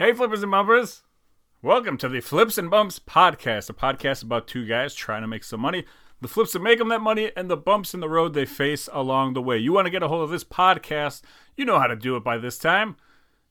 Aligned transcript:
Hey, 0.00 0.14
flippers 0.14 0.42
and 0.42 0.50
bumpers. 0.50 1.02
Welcome 1.60 1.98
to 1.98 2.08
the 2.08 2.22
Flips 2.22 2.56
and 2.56 2.70
Bumps 2.70 2.98
podcast, 2.98 3.68
a 3.68 3.74
podcast 3.74 4.22
about 4.22 4.46
two 4.46 4.64
guys 4.64 4.94
trying 4.94 5.20
to 5.20 5.28
make 5.28 5.44
some 5.44 5.60
money. 5.60 5.84
The 6.22 6.26
flips 6.26 6.54
that 6.54 6.62
make 6.62 6.78
them 6.78 6.88
that 6.88 7.02
money 7.02 7.30
and 7.36 7.50
the 7.50 7.56
bumps 7.58 7.92
in 7.92 8.00
the 8.00 8.08
road 8.08 8.32
they 8.32 8.46
face 8.46 8.88
along 8.94 9.34
the 9.34 9.42
way. 9.42 9.58
You 9.58 9.74
want 9.74 9.84
to 9.84 9.90
get 9.90 10.02
a 10.02 10.08
hold 10.08 10.22
of 10.22 10.30
this 10.30 10.42
podcast, 10.42 11.20
you 11.54 11.66
know 11.66 11.78
how 11.78 11.86
to 11.86 11.96
do 11.96 12.16
it 12.16 12.24
by 12.24 12.38
this 12.38 12.56
time. 12.56 12.96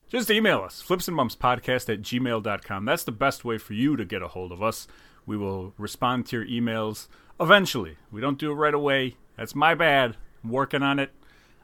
Just 0.07 0.31
email 0.31 0.61
us, 0.61 0.81
flipsandbumpspodcast 0.81 1.93
at 1.93 2.01
gmail.com. 2.01 2.83
That's 2.83 3.03
the 3.03 3.11
best 3.11 3.45
way 3.45 3.59
for 3.59 3.73
you 3.73 3.95
to 3.95 4.03
get 4.03 4.23
a 4.23 4.29
hold 4.29 4.51
of 4.51 4.63
us. 4.63 4.87
We 5.27 5.37
will 5.37 5.75
respond 5.77 6.25
to 6.25 6.37
your 6.37 6.47
emails 6.47 7.09
eventually. 7.39 7.97
We 8.11 8.21
don't 8.21 8.39
do 8.39 8.49
it 8.49 8.55
right 8.55 8.73
away. 8.73 9.17
That's 9.37 9.53
my 9.53 9.75
bad. 9.75 10.17
I'm 10.43 10.49
working 10.49 10.81
on 10.81 10.97
it. 10.97 11.11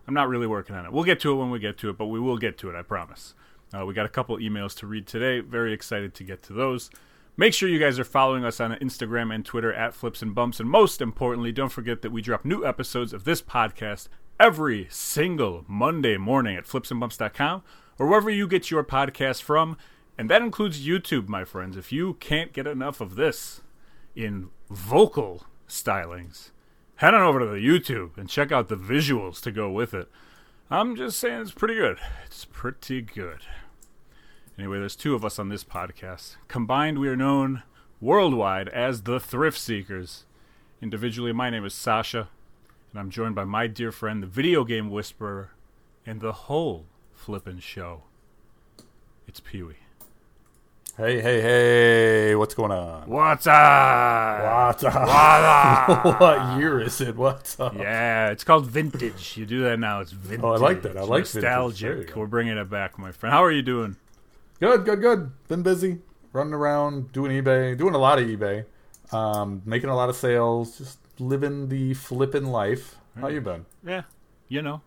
I'm 0.07 0.13
not 0.13 0.29
really 0.29 0.45
working 0.45 0.75
on 0.75 0.85
it. 0.85 0.91
We'll 0.91 1.05
get 1.05 1.19
to 1.21 1.31
it 1.31 1.37
when 1.37 1.49
we 1.49 1.57
get 1.57 1.79
to 1.79 1.89
it, 1.89 1.97
but 1.97 2.05
we 2.05 2.19
will 2.19 2.37
get 2.37 2.59
to 2.59 2.69
it, 2.69 2.75
I 2.75 2.83
promise. 2.83 3.33
Uh, 3.73 3.85
we 3.85 3.93
got 3.93 4.05
a 4.05 4.09
couple 4.09 4.37
emails 4.37 4.75
to 4.77 4.87
read 4.87 5.07
today. 5.07 5.39
Very 5.39 5.73
excited 5.73 6.13
to 6.15 6.23
get 6.23 6.43
to 6.43 6.53
those. 6.53 6.89
Make 7.37 7.53
sure 7.53 7.67
you 7.67 7.79
guys 7.79 7.99
are 7.99 8.05
following 8.05 8.45
us 8.45 8.61
on 8.61 8.71
Instagram 8.75 9.33
and 9.33 9.45
Twitter 9.45 9.73
at 9.73 9.93
Flips 9.93 10.21
and 10.21 10.33
Bumps. 10.33 10.59
And 10.59 10.69
most 10.69 11.01
importantly, 11.01 11.51
don't 11.51 11.71
forget 11.71 12.01
that 12.01 12.11
we 12.11 12.21
drop 12.21 12.45
new 12.45 12.65
episodes 12.65 13.11
of 13.11 13.25
this 13.25 13.41
podcast 13.41 14.07
every 14.39 14.87
single 14.89 15.65
Monday 15.67 16.15
morning 16.15 16.55
at 16.55 16.65
flipsandbumps.com 16.65 17.63
or 17.99 18.07
wherever 18.07 18.29
you 18.29 18.47
get 18.47 18.71
your 18.71 18.83
podcast 18.83 19.41
from. 19.41 19.77
And 20.17 20.29
that 20.29 20.41
includes 20.41 20.87
YouTube, 20.87 21.27
my 21.27 21.43
friends. 21.43 21.75
If 21.75 21.91
you 21.91 22.13
can't 22.15 22.53
get 22.53 22.67
enough 22.67 23.01
of 23.01 23.15
this 23.15 23.61
in 24.15 24.49
vocal 24.69 25.43
stylings, 25.67 26.51
head 26.95 27.13
on 27.13 27.21
over 27.21 27.39
to 27.39 27.45
the 27.45 27.57
YouTube 27.57 28.17
and 28.17 28.29
check 28.29 28.51
out 28.51 28.69
the 28.69 28.77
visuals 28.77 29.41
to 29.41 29.51
go 29.51 29.69
with 29.69 29.93
it. 29.93 30.07
I'm 30.71 30.95
just 30.95 31.19
saying 31.19 31.41
it's 31.41 31.51
pretty 31.51 31.75
good. 31.75 31.97
It's 32.25 32.45
pretty 32.45 33.01
good. 33.01 33.39
Anyway, 34.57 34.79
there's 34.79 34.95
two 34.95 35.15
of 35.15 35.25
us 35.25 35.37
on 35.37 35.49
this 35.49 35.65
podcast. 35.65 36.37
Combined, 36.47 36.97
we 36.97 37.09
are 37.09 37.17
known 37.17 37.63
worldwide 37.99 38.69
as 38.69 39.01
the 39.01 39.19
Thrift 39.19 39.59
Seekers. 39.59 40.23
Individually, 40.81 41.33
my 41.33 41.49
name 41.49 41.65
is 41.65 41.73
Sasha, 41.73 42.29
and 42.91 42.99
I'm 42.99 43.09
joined 43.09 43.35
by 43.35 43.43
my 43.43 43.67
dear 43.67 43.91
friend, 43.91 44.23
the 44.23 44.27
video 44.27 44.63
game 44.63 44.89
whisperer, 44.89 45.51
and 46.05 46.21
the 46.21 46.31
whole 46.31 46.85
flippin' 47.13 47.59
show. 47.59 48.03
It's 49.27 49.41
Pee 49.41 49.61
Wee. 49.61 49.75
Hey, 50.95 51.19
hey, 51.19 51.41
hey, 51.41 52.35
what's 52.35 52.53
going 52.53 52.71
on? 52.71 53.09
What's 53.09 53.47
up? 53.47 54.67
What's 54.69 54.83
up? 54.85 56.05
what 56.21 56.57
year 56.57 56.79
is 56.79 57.01
it? 57.01 57.17
What's 57.17 57.59
up? 57.59 57.75
Yeah, 57.75 58.29
it's 58.29 58.45
called 58.45 58.67
vintage. 58.67 59.35
You 59.35 59.45
do 59.45 59.63
that 59.63 59.77
now. 59.77 59.99
It's 59.99 60.13
vintage. 60.13 60.45
Oh, 60.45 60.53
I 60.53 60.57
like 60.57 60.81
that. 60.83 60.95
I 60.95 61.01
like 61.01 61.25
vintage. 61.25 61.43
Nostalgic. 61.43 62.13
go. 62.13 62.21
We're 62.21 62.27
bringing 62.27 62.57
it 62.57 62.69
back, 62.69 62.97
my 62.97 63.11
friend. 63.11 63.33
How 63.33 63.43
are 63.43 63.51
you 63.51 63.61
doing? 63.61 63.97
Good, 64.59 64.85
good, 64.85 65.01
good. 65.01 65.31
Been 65.47 65.63
busy, 65.63 65.99
running 66.31 66.53
around, 66.53 67.11
doing 67.11 67.31
eBay, 67.43 67.77
doing 67.77 67.93
a 67.93 67.97
lot 67.97 68.19
of 68.19 68.27
eBay, 68.27 68.65
um, 69.11 69.61
making 69.65 69.89
a 69.89 69.95
lot 69.95 70.09
of 70.09 70.15
sales, 70.15 70.77
just 70.77 70.99
living 71.19 71.67
the 71.69 71.93
flipping 71.93 72.45
life. 72.45 72.95
How 73.19 73.27
you 73.27 73.41
been? 73.41 73.65
Yeah, 73.85 74.03
you 74.47 74.61
know, 74.61 74.81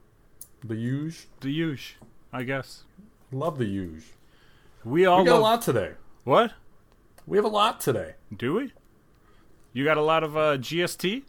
The 0.64 0.74
huge. 0.74 1.28
the 1.40 1.50
huge, 1.50 1.96
I 2.32 2.42
guess. 2.44 2.84
Love 3.30 3.58
the 3.58 3.66
huge. 3.66 4.04
We 4.84 5.04
all 5.06 5.20
We 5.22 5.28
got 5.28 5.38
a 5.38 5.42
lot 5.42 5.62
today. 5.62 5.92
What? 6.24 6.52
We 7.26 7.36
have 7.36 7.44
a 7.44 7.48
lot 7.48 7.80
today. 7.80 8.14
Do 8.34 8.54
we? 8.54 8.72
You 9.74 9.84
got 9.84 9.96
a 9.98 10.02
lot 10.02 10.24
of 10.24 10.36
uh, 10.36 10.56
GST? 10.58 11.22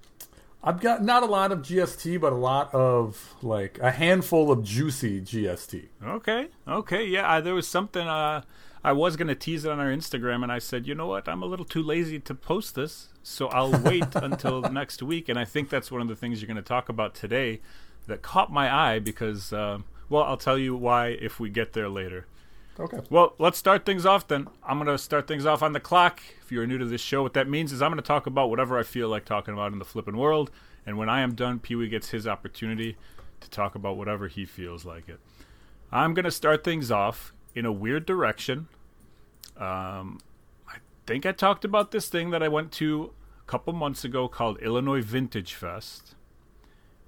I've 0.61 0.81
got 0.81 1.01
not 1.01 1.23
a 1.23 1.25
lot 1.25 1.51
of 1.51 1.59
GST, 1.59 2.19
but 2.19 2.33
a 2.33 2.35
lot 2.35 2.73
of 2.73 3.35
like 3.41 3.79
a 3.79 3.91
handful 3.91 4.51
of 4.51 4.63
juicy 4.63 5.21
GST. 5.21 5.87
Okay, 6.05 6.47
okay, 6.67 7.05
yeah. 7.05 7.31
I, 7.31 7.41
there 7.41 7.53
was 7.55 7.67
something. 7.67 8.05
Uh, 8.05 8.41
I 8.83 8.91
was 8.91 9.15
gonna 9.15 9.35
tease 9.35 9.63
it 9.63 9.71
on 9.71 9.79
our 9.79 9.87
Instagram, 9.89 10.43
and 10.43 10.51
I 10.51 10.59
said, 10.59 10.85
you 10.85 10.95
know 10.95 11.07
what? 11.07 11.29
I'm 11.29 11.41
a 11.41 11.45
little 11.45 11.65
too 11.65 11.83
lazy 11.83 12.19
to 12.19 12.35
post 12.35 12.75
this, 12.75 13.07
so 13.23 13.47
I'll 13.47 13.71
wait 13.71 14.07
until 14.15 14.61
next 14.63 15.01
week. 15.01 15.29
And 15.29 15.39
I 15.39 15.45
think 15.45 15.69
that's 15.69 15.91
one 15.91 16.01
of 16.01 16.09
the 16.09 16.15
things 16.15 16.41
you're 16.41 16.47
gonna 16.47 16.61
talk 16.61 16.89
about 16.89 17.15
today 17.15 17.61
that 18.07 18.21
caught 18.21 18.51
my 18.51 18.73
eye 18.73 18.99
because, 18.99 19.53
um, 19.53 19.85
well, 20.09 20.23
I'll 20.23 20.37
tell 20.37 20.57
you 20.57 20.75
why 20.75 21.07
if 21.07 21.39
we 21.39 21.49
get 21.49 21.71
there 21.71 21.89
later. 21.89 22.25
Okay. 22.79 22.99
Well, 23.09 23.33
let's 23.37 23.57
start 23.57 23.85
things 23.85 24.05
off 24.05 24.27
then. 24.27 24.47
I'm 24.63 24.77
going 24.77 24.87
to 24.87 24.97
start 24.97 25.27
things 25.27 25.45
off 25.45 25.61
on 25.61 25.73
the 25.73 25.81
clock. 25.81 26.21
If 26.41 26.51
you're 26.51 26.65
new 26.65 26.77
to 26.77 26.85
this 26.85 27.01
show, 27.01 27.21
what 27.21 27.33
that 27.33 27.49
means 27.49 27.73
is 27.73 27.81
I'm 27.81 27.91
going 27.91 28.01
to 28.01 28.07
talk 28.07 28.25
about 28.25 28.49
whatever 28.49 28.79
I 28.79 28.83
feel 28.83 29.09
like 29.09 29.25
talking 29.25 29.53
about 29.53 29.73
in 29.73 29.79
the 29.79 29.85
flipping 29.85 30.15
world. 30.15 30.49
And 30.85 30.97
when 30.97 31.09
I 31.09 31.19
am 31.19 31.35
done, 31.35 31.59
Pee 31.59 31.75
Wee 31.75 31.89
gets 31.89 32.11
his 32.11 32.25
opportunity 32.25 32.95
to 33.41 33.49
talk 33.49 33.75
about 33.75 33.97
whatever 33.97 34.29
he 34.29 34.45
feels 34.45 34.85
like 34.85 35.09
it. 35.09 35.19
I'm 35.91 36.13
going 36.13 36.25
to 36.25 36.31
start 36.31 36.63
things 36.63 36.89
off 36.89 37.33
in 37.53 37.65
a 37.65 37.71
weird 37.71 38.05
direction. 38.05 38.67
Um, 39.57 40.19
I 40.67 40.77
think 41.05 41.25
I 41.25 41.33
talked 41.33 41.65
about 41.65 41.91
this 41.91 42.07
thing 42.07 42.29
that 42.29 42.41
I 42.41 42.47
went 42.47 42.71
to 42.73 43.11
a 43.41 43.51
couple 43.51 43.73
months 43.73 44.05
ago 44.05 44.29
called 44.29 44.57
Illinois 44.59 45.01
Vintage 45.01 45.53
Fest. 45.53 46.15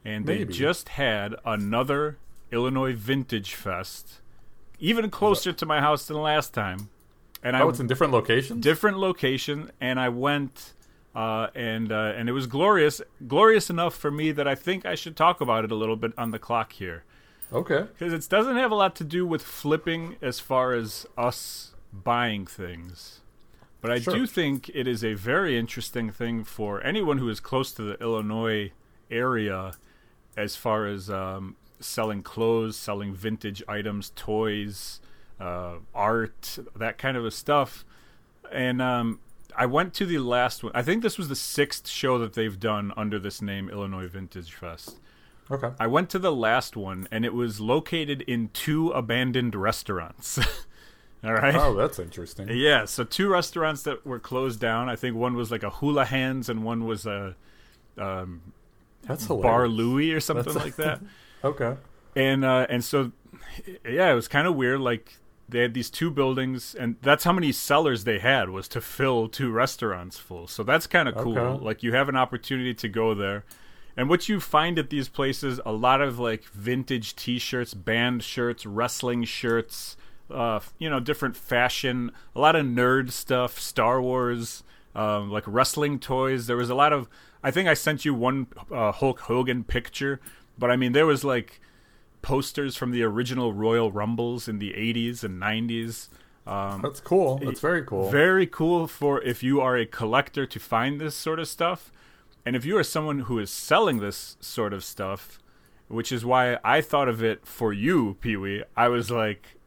And 0.03 0.25
they 0.25 0.43
just 0.43 0.89
had 0.89 1.35
another 1.45 2.17
Illinois 2.51 2.93
Vintage 2.93 3.53
Fest 3.53 4.20
even 4.81 5.09
closer 5.09 5.53
to 5.53 5.65
my 5.65 5.79
house 5.79 6.05
than 6.07 6.17
last 6.17 6.53
time. 6.53 6.89
And 7.43 7.55
I 7.55 7.61
Oh, 7.61 7.69
it's 7.69 7.79
in 7.79 7.87
different 7.87 8.11
locations. 8.11 8.61
different 8.61 8.97
location, 8.99 9.71
and 9.79 9.99
I 9.99 10.09
went, 10.09 10.73
uh, 11.15 11.47
and 11.55 11.91
uh, 11.91 12.13
and 12.17 12.27
it 12.27 12.33
was 12.33 12.45
glorious, 12.47 13.01
glorious 13.27 13.69
enough 13.69 13.95
for 13.95 14.11
me 14.11 14.31
that 14.33 14.47
I 14.47 14.55
think 14.55 14.85
I 14.85 14.95
should 14.95 15.15
talk 15.15 15.39
about 15.41 15.63
it 15.63 15.71
a 15.71 15.75
little 15.75 15.95
bit 15.95 16.11
on 16.17 16.31
the 16.31 16.39
clock 16.39 16.73
here, 16.73 17.03
okay. 17.51 17.85
because 17.97 18.13
it 18.13 18.27
doesn't 18.29 18.57
have 18.57 18.71
a 18.71 18.75
lot 18.75 18.95
to 18.97 19.03
do 19.03 19.25
with 19.25 19.41
flipping 19.41 20.17
as 20.21 20.39
far 20.39 20.73
as 20.73 21.07
us 21.17 21.73
buying 21.91 22.45
things. 22.45 23.21
But 23.81 23.89
I 23.91 23.99
Sure. 23.99 24.13
do 24.13 24.27
think 24.27 24.69
it 24.75 24.87
is 24.87 25.03
a 25.03 25.15
very 25.15 25.57
interesting 25.57 26.11
thing 26.11 26.43
for 26.43 26.83
anyone 26.83 27.17
who 27.17 27.27
is 27.29 27.39
close 27.39 27.71
to 27.73 27.81
the 27.81 27.95
Illinois 27.99 28.71
area 29.09 29.71
as 30.37 30.55
far 30.55 30.85
as 30.85 31.09
um, 31.09 31.55
selling 31.81 32.23
clothes, 32.23 32.75
selling 32.77 33.13
vintage 33.13 33.61
items, 33.67 34.11
toys, 34.15 35.01
uh, 35.39 35.75
art, 35.93 36.57
that 36.75 36.97
kind 36.97 37.17
of 37.17 37.25
a 37.25 37.31
stuff. 37.31 37.83
And 38.51 38.81
um, 38.81 39.19
I 39.57 39.65
went 39.65 39.93
to 39.95 40.05
the 40.05 40.17
last 40.19 40.63
one. 40.63 40.71
I 40.75 40.81
think 40.81 41.03
this 41.03 41.17
was 41.17 41.29
the 41.29 41.35
sixth 41.35 41.87
show 41.87 42.17
that 42.19 42.33
they've 42.33 42.59
done 42.59 42.93
under 42.95 43.19
this 43.19 43.41
name, 43.41 43.69
Illinois 43.69 44.07
Vintage 44.07 44.53
Fest. 44.53 44.99
Okay. 45.49 45.71
I 45.79 45.87
went 45.87 46.09
to 46.11 46.19
the 46.19 46.31
last 46.31 46.77
one, 46.77 47.07
and 47.11 47.25
it 47.25 47.33
was 47.33 47.59
located 47.59 48.21
in 48.21 48.49
two 48.53 48.89
abandoned 48.91 49.53
restaurants. 49.55 50.39
All 51.23 51.33
right. 51.33 51.53
Oh, 51.53 51.75
that's 51.75 51.99
interesting. 51.99 52.47
Yeah, 52.49 52.85
so 52.85 53.03
two 53.03 53.29
restaurants 53.29 53.83
that 53.83 54.05
were 54.05 54.19
closed 54.19 54.59
down. 54.59 54.89
I 54.89 54.95
think 54.95 55.15
one 55.15 55.35
was 55.35 55.51
like 55.51 55.61
a 55.63 55.69
Hula 55.69 56.05
Hands, 56.05 56.47
and 56.49 56.63
one 56.63 56.85
was 56.85 57.05
a 57.05 57.35
um, 57.97 58.53
That's 59.03 59.27
Bar. 59.27 59.67
Louie 59.67 60.11
or 60.13 60.19
something 60.19 60.45
That's- 60.53 60.65
like 60.65 60.75
that. 60.77 61.01
Okay. 61.44 61.75
And 62.16 62.44
uh, 62.44 62.68
and 62.69 62.84
so, 62.84 63.12
yeah, 63.88 64.12
it 64.12 64.16
was 64.16 64.28
kind 64.28 64.47
of 64.47 64.56
weird. 64.56 64.81
Like 64.81 65.13
they 65.47 65.59
had 65.59 65.74
these 65.74 65.90
two 65.90 66.09
buildings, 66.09 66.75
and 66.75 66.96
that's 67.02 67.24
how 67.24 67.34
many 67.34 67.52
sellers 67.52 68.03
they 68.03 68.19
had 68.19 68.50
was 68.50 68.68
to 68.69 68.81
fill 68.81 69.28
two 69.28 69.52
restaurants 69.52 70.18
full. 70.18 70.47
So 70.47 70.63
that's 70.63 70.88
kind 70.88 71.07
of 71.07 71.16
cool. 71.16 71.38
Okay. 71.38 71.63
Like 71.63 71.84
you 71.84 71.94
have 71.94 72.09
an 72.09 72.16
opportunity 72.16 72.74
to 72.74 72.90
go 72.90 73.13
there. 73.13 73.46
And 73.97 74.09
what 74.09 74.29
you 74.29 74.40
find 74.40 74.79
at 74.79 74.90
these 74.90 75.09
places, 75.09 75.59
a 75.66 75.74
lot 75.74 76.02
of 76.02 76.18
like 76.18 76.46
vintage 76.46 77.16
T-shirts, 77.16 77.73
band 77.73 78.23
shirts, 78.23 78.66
wrestling 78.66 79.25
shirts, 79.25 79.97
uh, 80.29 80.62
you 80.79 80.90
know, 80.90 81.00
different 81.00 81.35
fashion, 81.35 82.12
a 82.35 82.40
lot 82.40 82.56
of 82.56 82.66
nerd 82.66 83.12
stuff, 83.12 83.59
Star 83.59 84.02
Wars, 84.02 84.63
um, 84.96 85.29
like 85.29 85.44
wrestling 85.46 86.00
toys. 86.00 86.47
There 86.47 86.58
was 86.58 86.69
a 86.69 86.75
lot 86.75 86.94
of. 86.94 87.09
I 87.44 87.52
think 87.52 87.68
I 87.68 87.73
sent 87.73 88.06
you 88.06 88.13
one 88.13 88.47
uh, 88.72 88.91
Hulk 88.91 89.22
Hogan 89.22 89.63
picture, 89.63 90.22
but 90.57 90.72
I 90.72 90.75
mean 90.75 90.91
there 90.91 91.06
was 91.06 91.23
like 91.23 91.62
posters 92.22 92.75
from 92.75 92.91
the 92.91 93.03
original 93.03 93.53
Royal 93.53 93.91
Rumbles 93.91 94.47
in 94.47 94.59
the 94.59 94.72
80s 94.72 95.23
and 95.23 95.41
90s. 95.41 96.09
Um, 96.45 96.81
That's 96.81 97.00
cool. 97.00 97.37
That's 97.37 97.59
very 97.59 97.84
cool. 97.84 98.09
very 98.09 98.47
cool 98.47 98.87
for 98.87 99.22
if 99.22 99.43
you 99.43 99.61
are 99.61 99.78
a 99.78 99.85
collector 99.85 100.46
to 100.46 100.59
find 100.59 100.99
this 100.99 101.16
sort 101.16 101.40
of 101.40 101.47
stuff. 101.47 101.91
And 102.46 102.55
if 102.55 102.66
you 102.66 102.78
are 102.78 102.84
someone 102.84 103.20
who 103.22 103.37
is 103.37 103.52
selling 103.52 103.99
this 103.99 104.37
sort 104.40 104.73
of 104.73 104.84
stuff, 104.84 105.40
which 105.87 106.11
is 106.11 106.25
why 106.25 106.58
I 106.64 106.81
thought 106.81 107.08
of 107.08 107.23
it 107.23 107.46
for 107.46 107.72
you, 107.72 108.17
Pee 108.22 108.37
Wee, 108.37 108.64
I 108.75 108.87
was 108.87 109.11
like, 109.11 109.58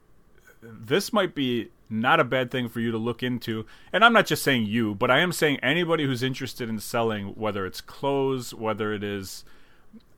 this 0.61 1.13
might 1.13 1.35
be 1.35 1.69
not 1.89 2.19
a 2.19 2.25
bad 2.25 2.51
thing 2.51 2.69
for 2.69 2.81
you 2.81 2.91
to 2.91 2.99
look 2.99 3.23
into. 3.23 3.67
And 3.93 4.05
I'm 4.05 4.13
not 4.13 4.27
just 4.27 4.43
saying 4.43 4.67
you, 4.67 4.95
but 4.95 5.11
I 5.11 5.21
am 5.21 5.33
saying 5.33 5.59
anybody 5.63 6.05
who's 6.05 6.23
interested 6.23 6.69
in 6.69 6.81
selling, 6.81 7.29
whether 7.29 7.65
it's 7.67 7.81
clothes, 7.81 8.53
whether 8.53 8.93
it 8.93 9.05
is. 9.05 9.45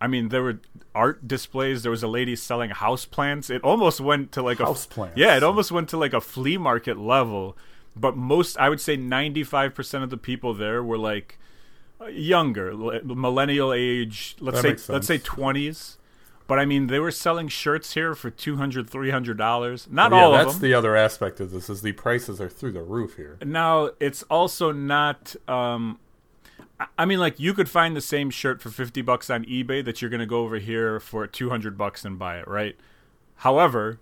I 0.00 0.06
mean, 0.06 0.28
there 0.28 0.42
were 0.42 0.60
art 0.94 1.26
displays. 1.26 1.82
There 1.82 1.90
was 1.90 2.02
a 2.02 2.08
lady 2.08 2.36
selling 2.36 2.70
houseplants. 2.70 3.50
It 3.50 3.62
almost 3.62 4.00
went 4.00 4.32
to 4.32 4.42
like 4.42 4.60
a 4.60 4.64
Houseplants. 4.64 5.12
Yeah, 5.16 5.36
it 5.36 5.42
almost 5.42 5.72
went 5.72 5.88
to 5.90 5.96
like 5.96 6.12
a 6.12 6.20
flea 6.20 6.58
market 6.58 6.98
level. 6.98 7.56
But 7.94 8.16
most, 8.16 8.58
I 8.58 8.68
would 8.68 8.80
say, 8.80 8.96
95% 8.98 10.02
of 10.02 10.10
the 10.10 10.18
people 10.18 10.52
there 10.52 10.82
were 10.82 10.98
like 10.98 11.38
younger, 12.10 12.74
millennial 13.04 13.72
age. 13.72 14.36
Let's 14.38 14.60
That 14.62 14.80
say 14.80 14.92
let's 14.92 15.06
say 15.06 15.18
20s. 15.18 15.96
But 16.46 16.60
I 16.60 16.64
mean, 16.64 16.86
they 16.86 17.00
were 17.00 17.10
selling 17.10 17.48
shirts 17.48 17.94
here 17.94 18.14
for 18.14 18.30
$200, 18.30 18.88
$300. 18.88 19.90
Not 19.90 20.12
yeah, 20.12 20.24
all 20.24 20.32
that's 20.32 20.54
of 20.54 20.60
them. 20.60 20.70
the 20.70 20.74
other 20.74 20.94
aspect 20.94 21.40
of 21.40 21.50
this 21.50 21.68
is 21.68 21.82
the 21.82 21.92
prices 21.92 22.40
are 22.40 22.48
through 22.48 22.72
the 22.72 22.82
roof 22.82 23.16
here. 23.16 23.36
Now, 23.44 23.90
it's 23.98 24.22
also 24.24 24.70
not. 24.70 25.34
Um, 25.48 25.98
I- 26.98 27.04
mean, 27.06 27.18
like 27.18 27.40
you 27.40 27.54
could 27.54 27.68
find 27.70 27.96
the 27.96 28.00
same 28.00 28.30
shirt 28.30 28.60
for 28.60 28.70
fifty 28.70 29.02
bucks 29.02 29.30
on 29.30 29.44
eBay 29.44 29.84
that 29.84 30.00
you're 30.02 30.10
going 30.10 30.20
to 30.20 30.26
go 30.26 30.40
over 30.40 30.58
here 30.58 31.00
for 31.00 31.26
two 31.26 31.48
hundred 31.50 31.78
bucks 31.78 32.04
and 32.04 32.18
buy 32.18 32.38
it, 32.38 32.46
right? 32.48 32.76
However, 33.36 33.98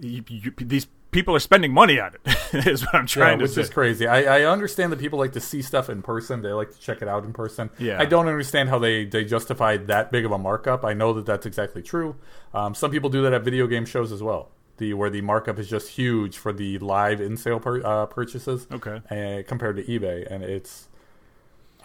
you, 0.00 0.24
you, 0.28 0.52
these 0.58 0.86
people 1.10 1.34
are 1.34 1.38
spending 1.40 1.72
money 1.72 1.98
on 1.98 2.12
it. 2.14 2.20
is 2.66 2.82
what 2.82 2.94
I'm 2.94 3.02
Yeah, 3.02 3.06
trying 3.06 3.38
to 3.38 3.44
which 3.44 3.52
say. 3.52 3.62
is 3.62 3.70
crazy. 3.70 4.06
I, 4.06 4.40
I 4.40 4.44
understand 4.44 4.92
that 4.92 4.98
people 4.98 5.18
like 5.18 5.32
to 5.32 5.40
see 5.40 5.62
stuff 5.62 5.88
in 5.88 6.02
person. 6.02 6.42
They 6.42 6.52
like 6.52 6.70
to 6.72 6.78
check 6.78 7.02
it 7.02 7.08
out 7.08 7.24
in 7.24 7.32
person. 7.32 7.70
Yeah. 7.78 8.00
I 8.00 8.04
don't 8.04 8.28
understand 8.28 8.68
how 8.68 8.78
they, 8.78 9.04
they 9.04 9.24
justify 9.24 9.76
that 9.78 10.12
big 10.12 10.24
of 10.24 10.32
a 10.32 10.38
markup. 10.38 10.84
I 10.84 10.92
know 10.94 11.12
that 11.14 11.26
that's 11.26 11.46
exactly 11.46 11.82
true. 11.82 12.16
Um, 12.54 12.74
some 12.74 12.90
people 12.90 13.10
do 13.10 13.22
that 13.22 13.32
at 13.32 13.42
video 13.42 13.66
game 13.66 13.84
shows 13.86 14.12
as 14.12 14.22
well. 14.22 14.50
The 14.78 14.92
where 14.92 15.08
the 15.08 15.22
markup 15.22 15.58
is 15.58 15.70
just 15.70 15.88
huge 15.88 16.36
for 16.36 16.52
the 16.52 16.78
live 16.78 17.20
in 17.22 17.38
sale 17.38 17.58
per, 17.60 17.82
uh, 17.82 18.06
purchases. 18.06 18.66
Okay. 18.70 19.00
uh, 19.10 19.42
compared 19.48 19.76
to 19.76 19.82
eBay, 19.84 20.30
and 20.30 20.44
it's 20.44 20.88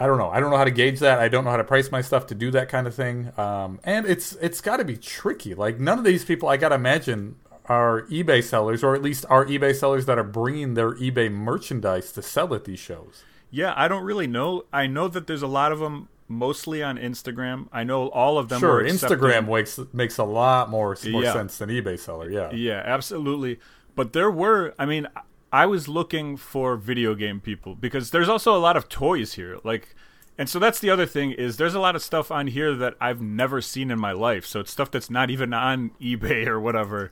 I 0.02 0.08
don't 0.08 0.18
know. 0.18 0.30
I 0.30 0.40
don't 0.40 0.50
know 0.50 0.58
how 0.58 0.64
to 0.64 0.72
gauge 0.72 1.00
that. 1.00 1.20
I 1.20 1.28
don't 1.28 1.44
know 1.44 1.52
how 1.52 1.58
to 1.58 1.64
price 1.64 1.92
my 1.92 2.02
stuff 2.02 2.26
to 2.28 2.36
do 2.36 2.50
that 2.52 2.70
kind 2.70 2.88
of 2.88 2.96
thing. 2.96 3.32
Um, 3.38 3.80
and 3.84 4.06
it's 4.08 4.34
it's 4.42 4.60
got 4.62 4.78
to 4.78 4.86
be 4.86 4.98
tricky. 4.98 5.54
Like 5.54 5.80
none 5.80 6.00
of 6.00 6.04
these 6.04 6.26
people, 6.26 6.50
I 6.50 6.58
gotta 6.58 6.76
imagine, 6.76 7.36
are 7.68 8.02
eBay 8.04 8.44
sellers, 8.44 8.84
or 8.84 8.96
at 8.96 9.02
least 9.04 9.26
are 9.30 9.46
eBay 9.46 9.76
sellers 9.76 10.08
that 10.08 10.18
are 10.18 10.24
bringing 10.24 10.74
their 10.74 10.92
eBay 10.94 11.32
merchandise 11.32 12.12
to 12.14 12.22
sell 12.22 12.54
at 12.56 12.66
these 12.66 12.80
shows. 12.80 13.24
Yeah, 13.52 13.74
I 13.76 13.88
don't 13.88 14.04
really 14.04 14.28
know. 14.28 14.64
I 14.74 14.88
know 14.88 15.08
that 15.10 15.28
there's 15.28 15.44
a 15.44 15.48
lot 15.48 15.72
of 15.72 15.80
them 15.80 16.08
mostly 16.28 16.82
on 16.82 16.98
Instagram. 16.98 17.68
I 17.72 17.84
know 17.84 18.08
all 18.08 18.38
of 18.38 18.50
them. 18.50 18.60
Sure, 18.60 18.82
Instagram 18.84 19.48
makes 19.48 19.80
makes 19.94 20.18
a 20.18 20.24
lot 20.24 20.70
more, 20.70 20.98
more 21.12 21.24
Yeah. 21.24 21.34
sense 21.34 21.58
than 21.58 21.70
eBay 21.70 22.00
seller. 22.00 22.30
Yeah. 22.30 22.52
Yeah, 22.52 22.82
absolutely. 22.86 23.60
But 23.94 24.14
there 24.14 24.32
were, 24.32 24.74
I 24.80 24.86
mean, 24.86 25.08
I 25.52 25.66
was 25.66 25.88
looking 25.88 26.38
for 26.38 26.76
video 26.78 27.14
game 27.16 27.40
people 27.42 27.76
because 27.76 28.12
there's 28.12 28.30
also 28.30 28.56
a 28.56 28.60
lot 28.60 28.78
of 28.78 28.88
toys 28.88 29.34
here. 29.34 29.58
Like, 29.64 29.96
and 30.38 30.48
so 30.48 30.60
that's 30.60 30.80
the 30.80 30.90
other 30.90 31.06
thing 31.06 31.32
is 31.32 31.58
there's 31.58 31.76
a 31.76 31.80
lot 31.80 31.96
of 31.96 32.02
stuff 32.02 32.32
on 32.32 32.48
here 32.48 32.74
that 32.76 32.96
I've 33.02 33.22
never 33.22 33.62
seen 33.62 33.92
in 33.92 34.00
my 34.00 34.14
life. 34.14 34.46
So 34.46 34.62
it's 34.62 34.72
stuff 34.72 34.90
that's 34.92 35.10
not 35.10 35.30
even 35.30 35.54
on 35.54 35.92
eBay 36.02 36.48
or 36.48 36.60
whatever. 36.60 37.12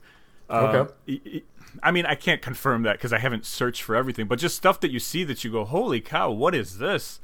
Uh, 0.49 0.85
Okay. 1.07 1.19
e- 1.23 1.41
I 1.83 1.91
mean, 1.91 2.05
I 2.05 2.15
can't 2.15 2.41
confirm 2.41 2.81
that 2.83 2.93
because 2.93 3.13
I 3.13 3.19
haven't 3.19 3.45
searched 3.45 3.83
for 3.83 3.95
everything, 3.95 4.25
but 4.25 4.39
just 4.39 4.55
stuff 4.55 4.79
that 4.79 4.89
you 4.89 4.99
see 4.99 5.23
that 5.25 5.43
you 5.43 5.51
go, 5.51 5.65
"Holy 5.65 6.01
cow, 6.01 6.31
what 6.31 6.55
is 6.55 6.79
this?" 6.79 7.19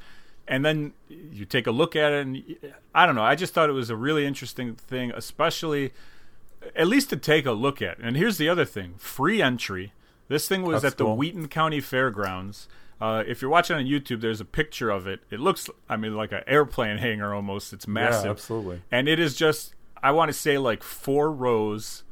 And 0.47 0.63
then 0.63 0.94
you 1.09 1.45
take 1.45 1.65
a 1.65 1.71
look 1.71 1.95
at 1.95 2.11
it, 2.13 2.27
and 2.27 2.44
I 2.94 3.07
don't 3.07 3.15
know. 3.15 3.23
I 3.23 3.33
just 3.33 3.56
thought 3.56 3.69
it 3.69 3.73
was 3.73 3.89
a 3.89 3.95
really 3.95 4.23
interesting 4.23 4.75
thing, 4.75 5.11
especially 5.15 5.94
at 6.75 6.85
least 6.88 7.09
to 7.09 7.18
take 7.18 7.47
a 7.47 7.53
look 7.53 7.81
at. 7.81 7.97
And 7.97 8.15
here's 8.15 8.38
the 8.38 8.47
other 8.47 8.65
thing: 8.65 8.94
free 8.97 9.41
entry. 9.41 9.94
This 10.27 10.48
thing 10.48 10.63
was 10.63 10.81
That's 10.81 10.94
at 10.94 10.98
the 10.98 11.06
cool. 11.06 11.18
Wheaton 11.18 11.48
County 11.48 11.80
Fairgrounds. 11.81 12.68
Uh, 13.00 13.24
if 13.27 13.42
you're 13.42 13.51
watching 13.51 13.75
on 13.75 13.83
YouTube, 13.86 14.22
there's 14.22 14.39
a 14.42 14.45
picture 14.45 14.89
of 14.89 15.06
it. 15.06 15.19
It 15.30 15.39
looks, 15.39 15.69
I 15.89 15.98
mean, 15.98 16.16
like 16.16 16.31
an 16.31 16.42
airplane 16.48 16.98
hangar 17.00 17.33
almost. 17.33 17.74
It's 17.74 17.88
massive, 17.88 18.25
Yeah, 18.25 18.31
absolutely. 18.31 18.81
and 18.92 19.07
it 19.07 19.19
is 19.19 19.36
just, 19.36 19.75
I 20.01 20.12
want 20.12 20.30
to 20.30 20.33
say, 20.33 20.57
like 20.57 20.81
four 20.83 21.31
rows. 21.31 22.04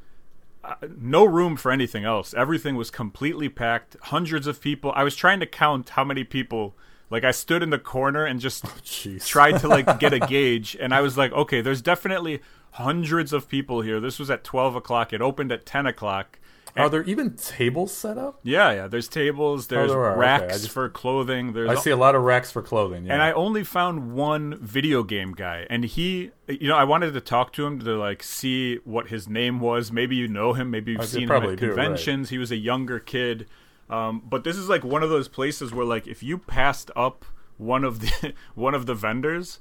Uh, 0.64 0.76
no 0.98 1.26
room 1.26 1.58
for 1.58 1.72
anything 1.72 2.06
else. 2.06 2.34
Everything 2.34 2.76
was 2.76 2.90
completely 2.90 3.50
packed. 3.50 3.98
Hundreds 4.04 4.48
of 4.48 4.62
people. 4.62 4.94
I 4.96 5.04
was 5.04 5.16
trying 5.16 5.40
to 5.42 5.46
count 5.46 5.90
how 5.90 6.04
many 6.06 6.24
people. 6.24 6.76
Like 7.10 7.24
I 7.26 7.32
stood 7.32 7.62
in 7.62 7.70
the 7.70 7.78
corner 7.80 8.26
and 8.26 8.40
just 8.40 8.64
Jeez. 8.84 9.28
tried 9.28 9.60
to 9.60 9.68
like 9.68 10.00
get 10.00 10.14
a 10.14 10.20
gauge 10.28 10.76
and 10.80 10.94
i 10.96 11.02
was 11.02 11.16
like 11.18 11.32
okay 11.34 11.62
there's 11.62 11.82
definitely 11.82 12.42
hundreds 12.72 13.34
of 13.34 13.48
people 13.48 13.82
here 13.82 14.00
this 14.00 14.18
was 14.18 14.32
at 14.32 14.44
12 14.44 14.76
o'clock 14.78 15.14
it 15.14 15.22
opened 15.22 15.52
at 15.52 15.64
10 15.64 15.86
o'clock 15.86 16.40
Are 16.76 16.90
there 16.90 17.04
even 17.04 17.36
tables 17.36 17.94
set 17.94 18.18
up? 18.18 18.40
yeah 18.44 18.72
yeah 18.72 18.88
there's 18.88 19.08
tables 19.08 19.68
there's 19.68 19.92
there 19.92 20.00
are. 20.00 20.12
Okay, 20.14 20.20
racks 20.20 20.44
I 20.54 20.58
just- 20.58 20.70
for 20.70 20.90
clothing 20.90 21.54
there's 21.54 21.70
I 21.70 21.76
see 21.76 21.92
a 21.92 21.96
lot 21.98 22.16
of 22.16 22.24
racks 22.24 22.50
for 22.52 22.62
clothing. 22.64 23.06
Yeah. 23.06 23.14
and 23.14 23.22
I 23.22 23.32
only 23.32 23.64
found 23.64 24.14
one 24.14 24.58
video 24.60 25.04
game 25.04 25.34
guy, 25.34 25.68
and 25.70 25.84
he, 25.86 26.32
you 26.48 26.68
know, 26.68 26.76
I 26.76 26.84
wanted 26.84 27.14
to 27.14 27.22
talk 27.22 27.54
to 27.54 27.66
him 27.66 27.80
to 27.80 27.96
like 27.98 28.24
see 28.24 28.78
what 28.86 29.08
his 29.10 29.28
name 29.28 29.60
was. 29.60 29.92
Maybe 29.92 30.16
you 30.16 30.28
know 30.28 30.54
him, 30.54 30.72
maybe 30.72 30.94
you've 30.94 31.02
you 31.02 31.08
seen 31.08 31.30
him 31.30 31.32
at 31.32 31.42
do, 31.42 31.48
right. 31.50 31.60
conventions. 31.60 32.30
He 32.30 32.38
was 32.40 32.52
a 32.52 32.58
younger 32.58 33.00
kid, 33.00 33.46
um, 33.90 34.24
but 34.28 34.44
this 34.44 34.58
is 34.58 34.68
like 34.70 34.84
one 34.84 35.04
of 35.04 35.10
those 35.12 35.28
places 35.28 35.72
where 35.74 35.86
like 35.86 36.08
if 36.08 36.24
you 36.24 36.38
passed 36.40 36.90
up 36.96 37.24
one 37.58 37.84
of 37.84 38.00
the 38.00 38.34
one 38.56 38.74
of 38.74 38.88
the 38.88 38.96
vendors, 38.96 39.60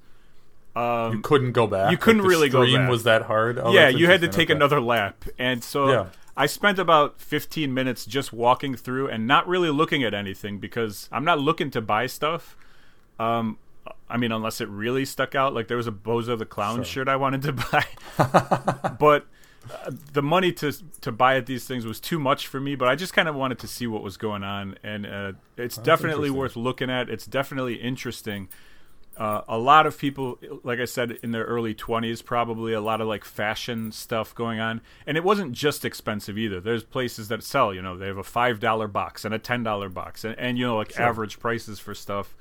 you 0.74 1.20
couldn't 1.22 1.52
go 1.52 1.66
back. 1.66 1.90
you 1.90 1.98
couldn't 1.98 2.22
Like, 2.22 2.30
really 2.30 2.48
go 2.48 2.64
back. 2.64 2.88
Was 2.90 3.02
that 3.04 3.22
hard? 3.22 3.58
Oh, 3.58 3.72
yeah, 3.72 3.88
you 3.88 4.06
had 4.06 4.22
to 4.22 4.28
take 4.28 4.48
Okay. 4.48 4.54
another 4.56 4.80
lap, 4.80 5.24
and 5.38 5.62
so 5.62 5.90
Yeah. 5.90 6.06
I 6.36 6.46
spent 6.46 6.78
about 6.78 7.20
15 7.20 7.72
minutes 7.74 8.06
just 8.06 8.32
walking 8.32 8.74
through 8.74 9.08
and 9.08 9.26
not 9.26 9.46
really 9.46 9.70
looking 9.70 10.02
at 10.02 10.14
anything 10.14 10.58
because 10.58 11.08
I'm 11.12 11.24
not 11.24 11.38
looking 11.40 11.70
to 11.72 11.80
buy 11.80 12.06
stuff. 12.06 12.56
Um, 13.18 13.58
I 14.08 14.16
mean, 14.16 14.32
unless 14.32 14.60
it 14.60 14.68
really 14.68 15.04
stuck 15.04 15.34
out, 15.34 15.52
like 15.54 15.68
there 15.68 15.76
was 15.76 15.86
a 15.86 15.92
Bozo 15.92 16.38
the 16.38 16.46
Clown 16.46 16.76
Sure. 16.76 16.84
shirt 16.84 17.08
I 17.08 17.16
wanted 17.16 17.42
to 17.42 17.52
buy, 17.72 17.84
but 18.98 19.26
uh, 19.70 19.90
the 20.12 20.22
money 20.22 20.52
to 20.52 20.72
to 21.02 21.12
buy 21.12 21.36
at 21.36 21.46
these 21.46 21.66
things 21.66 21.84
was 21.84 22.00
too 22.00 22.18
much 22.18 22.46
for 22.46 22.60
me. 22.60 22.74
But 22.76 22.88
I 22.88 22.94
just 22.94 23.12
kind 23.12 23.28
of 23.28 23.34
wanted 23.34 23.58
to 23.60 23.68
see 23.68 23.86
what 23.86 24.02
was 24.02 24.16
going 24.16 24.42
on, 24.42 24.76
and 24.82 25.06
uh, 25.06 25.32
it's 25.56 25.76
definitely 25.76 26.30
worth 26.30 26.56
looking 26.56 26.90
at. 26.90 27.10
It's 27.10 27.26
definitely 27.26 27.74
interesting 27.74 28.48
uh, 29.16 29.42
a 29.46 29.58
lot 29.58 29.86
of 29.86 29.98
people, 29.98 30.38
like 30.62 30.80
I 30.80 30.84
said, 30.84 31.18
in 31.22 31.32
their 31.32 31.44
early 31.44 31.74
20s, 31.74 32.24
probably 32.24 32.72
a 32.72 32.80
lot 32.80 33.00
of 33.00 33.08
like 33.08 33.24
fashion 33.24 33.92
stuff 33.92 34.34
going 34.34 34.58
on. 34.58 34.80
And 35.06 35.16
it 35.16 35.24
wasn't 35.24 35.52
just 35.52 35.84
expensive 35.84 36.38
either. 36.38 36.60
There's 36.60 36.82
places 36.82 37.28
that 37.28 37.42
sell, 37.42 37.74
you 37.74 37.82
know, 37.82 37.96
they 37.96 38.06
have 38.06 38.16
a 38.16 38.22
$5 38.22 38.92
box 38.92 39.24
and 39.24 39.34
a 39.34 39.38
$10 39.38 39.92
box 39.92 40.24
and, 40.24 40.38
and 40.38 40.58
you 40.58 40.66
know, 40.66 40.76
like 40.76 40.98
average 40.98 41.38
prices 41.38 41.78
for 41.78 41.94
stuff. 41.94 42.34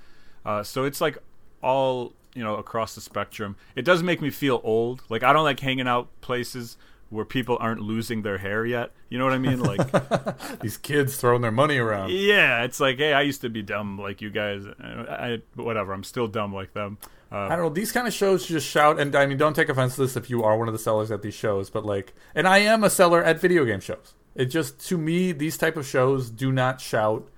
Uh, 0.45 0.63
so 0.63 0.85
it's 0.85 1.01
like 1.01 1.17
all, 1.61 2.13
you 2.33 2.43
know, 2.43 2.55
across 2.55 2.95
the 2.95 3.01
spectrum. 3.01 3.57
It 3.75 3.83
does 3.83 4.01
make 4.01 4.21
me 4.21 4.29
feel 4.29 4.61
old. 4.63 5.03
Like, 5.09 5.23
I 5.23 5.33
don't 5.33 5.43
like 5.43 5.59
hanging 5.59 5.87
out 5.87 6.09
places 6.21 6.77
where 7.11 7.25
people 7.25 7.57
aren't 7.59 7.81
losing 7.81 8.23
their 8.23 8.39
hair 8.39 8.65
yet. 8.65 8.91
You 9.09 9.19
know 9.19 9.25
what 9.25 9.33
I 9.33 9.37
mean? 9.37 9.59
Like, 9.59 10.59
These 10.61 10.77
kids 10.77 11.17
throwing 11.17 11.41
their 11.41 11.51
money 11.51 11.77
around. 11.77 12.11
yeah, 12.11 12.63
it's 12.63 12.79
like, 12.79 12.97
hey, 12.97 13.13
I 13.13 13.21
used 13.21 13.41
to 13.41 13.49
be 13.49 13.61
dumb 13.61 13.99
like 13.99 14.21
you 14.21 14.29
guys. 14.31 14.63
I, 14.79 14.85
I 15.09 15.37
whatever. 15.55 15.93
I'm 15.93 16.03
still 16.03 16.27
dumb 16.27 16.53
like 16.53 16.73
them. 16.73 16.97
Uh, 17.31 17.35
I 17.35 17.49
don't 17.49 17.65
know. 17.65 17.69
These 17.69 17.91
kind 17.91 18.07
of 18.07 18.13
shows 18.13 18.45
just 18.45 18.67
shout, 18.67 18.99
and 18.99 19.15
I 19.15 19.25
mean, 19.25 19.37
don't 19.37 19.53
take 19.55 19.69
offense 19.69 19.95
to 19.95 20.01
this 20.01 20.15
if 20.17 20.29
you 20.29 20.43
are 20.43 20.57
one 20.57 20.67
of 20.67 20.73
the 20.73 20.79
sellers 20.79 21.11
at 21.11 21.21
these 21.21 21.33
shows, 21.33 21.69
but 21.69 21.85
like, 21.85 22.13
and 22.33 22.47
I 22.47 22.57
am 22.59 22.83
a 22.83 22.89
seller 22.89 23.23
at 23.23 23.39
video 23.39 23.63
game 23.65 23.79
shows. 23.81 24.15
It 24.33 24.45
just 24.45 24.79
to 24.87 24.97
me, 24.97 25.31
these 25.33 25.57
type 25.57 25.75
of 25.77 25.85
shows 25.85 26.29
do 26.29 26.51
not 26.51 26.79
shout 26.81 27.29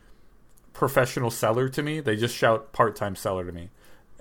professional 0.74 1.30
seller 1.32 1.70
to 1.70 1.84
me. 1.84 2.00
They 2.00 2.16
just 2.16 2.36
shout 2.36 2.74
part 2.74 2.96
time 2.96 3.16
seller 3.16 3.46
to 3.46 3.52
me. 3.52 3.70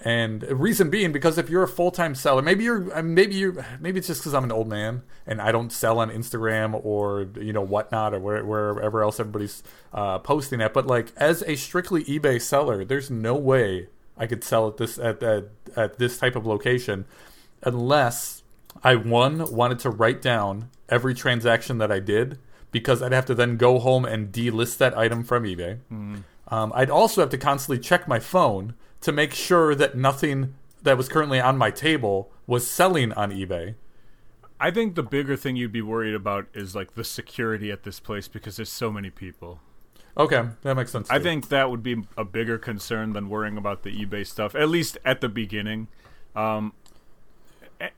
And 0.04 0.42
reason 0.42 0.90
being, 0.90 1.12
because 1.12 1.38
if 1.38 1.48
you're 1.48 1.62
a 1.62 1.68
full 1.68 1.92
time 1.92 2.16
seller, 2.16 2.42
maybe 2.42 2.64
you're, 2.64 3.02
maybe 3.02 3.36
you're, 3.36 3.64
maybe 3.80 3.98
it's 3.98 4.08
just 4.08 4.20
because 4.20 4.34
I'm 4.34 4.42
an 4.42 4.50
old 4.50 4.66
man 4.68 5.02
and 5.26 5.40
I 5.40 5.52
don't 5.52 5.70
sell 5.70 6.00
on 6.00 6.10
Instagram 6.10 6.84
or 6.84 7.28
you 7.40 7.52
know 7.52 7.62
whatnot 7.62 8.12
or 8.12 8.18
where, 8.18 8.44
wherever 8.44 9.02
else 9.02 9.20
everybody's 9.20 9.62
uh, 9.92 10.18
posting 10.18 10.60
at. 10.60 10.74
But 10.74 10.88
like 10.88 11.12
as 11.16 11.42
a 11.44 11.54
strictly 11.54 12.02
eBay 12.04 12.40
seller, 12.40 12.84
there's 12.84 13.10
no 13.10 13.36
way 13.36 13.88
I 14.18 14.26
could 14.26 14.42
sell 14.42 14.66
at 14.66 14.76
this 14.76 14.98
at 14.98 15.22
at, 15.22 15.44
at 15.76 15.98
this 15.98 16.18
type 16.18 16.34
of 16.34 16.46
location 16.46 17.04
unless 17.62 18.42
I 18.82 18.96
one 18.96 19.52
wanted 19.54 19.78
to 19.80 19.90
write 19.90 20.20
down 20.20 20.68
every 20.88 21.14
transaction 21.14 21.78
that 21.78 21.92
I 21.92 22.00
did 22.00 22.38
because 22.72 23.02
I'd 23.02 23.12
have 23.12 23.26
to 23.26 23.34
then 23.34 23.56
go 23.56 23.78
home 23.78 24.04
and 24.04 24.32
delist 24.32 24.78
that 24.78 24.98
item 24.98 25.22
from 25.22 25.44
eBay. 25.44 25.78
Um, 26.48 26.72
I'd 26.74 26.90
also 26.90 27.20
have 27.20 27.30
to 27.30 27.38
constantly 27.38 27.78
check 27.78 28.08
my 28.08 28.18
phone 28.18 28.74
to 29.02 29.12
make 29.12 29.34
sure 29.34 29.74
that 29.74 29.96
nothing 29.96 30.54
that 30.82 30.96
was 30.96 31.08
currently 31.08 31.40
on 31.40 31.58
my 31.58 31.70
table 31.70 32.30
was 32.46 32.68
selling 32.68 33.12
on 33.12 33.30
eBay. 33.30 33.74
I 34.58 34.70
think 34.70 34.94
the 34.94 35.02
bigger 35.02 35.36
thing 35.36 35.56
you'd 35.56 35.72
be 35.72 35.82
worried 35.82 36.14
about 36.14 36.46
is 36.54 36.74
like 36.74 36.94
the 36.94 37.04
security 37.04 37.70
at 37.70 37.82
this 37.82 38.00
place 38.00 38.28
because 38.28 38.56
there's 38.56 38.70
so 38.70 38.90
many 38.90 39.10
people. 39.10 39.60
Okay, 40.16 40.44
that 40.62 40.76
makes 40.76 40.92
sense. 40.92 41.10
I 41.10 41.18
too. 41.18 41.24
think 41.24 41.48
that 41.48 41.70
would 41.70 41.82
be 41.82 42.04
a 42.16 42.24
bigger 42.24 42.58
concern 42.58 43.12
than 43.12 43.28
worrying 43.28 43.56
about 43.56 43.82
the 43.82 43.90
eBay 43.90 44.26
stuff, 44.26 44.54
at 44.54 44.68
least 44.68 44.98
at 45.04 45.20
the 45.20 45.28
beginning. 45.28 45.88
Um, 46.36 46.74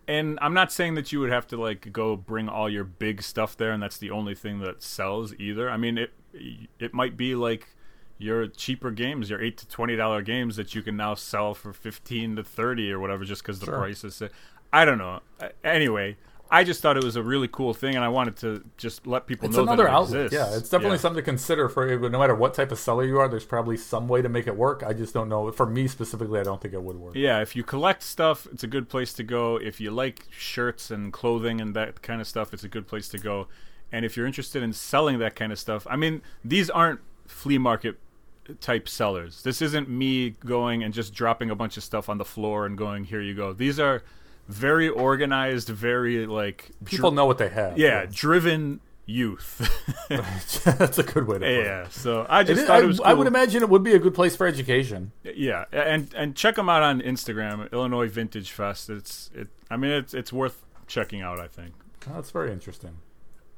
and 0.09 0.39
I'm 0.41 0.55
not 0.55 0.73
saying 0.73 0.95
that 0.95 1.13
you 1.13 1.21
would 1.21 1.31
have 1.31 1.47
to 1.49 1.57
like 1.57 1.93
go 1.93 2.17
bring 2.17 2.49
all 2.49 2.71
your 2.71 2.85
big 2.85 3.23
stuff 3.23 3.57
there, 3.57 3.73
and 3.73 3.83
that's 3.83 3.99
the 3.99 4.11
only 4.11 4.35
thing 4.35 4.61
that 4.61 4.83
sells 4.83 5.35
either. 5.35 5.69
I 5.69 5.77
mean, 5.77 5.99
it 5.99 6.13
it 6.79 6.95
might 6.95 7.17
be 7.17 7.35
like 7.35 7.69
your 8.25 8.47
cheaper 8.49 8.91
games, 8.91 9.31
your 9.31 9.41
eight 9.43 9.57
to 9.59 9.69
twenty 9.69 9.97
dollar 9.97 10.23
games 10.23 10.57
that 10.57 10.75
you 10.75 10.83
can 10.83 10.97
now 10.97 11.15
sell 11.15 11.55
for 11.55 11.73
fifteen 11.73 12.37
to 12.37 12.43
thirty 12.43 12.91
or 12.91 12.99
whatever, 12.99 13.25
just 13.25 13.43
because 13.43 13.61
the 13.61 13.67
Sure. 13.67 13.79
price 13.79 14.03
is. 14.05 14.23
I 14.73 14.85
don't 14.85 14.99
know. 14.99 15.21
Anyway, 15.63 16.17
I 16.51 16.65
just 16.65 16.81
thought 16.83 16.97
it 16.97 17.05
was 17.05 17.17
a 17.17 17.23
really 17.23 17.49
cool 17.49 17.73
thing, 17.75 17.95
and 17.95 18.05
I 18.05 18.09
wanted 18.09 18.37
to 18.39 18.65
just 18.77 19.07
let 19.07 19.27
people 19.27 19.47
It's 19.49 19.57
know 19.57 19.63
another 19.63 19.85
that 19.85 19.91
it 19.91 19.95
outlet. 19.95 20.25
exists. 20.27 20.35
Yeah, 20.53 20.57
it's 20.59 20.69
definitely 20.69 20.97
Yeah. 20.97 21.01
something 21.03 21.23
to 21.23 21.25
consider 21.25 21.69
for 21.69 21.87
no 21.97 22.19
matter 22.19 22.35
what 22.35 22.55
type 22.55 22.73
of 22.73 22.79
seller 22.79 23.05
you 23.05 23.19
are. 23.19 23.29
There's 23.29 23.45
probably 23.45 23.77
some 23.77 24.09
way 24.09 24.21
to 24.23 24.29
make 24.29 24.47
it 24.47 24.57
work. 24.57 24.83
I 24.87 24.93
just 24.93 25.15
don't 25.15 25.29
know. 25.29 25.51
For 25.53 25.67
me 25.67 25.87
specifically, 25.89 26.41
I 26.41 26.43
don't 26.43 26.61
think 26.61 26.75
it 26.75 26.83
would 26.83 26.97
work. 26.97 27.15
Yeah, 27.15 27.41
if 27.41 27.55
you 27.57 27.63
collect 27.63 28.03
stuff, 28.03 28.47
it's 28.53 28.65
a 28.65 28.67
good 28.69 28.89
place 28.89 29.13
to 29.15 29.23
go. 29.23 29.57
If 29.57 29.81
you 29.81 29.91
like 29.91 30.27
shirts 30.37 30.91
and 30.91 31.13
clothing 31.13 31.61
and 31.61 31.75
that 31.77 32.03
kind 32.03 32.21
of 32.21 32.27
stuff, 32.27 32.53
it's 32.53 32.65
a 32.65 32.69
good 32.69 32.87
place 32.87 33.09
to 33.09 33.19
go. 33.19 33.47
And 33.93 34.05
if 34.05 34.17
you're 34.17 34.27
interested 34.27 34.63
in 34.63 34.73
selling 34.73 35.19
that 35.21 35.37
kind 35.37 35.53
of 35.53 35.59
stuff, 35.59 35.87
I 35.89 35.95
mean, 35.97 36.21
these 36.45 36.69
aren't 36.69 37.01
flea 37.27 37.59
market 37.59 37.97
type 38.61 38.89
sellers. 38.89 39.43
This 39.43 39.63
isn't 39.63 39.89
me 39.89 40.31
going 40.31 40.83
and 40.83 40.93
just 40.95 41.15
dropping 41.15 41.51
a 41.51 41.55
bunch 41.55 41.77
of 41.77 41.83
stuff 41.83 42.09
on 42.09 42.19
the 42.19 42.25
floor 42.25 42.67
and 42.67 42.77
going, 42.77 43.05
"Here 43.05 43.21
you 43.21 43.35
go." 43.35 43.53
These 43.53 43.79
are 43.81 44.03
very 44.49 44.89
organized, 44.89 45.69
very 45.69 46.27
like 46.27 46.71
People 46.85 47.11
know 47.13 47.27
what 47.27 47.39
they 47.39 47.49
have. 47.49 47.79
yeah, 47.79 48.07
driven 48.11 48.81
youth. 49.07 49.61
that's 50.65 50.99
a 50.99 51.03
good 51.03 51.27
way 51.27 51.35
to 51.35 51.41
put 51.41 51.43
it. 51.43 51.65
yeah, 51.65 51.89
so 51.89 52.27
I 52.29 52.43
just 52.43 52.61
is- 52.63 52.67
thought 52.67 52.81
I, 52.81 52.85
it 52.85 52.87
was 52.87 52.99
cool. 52.99 53.07
I 53.07 53.15
would 53.15 53.27
imagine 53.27 53.63
it 53.63 53.69
would 53.69 53.83
be 53.83 53.95
a 53.95 53.99
good 53.99 54.15
place 54.15 54.35
for 54.37 54.47
education. 54.47 55.13
Yeah, 55.23 55.65
and 55.73 56.13
and 56.15 56.35
check 56.37 56.57
them 56.57 56.69
out 56.69 56.83
on 56.83 57.01
Instagram, 57.01 57.71
Illinois 57.73 58.09
Vintage 58.09 58.51
Fest. 58.51 58.91
It's 58.91 59.31
it. 59.35 59.49
I 59.71 59.77
mean, 59.77 59.91
it's 59.93 60.15
it's 60.15 60.33
worth 60.33 60.63
checking 60.87 61.23
out. 61.23 61.39
I 61.41 61.47
think. 61.49 61.73
Oh, 62.09 62.15
that's 62.17 62.31
very 62.31 62.53
interesting. 62.53 62.99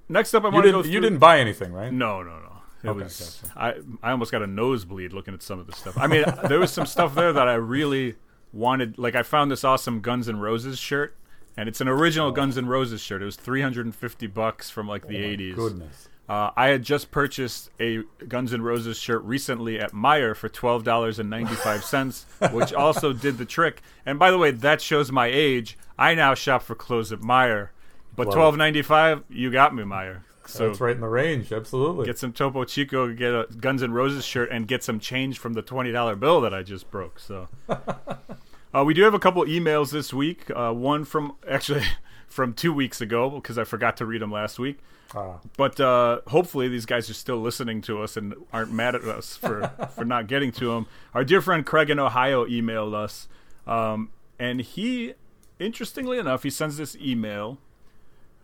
Next 0.09 0.35
up, 0.35 0.45
I 0.45 0.49
want 0.51 0.67
to 0.67 0.71
go. 0.73 0.83
Through, 0.83 0.93
you 0.93 1.01
didn't 1.01 1.19
buy 1.19 1.41
anything, 1.41 1.73
right? 1.73 1.93
No, 1.93 2.23
no, 2.23 2.39
no. 2.39 2.53
It 2.87 2.91
Okay, 2.91 3.03
was. 3.05 3.43
I 3.57 3.75
I 4.03 4.11
almost 4.13 4.33
got 4.33 4.43
a 4.43 4.47
nosebleed 4.47 5.13
looking 5.13 5.35
at 5.35 5.43
some 5.43 5.59
of 5.59 5.67
the 5.67 5.73
stuff. 5.73 5.97
I 5.99 6.07
mean, 6.07 6.25
there 6.49 6.59
was 6.59 6.73
some 6.73 6.87
stuff 6.87 7.15
there 7.15 7.33
that 7.33 7.49
I 7.49 7.55
really 7.55 8.15
wanted. 8.53 8.99
Like, 8.99 9.15
I 9.15 9.23
found 9.23 9.51
this 9.51 9.65
awesome 9.65 10.01
Guns 10.01 10.29
N' 10.29 10.39
Roses 10.39 10.79
shirt, 10.79 11.15
and 11.57 11.69
it's 11.69 11.81
an 11.81 11.89
original 11.89 12.31
Guns 12.33 12.57
N' 12.59 12.67
Roses 12.67 13.01
shirt. 13.01 13.23
It 13.23 13.27
was 13.27 13.37
three 13.37 13.63
hundred 13.63 13.87
and 13.87 13.95
fifty 13.95 14.27
bucks 14.27 14.71
from 14.71 14.89
like 14.89 15.07
the 15.09 15.17
Oh 15.19 15.29
eighties. 15.29 15.55
Goodness. 15.55 16.09
Uh, 16.29 16.51
I 16.57 16.69
had 16.69 16.83
just 16.83 17.13
purchased 17.13 17.71
a 17.79 18.03
Guns 18.27 18.53
N' 18.53 18.61
Roses 18.61 18.99
shirt 18.99 19.23
recently 19.23 19.79
at 19.79 19.93
Meijer 19.93 20.35
for 20.35 20.49
twelve 20.49 20.83
dollars 20.83 21.19
and 21.21 21.31
ninety 21.31 21.55
five 21.55 21.85
cents, 21.85 22.27
which 22.51 22.73
also 22.73 23.13
did 23.13 23.39
the 23.39 23.45
trick. 23.45 23.81
And 24.05 24.19
by 24.19 24.31
the 24.33 24.39
way, 24.39 24.51
that 24.51 24.81
shows 24.81 25.13
my 25.13 25.27
age. 25.27 25.79
I 25.99 26.15
now 26.15 26.35
shop 26.35 26.63
for 26.63 26.75
clothes 26.75 27.13
at 27.13 27.21
Meijer, 27.21 27.69
but 28.17 28.25
twelve 28.33 28.57
ninety 28.57 28.83
five, 28.83 29.23
you 29.29 29.53
got 29.53 29.73
me, 29.75 29.85
Meijer. 29.85 30.23
So 30.49 30.69
that's 30.69 30.81
right 30.81 30.95
in 30.95 31.01
the 31.01 31.09
range. 31.09 31.53
Absolutely. 31.53 32.07
get 32.07 32.19
some 32.19 32.33
Topo 32.33 32.65
Chico, 32.65 33.13
get 33.13 33.33
a 33.33 33.47
Guns 33.61 33.83
N' 33.83 33.93
Roses 33.93 34.25
shirt, 34.25 34.51
and 34.51 34.67
get 34.67 34.83
some 34.83 35.01
change 35.01 35.39
from 35.39 35.55
the 35.55 35.63
twenty 35.63 35.93
dollar 35.93 36.17
bill 36.17 36.41
that 36.41 36.55
I 36.55 36.63
just 36.63 36.91
broke. 36.91 37.19
So, 37.19 37.49
uh, 37.69 38.85
we 38.85 38.95
do 38.95 39.03
have 39.03 39.15
a 39.15 39.19
couple 39.19 39.45
emails 39.45 39.91
this 39.91 40.13
week. 40.13 40.51
Uh, 40.55 40.73
one 40.73 41.05
from 41.05 41.37
actually 41.49 41.85
from 42.29 42.53
two 42.53 42.73
weeks 42.73 43.01
ago 43.01 43.31
because 43.31 43.59
I 43.59 43.65
forgot 43.65 43.97
to 43.99 44.07
read 44.07 44.23
them 44.23 44.33
last 44.33 44.59
week. 44.59 44.79
Ah. 45.15 45.39
But 45.57 45.79
uh, 45.81 46.21
hopefully 46.29 46.69
these 46.69 46.87
guys 46.87 47.09
are 47.09 47.15
still 47.15 47.39
listening 47.39 47.81
to 47.83 48.03
us 48.03 48.17
and 48.17 48.35
aren't 48.53 48.73
mad 48.73 48.95
at 48.95 49.05
us 49.05 49.37
for, 49.37 49.71
for 49.95 50.05
not 50.05 50.27
getting 50.27 50.53
to 50.53 50.73
them. 50.73 50.87
Our 51.15 51.25
dear 51.25 51.41
friend 51.41 51.65
Craig 51.65 51.91
in 51.91 51.99
Ohio 51.99 52.45
emailed 52.47 52.95
us, 52.95 53.29
um, 53.67 54.11
and 54.39 54.61
he, 54.61 55.15
interestingly 55.59 56.19
enough, 56.19 56.43
he 56.43 56.51
sends 56.51 56.77
this 56.77 56.97
email. 56.97 57.59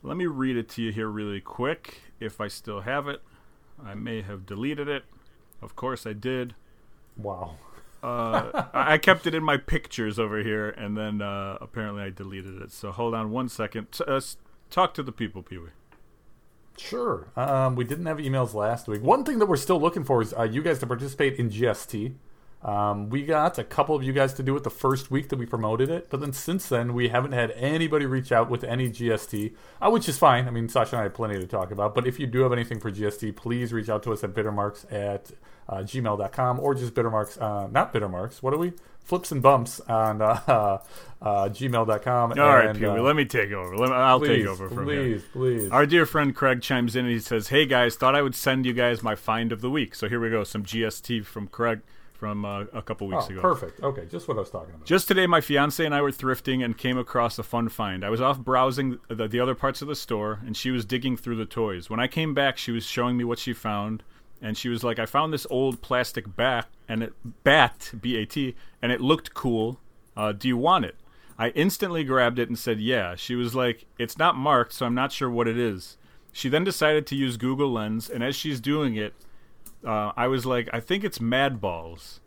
Let 0.03 0.17
me 0.17 0.27
read 0.27 0.57
it 0.57 0.69
to 0.71 0.83
you 0.83 0.93
here 0.93 1.09
really 1.09 1.41
quick, 1.41 2.01
if 2.19 2.41
I 2.41 2.49
still 2.49 2.81
have 2.81 3.07
it. 3.09 3.23
I 3.85 3.95
may 3.95 4.23
have 4.23 4.47
deleted 4.47 4.89
it. 4.89 5.05
Of 5.61 5.77
course 5.77 6.07
I 6.07 6.13
did. 6.13 6.55
wow. 7.17 7.57
Uh, 8.03 8.65
I 8.75 8.99
kept 8.99 9.29
it 9.29 9.35
in 9.35 9.45
my 9.45 9.57
pictures 9.57 10.19
over 10.19 10.43
here, 10.43 10.71
and 10.71 10.97
then 10.97 11.23
uh, 11.23 11.57
apparently 11.61 12.03
I 12.03 12.11
deleted 12.11 12.61
it. 12.61 12.73
So 12.73 12.91
hold 12.91 13.15
on 13.15 13.31
one 13.31 13.49
second. 13.49 13.93
T- 13.93 14.03
uh, 14.09 14.21
talk 14.71 14.93
to 14.95 15.05
the 15.05 15.13
people, 15.13 15.41
Pee 15.45 15.59
Wee. 15.59 15.69
Sure. 16.77 17.29
Um, 17.37 17.77
we 17.77 17.85
didn't 17.85 18.07
have 18.07 18.17
emails 18.19 18.55
last 18.55 18.89
week. 18.89 19.03
One 19.03 19.23
thing 19.25 19.39
that 19.39 19.47
we're 19.47 19.57
still 19.57 19.81
looking 19.81 20.03
for 20.03 20.21
is 20.21 20.35
uh, 20.35 20.43
you 20.43 20.63
guys 20.63 20.81
to 20.81 20.87
participate 20.89 21.37
in 21.39 21.49
GST. 21.49 22.15
Um, 22.65 23.11
we 23.11 23.25
got 23.25 23.59
a 23.59 23.65
couple 23.65 23.97
of 23.97 24.05
you 24.05 24.13
guys 24.13 24.33
to 24.35 24.43
do 24.43 24.57
it 24.57 24.63
the 24.63 24.71
first 24.71 25.11
week 25.11 25.31
that 25.31 25.39
we 25.39 25.47
promoted 25.47 25.91
it, 25.91 26.09
but 26.11 26.21
then 26.21 26.33
since 26.33 26.69
then 26.69 26.95
we 26.95 27.09
haven't 27.09 27.33
had 27.33 27.51
anybody 27.53 28.07
reach 28.07 28.31
out 28.31 28.49
with 28.49 28.63
any 28.63 28.89
GST, 28.89 29.55
uh, 29.81 29.91
which 29.91 30.09
is 30.09 30.17
fine. 30.17 30.47
I 30.47 30.51
mean, 30.53 30.69
Sasha 30.69 30.95
and 30.95 31.01
I 31.01 31.03
have 31.05 31.15
plenty 31.15 31.41
to 31.41 31.47
talk 31.47 31.73
about. 31.73 31.95
But 31.95 32.07
if 32.07 32.21
you 32.21 32.27
do 32.29 32.43
have 32.43 32.53
anything 32.53 32.79
for 32.79 32.93
GST, 32.93 33.35
please 33.35 33.73
reach 33.73 33.89
out 33.89 34.05
to 34.05 34.13
us 34.13 34.23
at 34.23 34.33
bittermarks 34.33 34.91
at 34.93 35.33
uh, 35.69 35.79
gmail.com 35.79 36.61
or 36.61 36.75
just 36.75 36.95
bittermarks, 36.95 37.41
uh, 37.41 37.67
not 37.67 37.93
bittermarks. 37.93 38.43
What 38.43 38.55
are 38.55 38.59
we? 38.59 38.73
Flips 39.01 39.33
and 39.33 39.43
bumps 39.43 39.81
on 39.81 40.23
uh, 40.23 40.39
uh, 40.49 40.79
gmail.com. 41.49 42.33
All 42.39 42.49
right, 42.49 42.69
and, 42.69 42.79
Wee, 42.79 42.87
uh, 42.87 43.03
let 43.03 43.17
me 43.17 43.25
take 43.25 43.51
over. 43.51 43.77
Let 43.77 43.91
me, 43.91 43.97
I'll 43.97 44.21
please, 44.21 44.39
take 44.39 44.47
over 44.47 44.69
from 44.69 44.87
here. 44.89 45.03
please, 45.03 45.23
please. 45.33 45.71
Our 45.73 45.87
dear 45.87 46.07
friend 46.07 46.33
Craig 46.33 46.63
chimes 46.63 46.95
in 46.95 47.07
and 47.07 47.13
he 47.13 47.19
says, 47.19 47.49
"Hey 47.49 47.67
guys, 47.67 47.97
thought 47.97 48.15
I 48.15 48.23
would 48.23 48.37
send 48.37 48.67
you 48.67 48.73
guys 48.73 49.03
my 49.03 49.17
find 49.17 49.51
of 49.51 49.61
the 49.61 49.71
week." 49.71 49.97
So 49.97 50.09
here 50.09 50.21
we 50.21 50.31
go, 50.31 50.45
some 50.45 50.63
GST 50.63 51.25
from 51.25 51.49
Craig 51.49 51.81
from 52.23 52.45
uh, 52.45 52.67
a 52.73 52.81
couple 52.81 53.09
weeks 53.09 53.25
Oh, 53.27 53.33
ago. 53.33 53.41
perfect. 53.41 53.83
Okay, 53.83 54.07
just 54.09 54.29
what 54.29 54.37
I 54.37 54.41
was 54.41 54.51
talking 54.51 54.73
about. 54.73 54.87
Just 54.87 55.09
today, 55.09 55.27
my 55.27 55.41
fiance 55.41 55.85
and 55.85 55.93
I 55.93 56.01
were 56.03 56.13
thrifting 56.13 56.65
and 56.65 56.79
came 56.79 56.97
across 56.97 57.37
a 57.37 57.43
fun 57.43 57.69
find. 57.69 58.05
I 58.05 58.11
was 58.11 58.21
off 58.21 58.39
browsing 58.39 59.01
the, 59.09 59.27
the 59.27 59.41
other 59.41 59.57
parts 59.57 59.83
of 59.83 59.89
the 59.89 59.97
store, 59.97 60.39
and 60.47 60.57
she 60.57 60.71
was 60.71 60.85
digging 60.85 61.17
through 61.17 61.35
the 61.35 61.45
toys. 61.47 61.91
When 61.91 61.99
I 61.99 62.07
came 62.07 62.33
back, 62.33 62.59
she 62.59 62.71
was 62.71 62.85
showing 62.87 63.17
me 63.17 63.25
what 63.25 63.41
she 63.41 63.53
found, 63.53 64.05
and 64.41 64.57
she 64.57 64.69
was 64.69 64.85
like, 64.85 65.01
"I 65.01 65.07
found 65.07 65.33
this 65.33 65.49
old 65.51 65.83
plastic 65.83 66.37
bat, 66.37 66.69
and 66.89 67.03
it 67.03 67.13
bat 67.43 67.91
B 68.01 68.15
A 68.19 68.25
T, 68.25 68.55
and 68.81 68.93
it 68.93 69.01
looked 69.01 69.35
cool. 69.35 69.81
Uh, 70.17 70.31
do 70.31 70.47
you 70.47 70.57
want 70.57 70.85
it?" 70.85 70.95
I 71.37 71.49
instantly 71.57 72.05
grabbed 72.05 72.39
it 72.39 72.49
and 72.49 72.57
said, 72.57 72.79
"Yeah." 72.79 73.17
She 73.17 73.35
was 73.35 73.53
like, 73.57 73.87
"It's 73.99 74.17
not 74.17 74.37
marked, 74.37 74.75
so 74.75 74.87
I'm 74.87 74.95
not 74.95 75.11
sure 75.11 75.29
what 75.29 75.49
it 75.49 75.59
is." 75.59 75.97
She 76.33 76.49
then 76.49 76.63
decided 76.63 77.05
to 77.09 77.17
use 77.17 77.37
Google 77.37 77.73
Lens, 77.73 78.09
and 78.09 78.23
as 78.23 78.37
she's 78.37 78.61
doing 78.61 78.95
it, 78.95 79.13
uh, 79.87 80.13
I 80.17 80.29
was 80.29 80.47
like, 80.47 80.69
"I 80.73 80.81
think 80.81 81.05
it's 81.05 81.19
Madballs." 81.19 82.21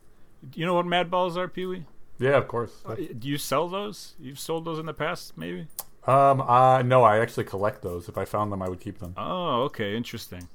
Do 0.50 0.60
you 0.60 0.66
know 0.66 0.74
what 0.76 0.86
Madballs 0.86 1.38
are, 1.38 1.48
Pee 1.48 1.66
Wee? 1.66 1.86
Yeah, 2.20 2.38
of 2.38 2.48
course. 2.48 2.84
Do 2.96 3.28
you 3.28 3.38
sell 3.38 3.68
those? 3.68 4.16
You've 4.20 4.40
sold 4.40 4.66
those 4.66 4.80
in 4.80 4.86
the 4.86 4.94
past, 4.94 5.38
maybe? 5.38 5.68
Um, 6.08 6.42
uh, 6.42 6.82
no, 6.84 7.04
I 7.04 7.20
actually 7.20 7.46
collect 7.46 7.82
those. 7.82 8.08
If 8.08 8.18
I 8.18 8.26
found 8.26 8.52
them, 8.52 8.62
I 8.62 8.70
would 8.70 8.80
keep 8.80 9.00
them. 9.00 9.14
Oh, 9.18 9.64
okay, 9.64 9.96
interesting. 9.98 10.48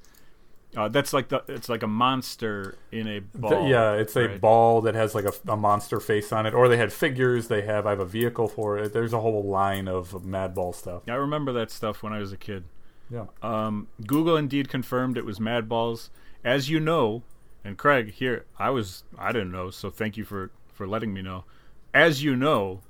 Uh, 0.76 0.88
that's 0.88 1.12
like 1.12 1.28
the 1.28 1.42
it's 1.48 1.68
like 1.68 1.82
a 1.82 1.88
monster 1.88 2.76
in 2.92 3.08
a 3.08 3.18
ball. 3.18 3.68
Yeah, 3.68 3.94
it's 3.94 4.14
a 4.14 4.28
right? 4.28 4.40
ball 4.40 4.80
that 4.82 4.94
has 4.94 5.16
like 5.16 5.24
a, 5.24 5.32
a 5.48 5.56
monster 5.56 5.98
face 5.98 6.32
on 6.32 6.46
it. 6.46 6.54
Or 6.54 6.68
they 6.68 6.76
had 6.76 6.92
figures. 6.92 7.48
They 7.48 7.62
have. 7.62 7.86
I 7.86 7.90
have 7.90 8.00
a 8.00 8.04
vehicle 8.04 8.46
for 8.46 8.78
it. 8.78 8.92
There's 8.92 9.12
a 9.12 9.20
whole 9.20 9.42
line 9.42 9.88
of 9.88 10.12
Madball 10.12 10.72
stuff. 10.74 11.02
I 11.08 11.14
remember 11.14 11.52
that 11.54 11.72
stuff 11.72 12.04
when 12.04 12.12
I 12.12 12.20
was 12.20 12.32
a 12.32 12.36
kid. 12.36 12.64
Yeah. 13.10 13.26
Um, 13.42 13.88
Google 14.06 14.36
indeed 14.36 14.68
confirmed 14.68 15.18
it 15.18 15.24
was 15.24 15.40
Madballs. 15.40 16.10
As 16.44 16.70
you 16.70 16.80
know, 16.80 17.22
and 17.64 17.76
Craig 17.76 18.12
here, 18.14 18.46
I 18.58 18.70
was 18.70 19.04
I 19.18 19.32
didn't 19.32 19.52
know, 19.52 19.70
so 19.70 19.90
thank 19.90 20.16
you 20.16 20.24
for 20.24 20.50
for 20.72 20.86
letting 20.86 21.12
me 21.12 21.22
know. 21.22 21.44
As 21.92 22.22
you 22.22 22.36
know, 22.36 22.80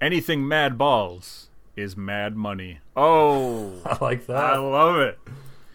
anything 0.00 0.42
Madballs 0.42 1.46
is 1.76 1.96
Mad 1.96 2.36
Money. 2.36 2.80
Oh, 2.96 3.72
I 3.84 3.98
like 4.00 4.26
that. 4.26 4.36
I 4.36 4.56
love 4.58 4.96
it. 4.96 5.18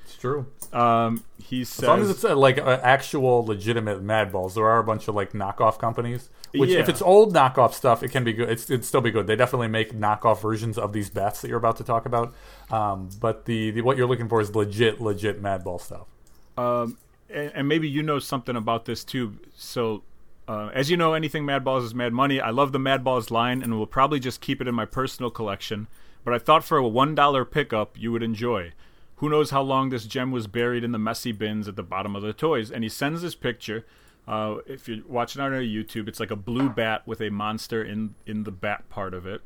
It's 0.06 0.16
true. 0.16 0.48
Um, 0.72 1.24
he 1.38 1.64
says 1.64 1.84
As 1.84 1.88
long 1.88 2.02
as 2.02 2.10
it's 2.10 2.26
uh, 2.26 2.36
like 2.36 2.58
uh, 2.58 2.80
actual 2.82 3.46
legitimate 3.46 4.04
Madballs, 4.04 4.56
there 4.56 4.66
are 4.66 4.80
a 4.80 4.84
bunch 4.84 5.08
of 5.08 5.16
like 5.16 5.34
knockoff 5.34 5.78
companies. 5.78 6.30
Which, 6.56 6.70
if 6.70 6.88
it's 6.88 7.02
old 7.02 7.34
knockoff 7.34 7.74
stuff, 7.74 8.04
it 8.04 8.12
can 8.12 8.24
be 8.24 8.34
good. 8.34 8.50
It's 8.50 8.70
it'd 8.70 8.86
still 8.86 9.02
be 9.02 9.10
good. 9.10 9.26
They 9.26 9.36
definitely 9.36 9.70
make 9.70 9.92
knockoff 9.94 10.42
versions 10.42 10.78
of 10.78 10.94
these 10.94 11.10
bats 11.10 11.42
that 11.42 11.48
you're 11.48 11.58
about 11.58 11.78
to 11.78 11.84
talk 11.84 12.06
about. 12.06 12.34
Um, 12.70 13.10
but 13.20 13.46
the, 13.46 13.72
the 13.72 13.82
what 13.82 13.98
you're 13.98 14.08
looking 14.08 14.30
for 14.30 14.40
is 14.40 14.56
legit, 14.56 15.02
legit 15.02 15.42
Madball 15.42 15.82
stuff. 15.82 16.08
Um, 16.58 16.98
and, 17.30 17.52
and 17.56 17.68
maybe 17.68 17.90
you 17.90 18.04
know 18.04 18.20
something 18.20 18.56
about 18.56 18.86
this 18.86 19.04
too. 19.04 19.40
So, 19.56 20.04
uh, 20.48 20.70
as 20.74 20.90
you 20.90 20.98
know, 20.98 21.14
anything 21.14 21.46
Madballs 21.46 21.84
is 21.84 21.96
Mad 21.96 22.14
Money. 22.14 22.40
I 22.40 22.50
love 22.52 22.72
the 22.72 22.80
Madballs 22.80 23.32
line, 23.32 23.62
and 23.62 23.78
will 23.78 23.88
probably 23.88 24.20
just 24.20 24.42
keep 24.42 24.62
it 24.62 24.68
in 24.68 24.76
my 24.76 24.86
personal 24.86 25.32
collection. 25.32 25.88
But 26.24 26.34
I 26.34 26.40
thought 26.40 26.64
for 26.64 26.78
a 26.78 26.88
one 26.88 27.16
dollar 27.16 27.46
pickup, 27.46 27.98
you 28.00 28.12
would 28.12 28.24
enjoy. 28.24 28.74
Who 29.18 29.30
knows 29.30 29.52
how 29.52 29.62
long 29.62 29.90
this 29.90 30.06
gem 30.06 30.32
was 30.32 30.48
buried 30.48 30.84
in 30.84 30.92
the 30.92 31.00
messy 31.00 31.32
bins 31.32 31.68
at 31.68 31.76
the 31.76 31.84
bottom 31.84 32.16
of 32.16 32.24
the 32.24 32.34
toys? 32.34 32.72
And 32.72 32.84
he 32.84 32.90
sends 32.90 33.22
this 33.22 33.36
picture. 33.36 33.86
Uh, 34.28 34.58
if 34.66 34.88
you're 34.88 35.06
watching 35.08 35.42
on 35.42 35.54
our 35.54 35.62
YouTube, 35.62 36.08
it's 36.08 36.20
like 36.20 36.32
a 36.32 36.36
blue 36.36 36.70
bat 36.70 37.06
with 37.06 37.22
a 37.22 37.30
monster 37.30 37.84
in 37.84 38.16
in 38.26 38.44
the 38.44 38.52
bat 38.52 38.90
part 38.90 39.14
of 39.14 39.26
it. 39.26 39.42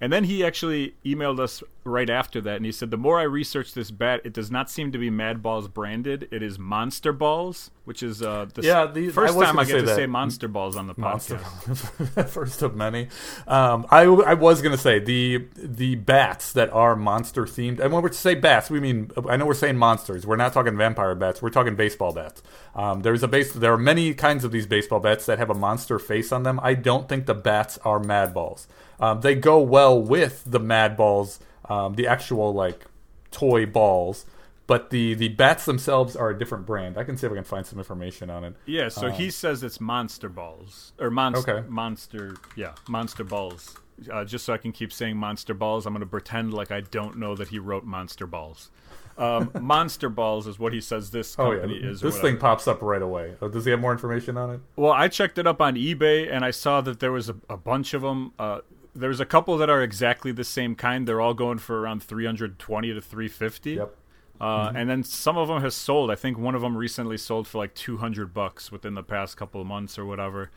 And 0.00 0.12
then 0.12 0.24
he 0.24 0.42
actually 0.44 0.94
emailed 1.04 1.38
us 1.38 1.62
right 1.84 2.08
after 2.08 2.40
that, 2.40 2.56
and 2.56 2.64
he 2.64 2.72
said, 2.72 2.90
"The 2.90 2.96
more 2.96 3.18
I 3.18 3.24
research 3.24 3.74
this 3.74 3.90
bat, 3.90 4.22
it 4.24 4.32
does 4.32 4.50
not 4.50 4.70
seem 4.70 4.92
to 4.92 4.98
be 4.98 5.10
Madballs 5.10 5.72
branded. 5.72 6.26
It 6.30 6.42
is 6.42 6.58
Monster 6.58 7.12
Balls, 7.12 7.70
which 7.84 8.02
is 8.02 8.22
uh, 8.22 8.46
the 8.54 8.62
Yeah, 8.62 8.86
these- 8.86 9.14
first 9.14 9.36
I 9.36 9.44
time 9.44 9.58
I 9.58 9.64
get 9.64 9.70
say 9.72 9.80
to 9.80 9.86
that. 9.86 9.96
say 9.96 10.06
Monster 10.06 10.48
Balls 10.48 10.76
on 10.76 10.86
the 10.86 10.94
podcast. 10.94 12.28
first 12.28 12.62
of 12.62 12.76
many. 12.76 13.08
Um, 13.48 13.86
I, 13.90 14.02
I 14.02 14.34
was 14.34 14.62
gonna 14.62 14.76
say 14.76 14.98
the 14.98 15.46
the 15.56 15.94
bats 15.96 16.52
that 16.52 16.70
are 16.72 16.94
monster 16.96 17.44
themed, 17.46 17.80
and 17.80 17.92
when 17.92 17.94
we 17.94 18.00
were 18.02 18.08
to 18.10 18.14
say 18.14 18.34
bats, 18.34 18.70
we 18.70 18.80
mean 18.80 19.10
I 19.28 19.36
know 19.36 19.46
we're 19.46 19.54
saying 19.54 19.76
monsters. 19.76 20.26
We're 20.26 20.36
not 20.36 20.52
talking 20.52 20.76
vampire 20.76 21.14
bats. 21.14 21.40
We're 21.42 21.50
talking 21.50 21.74
baseball 21.76 22.12
bats. 22.12 22.42
Um, 22.74 23.00
there's 23.02 23.22
a 23.22 23.28
base. 23.28 23.52
There 23.52 23.72
are 23.72 23.78
many 23.78 24.14
kinds 24.14 24.44
of 24.44 24.52
these 24.52 24.66
baseball 24.66 25.00
bats 25.00 25.26
that 25.26 25.38
have 25.38 25.50
a 25.50 25.54
monster 25.54 25.98
face 25.98 26.32
on 26.32 26.42
them. 26.44 26.60
I 26.62 26.74
don't 26.74 27.08
think 27.08 27.26
the 27.26 27.34
bats 27.34 27.78
are 27.78 27.98
Madballs. 27.98 28.66
Um, 29.00 29.22
they 29.22 29.34
go 29.34 29.58
well 29.60 30.00
with 30.00 30.42
the 30.46 30.60
Madballs 30.60 31.38
um, 31.68 31.94
the 31.94 32.06
actual 32.06 32.52
like 32.52 32.84
toy 33.30 33.64
balls. 33.66 34.26
But 34.70 34.90
the 34.90 35.14
the 35.14 35.26
bats 35.30 35.64
themselves 35.64 36.14
are 36.14 36.30
a 36.30 36.38
different 36.38 36.64
brand. 36.64 36.96
I 36.96 37.02
can 37.02 37.16
see 37.16 37.26
if 37.26 37.32
I 37.32 37.34
can 37.34 37.42
find 37.42 37.66
some 37.66 37.80
information 37.80 38.30
on 38.30 38.44
it. 38.44 38.54
Yeah, 38.66 38.88
so 38.88 39.10
he 39.10 39.28
says 39.28 39.64
it's 39.64 39.80
Monster 39.80 40.28
Balls 40.28 40.92
or 41.00 41.10
Monster 41.10 41.56
Okay. 41.58 41.68
Monster, 41.68 42.36
yeah, 42.54 42.74
Monster 42.88 43.24
Balls. 43.24 43.74
Uh, 44.08 44.24
just 44.24 44.44
so 44.44 44.52
I 44.52 44.58
can 44.58 44.70
keep 44.70 44.92
saying 44.92 45.16
Monster 45.16 45.54
Balls, 45.54 45.86
I'm 45.86 45.92
going 45.92 46.02
to 46.02 46.06
pretend 46.06 46.54
like 46.54 46.70
I 46.70 46.82
don't 46.82 47.18
know 47.18 47.34
that 47.34 47.48
he 47.48 47.58
wrote 47.58 47.82
Monster 47.82 48.28
Balls. 48.28 48.70
Um, 49.18 49.50
Monster 49.60 50.08
Balls 50.08 50.46
is 50.46 50.60
what 50.60 50.72
he 50.72 50.80
says 50.80 51.10
this 51.10 51.34
Oh 51.36 51.50
yeah, 51.50 51.62
company 51.62 51.80
is. 51.80 52.00
this 52.00 52.20
thing 52.20 52.38
pops 52.38 52.68
up 52.68 52.80
right 52.80 53.02
away. 53.02 53.34
Oh, 53.42 53.48
does 53.48 53.64
he 53.64 53.72
have 53.72 53.80
more 53.80 53.90
information 53.90 54.36
on 54.36 54.50
it? 54.54 54.60
Well, 54.76 54.92
I 54.92 55.08
checked 55.08 55.36
it 55.38 55.48
up 55.48 55.60
on 55.60 55.74
eBay 55.74 56.32
and 56.32 56.44
I 56.44 56.52
saw 56.52 56.80
that 56.82 57.00
there 57.00 57.10
was 57.10 57.28
a, 57.28 57.34
a 57.48 57.56
bunch 57.56 57.92
of 57.92 58.02
them. 58.02 58.34
Uh, 58.38 58.60
there's 58.94 59.18
a 59.18 59.26
couple 59.26 59.56
that 59.58 59.68
are 59.68 59.82
exactly 59.82 60.30
the 60.30 60.44
same 60.44 60.76
kind. 60.76 61.08
They're 61.08 61.20
all 61.20 61.34
going 61.34 61.58
for 61.58 61.80
around 61.80 62.04
320 62.04 62.94
to 62.94 63.00
350. 63.00 63.72
Yep. 63.72 63.96
Uh, 64.40 64.72
And 64.74 64.88
then 64.88 65.02
some 65.04 65.36
of 65.36 65.48
them 65.48 65.60
has 65.62 65.74
sold. 65.74 66.10
I 66.10 66.14
think 66.14 66.38
one 66.38 66.54
of 66.54 66.62
them 66.62 66.76
recently 66.76 67.16
sold 67.18 67.46
for 67.46 67.58
like 67.58 67.74
200 67.74 68.32
bucks 68.32 68.72
within 68.72 68.94
the 68.94 69.02
past 69.02 69.36
couple 69.36 69.60
of 69.60 69.66
months 69.66 69.98
or 69.98 70.04
whatever. 70.06 70.50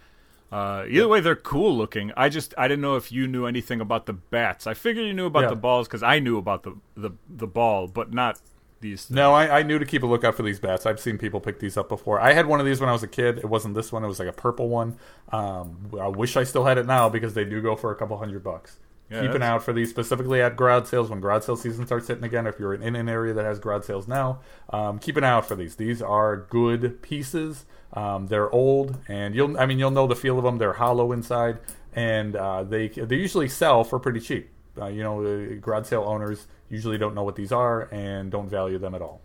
Uh, 0.51 0.85
either 0.87 1.07
way, 1.07 1.19
they're 1.19 1.35
cool 1.35 1.75
looking. 1.75 2.11
I 2.15 2.29
just 2.29 2.53
I 2.57 2.67
didn't 2.67 2.81
know 2.81 2.95
if 2.95 3.11
you 3.11 3.27
knew 3.27 3.45
anything 3.47 3.81
about 3.81 4.05
the 4.05 4.13
bats. 4.13 4.67
I 4.67 4.75
figured 4.75 5.05
you 5.07 5.13
knew 5.13 5.25
about 5.25 5.43
Yeah. 5.43 5.49
the 5.49 5.55
balls 5.55 5.87
because 5.87 6.03
I 6.03 6.19
knew 6.19 6.37
about 6.37 6.61
the, 6.63 6.75
the 6.95 7.11
the 7.27 7.47
ball, 7.47 7.87
but 7.87 8.13
not 8.13 8.39
these. 8.79 9.05
Things. 9.05 9.15
No, 9.15 9.33
I, 9.33 9.59
I 9.59 9.63
knew 9.63 9.79
to 9.79 9.85
keep 9.85 10.03
a 10.03 10.05
lookout 10.05 10.35
for 10.35 10.43
these 10.43 10.59
bats. 10.59 10.85
I've 10.85 10.99
seen 10.99 11.17
people 11.17 11.39
pick 11.39 11.59
these 11.59 11.75
up 11.75 11.89
before. 11.89 12.19
I 12.21 12.33
had 12.33 12.45
one 12.45 12.59
of 12.59 12.67
these 12.67 12.79
when 12.79 12.87
I 12.87 12.91
was 12.93 13.01
a 13.01 13.07
kid. 13.07 13.39
It 13.39 13.45
wasn't 13.49 13.73
this 13.73 13.91
one. 13.91 14.03
It 14.03 14.07
was 14.07 14.19
like 14.19 14.27
a 14.27 14.33
purple 14.33 14.69
one. 14.69 14.95
Um, 15.31 15.89
I 15.99 16.07
wish 16.07 16.37
I 16.37 16.43
still 16.43 16.65
had 16.65 16.77
it 16.77 16.85
now 16.85 17.09
because 17.09 17.33
they 17.33 17.45
do 17.45 17.59
go 17.59 17.75
for 17.75 17.91
a 17.91 17.95
couple 17.95 18.15
hundred 18.17 18.43
bucks. 18.43 18.77
Yeah, 19.13 19.21
Keep 19.21 19.35
an 19.35 19.43
eye 19.43 19.47
out 19.47 19.63
for 19.63 19.73
these 19.73 19.89
specifically 19.89 20.41
at 20.41 20.55
garage 20.55 20.87
sales 20.87 21.09
when 21.09 21.19
garage 21.19 21.43
sale 21.43 21.55
season 21.55 21.85
starts 21.85 22.07
hitting 22.07 22.23
again. 22.23 22.47
If 22.47 22.59
you're 22.59 22.73
in 22.73 22.95
an 22.95 23.07
area 23.07 23.33
that 23.33 23.45
has 23.45 23.59
garage 23.59 23.85
sales 23.85 24.07
now, 24.07 24.39
um, 24.71 24.97
keep 24.97 25.17
an 25.17 25.23
eye 25.23 25.29
out 25.29 25.47
for 25.47 25.55
these. 25.55 25.75
These 25.75 26.01
are 26.01 26.37
good 26.49 27.01
pieces. 27.01 27.65
Um, 27.93 28.27
they're 28.27 28.49
old, 28.49 28.97
and 29.07 29.35
you'll 29.35 29.57
I 29.59 29.67
mean 29.67 29.77
you'll 29.77 29.91
know 29.91 30.07
the 30.07 30.15
feel 30.15 30.37
of 30.39 30.43
them. 30.43 30.57
They're 30.57 30.73
hollow 30.73 31.11
inside, 31.11 31.59
and 31.93 32.35
uh, 32.35 32.63
they 32.63 32.87
they 32.87 33.17
usually 33.17 33.49
sell 33.49 33.83
for 33.83 33.99
pretty 33.99 34.19
cheap. 34.19 34.49
Uh, 34.75 34.87
you 34.87 35.03
know, 35.03 35.23
uh, 35.23 35.55
garage 35.61 35.87
sale 35.87 36.03
owners 36.03 36.47
usually 36.69 36.97
don't 36.97 37.13
know 37.13 37.23
what 37.23 37.35
these 37.35 37.51
are 37.51 37.87
and 37.91 38.31
don't 38.31 38.49
value 38.49 38.79
them 38.79 38.95
at 38.95 39.01
all. 39.03 39.21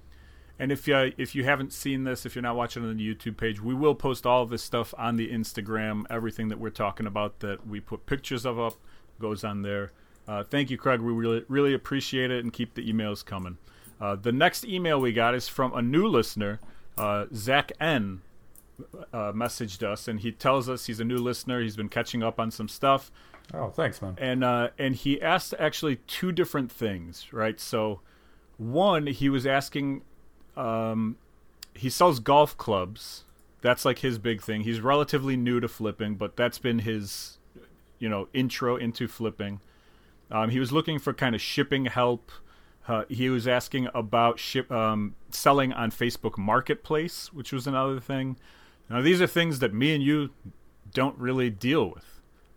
And 0.59 0.73
if 0.73 0.89
you 0.89 1.13
if 1.17 1.35
you 1.35 1.45
haven't 1.45 1.73
seen 1.73 2.05
this, 2.05 2.27
if 2.27 2.35
you're 2.35 2.43
not 2.43 2.57
watching 2.57 2.83
on 2.83 2.97
the 2.97 3.15
YouTube 3.15 3.37
page, 3.37 3.63
we 3.63 3.75
will 3.75 3.95
post 3.95 4.27
all 4.27 4.43
of 4.43 4.51
this 4.51 4.63
stuff 4.63 4.93
on 4.99 5.17
the 5.17 5.31
Instagram. 5.31 6.03
Everything 6.11 6.49
that 6.49 6.59
we're 6.59 6.71
talking 6.71 7.07
about 7.07 7.41
that 7.41 7.67
we 7.67 7.81
put 7.81 8.07
pictures 8.07 8.45
of 8.45 8.59
up 8.59 8.75
goes 9.21 9.45
on 9.45 9.63
there. 9.63 9.93
Uh, 10.27 10.45
thank 10.45 10.71
you, 10.71 10.77
Craig. 10.77 11.01
We 11.01 11.13
really 11.13 11.45
really 11.49 11.75
appreciate 11.75 12.31
it, 12.31 12.43
and 12.45 12.53
keep 12.53 12.75
the 12.75 12.93
emails 12.93 13.25
coming. 13.25 13.59
Uh, 14.01 14.15
the 14.17 14.33
next 14.33 14.65
email 14.65 15.01
we 15.01 15.13
got 15.13 15.35
is 15.35 15.49
from 15.49 15.73
a 15.75 15.83
new 15.83 16.07
listener, 16.07 16.61
uh, 16.97 17.27
Zach 17.35 17.73
N. 17.81 18.23
Uh, 19.13 19.33
messaged 19.33 19.83
us, 19.83 20.07
and 20.07 20.21
he 20.21 20.31
tells 20.31 20.69
us 20.69 20.87
he's 20.87 21.01
a 21.01 21.05
new 21.05 21.17
listener. 21.19 21.61
He's 21.61 21.75
been 21.75 21.89
catching 21.89 22.23
up 22.23 22.39
on 22.39 22.53
some 22.53 22.69
stuff 22.69 23.11
Oh, 23.53 23.71
thanks, 23.71 24.01
man. 24.01 24.15
and 24.19 24.45
uh, 24.45 24.69
and 24.79 24.95
he 24.95 25.21
asked 25.21 25.53
actually 25.59 25.97
two 26.07 26.31
different 26.31 26.71
things, 26.71 27.33
right? 27.33 27.59
So, 27.59 27.99
one, 28.57 29.09
he 29.09 29.29
was 29.29 29.47
asking, 29.49 30.03
um, 30.57 31.17
he 31.75 31.91
sells 31.91 32.21
golf 32.21 32.57
clubs. 32.57 33.25
That's 33.63 33.85
like 33.85 33.99
his 33.99 34.17
big 34.19 34.43
thing. 34.43 34.61
He's 34.61 34.81
relatively 34.81 35.37
new 35.37 35.59
to 35.59 35.67
flipping, 35.67 36.15
but 36.15 36.37
that's 36.37 36.59
been 36.61 36.79
his, 36.81 37.38
you 37.99 38.09
know, 38.09 38.29
intro 38.33 38.77
into 38.77 39.09
flipping. 39.09 39.61
Um, 40.31 40.51
he 40.51 40.59
was 40.61 40.73
looking 40.73 40.99
for 40.99 41.13
kind 41.13 41.35
of 41.35 41.41
shipping 41.41 41.87
help. 41.87 42.31
Uh, 42.87 43.05
he 43.09 43.29
was 43.29 43.47
asking 43.47 43.89
about 43.95 44.39
ship 44.39 44.71
um, 44.73 45.15
selling 45.31 45.73
on 45.73 45.91
Facebook 45.91 46.39
Marketplace, 46.39 47.33
which 47.33 47.53
was 47.53 47.67
another 47.67 48.01
thing. 48.01 48.37
Now, 48.89 49.03
these 49.03 49.21
are 49.21 49.27
things 49.27 49.59
that 49.59 49.75
me 49.75 49.95
and 49.95 50.03
you 50.03 50.31
don't 50.95 51.19
really 51.19 51.51
deal 51.51 51.91
with. 51.91 52.05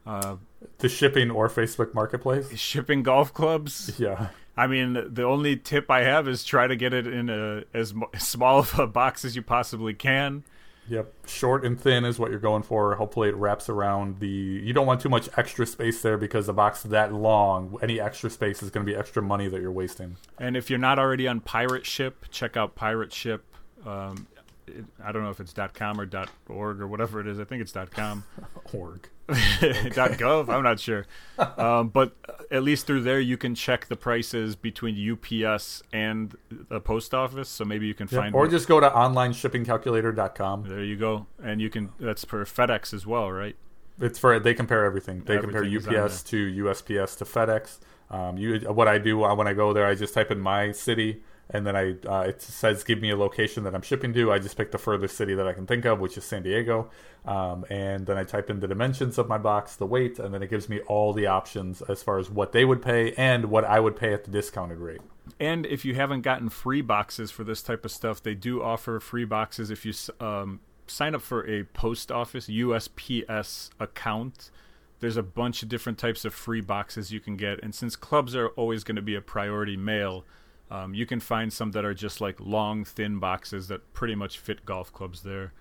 Uh, 0.05 0.38
The 0.79 0.89
shipping 0.89 1.29
or 1.29 1.50
Facebook 1.50 1.93
Marketplace. 1.93 2.57
shipping 2.57 3.03
golf 3.03 3.33
clubs. 3.33 4.00
Yeah. 4.00 4.29
I 4.55 4.67
mean, 4.67 4.93
the 5.13 5.24
only 5.24 5.55
tip 5.57 5.89
I 5.91 6.03
have 6.03 6.27
is 6.27 6.43
try 6.43 6.67
to 6.67 6.75
get 6.75 6.93
it 6.93 7.07
in 7.07 7.29
a 7.29 7.63
as 7.74 7.93
small 8.17 8.60
of 8.60 8.77
a 8.79 8.88
box 8.88 9.24
as 9.25 9.36
you 9.36 9.41
possibly 9.41 9.93
can. 9.93 10.43
Yep. 10.91 11.13
Short 11.25 11.63
and 11.63 11.79
thin 11.79 12.03
is 12.03 12.19
what 12.19 12.31
you're 12.31 12.39
going 12.39 12.63
for. 12.63 12.95
Hopefully, 12.95 13.30
it 13.30 13.36
wraps 13.36 13.69
around 13.69 14.19
the. 14.19 14.27
You 14.27 14.73
don't 14.73 14.86
want 14.86 14.99
too 14.99 15.08
much 15.08 15.30
extra 15.38 15.65
space 15.65 16.01
there 16.01 16.17
because 16.17 16.47
the 16.47 16.54
box 16.54 16.84
is 16.84 16.91
that 16.91 17.13
long. 17.13 17.77
Any 17.82 17.97
extra 17.97 18.30
space 18.30 18.62
is 18.62 18.71
going 18.71 18.86
to 18.86 18.91
be 18.91 18.97
extra 18.97 19.21
money 19.21 19.47
that 19.47 19.62
you're 19.62 19.71
wasting. 19.71 20.17
And 20.38 20.58
if 20.58 20.69
you're 20.69 20.80
not 20.80 20.99
already 20.99 21.30
on 21.30 21.39
Pirate 21.39 21.86
Ship, 21.86 22.25
check 22.30 22.58
out 22.58 22.75
Pirate 22.75 23.13
Ship. 23.13 23.41
Um, 23.86 24.27
it, 24.67 24.84
I 25.01 25.13
don't 25.13 25.23
know 25.23 25.30
if 25.30 25.39
it's 25.39 25.54
.com 25.73 26.01
or 26.01 26.10
.org 26.49 26.82
or 26.82 26.88
whatever 26.89 27.21
it 27.21 27.27
is. 27.27 27.39
I 27.39 27.45
think 27.45 27.62
it's 27.62 27.71
.com. 27.91 28.25
Org. 28.73 29.08
.gov. 30.17 30.50
I'm 30.50 30.63
not 30.63 30.80
sure, 30.80 31.06
um, 31.58 31.89
but 31.89 32.15
at 32.50 32.63
least 32.63 32.86
through 32.88 33.02
there 33.02 33.20
you 33.20 33.38
can 33.38 33.56
check 33.56 33.88
the 33.88 33.96
prices 33.96 34.56
between 34.56 34.96
UPS 35.13 35.84
and 35.94 36.36
the 36.50 36.80
post 36.82 37.13
office. 37.13 37.50
So 37.50 37.65
maybe 37.65 37.88
you 37.88 37.94
can 37.94 38.08
Yep. 38.12 38.22
find. 38.22 38.36
Or 38.36 38.48
just 38.48 38.67
go 38.67 38.80
to 38.80 38.89
onlineshippingcalculator.com. 38.89 40.67
there 40.67 40.84
you 40.84 40.96
go, 40.98 41.28
and 41.44 41.62
you 41.62 41.70
can. 41.70 41.89
That's 42.00 42.26
for 42.26 42.44
FedEx 42.46 42.94
as 42.94 43.06
well, 43.06 43.32
right? 43.32 43.56
It's 44.00 44.17
for 44.17 44.39
they 44.39 44.54
compare 44.54 44.86
everything. 44.86 45.24
They 45.26 45.38
Everything 45.38 45.72
compare 45.80 46.06
UPS 46.06 46.24
to 46.24 46.38
USPS 46.63 47.17
to 47.20 47.26
FedEx. 47.26 47.80
Um, 48.10 48.38
you 48.38 48.60
what 48.72 48.88
I 48.88 48.98
do 48.98 49.24
uh, 49.24 49.36
when 49.36 49.48
I 49.48 49.54
go 49.54 49.74
there, 49.74 49.86
I 49.86 49.96
just 49.96 50.13
type 50.13 50.32
in 50.32 50.39
my 50.39 50.72
city, 50.72 51.22
and 51.51 51.67
then 51.67 51.75
I 51.75 51.95
uh, 52.07 52.21
it 52.21 52.41
says 52.41 52.83
give 52.83 53.01
me 53.01 53.11
a 53.11 53.15
location 53.15 53.63
that 53.65 53.75
I'm 53.75 53.81
shipping 53.81 54.13
to. 54.13 54.31
I 54.31 54.39
just 54.39 54.57
pick 54.57 54.71
the 54.71 54.77
furthest 54.77 55.15
city 55.15 55.35
that 55.35 55.47
I 55.47 55.53
can 55.53 55.67
think 55.67 55.85
of, 55.85 55.99
which 55.99 56.17
is 56.17 56.23
San 56.23 56.43
Diego, 56.43 56.89
um, 57.25 57.65
and 57.69 58.05
then 58.05 58.17
I 58.17 58.23
type 58.23 58.49
in 58.49 58.59
the 58.59 58.67
dimensions 58.67 59.17
of 59.17 59.27
my 59.27 59.37
box, 59.37 59.75
the 59.75 59.85
weight, 59.85 60.17
and 60.17 60.33
then 60.33 60.41
it 60.41 60.49
gives 60.49 60.69
me 60.69 60.79
all 60.81 61.13
the 61.13 61.27
options 61.27 61.81
as 61.83 62.01
far 62.01 62.17
as 62.17 62.29
what 62.29 62.51
they 62.51 62.65
would 62.65 62.81
pay 62.81 63.13
and 63.13 63.45
what 63.45 63.65
I 63.65 63.79
would 63.79 63.95
pay 63.95 64.13
at 64.13 64.23
the 64.23 64.31
discounted 64.31 64.79
rate. 64.79 65.01
And 65.39 65.65
if 65.65 65.85
you 65.85 65.95
haven't 65.95 66.21
gotten 66.21 66.49
free 66.49 66.81
boxes 66.81 67.31
for 67.31 67.43
this 67.43 67.61
type 67.61 67.85
of 67.85 67.91
stuff, 67.91 68.21
they 68.21 68.35
do 68.35 68.61
offer 68.61 68.99
free 68.99 69.25
boxes 69.25 69.69
if 69.69 69.85
you 69.85 69.93
um, 70.19 70.61
sign 70.87 71.15
up 71.15 71.21
for 71.21 71.47
a 71.47 71.63
post 71.63 72.11
office 72.11 72.47
USPS 72.47 73.69
account. 73.79 74.51
There's 74.99 75.17
a 75.17 75.23
bunch 75.23 75.63
of 75.63 75.69
different 75.69 75.97
types 75.97 76.25
of 76.25 76.33
free 76.33 76.61
boxes 76.61 77.11
you 77.11 77.19
can 77.19 77.35
get, 77.35 77.61
and 77.63 77.73
since 77.73 77.95
clubs 77.95 78.35
are 78.35 78.49
always 78.49 78.83
going 78.83 78.97
to 78.97 79.01
be 79.01 79.15
a 79.15 79.21
priority 79.21 79.75
mail, 79.75 80.25
um, 80.71 80.93
you 80.95 81.05
can 81.05 81.19
find 81.19 81.51
some 81.53 81.71
that 81.71 81.86
are 81.86 81.93
just 81.93 82.21
like 82.21 82.39
long, 82.39 82.84
thin 82.86 83.19
boxes 83.19 83.67
that 83.67 83.93
pretty 83.93 84.15
much 84.15 84.39
fit 84.39 84.65
golf 84.65 84.91
clubs 84.93 85.21
there. 85.21 85.53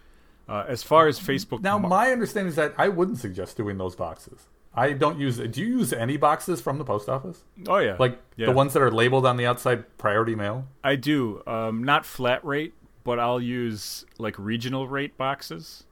Uh, 0.49 0.65
as 0.67 0.83
far 0.83 1.07
as 1.07 1.19
Facebook, 1.21 1.61
Now, 1.63 1.79
mar- 1.79 1.91
my 1.91 2.11
understanding 2.13 2.49
is 2.49 2.57
that 2.57 2.75
I 2.79 2.89
wouldn't 2.89 3.19
suggest 3.19 3.57
doing 3.57 3.77
those 3.79 3.95
boxes. 3.95 4.49
I 4.75 4.93
don't 4.93 5.19
use. 5.19 5.39
Do 5.39 5.61
you 5.61 5.79
use 5.79 5.93
any 5.93 6.17
boxes 6.17 6.61
from 6.61 6.79
the 6.79 6.85
post 6.85 7.09
office? 7.09 7.43
oh 7.69 7.79
yeah, 7.79 7.97
Like 7.99 8.19
Yeah. 8.37 8.47
the 8.47 8.53
ones 8.53 8.73
that 8.75 8.83
are 8.83 8.91
labeled 8.91 9.27
on 9.27 9.37
the 9.37 9.45
outside 9.47 9.99
priority 9.99 10.35
mail? 10.37 10.67
I 10.85 10.95
do. 10.97 11.43
Um, 11.47 11.83
not 11.85 12.07
flat 12.07 12.45
rate, 12.45 12.75
but 13.03 13.19
I'll 13.19 13.41
use 13.41 14.05
like 14.19 14.37
regional 14.39 14.87
rate 14.89 15.17
boxes. 15.19 15.85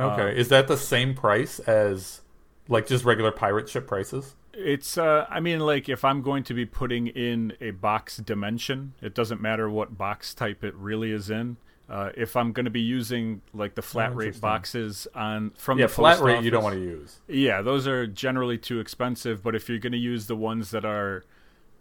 Okay. 0.00 0.38
is 0.38 0.48
that 0.48 0.68
the 0.68 0.76
same 0.76 1.12
price 1.14 1.58
as 1.60 2.20
like 2.68 2.86
just 2.86 3.04
regular 3.04 3.32
pirate 3.32 3.68
ship 3.68 3.86
prices? 3.86 4.36
It's 4.58 4.98
uh 4.98 5.26
I 5.30 5.40
mean 5.40 5.60
like 5.60 5.88
if 5.88 6.04
I'm 6.04 6.20
going 6.20 6.42
to 6.44 6.54
be 6.54 6.66
putting 6.66 7.06
in 7.06 7.52
a 7.60 7.70
box 7.70 8.16
dimension, 8.16 8.94
it 9.00 9.14
doesn't 9.14 9.40
matter 9.40 9.70
what 9.70 9.96
box 9.96 10.34
type 10.34 10.64
it 10.64 10.74
really 10.74 11.12
is 11.12 11.30
in. 11.30 11.56
Uh, 11.88 12.10
if 12.14 12.36
I'm 12.36 12.52
going 12.52 12.64
to 12.64 12.70
be 12.70 12.82
using 12.82 13.40
like 13.54 13.74
the 13.74 13.80
flat 13.80 14.14
rate 14.14 14.38
boxes 14.40 15.08
on 15.14 15.52
from 15.56 15.78
Yeah, 15.78 15.86
the 15.86 15.92
flat 15.92 16.20
rate 16.20 16.44
you 16.44 16.50
don't 16.50 16.62
want 16.62 16.74
to 16.74 16.80
use. 16.82 17.20
Yeah, 17.28 17.62
those 17.62 17.86
are 17.86 18.06
generally 18.06 18.58
too 18.58 18.78
expensive. 18.78 19.42
But 19.42 19.54
if 19.54 19.70
you're 19.70 19.78
going 19.78 19.92
to 19.92 19.98
use 19.98 20.26
the 20.26 20.36
ones 20.36 20.70
that 20.72 20.84
are 20.84 21.24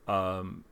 um, 0.07 0.63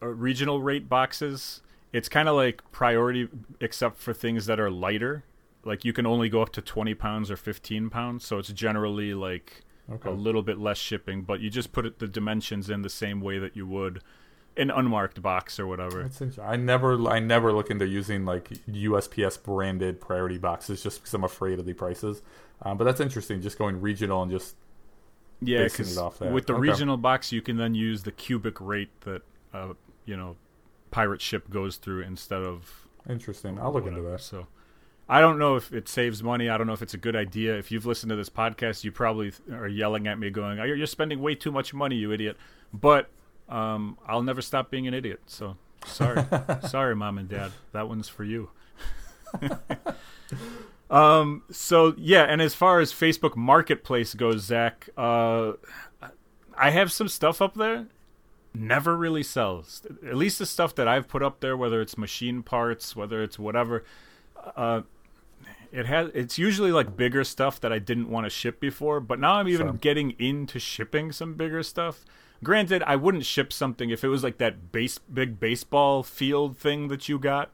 uh, 0.00 0.06
regional 0.06 0.62
rate 0.62 0.88
boxes, 0.88 1.60
it's 1.92 2.08
kind 2.08 2.30
of 2.30 2.34
like 2.34 2.62
priority, 2.72 3.28
except 3.60 3.98
for 3.98 4.14
things 4.14 4.46
that 4.46 4.58
are 4.58 4.70
lighter. 4.70 5.24
Like 5.64 5.84
you 5.84 5.92
can 5.92 6.06
only 6.06 6.30
go 6.30 6.40
up 6.40 6.50
to 6.52 6.62
20 6.62 6.94
pounds 6.94 7.30
or 7.30 7.36
15 7.36 7.90
pounds, 7.90 8.26
so 8.26 8.38
it's 8.38 8.52
generally 8.52 9.12
like 9.12 9.64
Okay. 9.90 10.08
a 10.08 10.12
little 10.12 10.42
bit 10.42 10.58
less 10.58 10.78
shipping. 10.78 11.22
But 11.22 11.40
you 11.40 11.50
just 11.50 11.72
put 11.72 11.86
it, 11.86 11.98
the 11.98 12.06
dimensions 12.08 12.70
in 12.70 12.82
the 12.82 12.90
same 12.90 13.20
way 13.20 13.38
that 13.38 13.56
you 13.56 13.66
would 13.66 14.02
an 14.56 14.70
unmarked 14.70 15.22
box 15.22 15.58
or 15.58 15.66
whatever. 15.66 16.02
That's. 16.02 16.38
I 16.38 16.56
never, 16.56 17.08
I 17.08 17.20
never 17.20 17.52
look 17.52 17.70
into 17.70 17.86
using 17.86 18.24
like 18.24 18.50
USPS 18.70 19.42
branded 19.42 20.00
priority 20.00 20.38
boxes 20.38 20.82
just 20.82 21.00
because 21.00 21.14
I'm 21.14 21.24
afraid 21.24 21.58
of 21.58 21.64
the 21.66 21.72
prices. 21.72 22.22
Um, 22.60 22.76
but 22.76 22.84
that's 22.84 23.00
interesting. 23.00 23.40
Just 23.40 23.58
going 23.58 23.80
regional 23.80 24.22
and 24.22 24.30
just 24.30 24.56
Yeah, 25.40 25.58
basing 25.58 25.86
it 25.88 25.98
off 25.98 26.18
that. 26.18 26.32
with 26.32 26.46
the 26.46 26.52
Okay. 26.52 26.60
regional 26.60 26.96
box, 26.96 27.32
you 27.32 27.42
can 27.42 27.56
then 27.56 27.74
use 27.74 28.02
the 28.02 28.12
cubic 28.12 28.60
rate 28.60 28.90
that 29.02 29.22
uh, 29.52 29.72
you 30.04 30.16
know 30.16 30.36
pirate 30.90 31.20
ship 31.22 31.48
goes 31.50 31.76
through 31.76 32.02
instead 32.02 32.42
of 32.42 32.86
interesting. 33.08 33.58
I'll 33.58 33.72
look 33.72 33.86
into 33.86 34.02
that. 34.02 34.20
So 34.20 34.46
I 35.12 35.20
don't 35.20 35.38
know 35.38 35.56
if 35.56 35.74
it 35.74 35.90
saves 35.90 36.22
money. 36.22 36.48
I 36.48 36.56
don't 36.56 36.66
know 36.66 36.72
if 36.72 36.80
it's 36.80 36.94
a 36.94 36.98
good 36.98 37.14
idea. 37.14 37.58
If 37.58 37.70
you've 37.70 37.84
listened 37.84 38.08
to 38.08 38.16
this 38.16 38.30
podcast, 38.30 38.82
you 38.82 38.90
probably 38.90 39.30
are 39.52 39.68
yelling 39.68 40.06
at 40.06 40.18
me, 40.18 40.30
going, 40.30 40.58
"Oh, 40.58 40.64
"You're 40.64 40.74
you're 40.74 40.86
spending 40.86 41.20
way 41.20 41.34
too 41.34 41.52
much 41.52 41.74
money, 41.74 41.96
you 41.96 42.12
idiot." 42.12 42.38
But 42.72 43.10
um, 43.46 43.98
I'll 44.08 44.22
never 44.22 44.40
stop 44.40 44.70
being 44.70 44.88
an 44.88 44.94
idiot. 44.94 45.20
So 45.26 45.58
sorry, 45.84 46.24
sorry, 46.66 46.96
mom 46.96 47.18
and 47.18 47.28
dad. 47.28 47.52
That 47.72 47.90
one's 47.90 48.08
for 48.08 48.24
you. 48.24 48.48
um. 50.90 51.42
So 51.50 51.92
yeah, 51.98 52.22
and 52.22 52.40
as 52.40 52.54
far 52.54 52.80
as 52.80 52.90
Facebook 52.90 53.36
Marketplace 53.36 54.14
goes, 54.14 54.44
Zach, 54.44 54.88
uh, 54.96 55.52
I 56.56 56.70
have 56.70 56.90
some 56.90 57.08
stuff 57.08 57.42
up 57.42 57.52
there. 57.52 57.84
Never 58.54 58.96
really 58.96 59.22
sells. 59.22 59.82
At 60.08 60.16
least 60.16 60.38
the 60.38 60.46
stuff 60.46 60.74
that 60.76 60.88
I've 60.88 61.06
put 61.06 61.22
up 61.22 61.40
there, 61.40 61.54
whether 61.54 61.82
it's 61.82 61.98
machine 61.98 62.42
parts, 62.42 62.96
whether 62.96 63.22
it's 63.22 63.38
whatever. 63.38 63.84
Uh, 64.56 64.82
it 65.72 65.86
has. 65.86 66.10
It's 66.14 66.38
usually 66.38 66.70
like 66.70 66.96
bigger 66.96 67.24
stuff 67.24 67.60
that 67.60 67.72
I 67.72 67.78
didn't 67.78 68.08
want 68.10 68.26
to 68.26 68.30
ship 68.30 68.60
before, 68.60 69.00
but 69.00 69.18
now 69.18 69.34
I'm 69.34 69.48
even 69.48 69.66
Sure. 69.68 69.72
getting 69.74 70.10
into 70.18 70.58
shipping 70.58 71.10
some 71.12 71.34
bigger 71.34 71.62
stuff. 71.62 72.04
Granted, 72.44 72.82
I 72.84 72.96
wouldn't 72.96 73.24
ship 73.24 73.52
something 73.52 73.90
if 73.90 74.02
it 74.04 74.08
was 74.08 74.22
like 74.24 74.38
that 74.38 74.72
base 74.72 74.98
big 74.98 75.38
baseball 75.40 76.02
field 76.02 76.56
thing 76.58 76.88
that 76.88 77.08
you 77.08 77.18
got. 77.18 77.50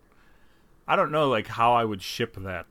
I 0.87 0.97
don't 0.97 1.13
know 1.13 1.29
like 1.29 1.47
how 1.49 1.75
I 1.75 1.85
would 1.85 2.03
ship 2.03 2.37
that. 2.39 2.67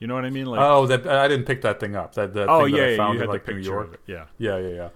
You 0.00 0.08
know 0.08 0.14
what 0.14 0.24
I 0.24 0.30
mean? 0.30 0.46
Like 0.46 0.60
Oh, 0.60 0.86
that 0.88 1.06
I 1.06 1.28
didn't 1.28 1.46
pick 1.46 1.62
that 1.62 1.78
thing 1.80 1.94
up. 1.94 2.14
That, 2.16 2.34
that 2.34 2.48
oh 2.48 2.64
thing 2.64 2.72
that 2.72 2.78
yeah, 2.78 2.84
I 2.84 2.90
yeah, 2.90 2.96
found 2.96 3.18
you 3.18 3.24
in 3.24 3.30
like 3.30 3.46
New 3.46 3.56
York. 3.56 4.00
Yeah. 4.06 4.24
Yeah, 4.38 4.58
yeah, 4.58 4.68
yeah. 4.68 4.88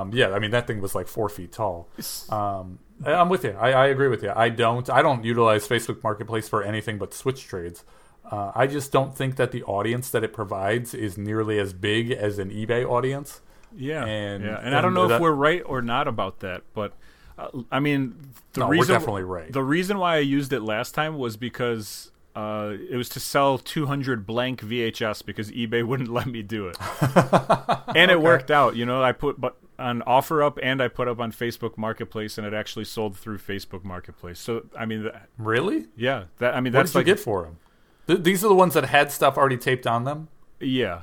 Um, 0.00 0.10
yeah, 0.14 0.30
I 0.30 0.38
mean 0.38 0.50
that 0.52 0.66
thing 0.66 0.80
was 0.80 0.94
like 0.94 1.06
four 1.06 1.28
feet 1.28 1.52
tall. 1.52 1.88
Um, 2.30 2.78
I- 3.04 3.12
I'm 3.12 3.28
with 3.28 3.44
you. 3.44 3.50
I, 3.50 3.72
I 3.72 3.86
agree 3.88 4.08
with 4.08 4.22
you. 4.22 4.32
I 4.34 4.48
don't. 4.48 4.88
I 4.88 5.02
don't 5.02 5.22
utilize 5.22 5.68
Facebook 5.68 6.02
Marketplace 6.02 6.48
for 6.48 6.62
anything 6.62 6.96
but 6.98 7.12
switch 7.12 7.46
trades. 7.46 7.84
Uh, 8.30 8.52
I 8.54 8.66
just 8.66 8.90
don't 8.92 9.14
think 9.16 9.36
that 9.36 9.52
the 9.52 9.62
audience 9.64 10.10
that 10.10 10.24
it 10.24 10.32
provides 10.32 10.94
is 10.94 11.16
nearly 11.16 11.58
as 11.58 11.72
big 11.72 12.10
as 12.10 12.38
an 12.38 12.50
eBay 12.50 12.84
audience. 12.88 13.40
Yeah, 13.76 14.04
And- 14.04 14.44
yeah, 14.44 14.58
and 14.62 14.74
I 14.74 14.80
don't 14.80 14.94
know 14.94 15.06
that- 15.08 15.16
if 15.16 15.20
we're 15.20 15.32
right 15.32 15.62
or 15.64 15.82
not 15.82 16.08
about 16.08 16.40
that, 16.40 16.62
but 16.74 16.92
uh, 17.38 17.48
I 17.70 17.80
mean, 17.80 18.14
the 18.54 18.60
No, 18.60 18.66
we're 18.68 18.72
reason 18.72 18.94
definitely 18.94 19.24
right. 19.24 19.52
The 19.52 19.62
reason 19.62 19.98
why 19.98 20.16
I 20.16 20.20
used 20.20 20.52
it 20.54 20.60
last 20.62 20.94
time 20.94 21.18
was 21.18 21.36
because 21.36 22.10
uh, 22.34 22.74
it 22.90 22.96
was 22.96 23.08
to 23.10 23.20
sell 23.20 23.58
200 23.58 24.26
blank 24.26 24.62
VHS 24.62 25.24
because 25.24 25.50
eBay 25.52 25.84
wouldn't 25.86 26.10
let 26.10 26.26
me 26.26 26.42
do 26.42 26.68
it, 26.68 26.76
and 27.94 28.10
it 28.10 28.20
worked 28.20 28.50
out. 28.50 28.76
You 28.76 28.86
know, 28.86 29.02
I 29.02 29.12
put 29.12 29.40
but 29.40 29.56
on 29.78 30.00
OfferUp 30.06 30.58
and 30.62 30.82
I 30.82 30.88
put 30.88 31.08
up 31.08 31.20
on 31.20 31.30
Facebook 31.32 31.76
Marketplace, 31.76 32.38
and 32.38 32.46
it 32.46 32.54
actually 32.54 32.84
sold 32.86 33.16
through 33.16 33.38
Facebook 33.38 33.84
Marketplace. 33.84 34.38
So 34.38 34.64
I 34.78 34.86
mean, 34.86 35.02
th- 35.02 35.14
Really? 35.38 35.86
yeah, 35.96 36.24
that 36.38 36.54
I 36.54 36.60
mean 36.60 36.72
What 36.72 36.80
that's 36.80 36.92
did 36.92 36.94
you 36.94 37.00
like 37.00 37.06
get 37.06 37.20
for 37.20 37.42
them? 37.42 37.58
Th- 38.06 38.22
these 38.22 38.44
are 38.44 38.48
the 38.48 38.54
ones 38.54 38.74
that 38.74 38.84
had 38.86 39.10
stuff 39.12 39.36
already 39.36 39.56
taped 39.56 39.86
on 39.86 40.04
them. 40.04 40.28
yeah. 40.60 41.02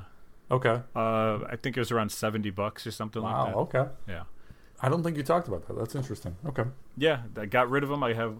Okay. 0.52 0.82
Uh, 0.96 1.40
I 1.50 1.56
think 1.62 1.78
it 1.78 1.80
was 1.80 1.92
around 1.92 2.12
70 2.12 2.52
bucks 2.52 2.86
or 2.86 2.92
something 2.92 3.22
like 3.24 3.34
Wow. 3.34 3.46
that. 3.46 3.56
Okay. 3.56 3.92
Yeah. 4.08 4.24
I 4.82 4.90
don't 4.90 5.02
think 5.02 5.18
you 5.18 5.24
talked 5.24 5.48
about 5.48 5.66
that. 5.68 5.76
That's 5.78 5.96
interesting. 5.96 6.36
Okay. 6.46 6.66
Yeah, 6.98 7.22
I 7.38 7.46
got 7.48 7.70
rid 7.72 7.82
of 7.82 7.90
them. 7.90 8.04
I 8.04 8.14
have 8.14 8.36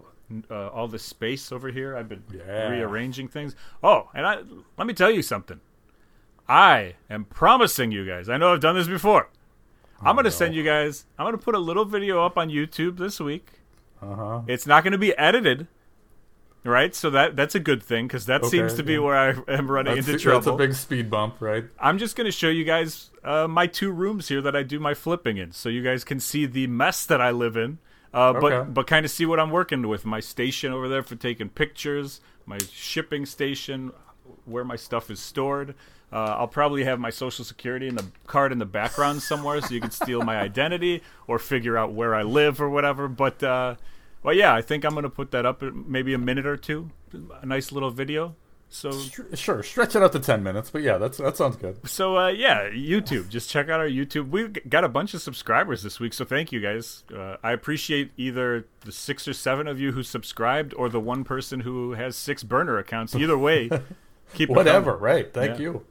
uh, 0.50 0.68
all 0.68 0.86
this 0.86 1.02
space 1.02 1.50
over 1.50 1.68
here. 1.68 1.96
I've 1.96 2.08
been 2.08 2.22
Yeah. 2.32 2.68
rearranging 2.68 3.26
things. 3.28 3.56
Oh, 3.82 4.10
and 4.14 4.26
I 4.26 4.42
let 4.76 4.86
me 4.86 4.94
tell 4.94 5.10
you 5.10 5.22
something. 5.22 5.60
I 6.48 6.94
am 7.10 7.24
promising 7.24 7.90
you 7.90 8.06
guys. 8.06 8.28
I 8.28 8.36
know 8.36 8.52
I've 8.52 8.60
done 8.60 8.74
this 8.76 8.86
before. 8.88 9.28
I'm 10.00 10.14
going 10.14 10.24
to 10.24 10.30
no. 10.30 10.36
send 10.36 10.54
you 10.54 10.62
guys. 10.62 11.06
I'm 11.18 11.24
going 11.24 11.36
to 11.36 11.42
put 11.42 11.54
a 11.54 11.58
little 11.58 11.84
video 11.86 12.24
up 12.24 12.36
on 12.36 12.48
YouTube 12.50 12.98
this 12.98 13.18
week. 13.18 13.48
Uh 14.02 14.14
huh. 14.14 14.40
It's 14.46 14.66
not 14.66 14.84
going 14.84 14.92
to 14.92 14.98
be 14.98 15.16
edited, 15.16 15.66
right? 16.64 16.94
So 16.94 17.10
that 17.10 17.36
that's 17.36 17.54
a 17.54 17.60
good 17.60 17.82
thing 17.82 18.06
because 18.06 18.26
that 18.26 18.40
Okay, 18.42 18.50
seems 18.50 18.74
to 18.74 18.82
be 18.82 18.94
yeah. 18.94 18.98
where 19.00 19.16
I 19.16 19.52
am 19.52 19.70
running 19.70 19.94
That's, 19.96 20.08
into 20.08 20.28
that's 20.30 20.46
a 20.46 20.52
big 20.56 20.74
speed 20.74 21.10
bump, 21.10 21.40
right? 21.40 21.64
I'm 21.78 21.98
just 21.98 22.16
going 22.16 22.26
to 22.26 22.32
show 22.32 22.48
you 22.48 22.64
guys 22.64 23.10
uh, 23.22 23.46
my 23.48 23.66
two 23.66 23.90
rooms 23.92 24.28
here 24.28 24.40
that 24.42 24.56
I 24.56 24.62
do 24.62 24.80
my 24.80 24.94
flipping 24.94 25.36
in, 25.36 25.52
so 25.52 25.68
you 25.68 25.82
guys 25.82 26.04
can 26.04 26.20
see 26.20 26.46
the 26.46 26.66
mess 26.66 27.06
that 27.06 27.20
I 27.20 27.30
live 27.30 27.56
in. 27.56 27.78
Uh, 28.12 28.32
Okay. 28.36 28.40
But 28.40 28.74
but 28.74 28.86
kind 28.86 29.04
of 29.04 29.10
see 29.10 29.26
what 29.26 29.40
I'm 29.40 29.50
working 29.50 29.86
with. 29.88 30.04
My 30.04 30.20
station 30.20 30.72
over 30.72 30.88
there 30.88 31.02
for 31.02 31.16
taking 31.16 31.48
pictures, 31.48 32.20
my 32.46 32.58
shipping 32.70 33.26
station, 33.26 33.92
where 34.44 34.64
my 34.64 34.76
stuff 34.76 35.10
is 35.10 35.20
stored. 35.20 35.74
Uh, 36.12 36.36
I'll 36.38 36.46
probably 36.46 36.84
have 36.84 37.00
my 37.00 37.10
social 37.10 37.44
security 37.44 37.88
in 37.88 37.96
the 37.96 38.04
card 38.28 38.52
in 38.52 38.58
the 38.58 38.64
background 38.66 39.20
somewhere, 39.20 39.60
so 39.60 39.74
you 39.74 39.80
can 39.80 39.90
steal 39.90 40.22
my 40.22 40.36
identity 40.48 41.02
or 41.26 41.40
figure 41.40 41.76
out 41.76 41.92
where 41.92 42.14
I 42.14 42.22
live 42.22 42.60
or 42.60 42.70
whatever. 42.70 43.08
But 43.08 43.42
uh, 43.42 43.74
well, 44.24 44.34
yeah, 44.34 44.52
I 44.54 44.62
think 44.62 44.84
I'm 44.84 44.92
going 44.92 45.04
to 45.04 45.08
put 45.10 45.30
that 45.30 45.46
up 45.46 45.62
in 45.62 45.84
maybe 45.86 46.12
a 46.14 46.18
minute 46.18 46.46
or 46.46 46.56
two, 46.56 46.90
a 47.40 47.46
nice 47.46 47.70
little 47.70 47.90
video. 47.90 48.34
So 48.70 48.90
Sure, 49.34 49.62
stretch 49.62 49.94
it 49.94 50.02
out 50.02 50.10
to 50.12 50.18
ten 50.18 50.42
minutes, 50.42 50.68
but 50.70 50.82
yeah, 50.82 50.98
that's 50.98 51.18
that 51.18 51.36
sounds 51.36 51.54
good. 51.54 51.88
so 51.88 52.18
uh, 52.18 52.28
yeah, 52.28 52.68
YouTube. 52.70 53.28
Just 53.28 53.48
check 53.48 53.68
out 53.68 53.78
our 53.78 53.86
YouTube. 53.88 54.30
We've 54.30 54.52
got 54.68 54.82
a 54.82 54.88
bunch 54.88 55.14
of 55.14 55.22
subscribers 55.22 55.84
this 55.84 56.00
week, 56.00 56.12
so 56.12 56.24
thank 56.24 56.50
you 56.50 56.58
guys. 56.60 57.04
Uh, 57.14 57.36
I 57.44 57.52
appreciate 57.52 58.10
either 58.16 58.66
the 58.80 58.90
six 58.90 59.28
or 59.28 59.32
seven 59.32 59.68
of 59.68 59.78
you 59.78 59.92
who 59.92 60.02
subscribed, 60.02 60.74
or 60.74 60.88
the 60.88 60.98
one 60.98 61.22
person 61.22 61.60
who 61.60 61.92
has 61.92 62.16
six 62.16 62.42
burner 62.42 62.76
accounts. 62.78 63.14
Either 63.14 63.38
way, 63.38 63.70
keep 64.34 64.48
Whatever, 64.48 64.96
right? 64.96 65.32
Thank 65.32 65.58
Yeah. 65.60 65.62
you. 65.62 65.86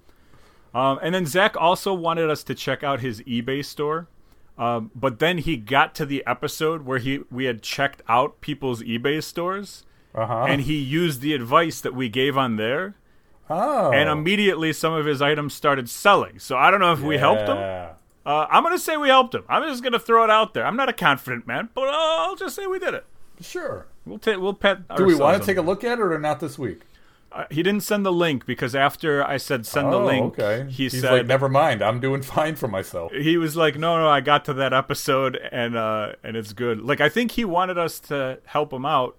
Um, 0.76 1.00
and 1.02 1.16
then 1.16 1.26
Zach 1.26 1.56
also 1.56 1.94
wanted 1.94 2.30
us 2.30 2.44
to 2.46 2.56
check 2.56 2.84
out 2.84 3.00
his 3.00 3.22
eBay 3.22 3.64
store. 3.64 4.08
Um, 4.58 4.92
but 4.94 5.20
then 5.20 5.40
he 5.40 5.58
got 5.58 5.96
to 5.96 6.06
the 6.06 6.24
episode 6.28 6.84
where 6.86 7.00
he 7.00 7.22
we 7.32 7.46
had 7.46 7.62
checked 7.64 8.02
out 8.08 8.40
people's 8.42 8.84
eBay 8.84 9.24
stores, 9.24 9.84
Uh 10.14 10.26
huh. 10.28 10.46
and 10.48 10.62
he 10.62 10.76
used 10.78 11.22
the 11.22 11.34
advice 11.34 11.82
that 11.82 11.96
we 11.96 12.08
gave 12.08 12.38
on 12.38 12.58
there, 12.58 12.96
oh, 13.50 13.92
and 13.92 14.10
immediately 14.10 14.72
some 14.72 14.94
of 14.94 15.06
his 15.06 15.22
items 15.22 15.54
started 15.56 15.90
selling. 15.90 16.38
So 16.40 16.56
I 16.56 16.70
don't 16.70 16.80
know 16.80 16.94
if 16.94 17.02
we 17.02 17.18
helped 17.18 17.48
him. 17.50 17.58
Uh, 17.58 18.46
I'm 18.50 18.64
gonna 18.64 18.78
say 18.78 18.96
we 18.96 19.08
helped 19.10 19.34
him. 19.36 19.44
I'm 19.50 19.64
just 19.68 19.84
gonna 19.84 20.00
throw 20.00 20.24
it 20.24 20.30
out 20.30 20.54
there. 20.54 20.66
I'm 20.66 20.78
not 20.78 20.88
a 20.88 20.94
confident 20.94 21.48
man, 21.48 21.70
but 21.74 21.88
uh, 21.90 21.92
I'll 21.92 22.36
just 22.36 22.56
say 22.56 22.68
we 22.68 22.78
did 22.80 22.94
it. 22.94 23.06
Sure. 23.42 23.88
We'll 24.06 24.20
take. 24.20 24.38
We'll 24.40 24.54
pet. 24.54 24.88
Do 24.96 25.06
we 25.06 25.16
want 25.16 25.42
to 25.42 25.46
take 25.46 25.58
a 25.58 25.62
look 25.62 25.84
at 25.84 25.98
it 25.98 26.02
or 26.02 26.20
not 26.20 26.40
this 26.40 26.60
week? 26.60 26.82
Uh, 27.34 27.46
he 27.50 27.64
didn't 27.64 27.82
send 27.82 28.06
the 28.06 28.12
link 28.12 28.46
because 28.46 28.76
after 28.76 29.24
I 29.26 29.38
said 29.38 29.66
send 29.66 29.92
the 29.92 29.98
oh, 30.00 30.06
link, 30.06 30.38
okay. 30.40 30.70
he 30.70 30.84
He's 30.84 31.02
said 31.02 31.12
like, 31.12 31.26
never 31.26 31.50
mind. 31.50 31.82
I'm 31.82 32.00
doing 32.00 32.22
fine 32.38 32.56
for 32.56 32.68
myself. 32.68 33.12
he 33.12 33.38
was 33.38 33.56
like, 33.56 33.76
no, 33.78 33.98
no, 33.98 34.08
I 34.08 34.22
got 34.22 34.46
to 34.46 34.54
that 34.54 34.72
episode 34.72 35.38
and 35.52 35.76
uh, 35.76 36.14
and 36.24 36.38
it's 36.38 36.54
good. 36.54 36.82
Like 36.82 37.02
I 37.02 37.10
think 37.10 37.32
he 37.32 37.44
wanted 37.44 37.78
us 37.80 38.00
to 38.02 38.40
help 38.46 38.72
him 38.72 38.86
out 38.86 39.18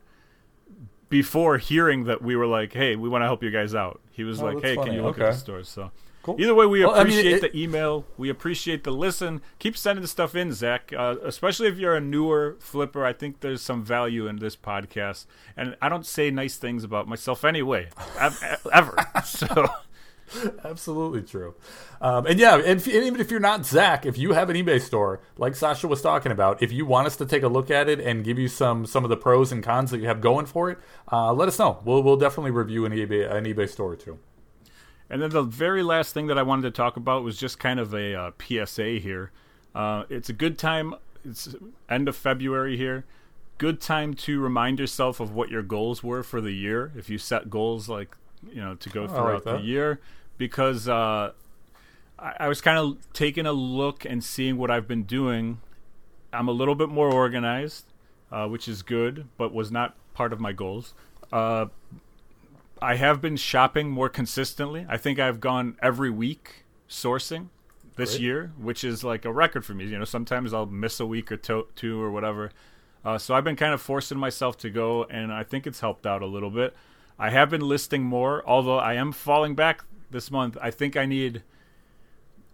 before 1.09 1.59
hearing 1.59 2.05
that 2.05 2.23
we 2.23 2.37
were 2.37 2.47
like, 2.47 2.73
hey, 2.73 2.97
we 2.97 3.09
want 3.09 3.23
to 3.23 3.27
help 3.27 3.43
you 3.43 3.51
guys 3.51 3.75
out. 3.75 4.01
He 4.11 4.25
was 4.25 4.41
Oh, 4.41 4.47
like, 4.47 4.63
hey, 4.63 4.77
can 4.77 4.93
you 4.93 5.03
look 5.03 5.17
Okay. 5.19 5.27
at 5.29 5.33
the 5.33 5.39
stores? 5.39 5.69
So. 5.69 5.91
Cool. 6.25 6.41
Either 6.41 6.55
way, 6.55 6.67
we 6.67 6.85
Well, 6.85 6.95
I 6.95 7.05
mean, 7.05 7.13
appreciate 7.19 7.45
it- 7.45 7.53
the 7.53 7.57
email. 7.63 8.05
We 8.19 8.29
appreciate 8.31 8.83
the 8.83 8.91
listen. 8.91 9.43
Keep 9.61 9.77
sending 9.77 10.03
the 10.03 10.09
stuff 10.09 10.35
in, 10.35 10.53
Zach. 10.53 10.91
Uh, 10.97 11.17
especially 11.23 11.69
if 11.69 11.77
you're 11.79 11.95
a 11.95 12.01
newer 12.01 12.57
flipper, 12.59 13.05
I 13.05 13.13
think 13.13 13.41
there's 13.41 13.61
some 13.63 13.85
value 13.85 14.27
in 14.27 14.37
this 14.41 14.57
podcast. 14.57 15.27
And 15.57 15.77
I 15.81 15.89
don't 15.89 16.05
say 16.07 16.31
nice 16.33 16.57
things 16.57 16.83
about 16.83 17.07
myself 17.07 17.45
anyway, 17.45 17.91
ev- 18.19 18.61
ever. 18.73 18.97
So 19.25 19.67
Absolutely 20.65 21.23
true. 21.23 21.55
Um, 22.01 22.27
and 22.27 22.39
yeah, 22.41 22.55
and, 22.57 22.81
if, 22.81 22.87
and 22.87 23.05
even 23.05 23.21
if 23.21 23.31
you're 23.31 23.39
not 23.41 23.67
Zach, 23.67 24.07
if 24.07 24.17
you 24.17 24.33
have 24.33 24.49
an 24.51 24.57
eBay 24.57 24.81
store, 24.81 25.21
like 25.37 25.55
Sasha 25.55 25.87
was 25.87 26.01
talking 26.01 26.33
about, 26.33 26.63
if 26.63 26.73
you 26.73 26.87
want 26.87 27.07
us 27.07 27.17
to 27.17 27.27
take 27.27 27.43
a 27.43 27.49
look 27.49 27.71
at 27.71 27.89
it 27.89 28.01
and 28.01 28.25
give 28.25 28.39
you 28.39 28.49
some 28.49 28.87
some 28.87 29.05
of 29.05 29.11
the 29.11 29.17
pros 29.19 29.53
and 29.53 29.63
cons 29.63 29.91
that 29.91 29.99
you 30.01 30.07
have 30.07 30.21
going 30.23 30.47
for 30.47 30.71
it, 30.71 30.79
uh, 31.13 31.33
let 31.35 31.49
us 31.49 31.59
know. 31.59 31.79
We'll 31.85 32.03
we'll 32.03 32.17
definitely 32.17 32.53
review 32.53 32.87
an 32.87 32.93
eBay 32.93 33.31
an 33.31 33.45
eBay 33.45 33.69
store 33.69 33.93
or 33.93 33.97
two. 33.97 34.19
And 35.15 35.23
then 35.23 35.31
the 35.31 35.45
very 35.45 35.85
last 35.85 36.13
thing 36.13 36.27
that 36.27 36.39
I 36.39 36.43
wanted 36.43 36.63
to 36.63 36.71
talk 36.73 36.97
about 36.97 37.23
was 37.23 37.39
just 37.39 37.61
kind 37.61 37.79
of 37.79 37.95
a 37.95 38.17
uh, 38.17 38.31
PSA 38.37 38.95
here. 38.95 39.31
Uh, 39.73 40.03
it's 40.09 40.29
a 40.29 40.33
good 40.33 40.59
time. 40.59 40.93
It's 41.25 41.55
end 41.89 42.09
of 42.09 42.17
February 42.17 42.77
here. 42.77 43.05
Good 43.59 43.81
time 43.81 44.15
to 44.15 44.41
remind 44.41 44.81
yourself 44.81 45.21
of 45.21 45.31
what 45.33 45.51
your 45.51 45.63
goals 45.63 46.03
were 46.03 46.25
for 46.25 46.41
the 46.41 46.51
year. 46.51 46.91
If 46.97 47.09
you 47.09 47.19
set 47.19 47.49
goals 47.49 47.89
like 47.89 48.17
you 48.51 48.61
know 48.61 48.75
to 48.75 48.89
go 48.89 49.03
like 49.03 49.11
throughout 49.11 49.45
the 49.45 49.59
year, 49.59 50.01
because 50.37 50.89
uh, 50.89 51.31
I, 52.19 52.35
I 52.41 52.49
was 52.49 52.61
kind 52.61 52.79
of 52.79 52.97
taking 53.13 53.47
a 53.47 53.53
look 53.53 54.05
and 54.05 54.25
seeing 54.25 54.59
what 54.59 54.73
I've 54.73 54.89
been 54.89 55.05
doing. 55.05 55.61
I'm 56.33 56.49
a 56.49 56.53
little 56.53 56.75
bit 56.75 56.89
more 56.89 57.13
organized, 57.13 57.85
uh, 58.33 58.49
which 58.49 58.67
is 58.67 58.83
good, 58.83 59.29
but 59.37 59.55
was 59.55 59.71
not 59.71 59.95
part 60.13 60.33
of 60.33 60.41
my 60.41 60.51
goals. 60.51 60.93
I 62.85 62.97
have 62.97 63.21
been 63.21 63.37
shopping 63.37 63.91
more 63.91 64.09
consistently. 64.09 64.87
I 64.89 64.97
think 64.97 65.19
I've 65.19 65.41
gone 65.41 65.77
every 65.83 66.11
week 66.11 66.65
sourcing 66.89 67.49
this 67.97 68.13
Great. 68.13 68.23
year, 68.23 68.53
which 68.59 68.85
is 68.85 69.03
like 69.03 69.25
a 69.25 69.33
record 69.33 69.65
for 69.65 69.75
me. 69.75 69.87
You 69.87 69.99
know, 69.99 70.05
sometimes 70.05 70.53
I'll 70.53 70.67
miss 70.67 71.01
a 71.01 71.07
week 71.07 71.33
or 71.33 71.37
to- 71.39 71.69
two 71.75 72.01
or 72.01 72.11
whatever. 72.11 72.51
Uh, 73.05 73.19
so 73.19 73.35
I've 73.35 73.45
been 73.45 73.57
kind 73.57 73.73
of 73.75 73.81
forcing 73.83 74.19
myself 74.19 74.57
to 74.59 74.71
go, 74.71 75.05
and 75.05 75.33
I 75.33 75.43
think 75.43 75.67
it's 75.67 75.81
helped 75.81 76.07
out 76.07 76.23
a 76.23 76.27
little 76.27 76.51
bit. 76.51 76.75
I 77.19 77.31
have 77.31 77.51
been 77.51 77.61
listing 77.61 78.03
more, 78.03 78.43
although 78.47 78.79
I 78.79 78.95
am 78.95 79.13
falling 79.13 79.55
back 79.55 79.85
this 80.11 80.31
month. 80.31 80.57
I 80.61 80.71
think 80.71 80.97
I 80.97 81.07
need 81.07 81.43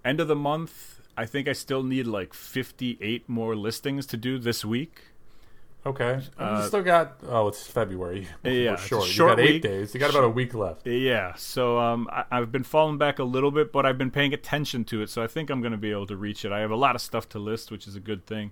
end 0.04 0.20
of 0.20 0.28
the 0.28 0.36
month. 0.36 1.00
I 1.16 1.26
think 1.26 1.48
I 1.48 1.52
still 1.52 1.82
need 1.82 2.06
like 2.06 2.34
58 2.34 3.28
more 3.28 3.56
listings 3.56 4.06
to 4.06 4.16
do 4.16 4.38
this 4.38 4.64
week. 4.64 5.02
Okay, 5.86 6.20
Uh, 6.38 6.66
still 6.66 6.82
got 6.82 7.16
oh, 7.26 7.48
it's 7.48 7.66
February. 7.66 8.28
Yeah, 8.44 8.50
We're 8.50 8.72
it's 8.74 8.84
a 8.84 8.86
short. 8.86 9.06
short 9.08 9.30
you 9.30 9.36
got 9.36 9.40
eight 9.40 9.52
week. 9.54 9.62
days. 9.62 9.94
You 9.94 10.00
got 10.00 10.10
about 10.10 10.24
a 10.24 10.28
week 10.28 10.52
left. 10.52 10.86
Yeah, 10.86 11.34
so 11.36 11.78
um, 11.78 12.06
I, 12.12 12.24
I've 12.30 12.52
been 12.52 12.64
falling 12.64 12.98
back 12.98 13.18
a 13.18 13.24
little 13.24 13.50
bit, 13.50 13.72
but 13.72 13.86
I've 13.86 13.96
been 13.96 14.10
paying 14.10 14.34
attention 14.34 14.84
to 14.84 15.00
it, 15.00 15.08
so 15.08 15.22
I 15.22 15.26
think 15.26 15.48
I'm 15.48 15.62
going 15.62 15.72
to 15.72 15.78
be 15.78 15.90
able 15.90 16.06
to 16.08 16.16
reach 16.16 16.44
it. 16.44 16.52
I 16.52 16.58
have 16.60 16.70
a 16.70 16.76
lot 16.76 16.94
of 16.96 17.00
stuff 17.00 17.30
to 17.30 17.38
list, 17.38 17.70
which 17.70 17.88
is 17.88 17.96
a 17.96 18.00
good 18.00 18.26
thing. 18.26 18.50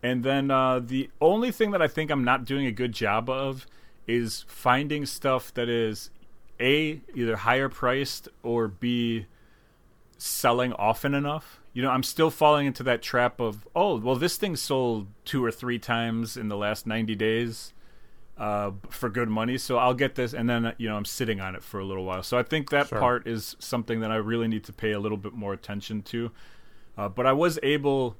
And 0.00 0.22
then 0.22 0.48
uh, 0.52 0.78
the 0.78 1.10
only 1.20 1.50
thing 1.50 1.72
that 1.72 1.82
I 1.82 1.88
think 1.88 2.08
I'm 2.12 2.22
not 2.22 2.44
doing 2.44 2.66
a 2.66 2.72
good 2.72 2.92
job 2.92 3.28
of 3.28 3.66
is 4.06 4.44
finding 4.46 5.06
stuff 5.06 5.52
that 5.54 5.68
is 5.68 6.10
a 6.60 7.00
either 7.16 7.34
higher 7.34 7.68
priced 7.68 8.28
or 8.44 8.68
b 8.68 9.26
selling 10.18 10.72
often 10.74 11.14
enough. 11.14 11.57
You 11.74 11.82
know, 11.82 11.90
I'm 11.90 12.02
still 12.02 12.30
falling 12.30 12.66
into 12.66 12.82
that 12.84 13.02
trap 13.02 13.40
of 13.40 13.66
oh, 13.76 13.98
well, 13.98 14.16
this 14.16 14.36
thing 14.36 14.56
sold 14.56 15.06
two 15.24 15.44
or 15.44 15.50
three 15.52 15.78
times 15.78 16.36
in 16.36 16.48
the 16.48 16.56
last 16.56 16.86
90 16.86 17.14
days 17.14 17.72
uh, 18.36 18.72
for 18.88 19.08
good 19.08 19.28
money, 19.28 19.58
so 19.58 19.78
I'll 19.78 19.94
get 19.94 20.14
this, 20.14 20.32
and 20.32 20.48
then 20.48 20.72
you 20.78 20.88
know 20.88 20.96
I'm 20.96 21.04
sitting 21.04 21.40
on 21.40 21.54
it 21.54 21.62
for 21.62 21.78
a 21.80 21.84
little 21.84 22.04
while. 22.04 22.22
So 22.22 22.38
I 22.38 22.42
think 22.42 22.70
that 22.70 22.88
Sure. 22.88 22.98
part 22.98 23.26
is 23.26 23.56
something 23.58 24.00
that 24.00 24.10
I 24.10 24.16
really 24.16 24.48
need 24.48 24.64
to 24.64 24.72
pay 24.72 24.92
a 24.92 25.00
little 25.00 25.18
bit 25.18 25.32
more 25.34 25.52
attention 25.52 26.02
to. 26.02 26.30
Uh, 26.96 27.08
but 27.08 27.26
I 27.26 27.32
was 27.32 27.58
able. 27.62 28.16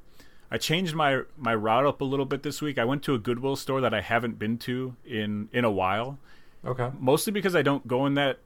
I 0.51 0.59
changed 0.59 0.95
my 0.95 1.23
my 1.37 1.55
route 1.55 1.87
up 1.87 2.01
a 2.01 2.05
little 2.05 2.27
bit 2.27 2.43
this 2.43 2.61
week. 2.63 2.79
I 2.79 2.85
went 2.85 3.03
to 3.05 3.15
a 3.15 3.19
Goodwill 3.19 3.57
store 3.57 3.81
that 3.81 3.93
I 3.95 4.01
haven't 4.01 4.39
been 4.39 4.59
to 4.59 4.95
in 5.05 5.49
in 5.53 5.65
a 5.65 5.71
while, 5.71 6.19
Okay. 6.65 6.91
mostly 6.99 7.33
because 7.33 7.55
I 7.57 7.63
don't 7.63 7.87
go 7.89 8.05
in 8.07 8.15
that. 8.15 8.39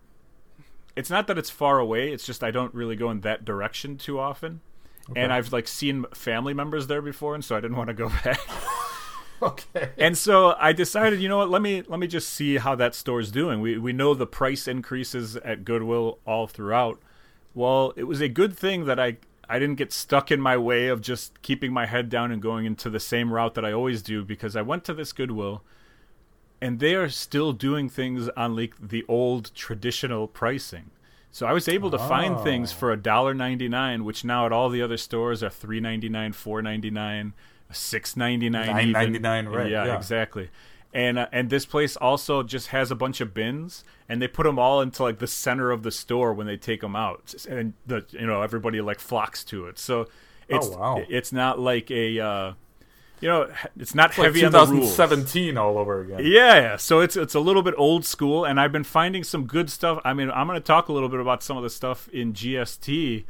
It's 0.94 1.08
not 1.10 1.26
that 1.26 1.38
it's 1.38 1.48
far 1.50 1.78
away. 1.78 2.12
It's 2.12 2.26
just 2.26 2.42
I 2.44 2.50
don't 2.50 2.74
really 2.74 2.96
go 2.96 3.10
in 3.10 3.20
that 3.22 3.44
direction 3.46 3.96
too 3.96 4.18
often, 4.20 4.60
and 5.16 5.32
I've 5.32 5.52
like 5.52 5.68
seen 5.68 6.04
family 6.14 6.54
members 6.54 6.86
there 6.86 7.02
before, 7.02 7.34
and 7.34 7.44
so 7.44 7.56
I 7.56 7.60
didn't 7.60 7.76
want 7.76 7.88
to 7.88 7.94
go 7.94 8.08
back. 8.24 8.40
Okay. 9.42 9.90
and 9.98 10.16
so 10.16 10.54
I 10.56 10.72
decided, 10.72 11.20
you 11.20 11.28
know 11.28 11.38
what? 11.38 11.50
Let 11.50 11.62
me 11.62 11.82
let 11.88 11.98
me 11.98 12.06
just 12.06 12.28
see 12.28 12.58
how 12.58 12.76
that 12.76 12.94
store's 12.94 13.32
doing. 13.32 13.60
We 13.60 13.76
we 13.76 13.92
know 13.92 14.14
the 14.14 14.24
price 14.24 14.68
increases 14.68 15.34
at 15.34 15.64
Goodwill 15.64 16.20
all 16.24 16.46
throughout. 16.46 17.00
Well, 17.52 17.92
it 17.96 18.04
was 18.04 18.20
a 18.20 18.28
good 18.28 18.56
thing 18.56 18.84
that 18.84 19.00
I 19.00 19.16
I 19.48 19.58
didn't 19.58 19.78
get 19.78 19.92
stuck 19.92 20.30
in 20.30 20.40
my 20.40 20.56
way 20.56 20.86
of 20.86 21.00
just 21.00 21.42
keeping 21.42 21.72
my 21.72 21.86
head 21.86 22.08
down 22.08 22.30
and 22.30 22.40
going 22.40 22.66
into 22.66 22.88
the 22.88 23.00
same 23.00 23.32
route 23.32 23.54
that 23.54 23.64
I 23.64 23.72
always 23.72 24.00
do 24.00 24.24
because 24.24 24.54
I 24.54 24.62
went 24.62 24.84
to 24.84 24.94
this 24.94 25.12
Goodwill 25.12 25.64
and 26.60 26.78
they 26.78 26.94
are 26.94 27.08
still 27.08 27.52
doing 27.52 27.88
things 27.88 28.28
on 28.36 28.54
like 28.54 28.74
the 28.80 29.04
old 29.08 29.52
traditional 29.54 30.28
pricing. 30.28 30.92
So 31.34 31.46
I 31.46 31.52
was 31.52 31.66
able 31.66 31.90
to 31.90 31.98
find 31.98 32.38
things 32.40 32.72
Oh. 32.72 32.76
for 32.76 32.92
a 32.92 32.96
dollar 32.96 33.32
ninety 33.34 33.66
nine, 33.68 34.04
which 34.04 34.22
now 34.24 34.44
at 34.46 34.52
all 34.52 34.68
the 34.68 34.82
other 34.82 34.96
stores 34.98 35.42
are 35.42 35.48
three 35.50 35.80
ninety 35.80 36.08
nine, 36.10 36.32
four 36.32 36.60
ninety 36.62 36.90
nine, 36.90 37.32
six 37.72 38.16
ninety 38.16 38.50
nine, 38.50 38.92
$9.99, 38.92 39.48
right, 39.50 39.70
Yeah, 39.70 39.86
yeah. 39.86 39.96
exactly. 39.96 40.50
And 40.94 41.18
uh, 41.18 41.26
and 41.32 41.48
this 41.48 41.64
place 41.64 41.96
also 41.96 42.42
just 42.42 42.68
has 42.68 42.90
a 42.90 42.94
bunch 42.94 43.22
of 43.22 43.32
bins, 43.32 43.82
and 44.10 44.20
they 44.20 44.28
put 44.28 44.44
them 44.44 44.58
all 44.58 44.82
into 44.82 45.02
like 45.02 45.20
the 45.20 45.26
center 45.26 45.70
of 45.70 45.82
the 45.84 45.90
store 45.90 46.34
when 46.34 46.46
they 46.46 46.58
take 46.58 46.82
them 46.82 46.94
out, 46.94 47.34
and 47.48 47.72
the 47.86 48.04
you 48.10 48.26
know 48.26 48.42
everybody 48.42 48.82
like 48.82 49.00
flocks 49.00 49.42
to 49.44 49.66
it. 49.68 49.78
So 49.78 50.08
it's 50.50 50.66
Oh, 50.66 50.76
wow. 50.78 51.02
it's 51.08 51.32
not 51.32 51.58
like 51.58 51.90
a 51.90 52.20
uh, 52.20 52.52
you 53.22 53.28
know 53.28 53.48
it's 53.78 53.94
not 53.94 54.10
Like 54.18 54.26
heavy 54.26 54.44
on 54.44 54.52
the 54.52 54.58
rules. 54.58 54.94
2017 54.96 55.56
all 55.56 55.78
over 55.78 56.00
again. 56.00 56.18
Yeah, 56.22 56.56
yeah. 56.56 56.76
So 56.76 57.00
it's 57.00 57.16
it's 57.16 57.34
a 57.34 57.40
little 57.40 57.62
bit 57.62 57.74
old 57.78 58.04
school, 58.04 58.44
and 58.44 58.60
I've 58.60 58.72
been 58.72 58.84
finding 58.84 59.24
some 59.24 59.46
good 59.46 59.70
stuff. 59.70 60.00
I 60.04 60.12
mean, 60.12 60.30
I'm 60.30 60.46
going 60.46 60.60
to 60.60 60.64
talk 60.66 60.88
a 60.88 60.92
little 60.92 61.08
bit 61.08 61.20
about 61.20 61.42
some 61.42 61.56
of 61.56 61.62
the 61.62 61.70
stuff 61.70 62.08
in 62.08 62.32
GST. 62.32 63.24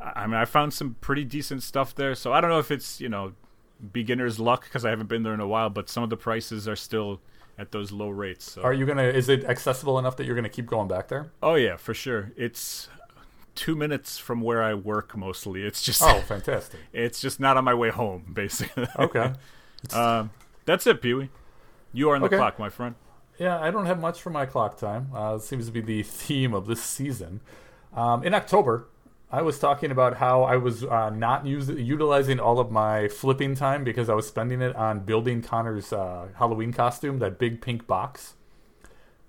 I 0.00 0.22
I 0.22 0.26
mean, 0.26 0.34
I 0.34 0.44
found 0.44 0.74
some 0.74 0.96
pretty 1.00 1.24
decent 1.24 1.62
stuff 1.62 1.94
there. 1.94 2.14
So 2.14 2.32
I 2.32 2.40
don't 2.40 2.50
know 2.50 2.58
if 2.58 2.70
it's 2.70 3.00
you 3.00 3.08
know 3.08 3.32
beginner's 3.92 4.38
luck 4.40 4.64
because 4.64 4.84
I 4.84 4.90
haven't 4.90 5.08
been 5.08 5.22
there 5.22 5.34
in 5.34 5.40
a 5.40 5.48
while, 5.48 5.70
but 5.70 5.88
some 5.88 6.02
of 6.02 6.10
the 6.10 6.16
prices 6.16 6.66
are 6.66 6.76
still 6.76 7.20
at 7.58 7.72
those 7.72 7.92
low 7.92 8.10
rates. 8.10 8.52
So. 8.52 8.62
Are 8.62 8.72
you 8.72 8.84
gonna? 8.84 9.04
Is 9.04 9.28
it 9.28 9.44
accessible 9.44 9.98
enough 9.98 10.16
that 10.16 10.26
you're 10.26 10.36
gonna 10.36 10.48
keep 10.48 10.66
going 10.66 10.88
back 10.88 11.08
there? 11.08 11.30
oh 11.42 11.54
yeah, 11.54 11.76
for 11.76 11.94
sure. 11.94 12.32
It's 12.36 12.88
two 13.56 13.74
minutes 13.74 14.18
from 14.18 14.40
where 14.40 14.62
I 14.62 14.74
work 14.74 15.16
mostly. 15.16 15.62
It's 15.64 15.82
just 15.82 16.02
Oh, 16.02 16.20
fantastic. 16.20 16.78
it's 16.92 17.20
just 17.20 17.40
not 17.40 17.56
on 17.56 17.64
my 17.64 17.74
way 17.74 17.90
home, 17.90 18.24
basically. 18.32 18.86
Okay. 18.98 19.32
um, 19.92 20.30
that's 20.64 20.86
it, 20.86 21.02
Pee 21.02 21.14
Wee. 21.14 21.30
You 21.92 22.10
are 22.10 22.14
on 22.14 22.20
the 22.20 22.26
Okay. 22.26 22.36
clock, 22.36 22.58
my 22.58 22.68
friend. 22.68 22.94
Yeah, 23.38 23.58
I 23.60 23.70
don't 23.70 23.86
have 23.86 23.98
much 24.00 24.20
for 24.22 24.30
my 24.30 24.46
clock 24.46 24.78
time. 24.78 25.08
Uh, 25.14 25.34
it 25.36 25.42
seems 25.42 25.66
to 25.66 25.72
be 25.72 25.80
the 25.80 26.02
theme 26.02 26.54
of 26.54 26.66
this 26.66 26.82
season. 26.82 27.40
Um, 27.94 28.22
in 28.24 28.32
October, 28.34 28.86
I 29.30 29.42
was 29.42 29.58
talking 29.58 29.90
about 29.90 30.16
how 30.18 30.42
I 30.44 30.56
was 30.56 30.84
uh, 30.84 31.10
not 31.10 31.44
use, 31.46 31.68
utilizing 31.68 32.38
all 32.40 32.58
of 32.60 32.70
my 32.70 33.08
flipping 33.08 33.54
time 33.54 33.84
because 33.84 34.08
I 34.08 34.14
was 34.14 34.26
spending 34.26 34.62
it 34.62 34.74
on 34.76 35.00
building 35.00 35.42
Connor's 35.42 35.92
uh, 35.92 36.28
Halloween 36.38 36.72
costume, 36.72 37.18
that 37.18 37.38
big 37.38 37.60
pink 37.60 37.86
box. 37.86 38.34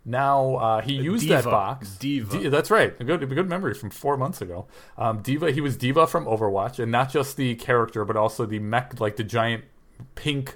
Now 0.07 0.55
uh, 0.55 0.81
he 0.81 0.93
used 0.93 1.27
that 1.27 1.43
box. 1.43 1.97
D.Va. 1.97 2.39
D- 2.39 2.47
that's 2.47 2.71
right. 2.71 2.95
A 2.97 3.03
good, 3.03 3.21
a 3.21 3.25
good 3.25 3.49
memory 3.49 3.73
from 3.73 3.89
four 3.89 4.15
months 4.15 4.41
ago. 4.41 4.65
Um, 4.97 5.21
D.Va. 5.21 5.51
He 5.51 5.59
was 5.59 5.75
D.Va 5.75 6.07
from 6.07 6.25
Overwatch, 6.25 6.79
and 6.79 6.89
not 6.89 7.11
just 7.11 7.35
the 7.35 7.55
character, 7.55 8.05
but 8.05 8.15
also 8.15 8.45
the 8.45 8.59
mech, 8.59 9.01
like 9.01 9.17
the 9.17 9.25
giant 9.25 9.65
pink, 10.15 10.55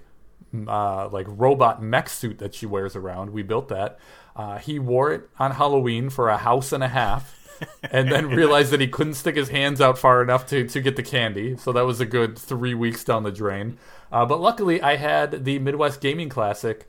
uh, 0.67 1.09
like 1.09 1.25
robot 1.29 1.83
mech 1.83 2.07
suit 2.07 2.39
that 2.39 2.55
she 2.55 2.65
wears 2.65 2.95
around. 2.95 3.31
We 3.31 3.43
built 3.43 3.67
that. 3.67 3.99
Uh, 4.37 4.57
he 4.57 4.79
wore 4.79 5.11
it 5.11 5.29
on 5.37 5.51
Halloween 5.51 6.09
for 6.09 6.29
a 6.29 6.37
house 6.37 6.71
and 6.71 6.81
a 6.81 6.87
half. 6.87 7.37
and 7.91 8.11
then 8.11 8.29
realized 8.29 8.71
that 8.71 8.81
he 8.81 8.87
couldn't 8.87 9.13
stick 9.13 9.35
his 9.35 9.49
hands 9.49 9.79
out 9.79 9.95
far 9.95 10.23
enough 10.23 10.47
to, 10.47 10.67
to 10.67 10.81
get 10.81 10.95
the 10.95 11.03
candy. 11.03 11.55
So 11.57 11.71
that 11.73 11.85
was 11.85 11.99
a 11.99 12.07
good 12.07 12.39
three 12.39 12.73
weeks 12.73 13.03
down 13.03 13.21
the 13.21 13.31
drain. 13.31 13.77
Uh, 14.11 14.25
but 14.25 14.41
luckily, 14.41 14.81
I 14.81 14.95
had 14.95 15.45
the 15.45 15.59
Midwest 15.59 16.01
Gaming 16.01 16.27
Classic 16.27 16.87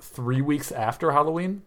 three 0.00 0.40
weeks 0.40 0.72
after 0.72 1.12
Halloween 1.12 1.62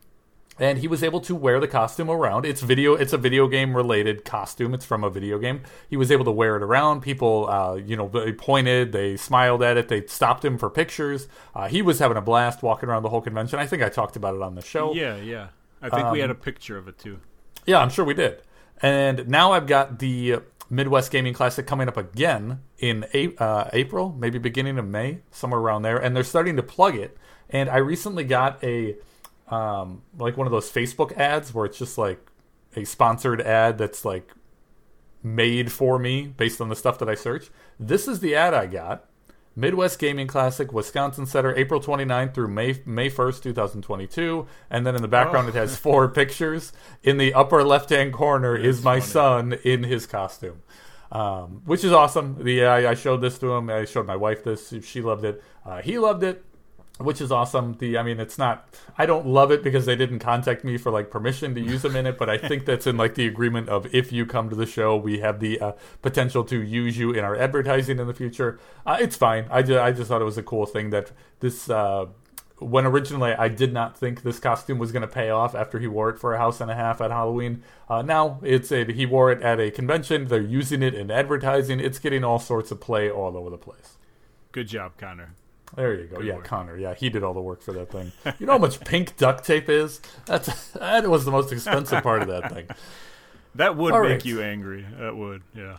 and 0.59 0.79
he 0.79 0.87
was 0.87 1.03
able 1.03 1.19
to 1.21 1.35
wear 1.35 1.59
the 1.59 1.67
costume 1.67 2.09
around. 2.09 2.45
It's 2.45 2.61
video. 2.61 2.93
It's 2.95 3.13
a 3.13 3.17
video 3.17 3.47
game 3.47 3.75
related 3.75 4.23
costume. 4.25 4.73
It's 4.73 4.85
from 4.85 5.03
a 5.03 5.09
video 5.09 5.37
game. 5.37 5.61
He 5.89 5.97
was 5.97 6.11
able 6.11 6.25
to 6.25 6.31
wear 6.31 6.55
it 6.55 6.63
around. 6.63 7.01
People, 7.01 7.49
uh, 7.49 7.75
you 7.75 7.95
know, 7.97 8.07
they 8.07 8.31
pointed, 8.31 8.91
they 8.91 9.17
smiled 9.17 9.61
at 9.63 9.77
it, 9.77 9.87
they 9.89 10.05
stopped 10.07 10.45
him 10.45 10.57
for 10.57 10.69
pictures. 10.69 11.27
Uh, 11.53 11.67
he 11.67 11.81
was 11.81 11.99
having 11.99 12.17
a 12.17 12.21
blast 12.21 12.63
walking 12.63 12.87
around 12.89 13.03
the 13.03 13.09
whole 13.09 13.21
convention. 13.21 13.59
I 13.59 13.67
think 13.67 13.83
I 13.83 13.89
talked 13.89 14.15
about 14.15 14.35
it 14.35 14.41
on 14.41 14.55
the 14.55 14.61
show. 14.61 14.93
Yeah, 14.93 15.17
yeah. 15.17 15.47
I 15.81 15.89
think 15.89 16.11
we 16.11 16.19
had 16.19 16.29
Um, 16.29 16.37
a 16.37 16.39
picture 16.39 16.77
of 16.77 16.87
it 16.87 16.97
too. 16.97 17.19
Yeah, 17.65 17.79
I'm 17.79 17.89
sure 17.89 18.05
we 18.05 18.13
did. 18.13 18.41
And 18.81 19.27
now 19.27 19.51
I've 19.51 19.67
got 19.67 19.99
the 19.99 20.37
Midwest 20.69 21.11
Gaming 21.11 21.33
Classic 21.33 21.65
coming 21.67 21.87
up 21.87 21.97
again 21.97 22.61
in 22.79 23.05
a- 23.13 23.35
uh, 23.37 23.69
April, 23.73 24.15
maybe 24.17 24.39
beginning 24.39 24.77
of 24.79 24.85
May, 24.87 25.19
somewhere 25.31 25.59
around 25.59 25.83
there. 25.83 25.97
And 25.97 26.15
they're 26.15 26.23
starting 26.23 26.55
to 26.55 26.63
plug 26.63 26.95
it. 26.95 27.17
And 27.49 27.69
I 27.69 27.77
recently 27.77 28.23
got 28.23 28.63
a 28.63 28.95
um, 29.49 30.01
like 30.17 30.37
one 30.37 30.47
of 30.47 30.51
those 30.51 30.71
Facebook 30.71 31.15
ads 31.17 31.53
where 31.53 31.65
it's 31.65 31.77
just 31.77 31.97
like 31.97 32.19
a 32.75 32.83
sponsored 32.83 33.41
ad 33.41 33.77
that's 33.77 34.03
like 34.05 34.29
made 35.23 35.71
for 35.71 35.97
me 35.97 36.27
based 36.27 36.61
on 36.61 36.69
the 36.69 36.75
stuff 36.75 36.99
that 36.99 37.09
I 37.09 37.15
search. 37.15 37.49
This 37.79 38.07
is 38.07 38.19
the 38.19 38.35
ad 38.35 38.53
I 38.53 38.65
got. 38.67 39.05
Midwest 39.57 39.99
Gaming 39.99 40.27
Classic, 40.27 40.73
Wisconsin 40.73 41.25
Center, 41.25 41.55
April 41.55 41.79
29th 41.79 42.33
through 42.33 42.49
May 42.49 42.81
May 42.85 43.09
1st, 43.09 43.41
2022. 43.43 44.45
And 44.69 44.85
then 44.85 44.95
in 44.95 45.01
the 45.01 45.07
background, 45.07 45.45
Oh. 45.47 45.49
it 45.49 45.55
has 45.55 45.77
four 45.77 46.09
pictures. 46.09 46.73
In 47.03 47.17
the 47.17 47.33
upper 47.33 47.63
left 47.63 47.89
hand 47.89 48.11
corner 48.11 48.55
is 48.57 48.83
my 48.83 48.99
funny. 48.99 49.11
son 49.11 49.53
in 49.63 49.83
his 49.83 50.05
costume, 50.07 50.61
um, 51.09 51.61
which 51.65 51.85
is 51.85 51.93
awesome. 51.93 52.43
The 52.43 52.65
I, 52.65 52.91
I 52.91 52.93
showed 52.95 53.21
this 53.21 53.39
to 53.39 53.53
him. 53.53 53.69
I 53.69 53.85
showed 53.85 54.05
my 54.05 54.17
wife 54.17 54.43
this. 54.43 54.73
She 54.83 55.01
loved 55.01 55.23
it. 55.23 55.41
Uh, 55.65 55.81
he 55.81 55.97
loved 55.99 56.23
it 56.23 56.43
which 56.97 57.19
is 57.19 57.31
awesome. 57.31 57.75
The 57.79 57.97
I 57.97 58.03
mean, 58.03 58.19
it's 58.19 58.37
not. 58.37 58.67
I 58.97 59.05
don't 59.05 59.27
love 59.27 59.51
it 59.51 59.63
because 59.63 59.85
they 59.85 59.95
didn't 59.95 60.19
contact 60.19 60.63
me 60.63 60.77
for 60.77 60.91
like 60.91 61.09
permission 61.11 61.53
to 61.55 61.61
use 61.61 61.81
them 61.81 61.95
in 61.95 62.05
it, 62.05 62.17
but 62.17 62.29
I 62.29 62.37
think 62.37 62.65
that's 62.65 62.87
in 62.87 62.97
like 62.97 63.15
the 63.15 63.27
agreement 63.27 63.69
of 63.69 63.93
if 63.93 64.11
you 64.11 64.25
come 64.25 64.49
to 64.49 64.55
the 64.55 64.65
show, 64.65 64.95
we 64.95 65.19
have 65.19 65.39
the 65.39 65.59
uh, 65.59 65.71
potential 66.01 66.43
to 66.45 66.61
use 66.61 66.97
you 66.97 67.11
in 67.11 67.23
our 67.23 67.35
advertising 67.35 67.99
in 67.99 68.07
the 68.07 68.13
future. 68.13 68.59
Uh, 68.85 68.97
it's 68.99 69.17
fine. 69.17 69.45
I 69.49 69.61
just 69.61 69.79
I 69.79 69.91
just 69.91 70.07
thought 70.07 70.21
it 70.21 70.25
was 70.25 70.37
a 70.37 70.43
cool 70.43 70.65
thing 70.65 70.89
that 70.91 71.11
this. 71.39 71.69
Uh, 71.69 72.07
when 72.59 72.85
originally 72.85 73.33
I 73.33 73.49
did 73.49 73.73
not 73.73 73.97
think 73.97 74.23
this 74.23 74.39
costume 74.39 74.77
was 74.77 74.93
going 74.93 75.01
to 75.01 75.09
pay 75.09 75.29
off 75.29 75.55
after 75.55 75.77
he 75.77 75.87
wore 75.87 76.09
it 76.09 76.17
for 76.17 76.33
a 76.33 76.37
house 76.37 76.61
and 76.61 76.71
a 76.71 76.75
half 76.75 77.01
at 77.01 77.11
Halloween. 77.11 77.63
Uh, 77.89 78.01
now 78.01 78.39
it's 78.43 78.71
a, 78.71 78.85
he 78.85 79.05
wore 79.05 79.29
it 79.29 79.41
at 79.41 79.59
a 79.59 79.71
convention. 79.71 80.27
They're 80.27 80.41
using 80.41 80.81
it 80.81 80.93
in 80.93 81.11
advertising. 81.11 81.81
It's 81.81 81.99
getting 81.99 82.23
all 82.23 82.39
sorts 82.39 82.71
of 82.71 82.79
play 82.79 83.11
all 83.11 83.35
over 83.35 83.49
the 83.49 83.57
place. 83.57 83.97
Good 84.53 84.69
job, 84.69 84.93
Connor. 84.97 85.33
There 85.75 85.93
you 85.93 86.05
go. 86.05 86.17
Good 86.17 86.25
yeah, 86.25 86.35
work. 86.35 86.45
Connor. 86.45 86.77
Yeah, 86.77 86.93
he 86.93 87.09
did 87.09 87.23
all 87.23 87.33
the 87.33 87.41
work 87.41 87.61
for 87.61 87.73
that 87.73 87.91
thing. 87.91 88.11
You 88.39 88.45
know 88.45 88.53
how 88.53 88.59
much 88.59 88.79
pink 88.85 89.17
duct 89.17 89.45
tape 89.45 89.69
is? 89.69 89.99
That's 90.25 90.71
that 90.71 91.07
was 91.09 91.25
the 91.25 91.31
most 91.31 91.51
expensive 91.51 92.03
part 92.03 92.21
of 92.21 92.27
that 92.29 92.51
thing. 92.51 92.67
That 93.55 93.77
would 93.77 93.93
All 93.93 94.03
make 94.03 94.11
right. 94.11 94.25
you 94.25 94.41
angry. 94.41 94.85
That 94.99 95.15
would, 95.15 95.41
yeah. 95.55 95.77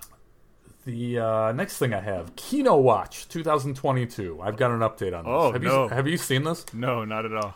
The 0.87 1.18
uh, 1.18 1.53
next 1.53 1.79
thing 1.79 1.92
I 1.92 2.01
have, 2.01 2.35
Kino 2.37 2.77
Watch 2.77 3.29
2022. 3.29 4.40
I've 4.42 4.57
got 4.57 4.70
an 4.70 4.81
update 4.81 5.16
on 5.16 5.25
this. 5.25 5.33
Oh, 5.33 5.53
have 5.53 5.62
no. 5.62 5.85
you 5.85 5.88
have 5.90 6.07
you 6.07 6.16
seen 6.16 6.44
this? 6.44 6.64
No, 6.72 7.05
not 7.05 7.27
at 7.27 7.35
all. 7.35 7.55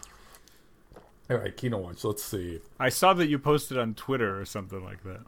All 1.30 1.36
right, 1.36 1.56
Kino 1.56 1.78
Watch. 1.78 2.04
Let's 2.04 2.22
see. 2.24 2.60
I 2.78 2.88
saw 2.88 3.14
that 3.14 3.28
you 3.28 3.38
posted 3.38 3.78
on 3.78 3.94
Twitter 3.94 4.38
or 4.38 4.44
something 4.44 4.84
like 4.84 5.04
that. 5.04 5.20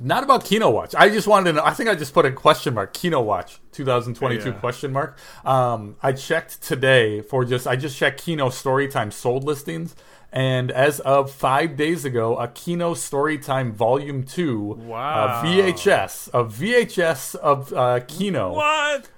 Not 0.00 0.22
about 0.24 0.44
Kino 0.44 0.68
Watch. 0.70 0.94
I 0.94 1.08
just 1.08 1.26
wanted 1.26 1.52
to 1.52 1.52
know. 1.58 1.64
I 1.64 1.72
think 1.72 1.88
I 1.88 1.94
just 1.94 2.12
put 2.12 2.26
a 2.26 2.32
question 2.32 2.74
mark. 2.74 2.92
Kino 2.92 3.20
Watch 3.20 3.58
2022 3.72 4.48
Yeah. 4.50 4.54
question 4.56 4.92
mark. 4.92 5.18
Um, 5.44 5.96
I 6.02 6.12
checked 6.12 6.62
today 6.62 7.20
for 7.22 7.44
just. 7.44 7.66
I 7.66 7.76
just 7.76 7.96
checked 7.96 8.22
Kino 8.22 8.48
Storytime 8.48 9.12
sold 9.12 9.44
listings, 9.44 9.94
and 10.32 10.70
as 10.70 11.00
of 11.00 11.30
five 11.30 11.76
days 11.76 12.04
ago, 12.04 12.36
a 12.36 12.48
Kino 12.48 12.94
Storytime 12.94 13.72
Volume 13.72 14.22
Two, 14.24 14.74
Wow. 14.86 15.26
uh, 15.26 15.42
VHS, 15.44 16.28
a 16.34 16.44
VHS 16.44 17.34
of 17.36 17.72
uh, 17.72 18.00
Kino 18.06 18.52
What? 18.54 19.08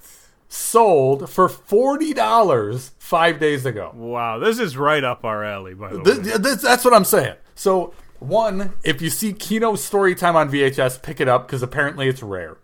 sold 0.48 1.28
for 1.28 1.48
forty 1.48 2.14
dollars 2.14 2.92
five 2.98 3.38
days 3.38 3.66
ago. 3.66 3.90
Wow, 3.94 4.38
this 4.38 4.58
is 4.58 4.76
right 4.76 5.02
up 5.04 5.24
our 5.24 5.44
alley, 5.44 5.74
by 5.74 5.92
the 5.92 6.02
Th- 6.02 6.16
way. 6.18 6.38
this- 6.38 6.62
that's 6.62 6.84
what 6.84 6.94
I'm 6.94 7.04
saying. 7.04 7.34
So, 7.54 7.92
one, 8.18 8.74
if 8.82 9.00
you 9.00 9.10
see 9.10 9.32
Kino 9.32 9.72
Storytime 9.72 10.34
on 10.34 10.50
VHS, 10.50 11.02
pick 11.02 11.20
it 11.20 11.28
up 11.28 11.46
because 11.46 11.62
apparently 11.62 12.08
it's 12.08 12.22
rare. 12.22 12.58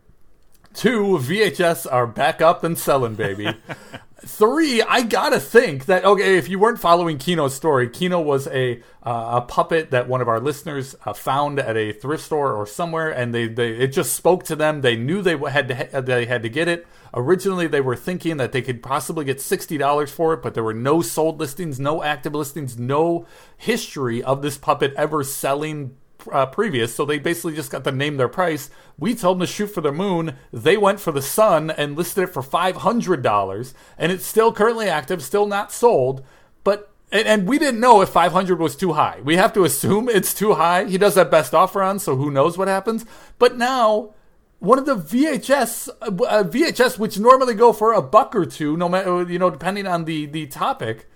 Two, 0.74 1.18
VHS 1.18 1.86
are 1.90 2.06
back 2.06 2.42
up 2.42 2.64
and 2.64 2.76
selling, 2.76 3.14
baby. 3.14 3.54
Three, 4.26 4.80
I 4.80 5.02
gotta 5.02 5.38
think 5.38 5.84
that 5.84 6.04
okay, 6.04 6.38
if 6.38 6.48
you 6.48 6.58
weren't 6.58 6.80
following 6.80 7.18
Kino's 7.18 7.54
story, 7.54 7.90
Kino 7.90 8.20
was 8.20 8.46
a 8.46 8.80
uh, 9.02 9.32
a 9.34 9.40
puppet 9.42 9.90
that 9.90 10.08
one 10.08 10.22
of 10.22 10.28
our 10.28 10.40
listeners 10.40 10.96
uh, 11.04 11.12
found 11.12 11.58
at 11.58 11.76
a 11.76 11.92
thrift 11.92 12.24
store 12.24 12.54
or 12.54 12.66
somewhere, 12.66 13.10
and 13.10 13.34
they, 13.34 13.48
they 13.48 13.72
it 13.72 13.88
just 13.88 14.14
spoke 14.14 14.44
to 14.44 14.56
them. 14.56 14.80
They 14.80 14.96
knew 14.96 15.20
they 15.20 15.36
had 15.36 15.68
to 15.68 16.00
they 16.00 16.24
had 16.24 16.42
to 16.42 16.48
get 16.48 16.68
it. 16.68 16.86
Originally, 17.12 17.66
they 17.66 17.82
were 17.82 17.96
thinking 17.96 18.38
that 18.38 18.52
they 18.52 18.62
could 18.62 18.82
possibly 18.82 19.26
get 19.26 19.42
sixty 19.42 19.76
dollars 19.76 20.10
for 20.10 20.32
it, 20.32 20.42
but 20.42 20.54
there 20.54 20.64
were 20.64 20.72
no 20.72 21.02
sold 21.02 21.38
listings, 21.38 21.78
no 21.78 22.02
active 22.02 22.34
listings, 22.34 22.78
no 22.78 23.26
history 23.58 24.22
of 24.22 24.40
this 24.40 24.56
puppet 24.56 24.94
ever 24.96 25.22
selling 25.22 25.96
uh, 26.32 26.46
previous, 26.46 26.94
so 26.94 27.04
they 27.04 27.18
basically 27.18 27.54
just 27.54 27.70
got 27.70 27.84
to 27.84 27.92
name 27.92 28.16
their 28.16 28.28
price. 28.28 28.70
We 28.98 29.14
told 29.14 29.38
them 29.38 29.46
to 29.46 29.52
shoot 29.52 29.68
for 29.68 29.80
the 29.80 29.92
moon. 29.92 30.36
They 30.52 30.76
went 30.76 31.00
for 31.00 31.12
the 31.12 31.22
sun 31.22 31.70
and 31.70 31.96
listed 31.96 32.24
it 32.24 32.32
for 32.32 32.42
five 32.42 32.76
hundred 32.78 33.22
dollars, 33.22 33.74
and 33.98 34.12
it's 34.12 34.26
still 34.26 34.52
currently 34.52 34.88
active, 34.88 35.22
still 35.22 35.46
not 35.46 35.72
sold. 35.72 36.24
But 36.62 36.90
and, 37.10 37.26
and 37.26 37.48
we 37.48 37.58
didn't 37.58 37.80
know 37.80 38.00
if 38.00 38.08
five 38.08 38.32
hundred 38.32 38.58
was 38.58 38.76
too 38.76 38.92
high. 38.92 39.20
We 39.24 39.36
have 39.36 39.52
to 39.54 39.64
assume 39.64 40.08
it's 40.08 40.34
too 40.34 40.54
high. 40.54 40.84
He 40.84 40.98
does 40.98 41.14
that 41.14 41.30
best 41.30 41.54
offer 41.54 41.82
on, 41.82 41.98
so 41.98 42.16
who 42.16 42.30
knows 42.30 42.58
what 42.58 42.68
happens. 42.68 43.04
But 43.38 43.56
now. 43.56 44.14
One 44.60 44.78
of 44.78 44.86
the 44.86 44.96
VHS, 44.96 45.90
uh, 46.00 46.10
VHS, 46.44 46.98
which 46.98 47.18
normally 47.18 47.52
go 47.52 47.74
for 47.74 47.92
a 47.92 48.00
buck 48.00 48.34
or 48.34 48.46
two, 48.46 48.78
no 48.78 48.88
matter 48.88 49.22
you 49.24 49.38
know, 49.38 49.50
depending 49.50 49.86
on 49.86 50.06
the 50.06 50.24
the 50.24 50.46
topic, 50.46 51.06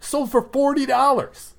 sold 0.00 0.32
for 0.32 0.42
forty 0.42 0.86
dollars. 0.86 1.54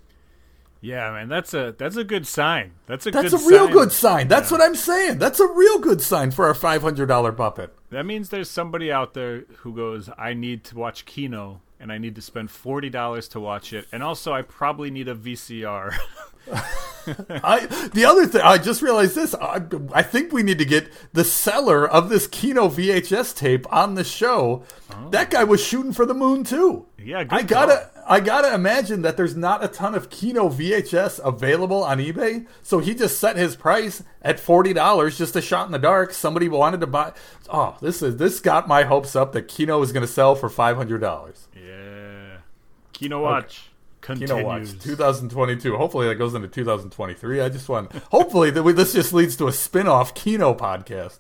Yeah, 0.82 1.12
man, 1.12 1.28
that's 1.28 1.54
a 1.54 1.74
that's 1.78 1.96
a 1.96 2.04
good 2.04 2.28
sign. 2.28 2.74
That's 2.86 3.06
a 3.08 3.12
That's 3.12 3.32
good 3.32 3.42
a 3.42 3.48
real 3.48 3.66
sign. 3.66 3.74
good 3.74 3.92
sign. 3.92 4.28
That's 4.28 4.52
what 4.52 4.62
I'm 4.62 4.76
saying. 4.76 5.18
That's 5.18 5.40
a 5.40 5.48
real 5.48 5.80
good 5.80 6.02
sign 6.02 6.32
for 6.32 6.46
our 6.48 6.54
$500 6.54 7.36
puppet. 7.36 7.74
That 7.90 8.06
means 8.06 8.30
there's 8.30 8.50
somebody 8.50 8.92
out 8.92 9.13
there 9.13 9.46
who 9.60 9.74
goes, 9.76 10.10
I 10.18 10.34
need 10.34 10.63
to 10.66 10.76
watch 10.78 11.06
Kino 11.06 11.62
and 11.80 11.92
I 11.92 11.98
need 11.98 12.16
to 12.16 12.22
spend 12.22 12.52
forty 12.52 12.90
dollars 12.90 13.28
to 13.30 13.40
watch 13.40 13.74
it, 13.74 13.88
and 13.92 14.04
also 14.04 14.34
I 14.34 14.42
probably 14.42 14.92
need 14.92 15.08
a 15.08 15.16
VCR. 15.16 15.94
I 17.44 17.66
the 17.94 18.06
other 18.06 18.26
thing 18.26 18.42
I 18.42 18.58
just 18.58 18.82
realized 18.82 19.16
this. 19.16 19.34
I, 19.36 19.62
I 19.94 20.04
think 20.04 20.32
we 20.32 20.44
need 20.44 20.60
to 20.60 20.66
get 20.66 20.90
the 21.13 21.24
seller 21.24 21.88
of 21.88 22.10
this 22.10 22.28
Kino 22.28 22.68
VHS 22.68 23.36
tape 23.36 23.72
on 23.72 23.96
the 23.96 24.04
show. 24.04 24.63
Oh. 24.92 25.10
That 25.10 25.30
guy 25.30 25.44
was 25.44 25.63
shooting 25.63 25.94
for 25.94 26.06
the 26.06 26.13
moon 26.13 26.44
too. 26.44 26.86
Yeah, 26.98 27.24
good 27.24 27.40
I 27.40 27.42
gotta 27.44 27.90
I 28.08 28.20
gotta 28.20 28.54
imagine 28.54 29.02
that 29.04 29.18
there's 29.18 29.36
not 29.36 29.63
a 29.63 29.68
ton 29.68 29.96
of 29.96 30.10
Kino 30.10 30.50
VHS 30.50 31.20
available 31.24 31.84
on 31.84 32.00
eBay, 32.00 32.46
so 32.62 32.80
he 32.80 32.94
just 32.94 33.20
set 33.20 33.38
his 33.38 33.56
price 33.56 34.04
at 34.22 34.40
forty 34.40 34.74
dollars, 34.74 35.18
just 35.18 35.36
a 35.36 35.42
shot 35.42 35.66
in 35.66 35.72
the 35.72 35.80
dark. 35.80 36.13
Somebody 36.13 36.50
wanted 36.50 36.82
to 36.82 36.88
buy. 36.88 37.13
Oh, 37.50 37.78
this 37.82 38.02
is 38.02 38.18
this 38.18 38.40
got 38.40 38.68
my 38.68 38.84
hopes 38.84 39.16
up 39.16 39.34
that 39.34 39.48
Kino 39.48 39.82
is 39.82 39.92
going 39.92 40.06
to 40.06 40.12
sell 40.12 40.36
for 40.36 40.50
five 40.50 40.78
hundred 40.78 41.00
dollars. 41.00 41.47
Kino 42.98 43.22
Watch 43.22 43.70
continues. 44.02 44.32
Kino 44.32 44.44
Watch 44.44 44.80
2022. 44.80 45.78
Hopefully 45.78 46.08
that 46.08 46.16
goes 46.16 46.34
into 46.34 46.48
2023. 46.48 47.42
I 47.42 47.50
just 47.50 47.70
want. 47.70 47.92
hopefully 48.12 48.50
that 48.50 48.64
we, 48.64 48.74
this 48.74 48.94
just 48.94 49.14
leads 49.14 49.36
to 49.38 49.48
a 49.48 49.52
spin-off 49.52 50.16
Kino 50.16 50.56
podcast. 50.56 51.20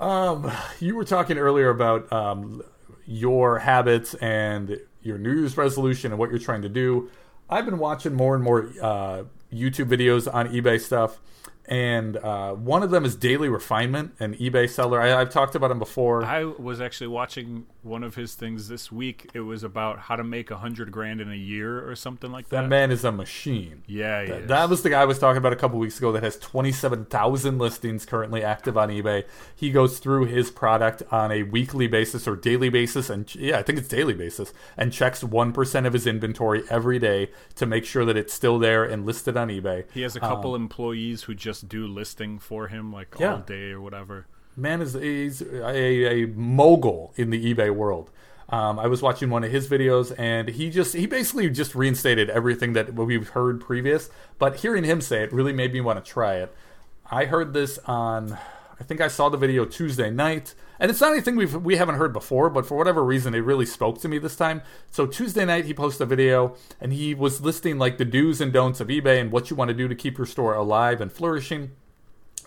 Um, 0.00 0.50
you 0.80 0.96
were 0.96 1.04
talking 1.04 1.38
earlier 1.38 1.70
about 1.70 2.12
um 2.12 2.62
your 3.06 3.60
habits 3.60 4.14
and 4.14 4.80
your 5.02 5.18
New 5.18 5.34
Year's 5.38 5.56
resolution 5.56 6.10
and 6.10 6.18
what 6.18 6.30
you're 6.30 6.38
trying 6.40 6.62
to 6.62 6.68
do. 6.68 7.10
I've 7.48 7.64
been 7.64 7.78
watching 7.78 8.14
more 8.14 8.34
and 8.34 8.42
more 8.42 8.70
uh, 8.82 9.24
YouTube 9.52 9.86
videos 9.86 10.32
on 10.32 10.48
eBay 10.48 10.80
stuff, 10.80 11.20
and 11.66 12.16
uh, 12.16 12.52
one 12.52 12.82
of 12.82 12.90
them 12.90 13.04
is 13.04 13.16
Daily 13.16 13.48
Refinement, 13.48 14.14
an 14.20 14.34
eBay 14.34 14.68
seller. 14.68 15.00
I, 15.00 15.20
I've 15.20 15.30
talked 15.30 15.54
about 15.54 15.70
him 15.70 15.78
before. 15.78 16.24
I 16.24 16.44
was 16.44 16.80
actually 16.80 17.06
watching 17.06 17.66
one 17.82 18.02
of 18.02 18.14
his 18.14 18.34
things 18.34 18.68
this 18.68 18.90
week. 18.90 19.30
It 19.34 19.40
was 19.40 19.62
about 19.62 19.98
how 19.98 20.16
to 20.16 20.24
make 20.24 20.50
a 20.50 20.56
hundred 20.56 20.90
grand 20.90 21.20
in 21.20 21.30
a 21.30 21.36
year 21.36 21.88
or 21.88 21.94
something 21.94 22.30
like 22.32 22.48
that. 22.48 22.62
that 22.62 22.68
man 22.68 22.90
is 22.90 23.04
a 23.04 23.12
machine. 23.12 23.82
yeah, 23.86 24.24
That, 24.24 24.48
that 24.48 24.68
was 24.68 24.82
the 24.82 24.90
guy 24.90 25.02
I 25.02 25.04
was 25.04 25.18
talking 25.18 25.38
about 25.38 25.52
a 25.52 25.56
couple 25.56 25.78
weeks 25.78 25.98
ago 25.98 26.12
that 26.12 26.22
has 26.22 26.36
27,000 26.38 27.58
listings 27.58 28.04
currently 28.04 28.42
active 28.42 28.76
on 28.76 28.88
eBay. 28.88 29.24
He 29.54 29.70
goes 29.70 29.98
through 29.98 30.26
his 30.26 30.50
product 30.50 31.02
on 31.10 31.30
a 31.30 31.44
weekly 31.44 31.86
basis 31.86 32.26
or 32.26 32.36
daily 32.36 32.68
basis, 32.68 33.08
and 33.08 33.32
yeah, 33.34 33.58
I 33.58 33.62
think 33.62 33.78
it's 33.78 33.88
daily 33.88 34.14
basis, 34.14 34.52
and 34.76 34.92
checks 34.92 35.22
1% 35.22 35.86
of 35.86 35.92
his 35.92 36.06
inventory 36.06 36.64
every 36.68 36.98
day 36.98 37.30
to 37.56 37.66
make 37.66 37.84
sure 37.84 38.04
that 38.04 38.16
it's 38.16 38.34
still 38.34 38.58
there 38.58 38.84
and 38.84 39.06
listed 39.06 39.36
on 39.36 39.48
eBay. 39.48 39.84
He 39.92 40.02
has 40.02 40.16
a 40.16 40.20
couple 40.20 40.54
employees 40.54 41.22
who 41.22 41.34
just 41.34 41.53
do 41.62 41.86
listing 41.86 42.38
for 42.38 42.68
him, 42.68 42.92
like 42.92 43.14
Yeah. 43.18 43.32
all 43.34 43.38
day 43.38 43.70
or 43.72 43.80
whatever. 43.80 44.26
man 44.56 44.80
is 44.80 44.94
he's 44.94 45.42
a, 45.42 46.22
a 46.22 46.26
mogul 46.28 47.12
in 47.16 47.30
the 47.30 47.54
eBay 47.54 47.74
world. 47.74 48.10
Um, 48.50 48.78
I 48.78 48.86
was 48.88 49.00
watching 49.02 49.30
one 49.30 49.42
of 49.42 49.50
his 49.50 49.66
videos, 49.68 50.14
and 50.18 50.48
he 50.48 50.68
just 50.70 50.94
he 50.94 51.06
basically 51.06 51.48
just 51.50 51.74
reinstated 51.74 52.28
everything 52.30 52.74
that 52.74 52.94
we've 52.94 53.30
heard 53.30 53.60
previous. 53.60 54.10
But 54.38 54.56
hearing 54.56 54.84
him 54.84 55.00
say 55.00 55.22
it 55.22 55.32
really 55.32 55.52
made 55.52 55.72
me 55.72 55.80
want 55.80 56.04
to 56.04 56.08
try 56.10 56.34
it. 56.36 56.54
I 57.10 57.24
heard 57.24 57.52
this 57.54 57.78
on, 57.86 58.36
I 58.78 58.84
think 58.84 59.00
I 59.00 59.08
saw 59.08 59.28
the 59.28 59.36
video 59.36 59.64
Tuesday 59.64 60.10
night, 60.10 60.54
and 60.80 60.90
it's 60.90 61.00
not 61.00 61.12
anything 61.12 61.36
we've 61.36 61.54
we 61.54 61.76
haven't 61.76 61.94
heard 61.96 62.12
before, 62.12 62.50
but 62.50 62.66
for 62.66 62.76
whatever 62.76 63.04
reason, 63.04 63.34
it 63.34 63.38
really 63.38 63.66
spoke 63.66 64.00
to 64.00 64.08
me 64.08 64.18
this 64.18 64.36
time. 64.36 64.62
So 64.90 65.06
Tuesday 65.06 65.44
night, 65.44 65.64
he 65.64 65.74
posted 65.74 66.02
a 66.02 66.06
video, 66.06 66.56
and 66.80 66.92
he 66.92 67.14
was 67.14 67.40
listing 67.40 67.78
like 67.78 67.98
the 67.98 68.04
do's 68.04 68.40
and 68.40 68.52
don'ts 68.52 68.80
of 68.80 68.88
eBay 68.88 69.20
and 69.20 69.30
what 69.30 69.50
you 69.50 69.56
want 69.56 69.68
to 69.68 69.74
do 69.74 69.88
to 69.88 69.94
keep 69.94 70.18
your 70.18 70.26
store 70.26 70.54
alive 70.54 71.00
and 71.00 71.12
flourishing. 71.12 71.70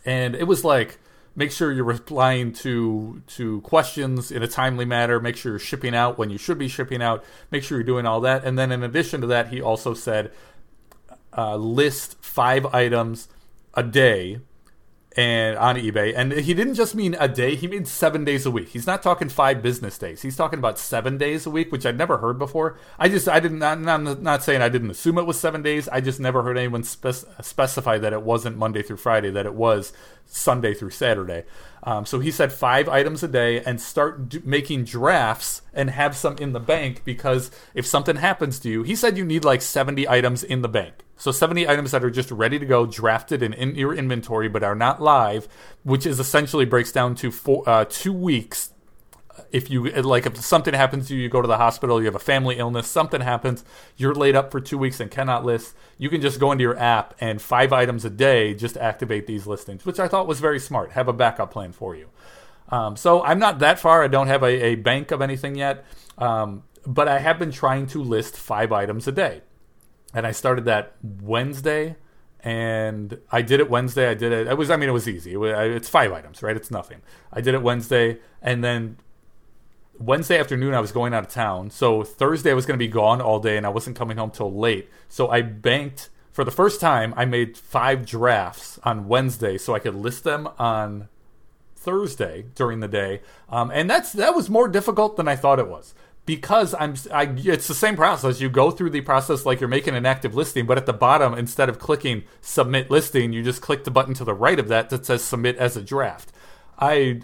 And 0.05 0.35
it 0.35 0.45
was 0.45 0.63
like 0.63 0.99
make 1.37 1.51
sure 1.51 1.71
you're 1.71 1.85
replying 1.85 2.51
to 2.51 3.21
to 3.27 3.61
questions 3.61 4.31
in 4.31 4.43
a 4.43 4.47
timely 4.47 4.85
manner. 4.85 5.21
Make 5.21 5.37
sure 5.37 5.53
you're 5.53 5.59
shipping 5.59 5.95
out 5.95 6.17
when 6.17 6.29
you 6.29 6.37
should 6.37 6.57
be 6.57 6.67
shipping 6.67 7.01
out. 7.01 7.23
Make 7.51 7.63
sure 7.63 7.77
you're 7.77 7.85
doing 7.85 8.05
all 8.05 8.19
that. 8.21 8.43
And 8.43 8.59
then 8.59 8.71
in 8.73 8.83
addition 8.83 9.21
to 9.21 9.27
that 9.27 9.49
he 9.49 9.61
also 9.61 9.93
said 9.93 10.31
uh, 11.37 11.55
list 11.55 12.17
five 12.21 12.65
items 12.67 13.29
a 13.75 13.83
day 13.83 14.39
and 15.17 15.58
on 15.58 15.75
eBay. 15.75 16.13
And 16.15 16.32
he 16.32 16.53
didn't 16.53 16.75
just 16.75 16.93
mean 16.93 17.17
a 17.19 17.27
day; 17.27 17.56
he 17.56 17.67
means 17.67 17.91
seven 17.91 18.23
days 18.23 18.45
a 18.45 18.51
week. 18.51 18.69
He's 18.69 18.86
not 18.86 19.01
talking 19.01 19.27
five 19.27 19.63
business 19.63 19.97
days. 19.97 20.21
He's 20.21 20.38
talking 20.38 20.60
about 20.60 20.77
seven 20.77 21.17
days 21.17 21.47
a 21.47 21.49
week, 21.49 21.71
which 21.71 21.86
I'd 21.86 21.97
never 21.97 22.19
heard 22.19 22.38
before. 22.38 22.77
I 22.99 23.10
just 23.10 23.27
I 23.27 23.39
didn't. 23.39 23.63
I'm 23.63 23.84
not, 23.84 24.21
not 24.21 24.43
saying 24.43 24.62
I 24.62 24.69
didn't 24.69 24.91
assume 24.91 25.17
it 25.17 25.25
was 25.25 25.39
seven 25.39 25.63
days. 25.63 25.89
I 25.89 26.01
just 26.01 26.19
never 26.19 26.43
heard 26.43 26.58
anyone 26.58 26.84
spec- 26.84 27.25
specify 27.41 27.97
that 27.97 28.13
it 28.13 28.21
wasn't 28.21 28.58
Monday 28.58 28.84
through 28.84 28.97
Friday. 28.97 29.32
That 29.32 29.47
it 29.47 29.56
was 29.56 29.91
Sunday 30.27 30.75
through 30.75 30.91
Saturday. 30.91 31.45
Um, 31.88 32.06
so 32.06 32.19
he 32.19 32.32
said 32.32 32.52
five 32.52 32.89
items 32.89 33.23
a 33.23 33.30
day 33.30 33.63
and 33.63 33.80
start 33.80 34.43
making 34.45 34.84
drafts 34.84 35.62
and 35.73 35.89
have 35.89 36.17
some 36.17 36.38
in 36.38 36.52
the 36.52 36.60
bank 36.60 37.06
because 37.06 37.50
if 37.73 37.86
something 37.86 38.17
happens 38.17 38.60
to 38.60 38.69
you, 38.69 38.84
he 38.84 38.93
said 38.93 39.17
you 39.17 39.23
need 39.23 39.45
like 39.45 39.62
70 39.62 40.06
items 40.10 40.43
in 40.43 40.63
the 40.63 40.67
bank. 40.67 41.06
So 41.15 41.32
70 41.32 41.65
items 41.65 41.91
that 41.91 42.04
are 42.04 42.12
just 42.12 42.30
ready 42.30 42.60
to 42.60 42.65
go, 42.65 42.86
drafted 42.86 43.41
and 43.41 43.54
in 43.54 43.76
your 43.76 43.95
inventory, 43.95 44.50
but 44.50 44.63
are 44.63 44.76
not 44.76 45.02
live, 45.02 45.47
which 45.84 46.06
is 46.06 46.19
essentially 46.19 46.65
breaks 46.65 46.91
down 46.91 47.15
to 47.15 47.32
four, 47.32 47.63
uh, 47.65 47.86
two 47.88 48.12
weeks. 48.12 48.73
If 49.51 49.69
you 49.69 49.89
like, 49.89 50.25
if 50.25 50.38
something 50.38 50.73
happens 50.73 51.07
to 51.07 51.15
you, 51.15 51.23
you 51.23 51.29
go 51.29 51.41
to 51.41 51.47
the 51.47 51.57
hospital, 51.57 51.99
you 51.99 52.05
have 52.05 52.15
a 52.15 52.19
family 52.19 52.57
illness, 52.57 52.88
something 52.88 53.21
happens, 53.21 53.63
you're 53.95 54.15
laid 54.15 54.36
up 54.36 54.51
for 54.51 54.60
two 54.60 54.77
weeks 54.77 54.99
and 54.99 55.10
cannot 55.10 55.45
list. 55.45 55.75
You 55.97 56.10
can 56.10 56.21
just 56.21 56.39
go 56.39 56.51
into 56.51 56.63
your 56.63 56.77
app 56.77 57.13
and 57.19 57.41
five 57.41 57.71
items 57.71 58.05
a 58.05 58.10
day 58.10 58.53
just 58.53 58.77
activate 58.77 59.27
these 59.27 59.47
listings, 59.47 59.86
which 59.86 59.99
I 59.99 60.07
thought 60.07 60.27
was 60.27 60.39
very 60.39 60.60
smart. 60.60 60.91
Have 60.91 61.07
a 61.07 61.13
backup 61.13 61.51
plan 61.51 61.71
for 61.71 61.95
you. 61.95 62.10
Um, 62.69 62.97
so 62.97 63.23
I'm 63.23 63.39
not 63.39 63.60
that 63.60 63.79
far. 63.79 64.03
I 64.03 64.07
don't 64.07 64.27
have 64.27 64.43
a, 64.43 64.65
a 64.65 64.75
bank 64.75 65.12
of 65.12 65.21
anything 65.21 65.55
yet, 65.55 65.86
um, 66.17 66.63
but 66.86 67.07
I 67.07 67.19
have 67.19 67.39
been 67.39 67.51
trying 67.51 67.88
to 67.88 68.03
list 68.03 68.36
five 68.36 68.71
items 68.71 69.07
a 69.07 69.12
day 69.12 69.41
and 70.13 70.25
I 70.25 70.31
started 70.31 70.65
that 70.65 70.95
Wednesday, 71.21 71.95
and 72.43 73.19
I 73.31 73.41
did 73.41 73.60
it 73.60 73.69
Wednesday. 73.69 74.10
I 74.10 74.13
did 74.13 74.31
it. 74.31 74.47
It 74.47 74.57
was, 74.57 74.69
I 74.69 74.75
mean, 74.75 74.89
it 74.89 74.93
was 74.93 75.07
easy. 75.07 75.33
It 75.33 75.38
was, 75.38 75.53
it's 75.75 75.89
five 75.89 76.12
items, 76.12 76.41
right? 76.41 76.55
It's 76.55 76.71
nothing. 76.71 77.01
I 77.31 77.41
did 77.41 77.53
it 77.53 77.62
Wednesday, 77.62 78.19
and 78.41 78.63
then 78.63 78.97
Wednesday 80.00 80.39
afternoon 80.39 80.73
I 80.73 80.79
was 80.79 80.91
going 80.91 81.13
out 81.13 81.25
of 81.25 81.31
town. 81.31 81.69
So 81.69 82.04
Thursday 82.04 82.52
I 82.52 82.54
was 82.54 82.65
going 82.65 82.77
to 82.77 82.83
be 82.83 82.91
gone 82.91 83.21
all 83.21 83.39
day, 83.39 83.58
and 83.58 83.65
I 83.65 83.69
wasn't 83.69 83.98
coming 83.98 84.17
home 84.17 84.31
till 84.31 84.54
late. 84.54 84.89
So 85.10 85.29
I 85.29 85.41
banked 85.41 86.10
for 86.31 86.43
the 86.43 86.52
first 86.52 86.79
time. 86.79 87.13
I 87.17 87.25
made 87.25 87.58
five 87.58 88.06
drafts 88.06 88.79
on 88.83 89.08
Wednesday, 89.08 89.58
so 89.58 89.73
I 89.73 89.79
could 89.79 89.95
list 89.95 90.23
them 90.23 90.48
on 90.60 91.10
Thursday 91.75 92.45
during 92.56 92.79
the 92.79 92.87
day, 92.87 93.21
um, 93.50 93.71
and 93.71 93.89
that's 93.89 94.12
that 94.13 94.35
was 94.35 94.50
more 94.50 94.67
difficult 94.67 95.15
than 95.15 95.27
I 95.27 95.35
thought 95.35 95.60
it 95.60 95.67
was 95.67 95.93
because 96.27 96.75
I'm 96.77 96.93
I, 97.12 97.33
it's 97.37 97.67
the 97.67 97.73
same 97.73 97.95
process. 97.95 98.39
You 98.39 98.50
go 98.50 98.69
through 98.69 98.91
the 98.91 99.02
process 99.02 99.45
like 99.45 99.60
you're 99.60 99.69
making 99.69 99.95
an 99.95 100.06
active 100.06 100.35
listing, 100.35 100.67
but 100.67 100.77
at 100.77 100.85
the 100.85 100.93
bottom, 100.93 101.33
instead 101.33 101.69
of 101.69 101.79
clicking 101.79 102.23
submit 102.41 102.91
listing, 102.91 103.33
you 103.33 103.41
just 103.41 103.62
click 103.62 103.85
the 103.85 103.91
button 103.91 104.13
to 104.15 104.25
the 104.25 104.33
right 104.33 104.60
of 104.60 104.67
that 104.67 104.89
that 104.89 105.06
says 105.06 105.23
submit 105.23 105.56
as 105.56 105.75
a 105.75 105.81
draft. 105.81 106.31
I, 106.77 107.19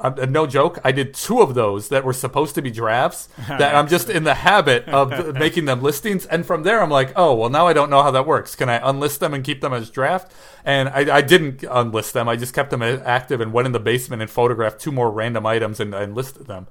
uh, 0.00 0.26
no 0.28 0.46
joke, 0.46 0.78
I 0.84 0.92
did 0.92 1.14
two 1.14 1.40
of 1.40 1.54
those 1.54 1.88
that 1.88 2.04
were 2.04 2.12
supposed 2.12 2.54
to 2.56 2.62
be 2.62 2.70
drafts. 2.70 3.28
That 3.46 3.74
I'm 3.74 3.88
just 3.88 4.10
in 4.10 4.24
the 4.24 4.34
habit 4.34 4.86
of 4.88 5.34
making 5.38 5.64
them 5.64 5.80
listings, 5.80 6.26
and 6.26 6.44
from 6.44 6.62
there 6.62 6.82
I'm 6.82 6.90
like, 6.90 7.12
oh 7.16 7.34
well, 7.34 7.48
now 7.48 7.66
I 7.66 7.72
don't 7.72 7.88
know 7.88 8.02
how 8.02 8.10
that 8.10 8.26
works. 8.26 8.54
Can 8.54 8.68
I 8.68 8.78
unlist 8.80 9.20
them 9.20 9.32
and 9.32 9.42
keep 9.42 9.60
them 9.60 9.72
as 9.72 9.88
draft? 9.88 10.32
And 10.64 10.88
I, 10.88 11.16
I 11.16 11.20
didn't 11.22 11.60
unlist 11.60 12.12
them. 12.12 12.28
I 12.28 12.36
just 12.36 12.52
kept 12.52 12.70
them 12.70 12.82
active 12.82 13.40
and 13.40 13.52
went 13.52 13.66
in 13.66 13.72
the 13.72 13.80
basement 13.80 14.20
and 14.20 14.30
photographed 14.30 14.80
two 14.80 14.92
more 14.92 15.10
random 15.10 15.46
items 15.46 15.80
and, 15.80 15.94
and 15.94 16.14
listed 16.14 16.46
them. 16.46 16.66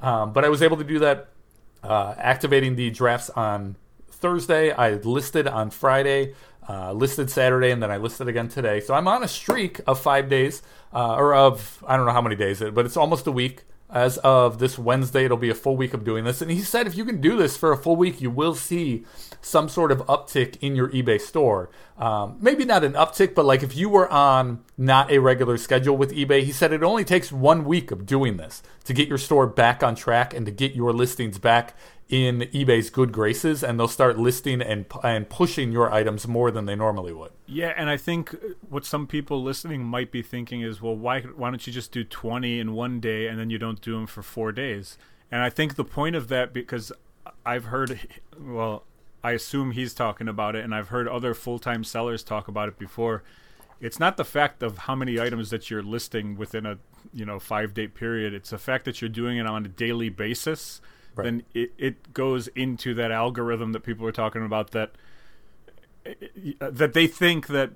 Um, 0.00 0.32
but 0.32 0.44
I 0.44 0.48
was 0.48 0.62
able 0.62 0.76
to 0.76 0.84
do 0.84 0.98
that, 1.00 1.28
uh, 1.82 2.14
activating 2.18 2.76
the 2.76 2.90
drafts 2.90 3.30
on 3.30 3.76
Thursday. 4.10 4.70
I 4.70 4.92
listed 4.94 5.46
on 5.46 5.70
Friday. 5.70 6.34
Uh, 6.68 6.92
listed 6.92 7.30
Saturday 7.30 7.70
and 7.70 7.82
then 7.82 7.90
I 7.90 7.96
listed 7.96 8.28
again 8.28 8.48
today. 8.48 8.80
So 8.80 8.92
I'm 8.92 9.08
on 9.08 9.22
a 9.22 9.28
streak 9.28 9.80
of 9.86 9.98
five 9.98 10.28
days, 10.28 10.62
uh, 10.92 11.14
or 11.14 11.34
of 11.34 11.82
I 11.86 11.96
don't 11.96 12.04
know 12.04 12.12
how 12.12 12.20
many 12.20 12.36
days, 12.36 12.60
but 12.60 12.84
it's 12.84 12.96
almost 12.96 13.26
a 13.26 13.32
week. 13.32 13.64
As 13.90 14.18
of 14.18 14.58
this 14.58 14.78
Wednesday, 14.78 15.24
it'll 15.24 15.38
be 15.38 15.48
a 15.48 15.54
full 15.54 15.74
week 15.74 15.94
of 15.94 16.04
doing 16.04 16.24
this. 16.24 16.42
And 16.42 16.50
he 16.50 16.60
said 16.60 16.86
if 16.86 16.94
you 16.94 17.06
can 17.06 17.22
do 17.22 17.38
this 17.38 17.56
for 17.56 17.72
a 17.72 17.76
full 17.76 17.96
week, 17.96 18.20
you 18.20 18.30
will 18.30 18.54
see 18.54 19.06
some 19.40 19.70
sort 19.70 19.90
of 19.90 20.00
uptick 20.00 20.58
in 20.60 20.76
your 20.76 20.90
eBay 20.90 21.18
store. 21.18 21.70
Um, 21.96 22.36
maybe 22.38 22.66
not 22.66 22.84
an 22.84 22.92
uptick, 22.92 23.34
but 23.34 23.46
like 23.46 23.62
if 23.62 23.74
you 23.74 23.88
were 23.88 24.10
on 24.12 24.62
not 24.76 25.10
a 25.10 25.20
regular 25.20 25.56
schedule 25.56 25.96
with 25.96 26.12
eBay, 26.12 26.42
he 26.42 26.52
said 26.52 26.74
it 26.74 26.82
only 26.82 27.04
takes 27.04 27.32
one 27.32 27.64
week 27.64 27.90
of 27.90 28.04
doing 28.04 28.36
this 28.36 28.62
to 28.84 28.92
get 28.92 29.08
your 29.08 29.16
store 29.16 29.46
back 29.46 29.82
on 29.82 29.94
track 29.94 30.34
and 30.34 30.44
to 30.44 30.52
get 30.52 30.74
your 30.74 30.92
listings 30.92 31.38
back 31.38 31.74
in 32.08 32.40
eBay's 32.54 32.88
good 32.88 33.12
graces, 33.12 33.62
and 33.62 33.78
they'll 33.78 33.86
start 33.86 34.18
listing 34.18 34.62
and 34.62 34.86
and 35.02 35.28
pushing 35.28 35.72
your 35.72 35.92
items 35.92 36.26
more 36.26 36.50
than 36.50 36.64
they 36.64 36.74
normally 36.74 37.12
would. 37.12 37.32
Yeah, 37.46 37.74
and 37.76 37.90
I 37.90 37.96
think 37.96 38.34
what 38.68 38.86
some 38.86 39.06
people 39.06 39.42
listening 39.42 39.84
might 39.84 40.10
be 40.10 40.22
thinking 40.22 40.62
is, 40.62 40.80
well, 40.80 40.96
why 40.96 41.20
why 41.20 41.50
don't 41.50 41.66
you 41.66 41.72
just 41.72 41.92
do 41.92 42.04
twenty 42.04 42.60
in 42.60 42.72
one 42.72 43.00
day 43.00 43.26
and 43.26 43.38
then 43.38 43.50
you 43.50 43.58
don't 43.58 43.80
do 43.80 43.92
them 43.92 44.06
for 44.06 44.22
four 44.22 44.52
days? 44.52 44.96
And 45.30 45.42
I 45.42 45.50
think 45.50 45.74
the 45.74 45.84
point 45.84 46.16
of 46.16 46.28
that, 46.28 46.54
because 46.54 46.90
I've 47.44 47.66
heard, 47.66 48.00
well, 48.40 48.84
I 49.22 49.32
assume 49.32 49.72
he's 49.72 49.92
talking 49.92 50.28
about 50.28 50.56
it, 50.56 50.64
and 50.64 50.74
I've 50.74 50.88
heard 50.88 51.06
other 51.06 51.34
full 51.34 51.58
time 51.58 51.84
sellers 51.84 52.22
talk 52.22 52.48
about 52.48 52.68
it 52.68 52.78
before. 52.78 53.22
It's 53.80 54.00
not 54.00 54.16
the 54.16 54.24
fact 54.24 54.62
of 54.62 54.78
how 54.78 54.94
many 54.94 55.20
items 55.20 55.50
that 55.50 55.70
you're 55.70 55.82
listing 55.82 56.36
within 56.36 56.64
a 56.64 56.78
you 57.12 57.26
know 57.26 57.38
five 57.38 57.74
day 57.74 57.86
period. 57.86 58.32
It's 58.32 58.50
the 58.50 58.58
fact 58.58 58.86
that 58.86 59.02
you're 59.02 59.10
doing 59.10 59.36
it 59.36 59.46
on 59.46 59.66
a 59.66 59.68
daily 59.68 60.08
basis 60.08 60.80
right. 61.18 61.24
then 61.24 61.42
it, 61.54 61.72
it 61.78 62.12
goes 62.12 62.48
into 62.48 62.94
that 62.94 63.10
algorithm 63.10 63.72
that 63.72 63.80
people 63.80 64.06
are 64.06 64.12
talking 64.12 64.44
about 64.44 64.70
that 64.70 64.92
that 66.60 66.94
they 66.94 67.06
think 67.06 67.48
that 67.48 67.72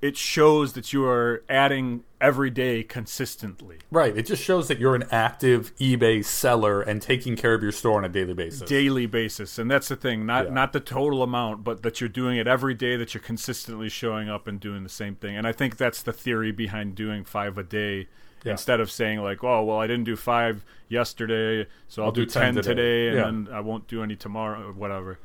it 0.00 0.16
shows 0.16 0.74
that 0.74 0.92
you 0.92 1.04
are 1.04 1.42
adding 1.48 2.04
every 2.20 2.50
day 2.50 2.84
consistently. 2.84 3.78
Right. 3.90 4.16
It 4.16 4.26
just 4.26 4.42
shows 4.42 4.68
that 4.68 4.78
you're 4.78 4.94
an 4.94 5.06
active 5.10 5.74
eBay 5.76 6.24
seller 6.24 6.80
and 6.80 7.02
taking 7.02 7.34
care 7.34 7.54
of 7.54 7.62
your 7.62 7.72
store 7.72 7.98
on 7.98 8.04
a 8.04 8.08
daily 8.08 8.34
basis. 8.34 8.68
Daily 8.68 9.06
basis. 9.06 9.58
And 9.58 9.68
that's 9.68 9.88
the 9.88 9.96
thing. 9.96 10.24
Not 10.24 10.46
yeah. 10.46 10.54
not 10.54 10.72
the 10.72 10.80
total 10.80 11.22
amount, 11.22 11.64
but 11.64 11.82
that 11.82 12.00
you're 12.00 12.08
doing 12.08 12.36
it 12.36 12.46
every 12.46 12.74
day 12.74 12.96
that 12.96 13.12
you're 13.12 13.22
consistently 13.22 13.88
showing 13.88 14.28
up 14.28 14.46
and 14.46 14.60
doing 14.60 14.84
the 14.84 14.88
same 14.88 15.16
thing. 15.16 15.36
And 15.36 15.46
I 15.46 15.52
think 15.52 15.76
that's 15.76 16.02
the 16.02 16.12
theory 16.12 16.52
behind 16.52 16.94
doing 16.94 17.24
5 17.24 17.58
a 17.58 17.62
day 17.64 18.06
yeah. 18.44 18.52
instead 18.52 18.80
of 18.80 18.90
saying 18.90 19.20
like, 19.20 19.42
"Oh, 19.44 19.64
well, 19.64 19.78
I 19.78 19.86
didn't 19.86 20.04
do 20.04 20.16
five 20.16 20.64
yesterday, 20.88 21.68
so 21.88 22.02
I'll, 22.02 22.06
I'll 22.06 22.12
do, 22.12 22.24
do, 22.24 22.30
ten, 22.30 22.54
10 22.54 22.62
today, 22.62 22.68
today 22.74 23.08
and 23.08 23.16
yeah. 23.16 23.24
then 23.24 23.48
I 23.54 23.60
won't 23.60 23.86
do 23.88 24.02
any 24.02 24.16
tomorrow 24.16 24.68
or 24.68 24.72
whatever." 24.72 25.18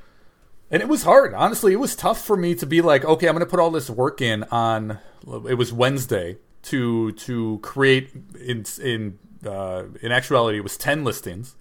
And 0.72 0.82
it 0.82 0.88
was 0.88 1.03
hard, 1.03 1.34
honestly. 1.34 1.74
It 1.74 1.80
was 1.80 1.95
tough 1.95 2.26
for 2.26 2.36
me 2.36 2.55
to 2.55 2.66
be 2.66 2.82
like, 2.82 3.05
"Okay, 3.05 3.28
I'm 3.28 3.34
going 3.34 3.45
to 3.45 3.49
put 3.49 3.59
all 3.59 3.72
this 3.72 3.89
work 3.89 4.22
in 4.22 4.43
on." 4.45 4.99
It 5.47 5.55
was 5.55 5.72
Wednesday 5.72 6.38
to 6.64 7.11
to 7.11 7.59
create 7.61 8.11
in 8.39 8.66
in 8.82 9.20
uh, 9.45 9.84
in 10.01 10.11
actuality 10.11 10.57
it 10.57 10.64
was 10.64 10.78
ten 10.78 11.03
listings. 11.03 11.55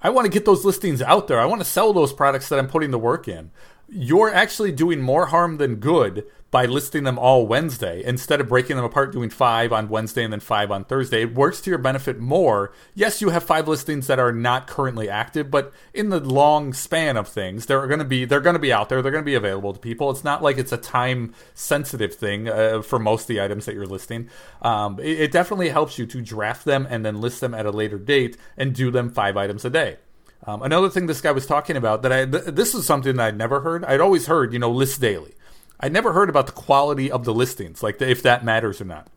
I 0.00 0.10
want 0.10 0.26
to 0.26 0.30
get 0.30 0.44
those 0.44 0.66
listings 0.66 1.00
out 1.00 1.28
there. 1.28 1.40
I 1.40 1.46
want 1.46 1.62
to 1.62 1.64
sell 1.64 1.94
those 1.94 2.12
products 2.12 2.50
that 2.50 2.58
I'm 2.58 2.68
putting 2.68 2.90
the 2.90 2.98
work 2.98 3.26
in. 3.26 3.50
You're 3.96 4.34
actually 4.34 4.72
doing 4.72 5.00
more 5.00 5.26
harm 5.26 5.58
than 5.58 5.76
good 5.76 6.26
by 6.50 6.66
listing 6.66 7.04
them 7.04 7.16
all 7.16 7.46
Wednesday 7.46 8.02
instead 8.04 8.40
of 8.40 8.48
breaking 8.48 8.74
them 8.74 8.84
apart, 8.84 9.12
doing 9.12 9.30
five 9.30 9.72
on 9.72 9.88
Wednesday 9.88 10.24
and 10.24 10.32
then 10.32 10.40
five 10.40 10.72
on 10.72 10.84
Thursday. 10.84 11.22
It 11.22 11.32
works 11.32 11.60
to 11.60 11.70
your 11.70 11.78
benefit 11.78 12.18
more. 12.18 12.72
Yes, 12.96 13.20
you 13.20 13.28
have 13.28 13.44
five 13.44 13.68
listings 13.68 14.08
that 14.08 14.18
are 14.18 14.32
not 14.32 14.66
currently 14.66 15.08
active, 15.08 15.48
but 15.48 15.72
in 15.92 16.08
the 16.08 16.18
long 16.18 16.72
span 16.72 17.16
of 17.16 17.28
things, 17.28 17.66
they're 17.66 17.86
going 17.86 18.00
to 18.00 18.04
be 18.04 18.24
they're 18.24 18.40
going 18.40 18.54
to 18.54 18.60
be 18.60 18.72
out 18.72 18.88
there. 18.88 19.00
They're 19.00 19.12
going 19.12 19.22
to 19.22 19.30
be 19.30 19.36
available 19.36 19.72
to 19.72 19.78
people. 19.78 20.10
It's 20.10 20.24
not 20.24 20.42
like 20.42 20.58
it's 20.58 20.72
a 20.72 20.76
time 20.76 21.32
sensitive 21.54 22.16
thing 22.16 22.48
uh, 22.48 22.82
for 22.82 22.98
most 22.98 23.22
of 23.22 23.28
the 23.28 23.40
items 23.40 23.64
that 23.66 23.76
you're 23.76 23.86
listing. 23.86 24.28
Um, 24.60 24.98
it, 24.98 25.20
it 25.20 25.30
definitely 25.30 25.68
helps 25.68 26.00
you 26.00 26.06
to 26.06 26.20
draft 26.20 26.64
them 26.64 26.84
and 26.90 27.04
then 27.04 27.20
list 27.20 27.40
them 27.40 27.54
at 27.54 27.64
a 27.64 27.70
later 27.70 27.98
date 27.98 28.36
and 28.56 28.74
do 28.74 28.90
them 28.90 29.10
five 29.10 29.36
items 29.36 29.64
a 29.64 29.70
day. 29.70 29.98
Um, 30.46 30.62
another 30.62 30.90
thing 30.90 31.06
this 31.06 31.20
guy 31.20 31.32
was 31.32 31.46
talking 31.46 31.76
about 31.76 32.02
that 32.02 32.12
I 32.12 32.26
th- 32.26 32.44
this 32.54 32.74
is 32.74 32.86
something 32.86 33.16
that 33.16 33.26
I'd 33.26 33.38
never 33.38 33.60
heard. 33.60 33.84
I'd 33.84 34.00
always 34.00 34.26
heard, 34.26 34.52
you 34.52 34.58
know, 34.58 34.70
list 34.70 35.00
daily. 35.00 35.34
I 35.80 35.88
never 35.88 36.12
heard 36.12 36.28
about 36.28 36.46
the 36.46 36.52
quality 36.52 37.10
of 37.10 37.24
the 37.24 37.34
listings, 37.34 37.82
like 37.82 37.98
the, 37.98 38.08
if 38.08 38.22
that 38.22 38.44
matters 38.44 38.80
or 38.80 38.84
not. 38.84 39.08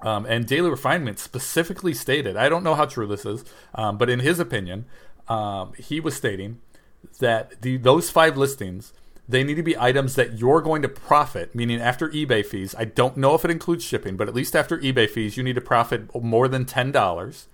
Um, 0.00 0.26
and 0.26 0.46
Daily 0.46 0.68
Refinement 0.68 1.18
specifically 1.18 1.94
stated, 1.94 2.36
I 2.36 2.48
don't 2.48 2.64
know 2.64 2.74
how 2.74 2.86
true 2.86 3.06
this 3.06 3.24
is, 3.24 3.44
um, 3.74 3.98
but 3.98 4.10
in 4.10 4.18
his 4.18 4.40
opinion, 4.40 4.86
um, 5.28 5.74
he 5.74 6.00
was 6.00 6.16
stating 6.16 6.60
that 7.20 7.62
the 7.62 7.76
those 7.76 8.10
five 8.10 8.36
listings 8.36 8.92
they 9.28 9.44
need 9.44 9.54
to 9.54 9.62
be 9.62 9.78
items 9.78 10.16
that 10.16 10.38
you're 10.38 10.60
going 10.60 10.82
to 10.82 10.88
profit, 10.88 11.54
meaning 11.54 11.80
after 11.80 12.08
eBay 12.10 12.44
fees. 12.44 12.74
I 12.76 12.84
don't 12.84 13.16
know 13.16 13.34
if 13.34 13.44
it 13.44 13.50
includes 13.50 13.84
shipping, 13.84 14.16
but 14.16 14.28
at 14.28 14.34
least 14.34 14.56
after 14.56 14.78
eBay 14.78 15.08
fees, 15.08 15.36
you 15.36 15.42
need 15.42 15.54
to 15.54 15.60
profit 15.60 16.12
more 16.20 16.48
than 16.48 16.64
ten 16.64 16.90
dollars, 16.90 17.46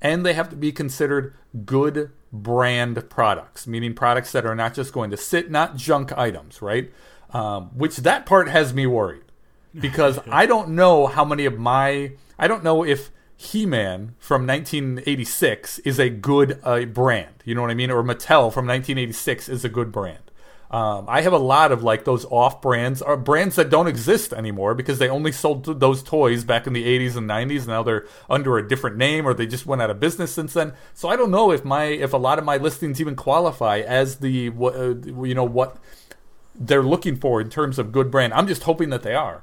and 0.00 0.24
they 0.24 0.34
have 0.34 0.48
to 0.50 0.56
be 0.56 0.70
considered 0.70 1.34
good 1.64 2.12
brand 2.42 3.08
products, 3.10 3.66
meaning 3.66 3.94
products 3.94 4.32
that 4.32 4.46
are 4.46 4.54
not 4.54 4.74
just 4.74 4.92
going 4.92 5.10
to 5.10 5.16
sit, 5.16 5.50
not 5.50 5.76
junk 5.76 6.16
items, 6.16 6.60
right? 6.62 6.90
um, 7.30 7.70
which 7.74 7.98
that 7.98 8.26
part 8.26 8.48
has 8.48 8.72
me 8.72 8.86
worried 8.86 9.24
because 9.74 10.18
I 10.30 10.46
don't 10.46 10.70
know 10.70 11.06
how 11.06 11.24
many 11.24 11.44
of 11.44 11.58
my 11.58 12.12
I 12.38 12.48
don't 12.48 12.64
know 12.64 12.84
if 12.84 13.10
He-Man 13.36 14.14
from 14.18 14.46
1986 14.46 15.78
is 15.80 15.98
a 15.98 16.08
good 16.08 16.58
uh, 16.62 16.84
brand. 16.86 17.42
You 17.44 17.54
know 17.54 17.62
what 17.62 17.70
I 17.70 17.74
mean? 17.74 17.90
Or 17.90 18.02
Mattel 18.02 18.52
from 18.52 18.66
1986 18.66 19.48
is 19.48 19.64
a 19.64 19.68
good 19.68 19.92
brand. 19.92 20.30
Um, 20.70 21.04
I 21.08 21.20
have 21.20 21.32
a 21.32 21.38
lot 21.38 21.70
of 21.70 21.84
like 21.84 22.04
those 22.04 22.24
off 22.24 22.60
brands 22.60 23.00
or 23.00 23.16
brands 23.16 23.54
that 23.56 23.70
don't 23.70 23.86
exist 23.86 24.32
anymore 24.32 24.74
because 24.74 24.98
they 24.98 25.08
only 25.08 25.30
sold 25.30 25.64
those 25.80 26.02
toys 26.02 26.44
back 26.44 26.66
in 26.66 26.72
the 26.72 26.84
80s 26.84 27.16
and 27.16 27.28
90s. 27.28 27.66
Now 27.68 27.82
they're 27.82 28.06
under 28.28 28.58
a 28.58 28.66
different 28.66 28.96
name 28.96 29.26
or 29.26 29.34
they 29.34 29.46
just 29.46 29.66
went 29.66 29.80
out 29.80 29.90
of 29.90 30.00
business 30.00 30.32
since 30.32 30.54
then. 30.54 30.72
So 30.92 31.08
I 31.08 31.16
don't 31.16 31.30
know 31.30 31.52
if 31.52 31.64
my 31.64 31.84
if 31.84 32.12
a 32.12 32.16
lot 32.16 32.38
of 32.38 32.44
my 32.44 32.56
listings 32.56 33.00
even 33.00 33.14
qualify 33.14 33.78
as 33.78 34.16
the 34.16 34.48
uh, 34.48 35.22
you 35.24 35.34
know 35.34 35.44
what 35.44 35.76
they're 36.58 36.82
looking 36.82 37.16
for 37.16 37.40
in 37.40 37.48
terms 37.48 37.78
of 37.78 37.92
good 37.92 38.10
brand. 38.10 38.32
I'm 38.34 38.48
just 38.48 38.64
hoping 38.64 38.90
that 38.90 39.02
they 39.02 39.14
are. 39.14 39.42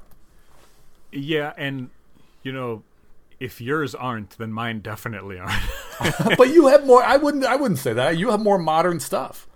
Yeah, 1.10 1.52
and 1.56 1.90
you 2.42 2.52
know, 2.52 2.82
if 3.40 3.60
yours 3.60 3.94
aren't, 3.94 4.36
then 4.36 4.52
mine 4.52 4.80
definitely 4.80 5.38
aren't. 5.38 5.62
but 6.36 6.48
you 6.48 6.66
have 6.66 6.84
more. 6.84 7.02
I 7.02 7.16
wouldn't. 7.16 7.44
I 7.44 7.56
wouldn't 7.56 7.78
say 7.78 7.92
that. 7.92 8.18
You 8.18 8.30
have 8.30 8.40
more 8.40 8.58
modern 8.58 9.00
stuff. 9.00 9.46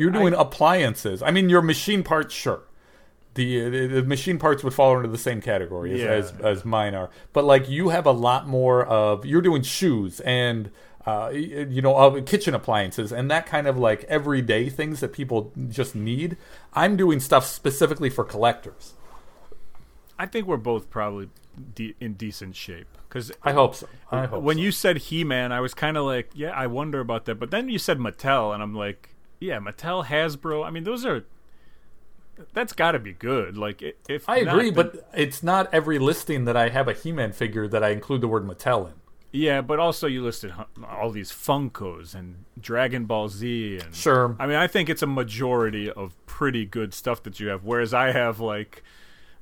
You're 0.00 0.10
doing 0.10 0.34
I, 0.34 0.40
appliances. 0.40 1.22
I 1.22 1.30
mean, 1.30 1.50
your 1.50 1.60
machine 1.60 2.02
parts, 2.02 2.34
sure. 2.34 2.62
The, 3.34 3.86
the, 3.86 4.02
machine 4.02 4.38
parts 4.38 4.64
would 4.64 4.72
fall 4.72 4.96
into 4.96 5.10
the 5.10 5.18
same 5.18 5.42
category 5.42 5.92
as, 5.92 6.00
yeah. 6.00 6.10
as, 6.10 6.32
as 6.40 6.64
mine 6.64 6.94
are. 6.94 7.10
But 7.34 7.44
like 7.44 7.68
you 7.68 7.90
have 7.90 8.06
a 8.06 8.12
lot 8.12 8.48
more 8.48 8.84
of. 8.86 9.26
You're 9.26 9.42
doing 9.42 9.62
shoes 9.62 10.20
and 10.20 10.70
uh, 11.06 11.30
you 11.34 11.82
know, 11.82 11.94
uh, 11.96 12.22
kitchen 12.22 12.54
appliances 12.54 13.12
and 13.12 13.30
that 13.30 13.44
kind 13.44 13.66
of 13.66 13.78
like 13.78 14.04
everyday 14.04 14.70
things 14.70 15.00
that 15.00 15.12
people 15.12 15.52
just 15.68 15.94
need. 15.94 16.38
I'm 16.72 16.96
doing 16.96 17.20
stuff 17.20 17.44
specifically 17.44 18.08
for 18.08 18.24
collectors. 18.24 18.94
I 20.18 20.24
think 20.24 20.46
we're 20.46 20.56
both 20.56 20.88
probably 20.88 21.28
de- 21.74 21.94
in 22.00 22.14
decent 22.14 22.56
shape 22.56 22.88
because 23.06 23.32
I 23.42 23.52
hope 23.52 23.74
so. 23.74 23.86
I 24.10 24.24
hope 24.24 24.42
when 24.42 24.56
so. 24.56 24.62
you 24.62 24.72
said 24.72 24.96
He-Man, 24.96 25.52
I 25.52 25.60
was 25.60 25.74
kind 25.74 25.98
of 25.98 26.06
like, 26.06 26.30
yeah, 26.34 26.50
I 26.50 26.68
wonder 26.68 27.00
about 27.00 27.26
that. 27.26 27.34
But 27.34 27.50
then 27.50 27.68
you 27.68 27.78
said 27.78 27.98
Mattel, 27.98 28.54
and 28.54 28.62
I'm 28.62 28.74
like, 28.74 29.09
yeah, 29.40 29.58
Mattel, 29.58 30.04
Hasbro. 30.04 30.64
I 30.64 30.70
mean, 30.70 30.84
those 30.84 31.04
are 31.04 31.24
that's 32.52 32.72
got 32.72 32.92
to 32.92 32.98
be 32.98 33.12
good. 33.12 33.56
Like, 33.56 33.82
if 34.08 34.28
I 34.28 34.38
agree, 34.38 34.70
not, 34.70 34.74
but 34.74 35.08
it's 35.14 35.42
not 35.42 35.72
every 35.72 35.98
listing 35.98 36.44
that 36.44 36.56
I 36.56 36.68
have 36.68 36.88
a 36.88 36.92
He-Man 36.92 37.32
figure 37.32 37.66
that 37.68 37.82
I 37.82 37.90
include 37.90 38.20
the 38.20 38.28
word 38.28 38.46
Mattel 38.46 38.86
in. 38.86 38.94
Yeah, 39.32 39.60
but 39.60 39.78
also 39.78 40.06
you 40.06 40.24
listed 40.24 40.52
all 40.88 41.10
these 41.10 41.30
Funkos 41.30 42.14
and 42.14 42.44
Dragon 42.60 43.04
Ball 43.04 43.28
Z 43.28 43.78
and 43.78 43.94
sure. 43.94 44.36
I 44.40 44.46
mean, 44.46 44.56
I 44.56 44.66
think 44.66 44.88
it's 44.88 45.02
a 45.02 45.06
majority 45.06 45.90
of 45.90 46.14
pretty 46.26 46.66
good 46.66 46.92
stuff 46.92 47.22
that 47.22 47.38
you 47.38 47.48
have. 47.48 47.64
Whereas 47.64 47.94
I 47.94 48.10
have 48.10 48.40
like 48.40 48.82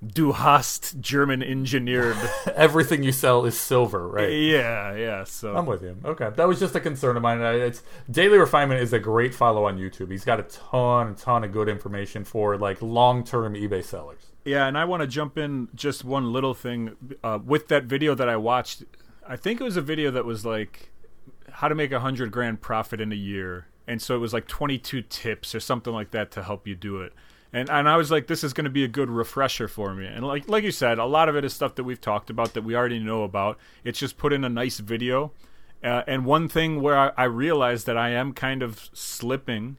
Du 0.06 0.32
hast 0.32 1.00
German 1.00 1.42
engineered. 1.42 2.16
Everything 2.54 3.02
you 3.02 3.10
sell 3.10 3.44
is 3.44 3.58
silver, 3.58 4.06
right? 4.06 4.30
Yeah, 4.30 4.94
yeah. 4.94 5.24
So 5.24 5.56
I'm 5.56 5.66
with 5.66 5.82
you. 5.82 5.96
Okay, 6.04 6.30
that 6.36 6.46
was 6.46 6.60
just 6.60 6.76
a 6.76 6.80
concern 6.80 7.16
of 7.16 7.22
mine. 7.22 7.40
It's 7.40 7.82
Daily 8.10 8.38
Refinement 8.38 8.80
is 8.80 8.92
a 8.92 9.00
great 9.00 9.34
follow 9.34 9.64
on 9.64 9.76
YouTube. 9.76 10.10
He's 10.10 10.24
got 10.24 10.38
a 10.38 10.44
ton, 10.44 11.08
a 11.08 11.14
ton 11.14 11.42
of 11.42 11.52
good 11.52 11.68
information 11.68 12.24
for 12.24 12.56
like 12.56 12.80
long 12.80 13.24
term 13.24 13.54
eBay 13.54 13.84
sellers. 13.84 14.26
Yeah, 14.44 14.66
and 14.66 14.78
I 14.78 14.84
want 14.84 15.02
to 15.02 15.06
jump 15.06 15.36
in 15.36 15.68
just 15.74 16.04
one 16.04 16.32
little 16.32 16.54
thing 16.54 16.94
uh, 17.24 17.38
with 17.44 17.68
that 17.68 17.84
video 17.84 18.14
that 18.14 18.28
I 18.28 18.36
watched 18.36 18.84
I 19.28 19.36
think 19.36 19.60
it 19.60 19.64
was 19.64 19.76
a 19.76 19.82
video 19.82 20.10
that 20.10 20.24
was 20.24 20.46
like 20.46 20.90
how 21.50 21.68
to 21.68 21.74
make 21.74 21.92
a 21.92 22.00
hundred 22.00 22.32
grand 22.32 22.62
profit 22.62 23.00
in 23.00 23.12
a 23.12 23.16
year, 23.16 23.66
and 23.86 24.00
so 24.00 24.16
it 24.16 24.18
was 24.18 24.32
like 24.32 24.48
22 24.48 25.02
tips 25.02 25.54
or 25.54 25.60
something 25.60 25.92
like 25.92 26.12
that 26.12 26.30
to 26.32 26.42
help 26.42 26.66
you 26.66 26.74
do 26.74 27.02
it. 27.02 27.12
And 27.52 27.70
and 27.70 27.88
I 27.88 27.96
was 27.96 28.10
like, 28.10 28.26
this 28.26 28.44
is 28.44 28.52
going 28.52 28.64
to 28.64 28.70
be 28.70 28.84
a 28.84 28.88
good 28.88 29.08
refresher 29.08 29.68
for 29.68 29.94
me. 29.94 30.06
And 30.06 30.26
like 30.26 30.48
like 30.48 30.64
you 30.64 30.70
said, 30.70 30.98
a 30.98 31.06
lot 31.06 31.28
of 31.28 31.36
it 31.36 31.44
is 31.44 31.52
stuff 31.54 31.74
that 31.76 31.84
we've 31.84 32.00
talked 32.00 32.28
about 32.30 32.54
that 32.54 32.62
we 32.62 32.76
already 32.76 32.98
know 32.98 33.22
about. 33.22 33.58
It's 33.84 33.98
just 33.98 34.18
put 34.18 34.32
in 34.32 34.44
a 34.44 34.48
nice 34.48 34.78
video. 34.78 35.32
Uh, 35.82 36.02
and 36.06 36.24
one 36.24 36.48
thing 36.48 36.82
where 36.82 36.98
I, 36.98 37.12
I 37.16 37.24
realized 37.24 37.86
that 37.86 37.96
I 37.96 38.10
am 38.10 38.32
kind 38.32 38.62
of 38.62 38.90
slipping 38.92 39.76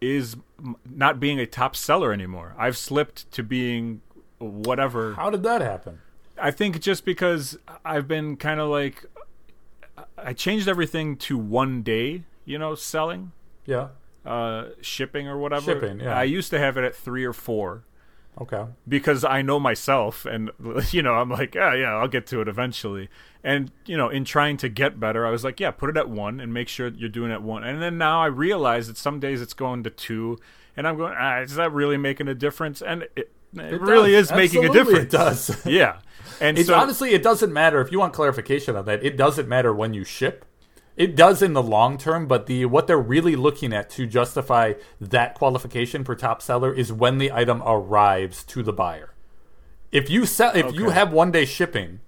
is 0.00 0.36
m- 0.58 0.76
not 0.84 1.20
being 1.20 1.38
a 1.38 1.46
top 1.46 1.76
seller 1.76 2.12
anymore. 2.12 2.54
I've 2.58 2.76
slipped 2.76 3.30
to 3.32 3.42
being 3.42 4.00
whatever. 4.38 5.14
How 5.14 5.30
did 5.30 5.42
that 5.44 5.60
happen? 5.60 6.00
I 6.40 6.50
think 6.50 6.80
just 6.80 7.04
because 7.04 7.56
I've 7.84 8.08
been 8.08 8.36
kind 8.36 8.60
of 8.60 8.68
like 8.70 9.04
I 10.18 10.32
changed 10.32 10.68
everything 10.68 11.16
to 11.18 11.38
one 11.38 11.82
day, 11.82 12.24
you 12.44 12.58
know, 12.58 12.74
selling, 12.74 13.32
Yeah. 13.66 13.88
Uh, 14.30 14.68
shipping 14.80 15.28
or 15.28 15.36
whatever. 15.38 15.72
Shipping, 15.72 16.00
yeah. 16.00 16.16
I 16.16 16.22
used 16.24 16.50
to 16.50 16.58
have 16.58 16.76
it 16.76 16.84
at 16.84 16.94
three 16.94 17.24
or 17.24 17.32
four 17.32 17.84
Okay. 18.40 18.64
because 18.88 19.24
I 19.24 19.42
know 19.42 19.58
myself, 19.60 20.24
and 20.24 20.50
you 20.92 21.02
know, 21.02 21.14
I'm 21.14 21.28
like, 21.30 21.54
yeah, 21.54 21.74
yeah, 21.74 21.94
I'll 21.96 22.08
get 22.08 22.26
to 22.28 22.40
it 22.40 22.48
eventually. 22.48 23.08
And 23.42 23.70
you 23.86 23.96
know, 23.96 24.08
in 24.08 24.24
trying 24.24 24.56
to 24.58 24.68
get 24.68 25.00
better, 25.00 25.26
I 25.26 25.30
was 25.30 25.42
like, 25.44 25.60
yeah, 25.60 25.70
put 25.70 25.90
it 25.90 25.96
at 25.96 26.08
one 26.08 26.40
and 26.40 26.52
make 26.54 26.68
sure 26.68 26.88
you're 26.88 27.08
doing 27.08 27.30
it 27.30 27.34
at 27.34 27.42
one. 27.42 27.64
And 27.64 27.82
then 27.82 27.98
now 27.98 28.22
I 28.22 28.26
realize 28.26 28.86
that 28.88 28.96
some 28.96 29.18
days 29.20 29.40
it's 29.42 29.54
going 29.54 29.82
to 29.84 29.90
two, 29.90 30.38
and 30.76 30.86
I'm 30.86 30.96
going, 30.96 31.14
ah, 31.18 31.40
is 31.40 31.54
that 31.56 31.72
really 31.72 31.96
making 31.96 32.28
a 32.28 32.34
difference? 32.34 32.82
And 32.82 33.02
it, 33.02 33.12
it, 33.16 33.32
It 33.72 33.80
really 33.80 34.12
does. 34.12 34.30
is 34.30 34.36
making 34.36 34.64
a 34.64 34.70
difference. 34.72 35.04
It 35.04 35.10
does. 35.10 35.62
Yeah, 35.66 35.98
and 36.40 36.56
It's 36.58 36.68
so 36.68 36.74
honestly, 36.74 37.10
it 37.14 37.22
doesn't 37.22 37.52
matter 37.52 37.80
if 37.80 37.90
you 37.90 37.98
want 37.98 38.12
clarification 38.12 38.76
on 38.76 38.84
that. 38.84 39.02
It 39.04 39.16
doesn't 39.16 39.48
matter 39.48 39.72
when 39.74 39.92
you 39.94 40.04
ship. 40.04 40.44
It 41.00 41.16
does 41.16 41.40
in 41.40 41.54
the 41.54 41.62
long 41.62 41.96
term, 41.96 42.26
but 42.26 42.44
the 42.44 42.66
what 42.66 42.86
they're 42.86 42.98
really 42.98 43.34
looking 43.34 43.72
at 43.72 43.88
to 43.92 44.06
justify 44.06 44.74
that 45.00 45.34
qualification 45.34 46.04
for 46.04 46.14
top 46.14 46.42
seller 46.42 46.74
is 46.74 46.92
when 46.92 47.16
the 47.16 47.32
item 47.32 47.62
arrives 47.64 48.44
to 48.44 48.62
the 48.62 48.74
buyer. 48.74 49.14
If 49.90 50.10
you 50.10 50.26
sell, 50.26 50.54
if 50.54 50.74
you 50.74 50.90
have 50.90 51.10
one 51.10 51.30
day 51.30 51.46
shipping, 51.46 52.00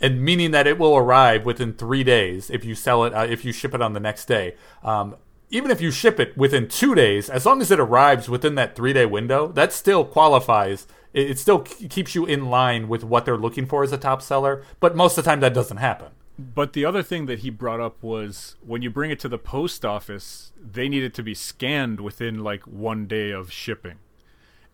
and 0.00 0.20
meaning 0.20 0.50
that 0.50 0.66
it 0.66 0.80
will 0.80 0.96
arrive 0.96 1.44
within 1.44 1.74
three 1.74 2.02
days 2.02 2.50
if 2.50 2.64
you 2.64 2.74
sell 2.74 3.04
it, 3.04 3.14
uh, 3.14 3.24
if 3.30 3.44
you 3.44 3.52
ship 3.52 3.72
it 3.72 3.80
on 3.80 3.92
the 3.92 4.00
next 4.00 4.24
day. 4.24 4.56
Um, 4.82 5.14
even 5.50 5.70
if 5.70 5.80
you 5.80 5.92
ship 5.92 6.18
it 6.18 6.36
within 6.36 6.66
two 6.66 6.96
days, 6.96 7.30
as 7.30 7.46
long 7.46 7.60
as 7.60 7.70
it 7.70 7.78
arrives 7.78 8.28
within 8.28 8.56
that 8.56 8.74
three 8.74 8.92
day 8.92 9.06
window, 9.06 9.46
that 9.52 9.72
still 9.72 10.04
qualifies. 10.04 10.88
It, 11.14 11.30
it 11.30 11.38
still 11.38 11.60
keeps 11.60 12.16
you 12.16 12.26
in 12.26 12.50
line 12.50 12.88
with 12.88 13.04
what 13.04 13.26
they're 13.26 13.36
looking 13.36 13.66
for 13.66 13.84
as 13.84 13.92
a 13.92 13.96
top 13.96 14.20
seller. 14.20 14.64
But 14.80 14.96
most 14.96 15.16
of 15.16 15.24
the 15.24 15.30
time, 15.30 15.38
that 15.38 15.54
doesn't 15.54 15.76
happen. 15.76 16.08
But 16.40 16.72
the 16.72 16.86
other 16.86 17.02
thing 17.02 17.26
that 17.26 17.40
he 17.40 17.50
brought 17.50 17.80
up 17.80 18.02
was 18.02 18.56
when 18.64 18.80
you 18.80 18.88
bring 18.88 19.10
it 19.10 19.20
to 19.20 19.28
the 19.28 19.38
post 19.38 19.84
office, 19.84 20.52
they 20.58 20.88
need 20.88 21.02
it 21.02 21.12
to 21.14 21.22
be 21.22 21.34
scanned 21.34 22.00
within 22.00 22.42
like 22.42 22.62
one 22.62 23.06
day 23.06 23.30
of 23.30 23.52
shipping. 23.52 23.98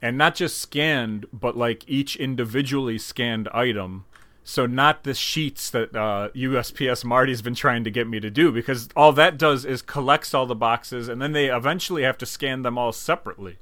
And 0.00 0.16
not 0.16 0.36
just 0.36 0.58
scanned, 0.58 1.26
but 1.32 1.56
like 1.56 1.82
each 1.88 2.14
individually 2.14 2.98
scanned 2.98 3.48
item. 3.48 4.04
So 4.44 4.64
not 4.64 5.02
the 5.02 5.14
sheets 5.14 5.68
that 5.70 5.96
uh, 5.96 6.28
USPS 6.36 7.04
Marty's 7.04 7.42
been 7.42 7.56
trying 7.56 7.82
to 7.82 7.90
get 7.90 8.06
me 8.06 8.20
to 8.20 8.30
do, 8.30 8.52
because 8.52 8.88
all 8.94 9.12
that 9.14 9.36
does 9.36 9.64
is 9.64 9.82
collects 9.82 10.34
all 10.34 10.46
the 10.46 10.54
boxes, 10.54 11.08
and 11.08 11.20
then 11.20 11.32
they 11.32 11.46
eventually 11.46 12.04
have 12.04 12.16
to 12.18 12.26
scan 12.26 12.62
them 12.62 12.78
all 12.78 12.92
separately. 12.92 13.58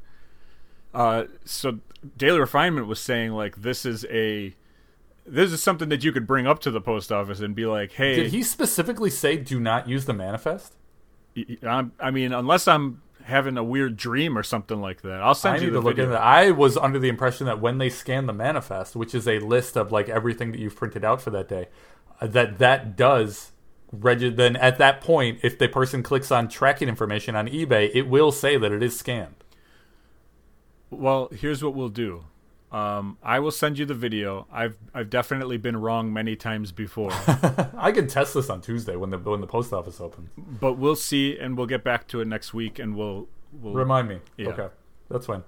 Uh, 0.92 1.24
so 1.46 1.78
Daily 2.18 2.38
Refinement 2.38 2.86
was 2.86 3.00
saying 3.00 3.32
like 3.32 3.62
this 3.62 3.86
is 3.86 4.04
a 4.10 4.54
this 5.26 5.52
is 5.52 5.62
something 5.62 5.88
that 5.88 6.04
you 6.04 6.12
could 6.12 6.26
bring 6.26 6.46
up 6.46 6.58
to 6.60 6.70
the 6.70 6.80
post 6.80 7.10
office 7.10 7.40
and 7.40 7.54
be 7.54 7.66
like, 7.66 7.92
"Hey, 7.92 8.16
Did 8.16 8.32
he 8.32 8.42
specifically 8.42 9.10
say 9.10 9.36
do 9.36 9.58
not 9.60 9.88
use 9.88 10.04
the 10.04 10.12
manifest? 10.14 10.74
I'm, 11.62 11.92
I 11.98 12.10
mean, 12.10 12.32
unless 12.32 12.68
I'm 12.68 13.02
having 13.24 13.56
a 13.56 13.64
weird 13.64 13.96
dream 13.96 14.36
or 14.36 14.42
something 14.42 14.80
like 14.80 15.00
that, 15.02 15.22
I'll 15.22 15.34
send 15.34 15.56
I 15.56 15.58
you 15.60 15.70
the 15.70 15.78
to 15.78 15.84
look 15.84 15.96
video. 15.96 16.04
into 16.04 16.12
that. 16.14 16.22
I 16.22 16.50
was 16.50 16.76
under 16.76 16.98
the 16.98 17.08
impression 17.08 17.46
that 17.46 17.60
when 17.60 17.78
they 17.78 17.88
scan 17.88 18.26
the 18.26 18.32
manifest, 18.34 18.94
which 18.94 19.14
is 19.14 19.26
a 19.26 19.38
list 19.38 19.76
of 19.76 19.90
like 19.90 20.08
everything 20.08 20.52
that 20.52 20.60
you've 20.60 20.76
printed 20.76 21.04
out 21.04 21.20
for 21.22 21.30
that 21.30 21.48
day, 21.48 21.68
uh, 22.20 22.26
that 22.28 22.58
that 22.58 22.96
does 22.96 23.52
regi- 23.92 24.28
then 24.28 24.56
at 24.56 24.76
that 24.78 25.00
point, 25.00 25.38
if 25.42 25.58
the 25.58 25.68
person 25.68 26.02
clicks 26.02 26.30
on 26.30 26.48
tracking 26.48 26.88
information 26.88 27.34
on 27.34 27.48
eBay, 27.48 27.90
it 27.94 28.02
will 28.08 28.30
say 28.30 28.56
that 28.58 28.70
it 28.72 28.82
is 28.82 28.96
scanned. 28.98 29.36
Well, 30.90 31.28
here's 31.32 31.64
what 31.64 31.74
we'll 31.74 31.88
do. 31.88 32.26
Um, 32.74 33.18
I 33.22 33.38
will 33.38 33.52
send 33.52 33.78
you 33.78 33.86
the 33.86 33.94
video. 33.94 34.48
I've 34.50 34.76
I've 34.92 35.08
definitely 35.08 35.58
been 35.58 35.76
wrong 35.76 36.12
many 36.12 36.34
times 36.34 36.72
before, 36.72 37.10
I 37.78 37.92
can 37.94 38.08
test 38.08 38.34
this 38.34 38.50
on 38.50 38.60
Tuesday 38.62 38.96
when 38.96 39.10
the 39.10 39.18
when 39.18 39.40
the 39.40 39.46
post 39.46 39.72
office 39.72 40.00
opens. 40.00 40.32
but 40.36 40.72
we'll 40.72 40.96
see, 40.96 41.38
and 41.38 41.56
we'll 41.56 41.68
get 41.68 41.84
back 41.84 42.08
to 42.08 42.20
it 42.20 42.26
next 42.26 42.52
week, 42.52 42.80
and 42.80 42.96
we'll 42.96 43.28
we'll. 43.52 43.74
Remind 43.74 44.08
me. 44.08 44.18
Yeah. 44.36 44.48
Okay, 44.48 44.66
that's 45.08 45.26
fine. 45.26 45.44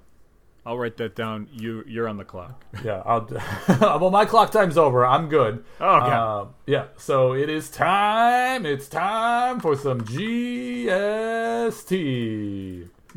I'll 0.64 0.79
write 0.79 0.97
that 0.99 1.16
down. 1.16 1.49
You 1.53 1.83
you're 1.89 2.09
on 2.09 2.16
the 2.16 2.24
clock. 2.24 2.64
Yeah, 2.85 3.03
I'll. 3.05 3.29
well, 3.81 4.11
my 4.11 4.24
clock 4.24 4.53
time's 4.53 4.79
over. 4.79 5.05
I'm 5.05 5.29
good. 5.29 5.64
Oh, 5.81 5.97
okay. 5.97 6.12
Uh, 6.12 6.45
yeah. 6.66 6.85
So 6.97 7.35
it 7.35 7.49
is 7.49 7.68
time. 7.70 8.64
It's 8.64 8.87
time 8.87 9.59
for 9.59 9.74
some 9.74 10.03
GST. 10.03 10.87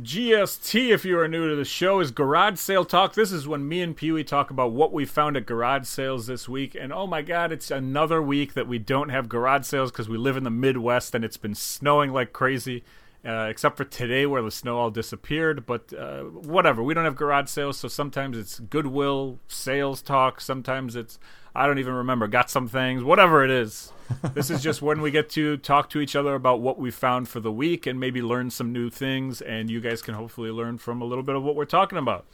GST, 0.03 0.91
if 0.91 1.03
you 1.03 1.19
are 1.19 1.27
new 1.27 1.49
to 1.49 1.55
the 1.57 1.65
show, 1.65 1.99
is 1.99 2.11
Garage 2.11 2.57
Sale 2.57 2.85
Talk. 2.85 3.15
This 3.15 3.33
is 3.33 3.49
when 3.49 3.67
me 3.67 3.81
and 3.81 3.95
Pee 3.95 4.23
talk 4.23 4.49
about 4.49 4.71
what 4.71 4.93
we 4.93 5.03
found 5.03 5.35
at 5.35 5.45
garage 5.45 5.87
sales 5.87 6.27
this 6.27 6.47
week. 6.47 6.73
And 6.73 6.93
oh 6.93 7.05
my 7.05 7.21
God, 7.21 7.51
it's 7.51 7.69
another 7.69 8.21
week 8.21 8.53
that 8.53 8.67
we 8.67 8.79
don't 8.79 9.09
have 9.09 9.27
garage 9.27 9.65
sales 9.65 9.91
because 9.91 10.07
we 10.07 10.17
live 10.17 10.37
in 10.37 10.45
the 10.45 10.49
Midwest 10.49 11.15
and 11.15 11.25
it's 11.25 11.35
been 11.35 11.55
snowing 11.55 12.13
like 12.13 12.31
crazy. 12.31 12.83
Uh, 13.25 13.47
except 13.49 13.75
for 13.75 13.83
today, 13.83 14.25
where 14.25 14.41
the 14.41 14.49
snow 14.49 14.77
all 14.77 14.89
disappeared. 14.89 15.65
But 15.65 15.91
uh, 15.91 16.21
whatever, 16.21 16.81
we 16.81 16.93
don't 16.93 17.03
have 17.03 17.17
garage 17.17 17.49
sales, 17.49 17.77
so 17.77 17.89
sometimes 17.89 18.37
it's 18.37 18.61
Goodwill 18.61 19.39
sales 19.49 20.01
talk. 20.01 20.39
Sometimes 20.39 20.95
it's 20.95 21.19
I 21.55 21.67
don't 21.67 21.79
even 21.79 21.93
remember. 21.93 22.27
Got 22.27 22.49
some 22.49 22.67
things, 22.67 23.03
whatever 23.03 23.43
it 23.43 23.51
is. 23.51 23.91
this 24.33 24.49
is 24.49 24.61
just 24.63 24.81
when 24.81 25.01
we 25.01 25.11
get 25.11 25.29
to 25.31 25.57
talk 25.57 25.89
to 25.91 25.99
each 25.99 26.15
other 26.15 26.33
about 26.35 26.61
what 26.61 26.79
we 26.79 26.89
found 26.91 27.27
for 27.29 27.39
the 27.39 27.51
week 27.51 27.85
and 27.85 27.99
maybe 27.99 28.21
learn 28.21 28.49
some 28.49 28.71
new 28.73 28.89
things, 28.89 29.41
and 29.41 29.69
you 29.69 29.79
guys 29.81 30.01
can 30.01 30.13
hopefully 30.15 30.49
learn 30.51 30.77
from 30.77 31.01
a 31.01 31.05
little 31.05 31.23
bit 31.23 31.35
of 31.35 31.43
what 31.43 31.55
we're 31.55 31.65
talking 31.65 31.97
about. 31.97 32.25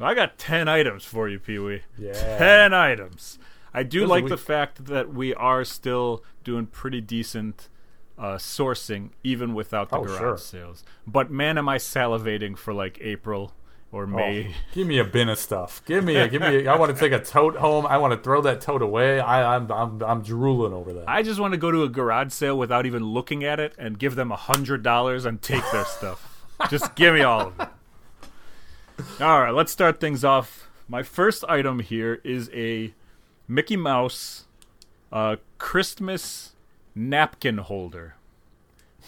I 0.00 0.12
got 0.14 0.38
10 0.38 0.68
items 0.68 1.04
for 1.04 1.28
you, 1.28 1.38
Pee 1.38 1.58
Wee. 1.58 1.82
Yeah. 1.96 2.38
10 2.38 2.74
items. 2.74 3.38
I 3.72 3.84
do 3.84 4.00
Those 4.00 4.08
like 4.10 4.26
the 4.28 4.36
fact 4.36 4.86
that 4.86 5.12
we 5.14 5.32
are 5.34 5.64
still 5.64 6.22
doing 6.42 6.66
pretty 6.66 7.00
decent 7.00 7.68
uh, 8.18 8.34
sourcing, 8.36 9.10
even 9.22 9.54
without 9.54 9.90
the 9.90 9.96
Oh, 9.98 10.04
garage 10.04 10.18
sure. 10.18 10.36
sales. 10.38 10.84
But 11.06 11.30
man, 11.30 11.58
am 11.58 11.68
I 11.68 11.78
salivating 11.78 12.56
for 12.56 12.72
like 12.74 12.98
April 13.00 13.52
or 13.94 14.06
me. 14.06 14.48
Oh, 14.50 14.54
give 14.72 14.86
me 14.86 14.98
a 14.98 15.04
bin 15.04 15.28
of 15.28 15.38
stuff. 15.38 15.82
Give 15.86 16.02
me 16.04 16.16
a 16.16 16.28
give 16.28 16.42
me. 16.42 16.64
A, 16.64 16.68
I 16.72 16.76
want 16.76 16.92
to 16.94 16.98
take 16.98 17.12
a 17.12 17.24
tote 17.24 17.56
home. 17.56 17.86
I 17.86 17.96
want 17.98 18.12
to 18.12 18.18
throw 18.18 18.40
that 18.42 18.60
tote 18.60 18.82
away. 18.82 19.20
I, 19.20 19.54
I'm 19.56 19.70
I'm 19.70 20.02
I'm 20.02 20.22
drooling 20.22 20.72
over 20.72 20.92
that. 20.94 21.08
I 21.08 21.22
just 21.22 21.38
want 21.38 21.52
to 21.52 21.58
go 21.58 21.70
to 21.70 21.84
a 21.84 21.88
garage 21.88 22.32
sale 22.32 22.58
without 22.58 22.86
even 22.86 23.04
looking 23.04 23.44
at 23.44 23.60
it 23.60 23.72
and 23.78 23.98
give 23.98 24.16
them 24.16 24.32
a 24.32 24.36
hundred 24.36 24.82
dollars 24.82 25.24
and 25.24 25.40
take 25.40 25.62
their 25.72 25.84
stuff. 25.84 26.30
Just 26.70 26.94
give 26.94 27.14
me 27.14 27.22
all 27.22 27.48
of 27.48 27.60
it. 27.60 27.68
All 29.20 29.40
right, 29.40 29.50
let's 29.50 29.72
start 29.72 30.00
things 30.00 30.24
off. 30.24 30.68
My 30.88 31.02
first 31.02 31.44
item 31.48 31.80
here 31.80 32.20
is 32.24 32.48
a 32.54 32.94
Mickey 33.48 33.76
Mouse 33.76 34.44
uh, 35.12 35.36
Christmas 35.58 36.54
napkin 36.94 37.58
holder. 37.58 38.14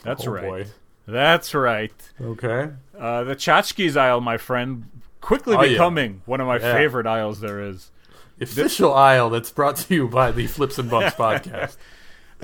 That's 0.02 0.26
Oh, 0.26 0.30
right. 0.32 0.42
boy. 0.44 0.66
That's 1.06 1.54
right. 1.54 1.92
Okay. 2.20 2.70
Uh, 2.98 3.24
the 3.24 3.36
tchotchkes 3.36 3.96
aisle, 3.96 4.20
my 4.20 4.36
friend, 4.38 4.86
quickly 5.20 5.56
Oh, 5.56 5.62
yeah. 5.62 5.72
becoming 5.72 6.22
one 6.26 6.40
of 6.40 6.46
my 6.46 6.58
Yeah. 6.58 6.72
favorite 6.74 7.06
aisles 7.06 7.40
there 7.40 7.60
is. 7.60 7.90
Official 8.40 8.92
aisle 8.92 9.30
that's 9.30 9.50
brought 9.50 9.76
to 9.76 9.94
you 9.94 10.08
by 10.08 10.30
the 10.32 10.46
Flips 10.46 10.78
and 10.78 10.90
Bumps 10.90 11.14
podcast. 11.18 11.76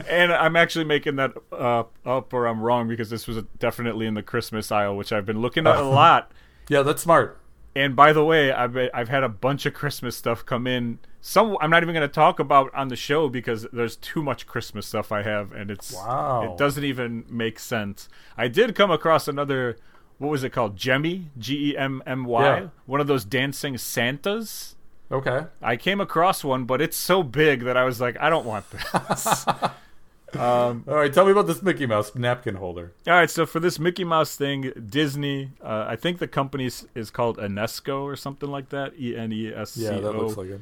And 0.08 0.32
I'm 0.32 0.56
actually 0.56 0.86
making 0.86 1.16
that 1.16 1.32
uh, 1.52 1.84
up, 2.06 2.32
or 2.32 2.46
I'm 2.46 2.62
wrong 2.62 2.88
because 2.88 3.10
this 3.10 3.26
was 3.26 3.42
definitely 3.58 4.06
in 4.06 4.14
the 4.14 4.22
Christmas 4.22 4.72
aisle, 4.72 4.96
which 4.96 5.12
I've 5.12 5.26
been 5.26 5.42
looking 5.42 5.66
at 5.66 5.76
a 5.76 5.82
lot. 5.82 6.32
Yeah, 6.68 6.80
that's 6.82 7.02
smart. 7.02 7.38
And 7.74 7.96
by 7.96 8.12
the 8.12 8.24
way, 8.24 8.52
I've 8.52 8.76
I've 8.92 9.08
had 9.08 9.22
a 9.22 9.28
bunch 9.28 9.64
of 9.66 9.72
Christmas 9.74 10.16
stuff 10.16 10.44
come 10.44 10.66
in. 10.66 10.98
Some 11.20 11.56
I'm 11.60 11.70
not 11.70 11.82
even 11.82 11.94
going 11.94 12.06
to 12.06 12.12
talk 12.12 12.38
about 12.38 12.74
on 12.74 12.88
the 12.88 12.96
show 12.96 13.28
because 13.28 13.66
there's 13.72 13.96
too 13.96 14.22
much 14.22 14.46
Christmas 14.46 14.86
stuff 14.86 15.10
I 15.12 15.22
have, 15.22 15.52
and 15.52 15.70
it's 15.70 15.92
Wow. 15.94 16.52
it 16.52 16.58
doesn't 16.58 16.84
even 16.84 17.24
make 17.28 17.58
sense. 17.58 18.08
I 18.36 18.48
did 18.48 18.74
come 18.74 18.90
across 18.90 19.26
another. 19.28 19.78
What 20.18 20.28
was 20.30 20.44
it 20.44 20.50
called? 20.50 20.76
Gemmy, 20.76 21.26
G 21.38 21.70
E 21.72 21.76
M 21.76 22.02
M 22.06 22.24
Y, 22.24 22.68
one 22.86 23.00
of 23.00 23.06
those 23.06 23.24
dancing 23.24 23.78
Santas. 23.78 24.76
Okay. 25.10 25.46
I 25.60 25.76
came 25.76 26.00
across 26.00 26.42
one, 26.44 26.64
but 26.64 26.80
it's 26.80 26.96
so 26.96 27.22
big 27.22 27.64
that 27.64 27.76
I 27.76 27.84
was 27.84 28.00
like, 28.00 28.16
I 28.20 28.30
don't 28.30 28.46
want 28.46 28.64
this. 28.70 29.44
All 30.38 30.74
right, 30.86 31.12
tell 31.12 31.24
me 31.26 31.32
about 31.32 31.46
this 31.46 31.62
Mickey 31.62 31.86
Mouse 31.86 32.14
napkin 32.14 32.54
holder. 32.56 32.92
All 33.06 33.12
right, 33.14 33.30
so 33.30 33.44
for 33.46 33.60
this 33.60 33.78
Mickey 33.78 34.04
Mouse 34.04 34.34
thing, 34.36 34.72
Disney, 34.88 35.50
uh, 35.62 35.86
I 35.88 35.96
think 35.96 36.18
the 36.18 36.28
company 36.28 36.66
is- 36.66 36.86
is 36.94 37.10
called 37.10 37.38
Enesco 37.38 38.02
or 38.02 38.16
something 38.16 38.50
like 38.50 38.68
that. 38.70 38.92
E 38.98 39.16
N 39.16 39.32
E 39.32 39.52
S 39.52 39.72
C 39.72 39.86
O. 39.88 39.92
Yeah, 39.92 40.00
that 40.00 40.12
looks 40.16 40.36
like 40.36 40.48
it. 40.50 40.60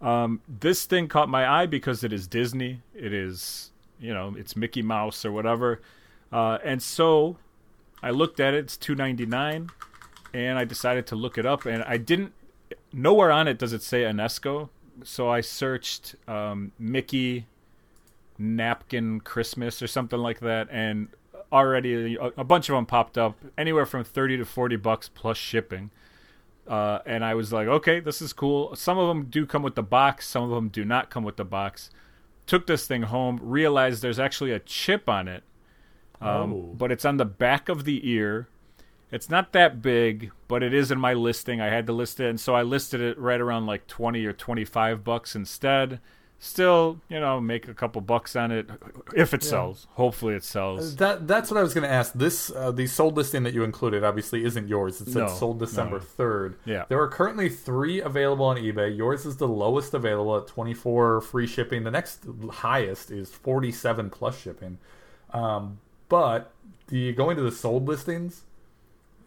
Um, 0.00 0.40
this 0.48 0.86
thing 0.86 1.08
caught 1.08 1.28
my 1.28 1.46
eye 1.46 1.66
because 1.66 2.02
it 2.02 2.12
is 2.12 2.26
Disney. 2.26 2.80
It 2.94 3.12
is, 3.12 3.70
you 4.00 4.14
know, 4.14 4.34
it's 4.38 4.56
Mickey 4.56 4.80
Mouse 4.82 5.24
or 5.26 5.32
whatever. 5.32 5.80
Uh, 6.32 6.58
and 6.64 6.82
so 6.82 7.36
I 8.02 8.10
looked 8.10 8.40
at 8.40 8.54
it. 8.54 8.58
It's 8.60 8.76
two 8.78 8.94
ninety 8.94 9.26
nine, 9.26 9.68
and 10.32 10.58
I 10.58 10.64
decided 10.64 11.06
to 11.08 11.16
look 11.16 11.36
it 11.36 11.44
up. 11.44 11.66
And 11.66 11.82
I 11.84 11.98
didn't. 11.98 12.32
Nowhere 12.92 13.30
on 13.30 13.46
it 13.46 13.58
does 13.58 13.72
it 13.74 13.82
say 13.82 14.02
Enesco. 14.02 14.70
So 15.04 15.28
I 15.28 15.40
searched 15.42 16.14
um, 16.26 16.72
Mickey 16.78 17.46
napkin 18.40 19.20
Christmas 19.20 19.82
or 19.82 19.86
something 19.86 20.18
like 20.18 20.40
that, 20.40 20.68
and 20.70 21.08
already 21.52 22.16
a, 22.16 22.26
a 22.38 22.44
bunch 22.44 22.68
of 22.68 22.74
them 22.74 22.86
popped 22.86 23.18
up, 23.18 23.36
anywhere 23.58 23.86
from 23.86 24.02
thirty 24.02 24.36
to 24.36 24.44
forty 24.44 24.76
bucks 24.76 25.08
plus 25.08 25.36
shipping. 25.36 25.90
Uh, 26.66 27.00
and 27.04 27.24
I 27.24 27.34
was 27.34 27.52
like, 27.52 27.66
okay, 27.66 27.98
this 28.00 28.22
is 28.22 28.32
cool. 28.32 28.76
Some 28.76 28.96
of 28.96 29.08
them 29.08 29.24
do 29.26 29.44
come 29.44 29.62
with 29.62 29.74
the 29.74 29.82
box, 29.82 30.28
some 30.28 30.44
of 30.44 30.50
them 30.50 30.68
do 30.68 30.84
not 30.84 31.10
come 31.10 31.24
with 31.24 31.36
the 31.36 31.44
box. 31.44 31.90
Took 32.46 32.66
this 32.66 32.86
thing 32.86 33.02
home, 33.02 33.40
realized 33.42 34.02
there's 34.02 34.20
actually 34.20 34.52
a 34.52 34.60
chip 34.60 35.08
on 35.08 35.26
it, 35.28 35.42
um, 36.20 36.52
Oh. 36.52 36.74
but 36.78 36.92
it's 36.92 37.04
on 37.04 37.16
the 37.16 37.24
back 37.24 37.68
of 37.68 37.84
the 37.84 38.08
ear. 38.08 38.48
It's 39.10 39.28
not 39.28 39.52
that 39.52 39.82
big, 39.82 40.30
but 40.46 40.62
it 40.62 40.72
is 40.72 40.92
in 40.92 41.00
my 41.00 41.12
listing. 41.14 41.60
I 41.60 41.66
had 41.70 41.86
to 41.88 41.92
list 41.92 42.20
it, 42.20 42.28
and 42.28 42.38
so 42.38 42.54
I 42.54 42.62
listed 42.62 43.00
it 43.00 43.18
right 43.18 43.40
around 43.40 43.66
like 43.66 43.88
twenty 43.88 44.24
or 44.24 44.32
twenty-five 44.32 45.02
bucks 45.02 45.34
instead. 45.34 45.98
Still, 46.42 47.02
you 47.10 47.20
know, 47.20 47.38
make 47.38 47.68
a 47.68 47.74
couple 47.74 48.00
bucks 48.00 48.34
on 48.34 48.50
it 48.50 48.70
if 49.14 49.34
it 49.34 49.42
sells. 49.42 49.86
Hopefully, 49.90 50.34
it 50.34 50.42
sells. 50.42 50.96
That 50.96 51.28
that's 51.28 51.50
what 51.50 51.58
I 51.58 51.62
was 51.62 51.74
going 51.74 51.84
to 51.84 51.92
ask. 51.92 52.14
This 52.14 52.50
uh, 52.50 52.70
the 52.70 52.86
sold 52.86 53.14
listing 53.18 53.42
that 53.42 53.52
you 53.52 53.62
included 53.62 54.02
obviously 54.02 54.42
isn't 54.46 54.66
yours. 54.66 55.02
It 55.02 55.08
said 55.08 55.24
No, 55.24 55.28
sold 55.28 55.58
December 55.58 55.96
no. 55.98 56.02
third. 56.02 56.56
Yeah. 56.64 56.86
There 56.88 56.98
are 56.98 57.08
currently 57.08 57.50
three 57.50 58.00
available 58.00 58.46
on 58.46 58.56
eBay. 58.56 58.96
Yours 58.96 59.26
is 59.26 59.36
the 59.36 59.46
lowest 59.48 59.92
available 59.92 60.34
at 60.38 60.46
twenty 60.46 60.72
four 60.72 61.20
free 61.20 61.46
shipping. 61.46 61.84
The 61.84 61.90
next 61.90 62.24
highest 62.50 63.10
is 63.10 63.28
forty 63.30 63.70
seven 63.70 64.08
plus 64.08 64.40
shipping. 64.40 64.78
Um, 65.34 65.78
but 66.08 66.52
the 66.86 67.12
going 67.12 67.36
to 67.36 67.42
the 67.42 67.52
sold 67.52 67.86
listings, 67.86 68.44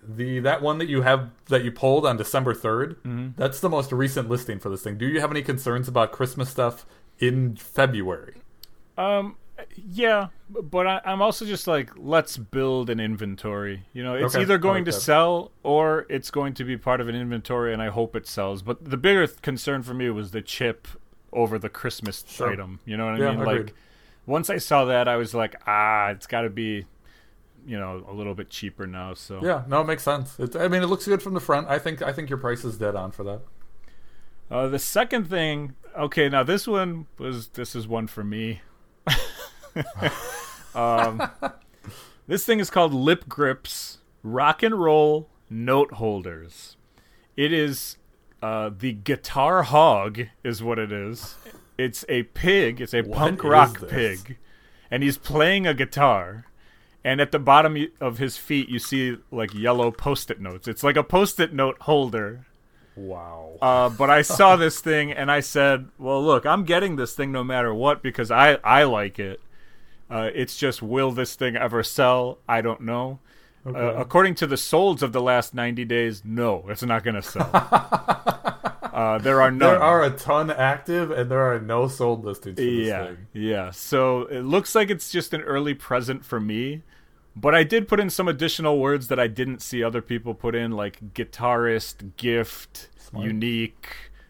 the 0.04 0.40
that 0.40 0.64
one 0.64 0.80
that 0.80 0.90
you 0.90 1.04
have 1.04 1.30
that 1.50 1.64
you 1.64 1.72
pulled 1.72 2.08
on 2.08 2.18
December 2.18 2.56
3rd, 2.56 2.96
Mm-hmm. 3.06 3.28
that's 3.38 3.60
the 3.60 3.70
most 3.70 3.92
recent 3.92 4.30
listing 4.30 4.58
for 4.58 4.70
this 4.70 4.82
thing. 4.82 4.98
Do 4.98 5.06
you 5.08 5.22
have 5.22 5.30
any 5.30 5.44
concerns 5.44 5.88
about 5.88 6.12
Christmas 6.12 6.50
stuff 6.50 6.86
in 7.20 7.56
February? 7.56 8.36
Um, 8.98 9.38
yeah, 9.76 10.28
but 10.50 10.88
I, 10.88 11.02
I'm 11.06 11.22
also 11.22 11.46
just 11.46 11.68
like, 11.68 11.92
let's 11.96 12.38
build 12.38 12.90
an 12.90 13.00
inventory. 13.00 13.84
You 13.94 14.04
know, 14.04 14.16
it's 14.16 14.36
Okay, 14.36 14.42
either 14.44 14.58
going 14.58 14.84
like 14.84 14.86
to 14.86 14.92
that. 14.92 15.00
sell 15.02 15.52
or 15.64 16.06
it's 16.10 16.30
going 16.32 16.54
to 16.56 16.64
be 16.64 16.78
part 16.78 17.02
of 17.02 17.08
an 17.08 17.16
inventory, 17.16 17.74
and 17.74 17.82
I 17.82 17.90
hope 17.90 18.16
it 18.16 18.28
sells. 18.28 18.62
But 18.62 18.84
the 18.90 18.98
bigger 18.98 19.26
th- 19.28 19.42
concern 19.42 19.84
for 19.84 19.94
me 19.94 20.10
was 20.10 20.32
the 20.32 20.42
chip 20.42 20.88
over 21.32 21.58
the 21.58 21.70
Christmas 21.70 22.24
Sure. 22.28 22.52
item. 22.52 22.80
You 22.86 22.98
know 22.98 23.06
what 23.06 23.16
I 23.16 23.32
mean? 23.32 23.42
agreed. 23.42 23.66
Like, 23.66 23.74
once 24.26 24.50
I 24.50 24.58
saw 24.58 24.86
that, 24.86 25.08
I 25.08 25.16
was 25.18 25.34
like, 25.34 25.56
ah, 25.68 26.10
it's 26.10 26.28
got 26.28 26.42
to 26.42 26.50
be, 26.50 26.86
you 27.66 27.80
know, 27.80 28.06
a 28.08 28.14
little 28.14 28.36
bit 28.36 28.50
cheaper 28.50 28.86
now. 28.86 29.14
So 29.16 29.40
Yeah, 29.44 29.64
no, 29.68 29.82
it 29.82 29.86
makes 29.86 30.04
sense. 30.04 30.38
It, 30.40 30.56
I 30.56 30.68
mean, 30.68 30.84
it 30.84 30.88
looks 30.88 31.06
good 31.06 31.22
from 31.22 31.34
the 31.34 31.40
front. 31.40 31.68
I 31.70 31.80
think 31.80 32.02
I 32.02 32.12
think 32.14 32.30
your 32.30 32.38
price 32.38 32.64
is 32.64 32.78
dead 32.78 32.96
on 32.96 33.12
for 33.12 33.24
that. 33.24 33.42
Uh, 34.52 34.68
the 34.68 34.80
second 34.80 35.28
thing, 35.30 35.74
okay, 35.98 36.30
now 36.30 36.44
this 36.44 36.68
one 36.68 37.08
was 37.18 37.50
this 37.50 37.76
is 37.76 37.88
one 37.88 38.08
for 38.08 38.24
me. 38.24 38.62
um, 40.76 41.30
this 42.28 42.46
thing 42.46 42.60
is 42.60 42.70
called 42.70 42.94
Lip 42.94 43.28
Grips 43.28 44.00
Rock 44.24 44.64
and 44.64 44.80
Roll 44.80 45.30
Note 45.50 45.94
Holders. 45.94 46.78
It 47.36 47.52
is 47.52 47.98
uh, 48.42 48.72
the 48.78 48.94
Guitar 48.94 49.64
Hog, 49.64 50.22
is 50.44 50.62
what 50.62 50.78
it 50.80 50.92
is. 50.92 51.36
It's 51.78 52.06
a 52.10 52.24
pig. 52.24 52.82
It's 52.82 52.94
a 52.94 53.02
What 53.02 53.18
punk 53.18 53.44
rock 53.44 53.88
pig, 53.88 54.38
and 54.92 55.04
he's 55.04 55.18
playing 55.18 55.66
a 55.66 55.74
guitar. 55.74 56.46
And 57.06 57.20
at 57.20 57.32
the 57.34 57.40
bottom 57.40 57.88
of 58.00 58.18
his 58.18 58.38
feet, 58.38 58.70
you 58.70 58.80
see 58.80 59.18
like 59.30 59.54
yellow 59.54 59.92
post-it 59.92 60.40
notes. 60.40 60.68
It's 60.68 60.84
like 60.84 60.96
a 60.96 61.04
post-it 61.04 61.54
note 61.54 61.78
holder. 61.82 62.46
Wow. 62.96 63.58
Uh, 63.62 63.90
but 63.90 64.10
I 64.10 64.22
saw 64.22 64.56
this 64.58 64.80
thing 64.80 65.12
and 65.12 65.32
I 65.32 65.40
said, 65.40 65.88
"Well, 65.98 66.24
look, 66.24 66.46
I'm 66.46 66.64
getting 66.64 66.96
this 66.96 67.14
thing 67.16 67.32
no 67.32 67.44
matter 67.44 67.74
what 67.74 68.04
because 68.04 68.32
I 68.32 68.54
I 68.64 68.84
like 68.84 69.20
it. 69.20 69.42
Uh, 70.10 70.30
it's 70.34 70.58
just 70.58 70.82
will 70.82 71.12
this 71.12 71.36
thing 71.36 71.56
ever 71.56 71.82
sell? 71.82 72.38
I 72.48 72.62
don't 72.62 72.82
know. 72.82 73.20
Uh, 73.66 73.96
according 73.96 74.36
to 74.36 74.46
the 74.46 74.56
solds 74.56 75.02
of 75.02 75.14
the 75.14 75.22
last 75.22 75.54
90 75.54 75.86
days, 75.86 76.24
no, 76.26 76.66
it's 76.68 76.84
not 76.84 77.02
going 77.04 77.16
to 77.16 77.22
sell. 77.22 77.50
uh, 77.54 79.18
there 79.20 79.42
are 79.42 79.50
none. 79.50 79.60
there 79.60 79.82
are 79.82 80.04
a 80.04 80.10
ton 80.10 80.52
active, 80.52 81.12
and 81.12 81.32
there 81.32 81.42
are 81.42 81.60
no 81.60 81.88
sold 81.88 82.26
listings 82.26 82.60
for 82.60 82.62
this 82.62 82.88
yeah, 82.88 83.06
thing. 83.06 83.18
yeah. 83.32 83.72
So 83.72 84.24
it 84.24 84.42
looks 84.42 84.76
like 84.76 84.90
it's 84.90 85.10
just 85.10 85.34
an 85.34 85.42
early 85.42 85.74
present 85.74 86.26
for 86.26 86.42
me. 86.42 86.82
But 87.36 87.56
I 87.56 87.64
did 87.64 87.88
put 87.88 88.00
in 88.00 88.10
some 88.10 88.28
additional 88.28 88.80
words 88.80 89.08
that 89.08 89.20
I 89.20 89.28
didn't 89.28 89.62
see 89.62 89.84
other 89.84 90.02
people 90.02 90.34
put 90.34 90.54
in, 90.54 90.72
like 90.72 91.14
guitarist, 91.14 92.16
gift, 92.16 92.90
Smart. 92.98 93.26
unique. 93.26 93.88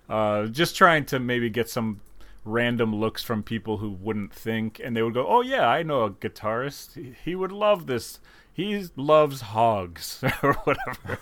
Uh, 0.09 0.45
just 0.45 0.75
trying 0.75 1.05
to 1.05 1.19
maybe 1.19 1.49
get 1.49 1.69
some 1.69 1.99
random 2.45 2.95
looks 2.95 3.23
from 3.23 3.43
people 3.43 3.77
who 3.77 3.89
wouldn't 3.89 4.33
think, 4.33 4.79
and 4.83 4.95
they 4.95 5.01
would 5.01 5.13
go, 5.13 5.27
"Oh 5.27 5.41
yeah, 5.41 5.67
I 5.67 5.83
know 5.83 6.03
a 6.03 6.11
guitarist. 6.11 7.15
He, 7.23 7.35
would 7.35 7.51
love 7.51 7.87
this. 7.87 8.19
He 8.51 8.87
loves 8.95 9.41
hogs 9.41 10.23
or 10.43 10.53
whatever." 10.63 11.19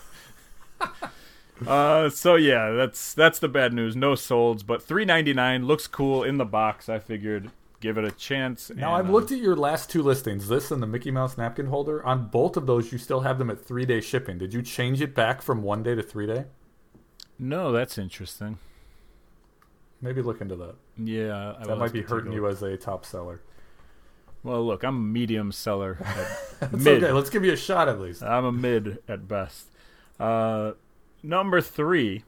Uh, 1.66 2.10
so 2.10 2.34
yeah, 2.34 2.72
that's 2.72 3.14
that's 3.14 3.38
the 3.38 3.46
bad 3.46 3.72
news. 3.72 3.94
No 3.94 4.14
solds, 4.14 4.66
but 4.66 4.82
three 4.82 5.04
ninety 5.04 5.32
nine 5.32 5.64
looks 5.64 5.86
cool 5.86 6.24
in 6.24 6.36
the 6.36 6.44
box. 6.44 6.88
I 6.88 6.98
figured 6.98 7.52
give 7.82 7.98
it 7.98 8.04
a 8.04 8.12
chance. 8.12 8.70
Now 8.70 8.94
and, 8.94 9.04
I've 9.04 9.10
uh, 9.10 9.12
looked 9.12 9.32
at 9.32 9.38
your 9.38 9.56
last 9.56 9.90
two 9.90 10.02
listings, 10.02 10.48
this 10.48 10.70
and 10.70 10.82
the 10.82 10.86
Mickey 10.86 11.10
Mouse 11.10 11.36
napkin 11.36 11.66
holder. 11.66 12.02
On 12.06 12.28
both 12.28 12.56
of 12.56 12.66
those, 12.66 12.90
you 12.92 12.96
still 12.96 13.20
have 13.20 13.38
them 13.38 13.50
at 13.50 13.62
three 13.62 13.84
day 13.84 14.00
shipping. 14.00 14.38
Did 14.38 14.54
you 14.54 14.62
change 14.62 15.02
it 15.02 15.14
back 15.14 15.42
from 15.42 15.62
one 15.62 15.82
day 15.82 15.94
to 15.94 16.02
three 16.02 16.26
day? 16.26 16.46
No, 17.38 17.72
that's 17.72 17.98
interesting. 17.98 18.58
Maybe 20.00 20.22
look 20.22 20.40
into 20.40 20.56
that. 20.56 20.76
Yeah, 20.96 21.54
I 21.58 21.66
That 21.66 21.76
might 21.76 21.92
be 21.92 22.02
hurting 22.02 22.32
you 22.32 22.48
as 22.48 22.62
a 22.62 22.76
top 22.76 23.04
seller. 23.04 23.40
Well, 24.42 24.64
look, 24.64 24.82
I'm 24.82 24.96
a 24.96 25.00
medium 25.00 25.52
seller. 25.52 25.98
At 26.60 26.72
mid. 26.72 27.02
okay. 27.02 27.12
Let's 27.12 27.30
give 27.30 27.44
you 27.44 27.52
a 27.52 27.56
shot 27.56 27.88
at 27.88 28.00
least. 28.00 28.22
I'm 28.22 28.44
a 28.44 28.52
mid 28.52 28.98
at 29.08 29.28
best. 29.28 29.68
Uh, 30.18 30.72
number 31.22 31.60
three, 31.60 32.24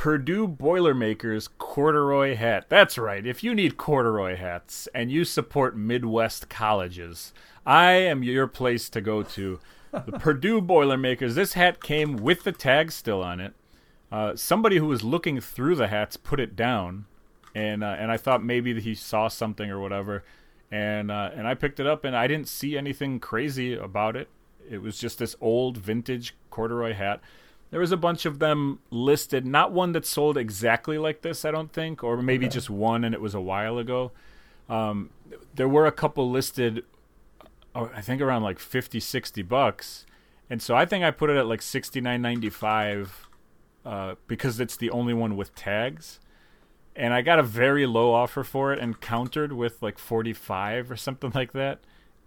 Purdue 0.00 0.48
Boilermakers 0.48 1.46
corduroy 1.58 2.34
hat. 2.34 2.70
That's 2.70 2.96
right. 2.96 3.26
If 3.26 3.44
you 3.44 3.54
need 3.54 3.76
corduroy 3.76 4.34
hats 4.34 4.88
and 4.94 5.12
you 5.12 5.26
support 5.26 5.76
Midwest 5.76 6.48
colleges, 6.48 7.34
I 7.66 7.92
am 7.92 8.22
your 8.22 8.46
place 8.46 8.88
to 8.88 9.02
go 9.02 9.22
to. 9.22 9.60
The 9.92 10.18
Purdue 10.18 10.62
Boilermakers. 10.62 11.34
This 11.34 11.52
hat 11.52 11.82
came 11.82 12.16
with 12.16 12.44
the 12.44 12.52
tag 12.52 12.92
still 12.92 13.22
on 13.22 13.40
it. 13.40 13.52
Uh, 14.10 14.36
somebody 14.36 14.78
who 14.78 14.86
was 14.86 15.04
looking 15.04 15.38
through 15.38 15.74
the 15.74 15.88
hats 15.88 16.16
put 16.16 16.40
it 16.40 16.56
down, 16.56 17.04
and 17.54 17.84
uh, 17.84 17.96
and 17.98 18.10
I 18.10 18.16
thought 18.16 18.42
maybe 18.42 18.80
he 18.80 18.94
saw 18.94 19.28
something 19.28 19.70
or 19.70 19.80
whatever, 19.80 20.24
and 20.72 21.10
uh, 21.10 21.28
and 21.34 21.46
I 21.46 21.52
picked 21.52 21.78
it 21.78 21.86
up 21.86 22.06
and 22.06 22.16
I 22.16 22.26
didn't 22.26 22.48
see 22.48 22.78
anything 22.78 23.20
crazy 23.20 23.74
about 23.74 24.16
it. 24.16 24.30
It 24.66 24.80
was 24.80 24.98
just 24.98 25.18
this 25.18 25.36
old 25.42 25.76
vintage 25.76 26.34
corduroy 26.48 26.94
hat. 26.94 27.20
There 27.70 27.80
was 27.80 27.92
a 27.92 27.96
bunch 27.96 28.26
of 28.26 28.40
them 28.40 28.80
listed, 28.90 29.46
not 29.46 29.72
one 29.72 29.92
that 29.92 30.04
sold 30.04 30.36
exactly 30.36 30.98
like 30.98 31.22
this, 31.22 31.44
I 31.44 31.52
don't 31.52 31.72
think, 31.72 32.02
or 32.02 32.20
maybe 32.20 32.48
just 32.48 32.68
one 32.68 33.04
and 33.04 33.14
it 33.14 33.20
was 33.20 33.34
a 33.34 33.40
while 33.40 33.78
ago. 33.78 34.10
Um, 34.68 35.10
there 35.54 35.68
were 35.68 35.86
a 35.86 35.92
couple 35.92 36.30
listed, 36.30 36.84
oh, 37.74 37.90
I 37.94 38.00
think 38.00 38.20
around 38.20 38.42
like 38.42 38.58
50, 38.58 38.98
60 38.98 39.42
bucks. 39.42 40.04
And 40.48 40.60
so 40.60 40.74
I 40.74 40.84
think 40.84 41.04
I 41.04 41.12
put 41.12 41.30
it 41.30 41.36
at 41.36 41.46
like 41.46 41.60
69.95 41.60 43.08
uh, 43.84 44.14
because 44.26 44.58
it's 44.58 44.76
the 44.76 44.90
only 44.90 45.14
one 45.14 45.36
with 45.36 45.54
tags. 45.54 46.18
And 46.96 47.14
I 47.14 47.22
got 47.22 47.38
a 47.38 47.42
very 47.44 47.86
low 47.86 48.12
offer 48.12 48.42
for 48.42 48.72
it 48.72 48.80
and 48.80 49.00
countered 49.00 49.52
with 49.52 49.80
like 49.80 49.98
45 49.98 50.90
or 50.90 50.96
something 50.96 51.30
like 51.34 51.52
that. 51.52 51.78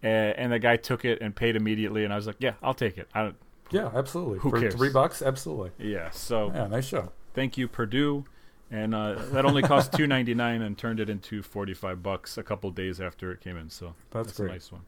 Uh, 0.02 0.08
and 0.08 0.54
the 0.54 0.60
guy 0.60 0.78
took 0.78 1.04
it 1.04 1.22
and 1.22 1.36
paid 1.36 1.56
immediately. 1.58 2.06
And 2.06 2.14
I 2.14 2.16
was 2.16 2.28
like, 2.28 2.38
yeah, 2.40 2.54
I'll 2.62 2.74
take 2.74 2.98
it. 2.98 3.10
I 3.14 3.24
don't, 3.24 3.36
Yeah, 3.74 3.90
absolutely. 3.94 4.40
Who 4.40 4.50
For 4.52 4.60
cares? 4.60 4.76
three 4.76 4.90
bucks, 4.92 5.22
absolutely. 5.22 5.72
yeah. 5.80 6.10
So 6.12 6.52
Yeah, 6.54 6.68
nice 6.68 6.86
show. 6.86 7.12
thank 7.34 7.58
you, 7.58 7.68
Purdue. 7.68 8.26
And 8.72 8.96
uh, 8.96 9.16
that 9.32 9.46
only 9.46 9.62
cost 9.62 9.92
two 9.94 10.08
ninety 10.08 10.34
nine 10.34 10.62
and 10.62 10.78
turned 10.78 11.00
it 11.00 11.10
into 11.10 11.44
forty 11.44 11.74
five 11.74 12.02
bucks 12.02 12.38
a 12.38 12.44
couple 12.44 12.72
days 12.72 13.00
after 13.02 13.32
it 13.32 13.42
came 13.42 13.58
in. 13.58 13.70
So 13.70 13.94
That's 14.12 14.34
a 14.40 14.42
great. 14.44 14.52
nice 14.54 14.72
one. 14.72 14.82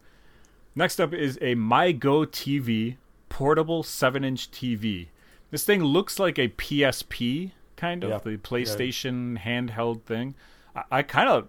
Next 0.75 0.99
up 0.99 1.13
is 1.13 1.37
a 1.37 1.55
MyGo 1.55 2.25
TV 2.27 2.97
portable 3.29 3.83
seven 3.83 4.23
inch 4.23 4.49
TV. 4.51 5.07
This 5.51 5.63
thing 5.63 5.83
looks 5.83 6.17
like 6.19 6.39
a 6.39 6.47
PSP 6.49 7.51
kind 7.77 8.03
of 8.03 8.09
Yeah. 8.09 8.17
the 8.19 8.37
PlayStation 8.37 9.37
handheld 9.39 10.01
thing. 10.03 10.33
I, 10.75 10.83
I 10.91 11.01
kind 11.03 11.29
of 11.29 11.47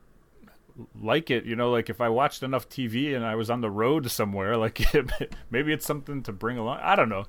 like 1.01 1.31
it, 1.31 1.45
you 1.45 1.57
know, 1.57 1.71
like 1.71 1.89
if 1.91 2.01
I 2.01 2.09
watched 2.09 2.43
enough 2.43 2.69
TV 2.69 3.15
and 3.15 3.25
I 3.25 3.35
was 3.35 3.51
on 3.51 3.61
the 3.61 3.71
road 3.71 4.11
somewhere, 4.11 4.57
like 4.67 4.83
maybe 5.51 5.73
it's 5.73 5.87
something 5.87 6.23
to 6.25 6.33
bring 6.33 6.59
along. 6.59 6.79
I 6.83 6.97
don't 6.97 7.09
know. 7.09 7.25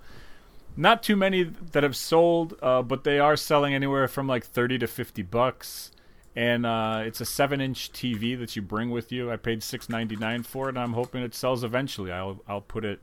Not 0.75 1.01
too 1.01 1.15
many 1.15 1.43
that 1.43 1.81
have 1.81 1.95
sold, 1.95 2.55
uh, 2.61 2.83
but 2.83 3.03
they 3.03 3.19
are 3.19 3.35
selling 3.35 3.73
anywhere 3.73 4.07
from 4.07 4.27
like 4.27 4.45
thirty 4.45 4.77
to 4.79 4.87
fifty 4.87 5.23
bucks. 5.23 5.91
And 6.35 6.67
uh, 6.67 7.01
it's 7.03 7.19
a 7.19 7.25
seven-inch 7.25 7.91
TV 7.93 8.37
that 8.37 8.55
you 8.55 8.61
bring 8.61 8.91
with 8.91 9.11
you. 9.11 9.31
I 9.31 9.37
paid 9.37 9.63
six 9.63 9.89
ninety-nine 9.89 10.43
for 10.43 10.67
it, 10.67 10.75
and 10.75 10.79
I'm 10.79 10.93
hoping 10.93 11.23
it 11.23 11.33
sells 11.33 11.63
eventually. 11.63 12.11
I'll 12.11 12.41
I'll 12.47 12.61
put 12.61 12.85
it 12.85 12.99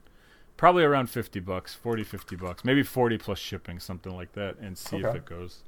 probably 0.56 0.84
around 0.84 1.08
50 1.08 1.40
bucks 1.40 1.74
40 1.74 2.04
50 2.04 2.36
bucks 2.36 2.64
maybe 2.64 2.82
40 2.82 3.18
plus 3.18 3.38
shipping 3.38 3.80
something 3.80 4.14
like 4.14 4.32
that 4.32 4.56
and 4.58 4.78
see 4.78 4.98
if 4.98 5.14
it 5.14 5.24
goes 5.24 5.62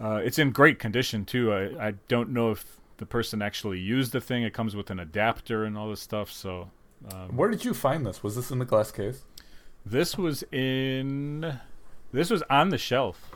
uh, 0.00 0.20
it's 0.24 0.38
in 0.38 0.50
great 0.50 0.78
condition 0.78 1.24
too 1.24 1.52
I, 1.52 1.88
I 1.88 1.94
don't 2.08 2.30
know 2.30 2.52
if 2.52 2.78
the 2.98 3.06
person 3.06 3.42
actually 3.42 3.78
used 3.78 4.12
the 4.12 4.20
thing 4.20 4.42
it 4.42 4.52
comes 4.54 4.74
with 4.76 4.90
an 4.90 4.98
adapter 5.00 5.64
and 5.64 5.76
all 5.76 5.88
this 5.90 6.00
stuff 6.00 6.30
so 6.30 6.70
um, 7.12 7.36
Where 7.36 7.50
did 7.50 7.64
you 7.64 7.74
find 7.74 8.06
this? 8.06 8.22
Was 8.22 8.34
this 8.36 8.50
in 8.50 8.58
the 8.58 8.64
glass 8.64 8.90
case? 8.90 9.24
this 9.86 10.16
was 10.16 10.42
in 10.52 11.58
this 12.12 12.30
was 12.30 12.42
on 12.48 12.70
the 12.70 12.78
shelf 12.78 13.30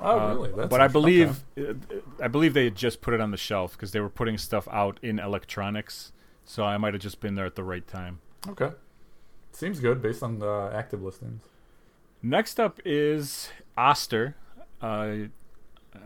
Oh, 0.00 0.16
Uh, 0.20 0.28
really? 0.34 0.52
That's 0.52 0.68
but 0.68 0.80
I 0.80 0.86
believe 0.88 1.44
uh, 1.58 1.72
I 2.22 2.28
believe 2.28 2.54
they 2.54 2.64
had 2.64 2.76
just 2.76 3.00
put 3.00 3.14
it 3.14 3.20
on 3.20 3.30
the 3.32 3.36
shelf 3.36 3.72
because 3.72 3.90
they 3.92 3.98
were 4.00 4.08
putting 4.10 4.38
stuff 4.38 4.68
out 4.70 5.00
in 5.02 5.18
electronics 5.18 6.12
so 6.44 6.62
I 6.64 6.76
might 6.78 6.94
have 6.94 7.02
just 7.02 7.20
been 7.20 7.34
there 7.34 7.46
at 7.46 7.56
the 7.56 7.64
right 7.64 7.86
time 7.86 8.20
Okay. 8.48 8.66
okay. 8.66 8.76
Seems 9.52 9.80
good 9.80 10.00
based 10.00 10.22
on 10.22 10.38
the 10.38 10.70
active 10.72 11.02
listings. 11.02 11.42
Next 12.22 12.60
up 12.60 12.78
is 12.84 13.50
Oster. 13.76 14.36
Uh, 14.80 15.26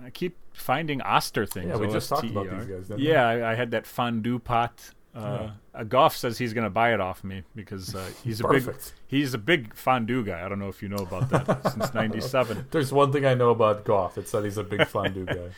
I 0.04 0.10
keep 0.14 0.36
finding 0.52 1.00
Oster 1.02 1.46
things. 1.46 1.68
Yeah, 1.68 1.76
we 1.76 1.88
just 1.88 2.08
talked 2.08 2.24
about 2.24 2.50
these 2.50 2.66
guys, 2.66 2.88
didn't 2.88 3.00
Yeah, 3.00 3.26
I, 3.26 3.52
I 3.52 3.54
had 3.54 3.70
that 3.72 3.86
fondue 3.86 4.38
pot. 4.38 4.92
Uh, 5.14 5.50
uh, 5.74 5.84
Goff 5.84 6.16
says 6.16 6.38
he's 6.38 6.54
going 6.54 6.64
to 6.64 6.70
buy 6.70 6.94
it 6.94 7.00
off 7.00 7.22
me 7.22 7.42
because 7.54 7.94
uh, 7.94 8.08
he's 8.24 8.40
a 8.40 8.48
big 8.48 8.74
he's 9.06 9.34
a 9.34 9.38
big 9.38 9.74
fondue 9.74 10.24
guy. 10.24 10.44
I 10.44 10.48
don't 10.48 10.58
know 10.58 10.68
if 10.68 10.82
you 10.82 10.88
know 10.88 10.96
about 10.96 11.28
that 11.30 11.72
since 11.72 11.92
'97. 11.92 12.66
There's 12.70 12.92
one 12.92 13.12
thing 13.12 13.26
I 13.26 13.34
know 13.34 13.50
about 13.50 13.84
Goff. 13.84 14.16
It's 14.16 14.30
that 14.32 14.44
he's 14.44 14.58
a 14.58 14.64
big 14.64 14.86
fondue 14.86 15.26
guy. 15.26 15.50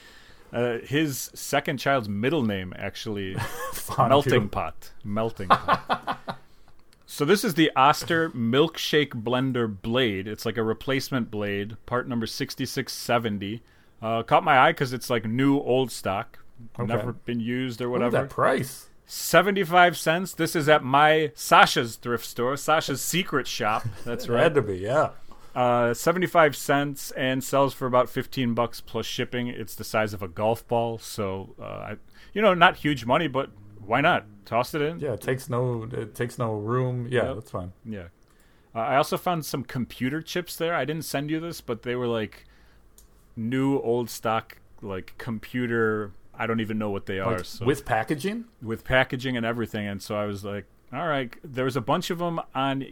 Uh, 0.53 0.79
his 0.79 1.31
second 1.35 1.79
child's 1.79 2.09
middle 2.09 2.43
name 2.43 2.73
actually 2.77 3.37
melting 3.99 4.49
pot. 4.49 4.93
Melting 5.03 5.49
pot. 5.49 6.39
so 7.07 7.25
this 7.25 7.45
is 7.45 7.55
the 7.55 7.73
Oster 7.75 8.31
Milkshake 8.31 9.11
Blender 9.11 9.69
Blade. 9.83 10.29
It's 10.29 10.47
like 10.47 10.57
a 10.57 10.63
replacement 10.63 11.31
blade, 11.31 11.77
part 11.87 12.09
number 12.09 12.27
6670. 12.27 13.63
Uh, 14.05 14.23
caught 14.23 14.45
my 14.45 14.59
eye 14.59 14.71
because 14.73 14.93
it's 14.93 15.09
like 15.09 15.25
new 15.25 15.59
old 15.59 15.91
stock. 15.91 16.39
Okay. 16.79 16.87
Never 16.87 17.13
been 17.13 17.41
used 17.41 17.81
or 17.81 17.89
whatever. 17.89 18.19
that 18.19 18.31
price. 18.31 18.89
75 19.07 19.97
cents. 19.97 20.35
This 20.35 20.55
is 20.55 20.69
at 20.69 20.83
my 20.85 21.33
Sasha's 21.35 21.97
thrift 21.97 22.25
store, 22.25 22.57
Sasha's 22.57 23.01
secret 23.01 23.47
shop. 23.47 23.85
That's 24.05 24.27
It 24.27 24.31
right. 24.33 24.43
had 24.43 24.55
to 24.55 24.63
be, 24.63 24.77
yeah. 24.79 25.11
Uh, 25.55 25.95
75 25.95 26.57
cents 26.57 27.13
and 27.13 27.43
sells 27.43 27.73
for 27.75 27.87
about 27.87 28.09
15 28.11 28.55
bucks 28.55 28.81
plus 28.81 29.07
shipping. 29.07 29.47
It's 29.49 29.75
the 29.75 29.85
size 29.85 30.13
of 30.13 30.23
a 30.23 30.29
golf 30.29 30.67
ball, 30.67 30.99
so 30.99 31.55
uh, 31.61 31.65
I, 31.65 31.97
you 32.33 32.43
know, 32.43 32.55
not 32.55 32.77
huge 32.77 33.05
money, 33.07 33.29
but 33.29 33.51
why 33.85 34.01
not? 34.01 34.27
Toss 34.47 34.75
it 34.75 34.83
in. 34.83 34.99
Yeah, 35.01 35.13
it 35.13 35.21
takes 35.23 35.49
no 35.49 35.89
it 35.91 36.15
takes 36.15 36.39
no 36.39 36.55
room. 36.55 37.07
Yeah, 37.09 37.27
Yep. 37.27 37.35
that's 37.37 37.51
fine. 37.51 37.73
Yeah. 37.85 38.09
Uh, 38.75 38.79
I 38.81 38.97
also 38.97 39.17
found 39.17 39.47
some 39.47 39.63
computer 39.65 40.21
chips 40.21 40.57
there. 40.57 40.75
I 40.75 40.85
didn't 40.85 41.05
send 41.05 41.31
you 41.31 41.41
this, 41.41 41.61
but 41.63 41.83
they 41.83 41.95
were 41.95 42.09
like 42.09 42.45
new 43.37 43.79
old 43.81 44.09
stock 44.11 44.59
like 44.83 45.15
computer 45.19 46.13
I 46.37 46.47
don't 46.49 46.61
even 46.61 46.79
know 46.79 46.91
what 46.91 47.07
they 47.07 47.21
are. 47.21 47.37
Like, 47.37 47.45
so 47.45 47.65
with 47.65 47.85
packaging? 47.85 48.45
with 48.61 48.85
packaging 48.85 49.37
and 49.37 49.47
everything 49.47 49.87
and 49.87 50.03
so 50.03 50.17
I 50.17 50.25
was 50.27 50.45
like, 50.45 50.67
all 50.93 51.07
right, 51.07 51.33
there 51.45 51.65
was 51.65 51.77
a 51.77 51.81
bunch 51.81 52.11
of 52.11 52.19
them 52.19 52.41
on 52.55 52.87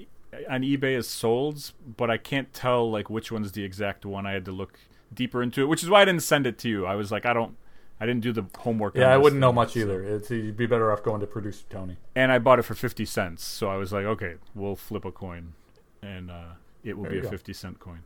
on 0.48 0.62
eBay 0.62 0.96
as 0.96 1.06
solds, 1.08 1.72
but 1.96 2.10
I 2.10 2.16
can't 2.16 2.52
tell 2.54 2.90
like 2.90 3.10
which 3.10 3.30
one's 3.30 3.52
the 3.52 3.64
exact 3.64 4.06
one. 4.06 4.26
I 4.26 4.32
had 4.32 4.44
to 4.46 4.52
look 4.52 4.78
deeper 5.12 5.42
into 5.42 5.60
it, 5.62 5.66
which 5.66 5.82
is 5.82 5.90
why 5.90 6.02
I 6.02 6.04
didn't 6.04 6.22
send 6.22 6.46
it 6.46 6.56
to 6.60 6.68
you. 6.68 6.86
I 6.86 6.94
was 6.94 7.10
like, 7.12 7.26
I 7.26 7.32
don't 7.32 7.56
I 8.00 8.06
didn't 8.06 8.22
do 8.22 8.32
the 8.32 8.44
homework. 8.58 8.96
Yeah, 8.96 9.12
I 9.12 9.16
wouldn't 9.16 9.40
know 9.40 9.52
much 9.52 9.74
so- 9.74 9.80
either. 9.80 10.02
It's, 10.02 10.30
you'd 10.30 10.56
be 10.56 10.66
better 10.66 10.90
off 10.90 11.02
going 11.04 11.20
to 11.20 11.26
producer 11.26 11.64
Tony. 11.70 11.96
and 12.16 12.32
I 12.32 12.38
bought 12.38 12.58
it 12.58 12.62
for 12.62 12.74
50 12.74 13.04
cents. 13.04 13.44
So 13.44 13.68
I 13.68 13.76
was 13.76 13.92
like, 13.92 14.04
okay, 14.04 14.34
we'll 14.54 14.74
flip 14.74 15.04
a 15.04 15.12
coin 15.12 15.52
and 16.02 16.30
uh, 16.30 16.54
it 16.82 16.96
will 16.96 17.04
There 17.04 17.12
be 17.12 17.18
a 17.18 17.22
go. 17.22 17.30
50 17.30 17.52
cent 17.52 17.78
coin. 17.78 18.00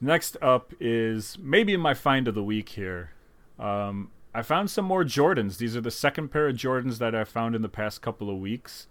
Next 0.00 0.36
up 0.42 0.72
is 0.78 1.38
maybe 1.40 1.76
my 1.76 1.94
find 1.94 2.28
of 2.28 2.34
the 2.34 2.42
week 2.42 2.70
here. 2.70 3.12
Um, 3.58 4.10
I 4.34 4.42
found 4.42 4.70
some 4.70 4.84
more 4.84 5.04
Jordans. 5.04 5.56
These 5.56 5.76
are 5.76 5.80
the 5.80 5.90
second 5.90 6.28
pair 6.28 6.48
of 6.48 6.56
Jordans 6.56 6.98
that 6.98 7.14
I 7.14 7.24
found 7.24 7.54
in 7.54 7.62
the 7.62 7.68
past 7.68 8.02
couple 8.02 8.28
of 8.28 8.38
weeks. 8.38 8.86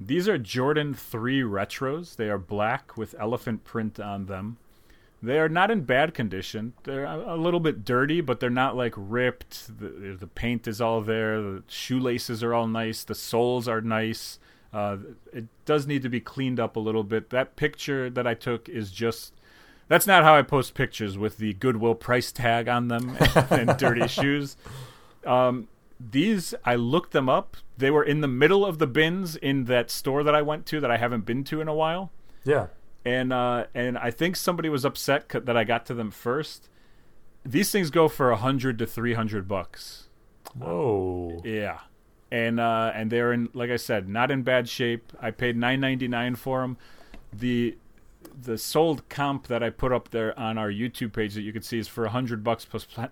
These 0.00 0.28
are 0.28 0.38
Jordan 0.38 0.94
3 0.94 1.42
Retros. 1.42 2.16
They 2.16 2.28
are 2.28 2.38
black 2.38 2.96
with 2.96 3.14
elephant 3.18 3.62
print 3.62 4.00
on 4.00 4.26
them. 4.26 4.56
They 5.22 5.38
are 5.38 5.48
not 5.48 5.70
in 5.70 5.82
bad 5.82 6.14
condition. 6.14 6.72
They're 6.82 7.04
a 7.04 7.36
little 7.36 7.60
bit 7.60 7.84
dirty, 7.84 8.20
but 8.20 8.40
they're 8.40 8.50
not 8.50 8.76
like 8.76 8.94
ripped. 8.96 9.78
The, 9.78 10.16
the 10.18 10.26
paint 10.26 10.66
is 10.66 10.80
all 10.80 11.00
there. 11.00 11.40
The 11.40 11.62
shoelaces 11.68 12.42
are 12.42 12.52
all 12.52 12.66
nice. 12.66 13.04
The 13.04 13.14
soles 13.14 13.68
are 13.68 13.80
nice. 13.80 14.40
Uh, 14.72 14.96
it 15.32 15.44
does 15.64 15.86
need 15.86 16.02
to 16.02 16.08
be 16.08 16.18
cleaned 16.18 16.58
up 16.58 16.74
a 16.74 16.80
little 16.80 17.04
bit. 17.04 17.30
That 17.30 17.54
picture 17.54 18.10
that 18.10 18.26
I 18.26 18.34
took 18.34 18.68
is 18.68 18.90
just. 18.90 19.34
That's 19.92 20.06
not 20.06 20.24
how 20.24 20.34
I 20.34 20.40
post 20.40 20.72
pictures 20.72 21.18
with 21.18 21.36
the 21.36 21.52
Goodwill 21.52 21.94
price 21.94 22.32
tag 22.32 22.66
on 22.66 22.88
them 22.88 23.14
and 23.50 23.76
dirty 23.76 24.06
shoes. 24.18 24.56
Um, 25.26 25.68
these, 26.00 26.54
I 26.64 26.76
looked 26.76 27.12
them 27.12 27.28
up. 27.28 27.58
They 27.76 27.90
were 27.90 28.02
in 28.02 28.22
the 28.22 28.26
middle 28.28 28.64
of 28.64 28.78
the 28.78 28.86
bins 28.86 29.36
in 29.36 29.64
that 29.64 29.90
store 29.90 30.22
that 30.24 30.34
I 30.34 30.40
went 30.40 30.64
to 30.66 30.80
that 30.80 30.90
I 30.90 30.96
haven't 30.96 31.26
been 31.26 31.44
to 31.44 31.60
in 31.60 31.68
a 31.68 31.74
while 31.74 32.10
Yeah. 32.44 32.68
and 33.04 33.32
uh, 33.34 33.66
and 33.74 33.98
I 33.98 34.10
think 34.10 34.36
somebody 34.36 34.68
was 34.70 34.84
upset 34.86 35.30
c- 35.30 35.40
that 35.40 35.56
I 35.58 35.64
got 35.64 35.84
to 35.86 35.94
them 35.94 36.10
first. 36.10 36.70
These 37.44 37.70
things 37.70 37.90
go 37.90 38.08
for 38.08 38.30
a 38.30 38.36
hundred 38.36 38.78
to 38.78 38.86
three 38.86 39.12
hundred 39.14 39.46
bucks. 39.46 40.08
Whoa. 40.56 41.42
Yeah, 41.44 41.80
and 42.30 42.58
uh, 42.60 42.92
and 42.94 43.10
they're 43.10 43.32
in, 43.32 43.48
like 43.52 43.70
I 43.70 43.76
said, 43.76 44.08
not 44.08 44.30
in 44.30 44.42
bad 44.42 44.68
shape. 44.68 45.12
I 45.20 45.30
paid 45.32 45.56
nine 45.56 45.80
ninety 45.80 46.08
nine 46.08 46.34
for 46.36 46.60
them. 46.62 46.76
The 47.32 47.76
the 48.40 48.56
sold 48.58 49.08
comp 49.08 49.46
that 49.48 49.62
I 49.62 49.70
put 49.70 49.92
up 49.92 50.10
there 50.10 50.38
on 50.38 50.58
our 50.58 50.70
YouTube 50.70 51.12
page 51.12 51.34
that 51.34 51.42
you 51.42 51.52
can 51.52 51.62
see 51.62 51.78
is 51.78 51.88
for 51.88 52.04
a 52.04 52.10
hundred 52.10 52.42
bucks 52.44 52.66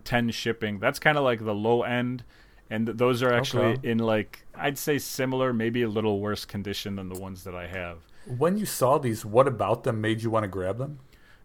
ten 0.04 0.30
shipping. 0.30 0.78
That's 0.78 0.98
kind 0.98 1.16
of 1.18 1.24
like 1.24 1.44
the 1.44 1.54
low 1.54 1.82
end, 1.82 2.24
and 2.70 2.86
th- 2.86 2.98
those 2.98 3.22
are 3.22 3.32
actually 3.32 3.66
Okay. 3.74 3.90
in 3.90 3.98
like 3.98 4.46
I'd 4.54 4.78
say 4.78 4.98
similar, 4.98 5.52
maybe 5.52 5.82
a 5.82 5.88
little 5.88 6.20
worse 6.20 6.44
condition 6.44 6.96
than 6.96 7.08
the 7.08 7.18
ones 7.20 7.44
that 7.44 7.54
I 7.54 7.66
have. 7.66 7.98
When 8.26 8.58
you 8.58 8.66
saw 8.66 8.98
these, 8.98 9.24
what 9.24 9.48
about 9.48 9.84
them 9.84 10.00
made 10.00 10.22
you 10.22 10.30
want 10.30 10.44
to 10.44 10.48
grab 10.48 10.78
them? 10.78 10.98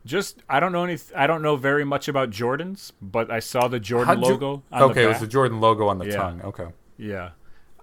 Just 0.06 0.44
I 0.48 0.60
don't 0.60 0.72
know 0.72 0.84
any. 0.84 0.98
I 1.16 1.26
don't 1.28 1.42
know 1.42 1.56
very 1.56 1.84
much 1.86 2.08
about 2.08 2.30
Jordans, 2.30 2.92
but 3.02 3.32
I 3.32 3.40
saw 3.40 3.68
the 3.68 3.80
Jordan 3.80 4.20
you- 4.22 4.26
logo. 4.30 4.64
on 4.72 4.84
okay, 4.92 5.04
it 5.06 5.08
was 5.08 5.20
the 5.20 5.28
Jordan 5.28 5.60
logo 5.60 5.88
on 5.88 5.98
the 5.98 6.06
Yeah. 6.08 6.16
tongue. 6.18 6.42
Okay. 6.44 6.68
yeah, 6.98 7.32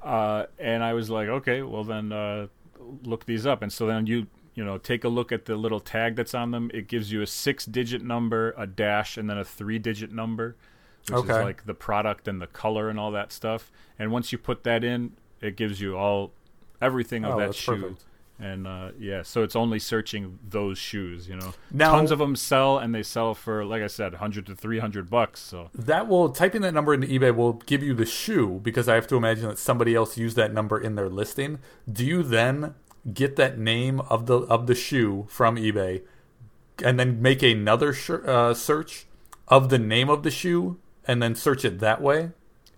uh, 0.02 0.46
and 0.58 0.82
I 0.84 0.92
was 0.94 1.10
like, 1.10 1.28
okay, 1.28 1.62
well 1.62 1.84
then 1.84 2.12
uh, 2.12 2.46
look 3.04 3.24
these 3.26 3.44
up. 3.46 3.62
And 3.62 3.72
so 3.72 3.86
then 3.86 4.06
you 4.06 4.26
you 4.54 4.64
know 4.64 4.78
take 4.78 5.04
a 5.04 5.08
look 5.08 5.32
at 5.32 5.46
the 5.46 5.56
little 5.56 5.80
tag 5.80 6.16
that's 6.16 6.34
on 6.34 6.50
them. 6.50 6.70
It 6.74 6.88
gives 6.88 7.10
you 7.12 7.22
a 7.22 7.26
six-digit 7.26 8.02
number, 8.02 8.54
a 8.56 8.66
dash, 8.66 9.16
and 9.16 9.28
then 9.30 9.38
a 9.38 9.44
three-digit 9.44 10.12
number, 10.12 10.56
which 11.08 11.16
Okay. 11.18 11.32
is 11.38 11.44
like 11.44 11.64
the 11.66 11.74
product 11.74 12.28
and 12.28 12.40
the 12.40 12.46
color 12.46 12.88
and 12.88 12.98
all 12.98 13.10
that 13.12 13.32
stuff. 13.32 13.70
And 13.98 14.10
once 14.12 14.32
you 14.32 14.38
put 14.38 14.64
that 14.64 14.84
in, 14.84 15.12
it 15.40 15.56
gives 15.56 15.80
you 15.80 15.96
all 15.96 16.32
everything 16.80 17.24
of 17.24 17.34
Oh, 17.34 17.38
that 17.38 17.54
shoe. 17.54 17.72
perfect. 17.76 18.04
And 18.40 18.66
uh, 18.66 18.90
yeah, 18.98 19.22
so 19.22 19.44
it's 19.44 19.54
only 19.54 19.78
searching 19.78 20.38
those 20.48 20.76
shoes. 20.76 21.28
You 21.28 21.36
know, 21.36 21.54
Now- 21.70 21.92
tons 21.92 22.10
of 22.10 22.18
them 22.18 22.34
sell, 22.34 22.76
and 22.78 22.92
they 22.92 23.04
sell 23.04 23.34
for 23.34 23.64
like 23.64 23.82
I 23.82 23.86
said, 23.86 24.14
hundred 24.14 24.46
to 24.46 24.56
three 24.56 24.80
hundred 24.80 25.08
bucks. 25.08 25.38
So 25.40 25.70
That 25.74 26.08
will 26.08 26.28
typing 26.30 26.62
that 26.62 26.74
number 26.74 26.92
into 26.92 27.06
eBay 27.06 27.32
will 27.34 27.52
give 27.52 27.84
you 27.84 27.94
the 27.94 28.06
shoe 28.06 28.58
because 28.64 28.88
I 28.88 28.96
have 28.96 29.06
to 29.08 29.16
imagine 29.16 29.46
that 29.48 29.58
somebody 29.58 29.94
else 29.94 30.16
used 30.18 30.34
that 30.36 30.52
number 30.52 30.76
in 30.80 30.96
their 30.96 31.08
listing. 31.08 31.60
Do 31.90 32.04
you 32.04 32.24
then 32.24 32.74
get 33.12 33.36
that 33.36 33.58
name 33.58 34.00
of 34.02 34.26
the 34.26 34.38
of 34.40 34.66
the 34.66 34.74
shoe 34.74 35.26
from 35.28 35.56
eBay 35.56 36.02
and 36.84 36.98
then 36.98 37.20
make 37.20 37.42
another 37.42 37.92
sh- 37.92 38.10
uh, 38.10 38.54
search 38.54 39.06
of 39.48 39.68
the 39.68 39.78
name 39.78 40.08
of 40.08 40.22
the 40.22 40.30
shoe 40.30 40.78
and 41.06 41.22
then 41.22 41.34
search 41.34 41.64
it 41.64 41.78
that 41.80 42.00
way? 42.00 42.30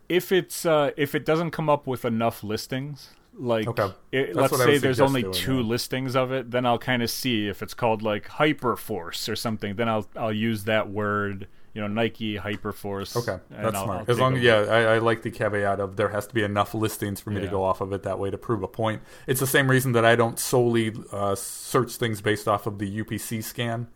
if 0.09 0.31
it's 0.33 0.67
uh, 0.67 0.91
if 0.97 1.15
it 1.15 1.25
doesn't 1.25 1.51
come 1.51 1.69
up 1.71 1.87
with 1.87 2.05
enough 2.05 2.43
listings, 2.45 3.11
like 3.37 3.67
Okay. 3.67 3.93
it, 4.13 4.37
let's 4.37 4.57
say 4.57 4.79
there's 4.79 5.01
only 5.01 5.23
doing, 5.23 5.35
two 5.35 5.57
yeah. 5.57 5.63
listings 5.63 6.15
of 6.15 6.31
it, 6.31 6.51
then 6.51 6.67
I'll 6.67 6.79
kind 6.79 7.03
of 7.03 7.11
see 7.11 7.49
if 7.49 7.63
it's 7.63 7.75
called 7.75 8.03
like 8.03 8.29
Hyperforce 8.29 9.29
or 9.29 9.37
something. 9.37 9.77
Then 9.77 9.89
I'll 9.89 10.07
I'll 10.15 10.33
use 10.33 10.65
that 10.65 10.91
word, 10.91 11.49
you 11.75 11.81
know, 11.81 11.89
Nike 11.89 12.37
Hyperforce. 12.39 13.17
Okay, 13.17 13.43
that's 13.51 13.77
I'll- 13.77 13.85
smart. 13.85 13.99
I'll 14.09 14.11
as 14.11 14.19
long 14.19 14.37
as 14.37 14.43
yeah, 14.43 14.57
I, 14.57 14.95
I 14.95 14.99
like 14.99 15.23
the 15.23 15.31
caveat 15.31 15.81
of 15.81 15.97
there 15.97 16.09
has 16.09 16.27
to 16.29 16.35
be 16.35 16.43
enough 16.43 16.73
listings 16.73 17.21
for 17.21 17.31
me 17.31 17.41
to 17.41 17.49
go 17.49 17.63
off 17.65 17.81
of 17.81 17.93
it 17.93 18.05
that 18.05 18.19
way 18.19 18.31
to 18.31 18.39
prove 18.39 18.63
a 18.63 18.69
point. 18.69 19.03
It's 19.27 19.41
the 19.41 19.47
same 19.47 19.69
reason 19.69 19.93
that 19.93 20.05
I 20.05 20.15
don't 20.17 20.39
solely 20.39 20.95
uh, 21.13 21.35
search 21.35 21.97
things 21.97 22.21
based 22.21 22.47
off 22.49 22.67
of 22.67 22.79
the 22.79 23.03
UPC 23.03 23.43
scan. 23.43 23.89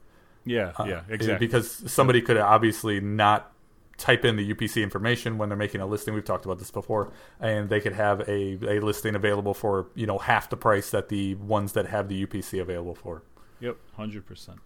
yeah, 0.44 0.72
Uh, 0.78 0.84
yeah, 0.84 1.02
exactly. 1.08 1.46
Because 1.46 1.90
somebody 1.90 2.20
could 2.20 2.36
obviously 2.36 3.00
not 3.00 3.52
type 3.96 4.24
in 4.24 4.36
the 4.36 4.54
UPC 4.54 4.82
information 4.82 5.38
when 5.38 5.48
they're 5.48 5.58
making 5.58 5.80
a 5.80 5.86
listing. 5.86 6.14
We've 6.14 6.24
talked 6.24 6.44
about 6.44 6.58
this 6.58 6.70
before, 6.70 7.12
and 7.40 7.68
they 7.68 7.80
could 7.80 7.92
have 7.94 8.20
a, 8.28 8.58
a 8.68 8.80
listing 8.80 9.14
available 9.14 9.54
for 9.54 9.88
you 9.94 10.06
know 10.06 10.18
half 10.18 10.48
the 10.50 10.56
price 10.56 10.90
that 10.90 11.08
the 11.10 11.34
ones 11.36 11.72
that 11.72 11.86
have 11.86 12.08
the 12.08 12.26
UPC 12.26 12.60
available 12.60 12.94
for. 12.94 13.22
Yep, 13.60 13.76
hundred 13.96 14.24
percent. 14.26 14.58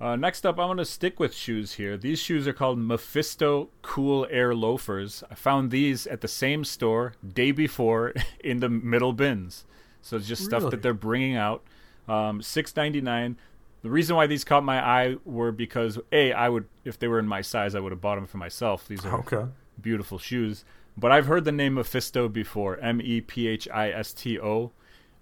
Uh, 0.00 0.14
next 0.14 0.46
up, 0.46 0.58
I'm 0.60 0.68
going 0.68 0.78
to 0.78 0.84
stick 0.84 1.18
with 1.18 1.34
shoes 1.34 1.72
here. 1.74 1.96
These 1.96 2.20
shoes 2.20 2.46
are 2.46 2.52
called 2.52 2.78
Mephisto 2.78 3.68
Cool 3.82 4.28
Air 4.30 4.54
Loafers. 4.54 5.24
I 5.28 5.34
found 5.34 5.70
these 5.72 6.06
at 6.06 6.20
the 6.20 6.28
same 6.28 6.64
store 6.64 7.14
day 7.26 7.50
before 7.50 8.14
in 8.44 8.60
the 8.60 8.68
middle 8.68 9.12
bins. 9.12 9.64
So 10.00 10.16
it's 10.16 10.28
just 10.28 10.44
stuff 10.44 10.60
Really? 10.60 10.70
that 10.70 10.82
they're 10.82 10.94
bringing 10.94 11.34
out. 11.34 11.64
Um, 12.06 12.40
Six 12.42 12.74
ninety 12.76 13.00
nine. 13.00 13.36
The 13.82 13.90
reason 13.90 14.14
why 14.16 14.26
these 14.26 14.44
caught 14.44 14.64
my 14.64 14.80
eye 14.84 15.16
were 15.24 15.52
because 15.52 15.98
a 16.12 16.32
I 16.32 16.48
would 16.48 16.66
if 16.84 16.98
they 16.98 17.08
were 17.08 17.18
in 17.18 17.26
my 17.28 17.42
size 17.42 17.74
I 17.74 17.80
would 17.80 17.92
have 17.92 18.00
bought 18.00 18.14
them 18.14 18.26
for 18.26 18.38
myself. 18.38 18.86
These 18.88 19.04
are 19.04 19.18
Okay. 19.20 19.46
beautiful 19.80 20.18
shoes. 20.18 20.64
But 20.96 21.12
I've 21.12 21.26
heard 21.26 21.44
the 21.44 21.52
name 21.52 21.74
Mephisto 21.74 22.28
before, 22.28 22.78
M 22.78 23.00
E 23.02 23.20
P 23.20 23.46
H 23.48 23.68
I 23.74 23.90
S 23.90 24.12
T 24.12 24.38
O, 24.38 24.70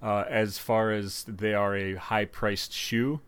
uh, 0.03 0.25
as 0.29 0.59
far 0.59 0.93
as 0.93 1.25
they 1.25 1.55
are 1.55 1.75
a 1.75 1.95
high 1.97 2.25
priced 2.27 2.73
shoe. 2.73 3.21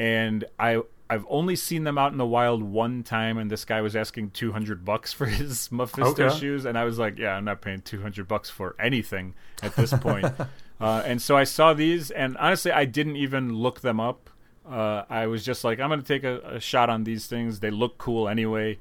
And 0.00 0.44
I 0.58 0.80
I've 1.10 1.26
only 1.28 1.56
seen 1.56 1.84
them 1.84 1.98
out 1.98 2.12
in 2.12 2.18
the 2.18 2.26
wild 2.26 2.62
one 2.62 3.02
time, 3.02 3.36
and 3.36 3.50
this 3.50 3.64
guy 3.64 3.80
was 3.82 3.94
asking 3.94 4.30
two 4.30 4.52
hundred 4.52 4.84
bucks 4.84 5.12
for 5.12 5.26
his 5.26 5.70
Mephisto 5.72 6.26
Okay. 6.26 6.38
shoes, 6.38 6.64
and 6.64 6.78
I 6.78 6.84
was 6.84 6.98
like, 6.98 7.18
yeah, 7.18 7.34
I'm 7.36 7.44
not 7.44 7.60
paying 7.60 7.82
two 7.82 8.00
hundred 8.00 8.26
bucks 8.26 8.48
for 8.48 8.74
anything 8.80 9.34
at 9.62 9.76
this 9.76 9.92
point. 10.00 10.32
uh, 10.80 11.02
and 11.04 11.20
so 11.20 11.36
I 11.36 11.44
saw 11.44 11.74
these, 11.74 12.10
and 12.10 12.36
honestly, 12.38 12.72
I 12.72 12.84
didn't 12.86 13.16
even 13.16 13.54
look 13.54 13.80
them 13.80 14.00
up. 14.00 14.30
Uh, 14.68 15.02
I 15.10 15.26
was 15.26 15.44
just 15.44 15.64
like, 15.64 15.80
I'm 15.80 15.88
going 15.88 16.00
to 16.00 16.06
take 16.06 16.22
a, 16.24 16.40
a 16.56 16.60
shot 16.60 16.88
on 16.88 17.04
these 17.04 17.26
things. 17.26 17.60
They 17.60 17.70
look 17.70 17.98
cool 17.98 18.28
anyway 18.28 18.78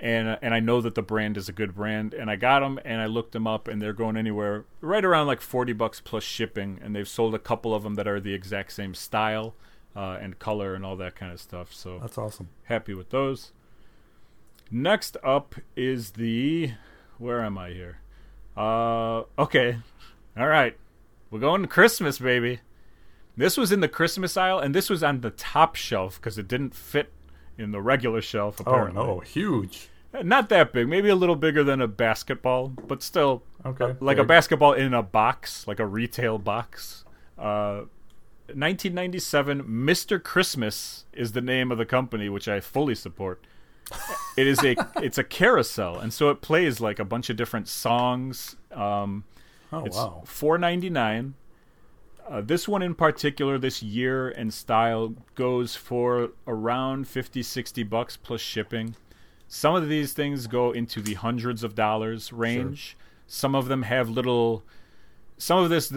and 0.00 0.38
and 0.42 0.54
I 0.54 0.60
know 0.60 0.80
that 0.80 0.94
the 0.94 1.02
brand 1.02 1.36
is 1.36 1.48
a 1.48 1.52
good 1.52 1.74
brand, 1.74 2.14
and 2.14 2.30
I 2.30 2.36
got 2.36 2.60
them 2.60 2.78
and 2.84 3.00
I 3.00 3.06
looked 3.06 3.32
them 3.32 3.46
up, 3.48 3.66
and 3.66 3.82
they're 3.82 3.92
going 3.92 4.16
anywhere 4.16 4.64
right 4.80 5.04
around 5.04 5.26
like 5.26 5.40
forty 5.40 5.72
bucks 5.72 6.00
plus 6.00 6.22
shipping, 6.22 6.78
and 6.82 6.94
they've 6.94 7.08
sold 7.08 7.34
a 7.34 7.38
couple 7.38 7.74
of 7.74 7.82
them 7.82 7.94
that 7.96 8.06
are 8.06 8.20
the 8.20 8.32
exact 8.34 8.72
same 8.72 8.94
style 8.94 9.54
uh, 9.98 10.18
and 10.20 10.38
color 10.38 10.74
and 10.74 10.84
all 10.86 10.94
that 10.96 11.16
kind 11.16 11.32
of 11.32 11.40
stuff. 11.40 11.72
So 11.74 11.98
That's 11.98 12.16
awesome. 12.18 12.48
happy 12.64 12.94
with 12.94 13.10
those. 13.10 13.52
Next 14.70 15.16
up 15.24 15.54
is 15.76 16.12
the 16.12 16.72
where 17.18 17.42
am 17.42 17.58
I 17.58 17.70
here? 17.70 17.98
Uh, 18.56 19.22
okay, 19.38 19.78
all 20.36 20.46
right, 20.48 20.76
we're 21.30 21.38
going 21.40 21.62
to 21.62 21.68
Christmas, 21.68 22.18
baby. 22.18 22.60
This 23.36 23.56
was 23.56 23.70
in 23.72 23.80
the 23.80 23.88
Christmas 23.88 24.36
aisle, 24.36 24.58
and 24.58 24.74
this 24.74 24.90
was 24.90 25.02
on 25.02 25.20
the 25.20 25.30
top 25.30 25.74
shelf 25.76 26.16
because 26.20 26.38
it 26.38 26.48
didn't 26.48 26.74
fit 26.74 27.12
in 27.56 27.70
the 27.70 27.80
regular 27.80 28.20
shelf. 28.20 28.60
Oh 28.66 28.86
no, 28.88 29.20
huge. 29.20 29.88
Not 30.22 30.48
that 30.48 30.72
big, 30.72 30.88
maybe 30.88 31.08
a 31.08 31.14
little 31.14 31.36
bigger 31.36 31.62
than 31.62 31.80
a 31.80 31.86
basketball, 31.88 32.68
but 32.68 33.02
still 33.02 33.42
Okay. 33.64 33.94
like 34.00 34.18
a 34.18 34.24
basketball 34.24 34.72
in 34.72 34.92
a 34.94 35.02
box, 35.02 35.66
like 35.66 35.80
a 35.80 35.86
retail 35.86 36.38
box. 36.38 37.04
Uh, 37.38 37.82
1997, 38.54 39.64
Mr. 39.64 40.22
Christmas 40.22 41.04
is 41.12 41.32
the 41.32 41.40
name 41.40 41.70
of 41.70 41.78
the 41.78 41.86
company, 41.86 42.28
which 42.28 42.48
I 42.48 42.60
fully 42.60 42.94
support. 42.94 43.44
It 44.36 44.46
is 44.46 44.62
a 44.64 44.76
it's 45.02 45.18
a 45.18 45.24
carousel, 45.24 45.98
and 45.98 46.12
so 46.12 46.30
it 46.30 46.40
plays 46.40 46.80
like 46.80 46.98
a 46.98 47.04
bunch 47.04 47.30
of 47.30 47.36
different 47.36 47.68
songs. 47.68 48.56
Um, 48.72 49.24
Oh 49.70 49.84
it's 49.84 49.96
wow. 49.96 50.22
four 50.24 50.56
ninety 50.58 50.88
nine. 50.90 51.34
Uh, 52.26 52.40
this 52.42 52.68
one 52.68 52.82
in 52.82 52.94
particular, 52.94 53.58
this 53.58 53.82
year 53.82 54.28
and 54.28 54.52
style 54.52 55.14
goes 55.34 55.74
for 55.76 56.30
around 56.46 57.08
50, 57.08 57.42
60 57.42 57.82
bucks 57.84 58.18
plus 58.18 58.42
shipping. 58.42 58.94
Some 59.46 59.74
of 59.74 59.88
these 59.88 60.12
things 60.12 60.46
go 60.46 60.70
into 60.72 61.00
the 61.00 61.14
hundreds 61.14 61.64
of 61.64 61.74
dollars 61.74 62.30
range. 62.30 62.98
Some 63.26 63.54
of 63.54 63.68
them 63.68 63.82
have 63.84 64.10
little. 64.10 64.62
Some 65.38 65.58
of 65.62 65.70
this, 65.70 65.92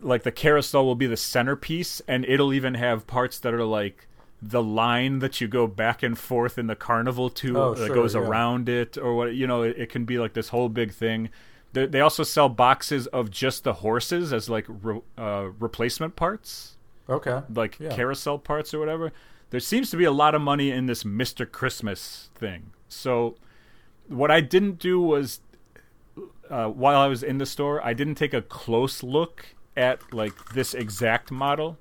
like 0.00 0.22
the 0.22 0.32
carousel, 0.32 0.84
will 0.84 0.94
be 0.94 1.06
the 1.06 1.16
centerpiece, 1.16 2.00
and 2.08 2.24
it'll 2.24 2.52
even 2.54 2.74
have 2.74 3.06
parts 3.06 3.38
that 3.40 3.52
are 3.54 3.64
like 3.64 4.08
the 4.42 4.62
line 4.62 5.18
that 5.20 5.40
you 5.40 5.48
go 5.48 5.66
back 5.66 6.02
and 6.02 6.18
forth 6.18 6.58
in 6.58 6.66
the 6.66 6.76
carnival 6.76 7.30
to 7.30 7.58
Oh, 7.58 7.74
that 7.74 7.86
sure, 7.86 7.94
goes 7.94 8.14
yeah. 8.14 8.20
around 8.20 8.68
it, 8.68 8.96
or 8.98 9.14
what 9.14 9.34
you 9.34 9.46
know. 9.46 9.62
It, 9.62 9.76
it 9.78 9.88
can 9.90 10.04
be 10.04 10.18
like 10.18 10.32
this 10.34 10.48
whole 10.48 10.68
big 10.68 10.92
thing. 10.92 11.30
They, 11.72 11.86
they 11.86 12.00
also 12.00 12.22
sell 12.22 12.48
boxes 12.48 13.06
of 13.08 13.30
just 13.30 13.64
the 13.64 13.74
horses 13.74 14.32
as 14.32 14.48
like 14.48 14.64
re, 14.68 15.00
uh, 15.18 15.48
replacement 15.58 16.16
parts 16.16 16.76
Okay. 17.08 17.42
like 17.54 17.78
Yeah. 17.78 17.94
carousel 17.94 18.38
parts 18.38 18.72
or 18.72 18.78
whatever. 18.78 19.12
There 19.50 19.60
seems 19.60 19.90
to 19.90 19.96
be 19.96 20.04
a 20.04 20.10
lot 20.10 20.34
of 20.34 20.40
money 20.42 20.70
in 20.70 20.86
this 20.86 21.04
Mr. 21.04 21.50
Christmas 21.50 22.30
thing. 22.34 22.72
So 22.88 23.36
what 24.08 24.30
I 24.30 24.40
didn't 24.40 24.78
do 24.78 25.00
was 25.00 25.40
uh, 26.50 26.68
while 26.68 27.00
I 27.00 27.06
was 27.06 27.22
in 27.22 27.38
the 27.38 27.46
store, 27.46 27.84
I 27.84 27.94
didn't 27.94 28.16
take 28.16 28.34
a 28.34 28.42
close 28.42 29.02
look 29.02 29.54
at 29.76 30.12
like 30.12 30.52
this 30.54 30.74
exact 30.74 31.30
model. 31.30 31.78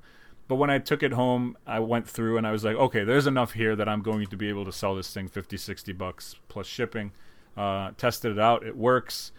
But 0.48 0.56
when 0.56 0.70
I 0.70 0.78
took 0.78 1.02
it 1.02 1.14
home, 1.14 1.58
I 1.66 1.80
went 1.80 2.08
through 2.08 2.38
and 2.38 2.46
I 2.46 2.52
was 2.52 2.64
like, 2.64 2.76
okay, 2.76 3.04
there's 3.04 3.26
enough 3.26 3.54
here 3.54 3.76
that 3.76 3.90
I'm 3.90 4.02
going 4.02 4.28
to 4.28 4.38
be 4.38 4.48
able 4.50 4.66
to 4.66 4.72
sell 4.72 4.96
this 4.96 5.12
thing 5.12 5.28
50, 5.28 5.58
60 5.58 5.92
bucks 5.94 6.36
plus 6.48 6.68
shipping. 6.68 7.14
Uh, 7.58 7.92
tested 7.98 8.32
it 8.32 8.40
out. 8.40 8.64
It 8.66 8.78
works. 8.78 9.32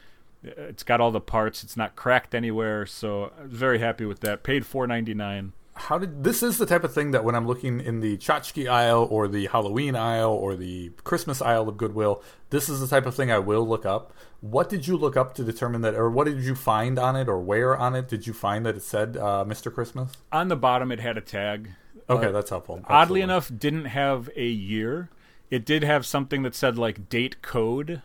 It's 0.42 0.82
got 0.82 1.00
all 1.00 1.10
the 1.10 1.20
parts. 1.20 1.62
It's 1.62 1.76
not 1.76 1.96
cracked 1.96 2.34
anywhere. 2.34 2.86
So 2.86 3.32
I 3.38 3.42
was 3.44 3.52
very 3.52 3.78
happy 3.78 4.04
with 4.04 4.20
that. 4.20 4.42
Paid 4.42 4.66
four 4.66 4.86
ninety 4.86 5.14
nine. 5.14 5.52
How 5.76 5.98
did 5.98 6.24
this 6.24 6.42
is 6.42 6.56
the 6.56 6.64
type 6.66 6.84
of 6.84 6.94
thing 6.94 7.10
that 7.10 7.22
when 7.22 7.34
I'm 7.34 7.46
looking 7.46 7.80
in 7.80 8.00
the 8.00 8.16
tchotchke 8.16 8.68
aisle 8.68 9.06
or 9.10 9.28
the 9.28 9.46
Halloween 9.46 9.94
aisle 9.94 10.32
or 10.32 10.56
the 10.56 10.90
Christmas 11.04 11.42
aisle 11.42 11.68
of 11.68 11.76
Goodwill, 11.76 12.22
this 12.50 12.68
is 12.68 12.80
the 12.80 12.88
type 12.88 13.04
of 13.04 13.14
thing 13.14 13.30
I 13.30 13.38
will 13.38 13.66
look 13.66 13.84
up. 13.84 14.12
What 14.40 14.70
did 14.70 14.86
you 14.86 14.96
look 14.96 15.16
up 15.16 15.34
to 15.34 15.44
determine 15.44 15.82
that, 15.82 15.94
or 15.94 16.10
what 16.10 16.24
did 16.24 16.42
you 16.42 16.54
find 16.54 16.98
on 16.98 17.14
it, 17.14 17.28
or 17.28 17.38
where 17.40 17.76
on 17.76 17.94
it 17.94 18.08
did 18.08 18.26
you 18.26 18.32
find 18.32 18.64
that 18.64 18.76
it 18.76 18.82
said 18.82 19.16
uh, 19.16 19.44
Mr. 19.46 19.72
Christmas? 19.72 20.12
On 20.32 20.48
the 20.48 20.56
bottom, 20.56 20.90
it 20.90 21.00
had 21.00 21.18
a 21.18 21.20
tag. 21.20 21.70
Okay, 22.08 22.30
that's 22.30 22.50
helpful. 22.50 22.80
Oddly 22.86 23.20
enough, 23.20 23.50
didn't 23.56 23.86
have 23.86 24.30
a 24.34 24.46
year. 24.46 25.10
It 25.50 25.66
did 25.66 25.82
have 25.84 26.06
something 26.06 26.42
that 26.42 26.54
said 26.54 26.78
like 26.78 27.08
date 27.08 27.42
code, 27.42 28.02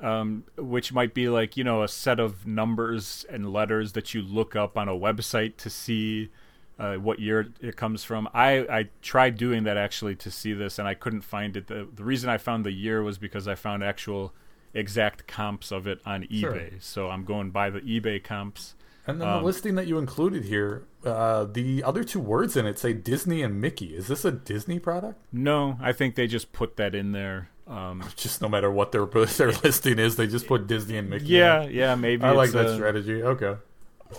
um, 0.00 0.44
which 0.56 0.92
might 0.92 1.14
be 1.14 1.28
like 1.28 1.56
you 1.56 1.64
know 1.64 1.82
a 1.82 1.88
set 1.88 2.20
of 2.20 2.46
numbers 2.46 3.24
and 3.30 3.52
letters 3.52 3.92
that 3.92 4.12
you 4.12 4.22
look 4.22 4.54
up 4.54 4.76
on 4.76 4.88
a 4.88 4.92
website 4.92 5.56
to 5.58 5.70
see 5.70 6.30
uh, 6.78 6.94
what 6.96 7.18
year 7.18 7.48
it 7.60 7.76
comes 7.76 8.04
from. 8.04 8.28
I 8.32 8.58
I 8.70 8.88
tried 9.02 9.36
doing 9.36 9.64
that 9.64 9.76
actually 9.76 10.14
to 10.16 10.30
see 10.30 10.52
this, 10.52 10.78
and 10.78 10.86
I 10.86 10.94
couldn't 10.94 11.22
find 11.22 11.56
it. 11.56 11.66
The 11.66 11.88
the 11.92 12.04
reason 12.04 12.30
I 12.30 12.38
found 12.38 12.64
the 12.64 12.72
year 12.72 13.02
was 13.02 13.18
because 13.18 13.48
I 13.48 13.54
found 13.54 13.82
actual 13.82 14.32
exact 14.74 15.26
comps 15.26 15.72
of 15.72 15.86
it 15.86 15.98
on 16.04 16.26
Sure. 16.30 16.52
eBay. 16.52 16.82
So 16.82 17.08
I'm 17.08 17.24
going 17.24 17.50
by 17.50 17.70
the 17.70 17.80
eBay 17.80 18.22
comps. 18.22 18.74
And 19.06 19.18
then 19.20 19.26
Um, 19.28 19.38
the 19.40 19.46
listing 19.46 19.74
that 19.76 19.86
you 19.86 19.96
included 19.96 20.44
here, 20.44 20.82
uh, 21.02 21.44
the 21.44 21.82
other 21.82 22.04
two 22.04 22.20
words 22.20 22.54
in 22.58 22.66
it 22.66 22.78
say 22.78 22.92
Disney 22.92 23.40
and 23.42 23.58
Mickey. 23.58 23.96
Is 23.96 24.06
this 24.08 24.26
a 24.26 24.30
Disney 24.30 24.78
product? 24.78 25.18
No, 25.32 25.78
I 25.80 25.92
think 25.92 26.14
they 26.14 26.26
just 26.26 26.52
put 26.52 26.76
that 26.76 26.94
in 26.94 27.12
there. 27.12 27.48
Um, 27.66 28.02
Just 28.16 28.40
no 28.42 28.48
matter 28.48 28.70
what 28.70 28.92
their 28.92 29.04
their 29.38 29.52
listing 29.52 29.98
is, 29.98 30.16
they 30.16 30.26
just 30.26 30.46
put 30.46 30.66
Disney 30.66 30.96
and 30.98 31.08
Mickey. 31.10 31.26
yeah, 31.26 31.62
in. 31.64 31.72
yeah, 31.72 31.94
maybe 31.94 32.22
I 32.24 32.30
like 32.32 32.50
that 32.52 32.74
strategy. 32.74 33.22
Okay. 33.22 33.56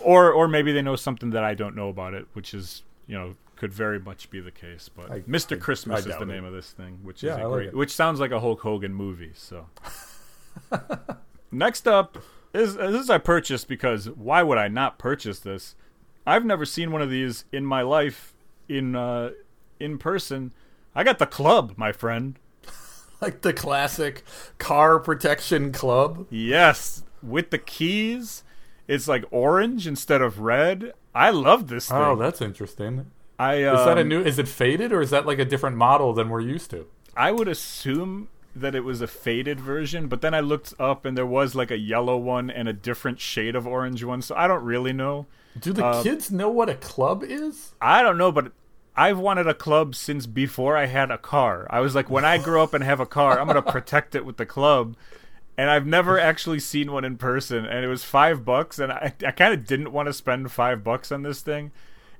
Or 0.02 0.32
or 0.32 0.48
maybe 0.48 0.72
they 0.72 0.82
know 0.82 0.96
something 0.96 1.30
that 1.32 1.44
I 1.44 1.54
don't 1.54 1.76
know 1.76 1.90
about 1.90 2.14
it, 2.14 2.28
which 2.34 2.54
is 2.54 2.84
you 3.08 3.18
know 3.18 3.36
could 3.56 3.74
very 3.74 4.00
much 4.00 4.30
be 4.30 4.40
the 4.40 4.52
case. 4.52 4.90
But 4.90 5.12
I- 5.12 5.20
Mr. 5.22 5.56
I- 5.58 5.60
Christmas 5.60 6.06
I 6.08 6.10
is 6.12 6.18
the 6.18 6.26
name 6.26 6.46
it. 6.46 6.48
of 6.48 6.54
this 6.54 6.72
thing, 6.72 7.00
which 7.04 7.22
Yeah, 7.24 7.32
is 7.34 7.38
I 7.38 7.42
a 7.42 7.48
like 7.50 7.58
great, 7.58 7.74
which 7.76 7.92
sounds 7.92 8.20
like 8.20 8.32
a 8.32 8.40
Hulk 8.40 8.62
Hogan 8.62 8.94
movie. 8.94 9.32
So 9.34 9.66
next 11.52 11.88
up 11.88 12.18
is 12.54 12.76
this 12.76 13.02
is 13.04 13.10
I 13.10 13.18
purchased 13.18 13.68
because 13.68 14.10
why 14.10 14.44
would 14.44 14.58
I 14.58 14.68
not 14.68 14.98
purchase 14.98 15.40
this? 15.40 15.76
I've 16.26 16.46
never 16.46 16.66
seen 16.66 16.92
one 16.92 17.02
of 17.02 17.10
these 17.10 17.46
in 17.52 17.66
my 17.66 17.82
life 17.82 18.34
in 18.68 18.96
uh, 18.96 19.32
in 19.80 19.98
person. 19.98 20.52
I 20.96 21.04
got 21.04 21.20
the 21.20 21.26
club, 21.28 21.74
my 21.78 21.92
friend. 21.92 22.38
Like 23.22 23.42
the 23.42 23.52
classic 23.52 24.24
car 24.60 24.98
protection 24.98 25.74
club. 25.74 26.26
Yes, 26.30 27.04
with 27.22 27.50
the 27.50 27.58
keys. 27.58 28.46
It's 28.90 29.08
like 29.08 29.24
orange 29.30 29.86
instead 29.86 30.22
of 30.22 30.40
red. 30.40 30.94
I 31.14 31.30
love 31.30 31.68
this 31.68 31.90
thing. 31.90 31.98
Oh, 31.98 32.16
that's 32.16 32.42
interesting. 32.42 33.12
I 33.38 33.58
Is 33.58 33.86
that 33.86 33.98
a 33.98 34.02
um, 34.02 34.10
new? 34.10 34.22
Is 34.22 34.40
it 34.40 34.48
faded 34.48 34.92
or 34.92 35.02
is 35.02 35.12
that 35.12 35.26
like 35.28 35.40
a 35.40 35.46
different 35.46 35.78
model 35.78 36.12
than 36.12 36.30
we're 36.30 36.42
used 36.42 36.72
to? 36.72 36.88
I 37.16 37.32
would 37.32 37.48
assume 37.48 38.30
that 38.56 38.74
it 38.74 38.84
was 38.84 39.02
a 39.02 39.08
faded 39.08 39.60
version, 39.60 40.08
but 40.08 40.22
then 40.22 40.34
I 40.34 40.40
looked 40.40 40.74
up 40.80 41.06
and 41.06 41.16
there 41.16 41.26
was 41.26 41.54
like 41.54 41.70
a 41.70 41.78
yellow 41.78 42.18
one 42.18 42.50
and 42.50 42.68
a 42.68 42.74
different 42.74 43.20
shade 43.20 43.56
of 43.56 43.68
orange 43.68 44.04
one, 44.04 44.24
so 44.24 44.36
I 44.36 44.48
don't 44.48 44.64
really 44.64 44.92
know. 44.92 45.28
Do 45.60 45.72
the 45.72 45.86
Uh, 45.86 46.04
kids 46.04 46.32
know 46.32 46.50
what 46.50 46.68
a 46.68 46.76
club 46.76 47.24
is? 47.24 47.76
I 47.80 48.02
don't 48.02 48.18
know, 48.18 48.32
but 48.32 48.52
I've 48.96 49.20
wanted 49.20 49.48
a 49.48 49.54
club 49.54 49.96
since 49.96 50.26
before 50.26 50.76
I 50.76 50.88
had 50.88 51.12
a 51.12 51.18
car. 51.18 51.68
I 51.70 51.80
was 51.80 51.96
like, 51.96 52.10
when 52.10 52.26
I 52.26 52.38
grow 52.38 52.64
up 52.64 52.74
and 52.74 52.84
have 52.84 53.00
a 53.00 53.06
car, 53.06 53.40
I'm 53.40 53.48
going 53.48 53.64
to 53.64 53.72
protect 53.72 54.16
it 54.16 54.26
with 54.26 54.38
the 54.38 54.46
club. 54.46 54.96
And 55.60 55.70
I've 55.70 55.86
never 55.86 56.18
actually 56.18 56.60
seen 56.60 56.92
one 56.92 57.04
in 57.04 57.18
person, 57.18 57.66
and 57.66 57.84
it 57.84 57.90
was 57.90 58.04
five 58.06 58.46
bucks, 58.46 58.80
and 58.80 58.92
I, 58.94 59.14
I 59.26 59.32
kind 59.32 59.54
of 59.54 59.66
didn't 59.66 59.92
want 59.92 60.08
to 60.08 60.14
spend 60.14 60.52
five 60.54 60.84
bucks 60.86 61.12
on 61.12 61.24
this 61.24 61.42
thing. 61.42 61.72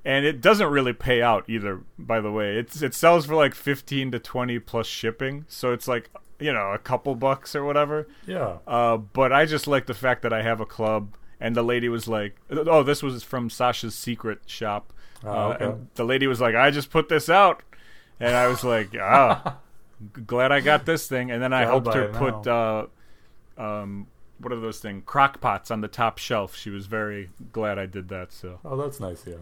And 0.04 0.26
it 0.26 0.40
doesn't 0.42 0.68
really 0.68 0.92
pay 0.92 1.22
out 1.22 1.44
either, 1.48 1.80
by 1.98 2.20
the 2.20 2.30
way. 2.30 2.56
It's 2.58 2.82
it 2.82 2.92
sells 2.94 3.24
for 3.26 3.34
like 3.34 3.54
fifteen 3.54 4.10
to 4.10 4.18
twenty 4.18 4.58
plus 4.58 4.86
shipping, 4.86 5.44
so 5.48 5.72
it's 5.72 5.88
like 5.88 6.10
you 6.38 6.52
know 6.52 6.72
a 6.72 6.78
couple 6.78 7.14
bucks 7.14 7.54
or 7.56 7.64
whatever. 7.64 8.08
Yeah. 8.26 8.58
Uh, 8.66 8.96
but 8.98 9.32
I 9.32 9.46
just 9.46 9.66
like 9.66 9.86
the 9.86 9.94
fact 9.94 10.20
that 10.22 10.32
I 10.34 10.42
have 10.42 10.60
a 10.60 10.66
club, 10.66 11.14
and 11.40 11.54
the 11.56 11.62
lady 11.62 11.88
was 11.88 12.08
like, 12.08 12.36
"Oh, 12.50 12.82
this 12.82 13.02
was 13.02 13.22
from 13.22 13.48
Sasha's 13.50 13.94
secret 13.94 14.40
shop." 14.46 14.92
Oh, 15.24 15.30
Uh, 15.30 15.48
okay. 15.54 15.64
and 15.64 15.88
the 15.94 16.04
lady 16.04 16.26
was 16.26 16.40
like, 16.40 16.54
"I 16.54 16.70
just 16.70 16.90
put 16.90 17.08
this 17.10 17.28
out," 17.28 17.62
and 18.18 18.34
I 18.34 18.48
was 18.48 18.64
like, 18.64 18.88
"Ah, 19.00 19.58
g- 20.16 20.22
glad 20.26 20.50
I 20.52 20.60
got 20.60 20.84
this 20.86 21.06
thing." 21.08 21.30
And 21.30 21.42
then 21.42 21.52
I 21.52 21.64
Gotta 21.64 21.70
helped 21.70 21.94
her 21.94 22.08
put, 22.08 22.46
uh, 22.46 22.86
um, 23.60 24.06
what 24.38 24.52
are 24.52 24.60
those 24.60 24.78
things? 24.80 25.02
Crock 25.06 25.40
pots 25.40 25.70
on 25.70 25.80
the 25.82 25.88
top 25.88 26.18
shelf. 26.18 26.56
She 26.56 26.70
was 26.70 26.86
very 26.86 27.30
glad 27.52 27.78
I 27.78 27.86
did 27.86 28.08
that. 28.08 28.32
So, 28.32 28.58
Oh, 28.64 28.76
that's 28.76 28.98
nice. 29.00 29.24
Yeah. 29.26 29.34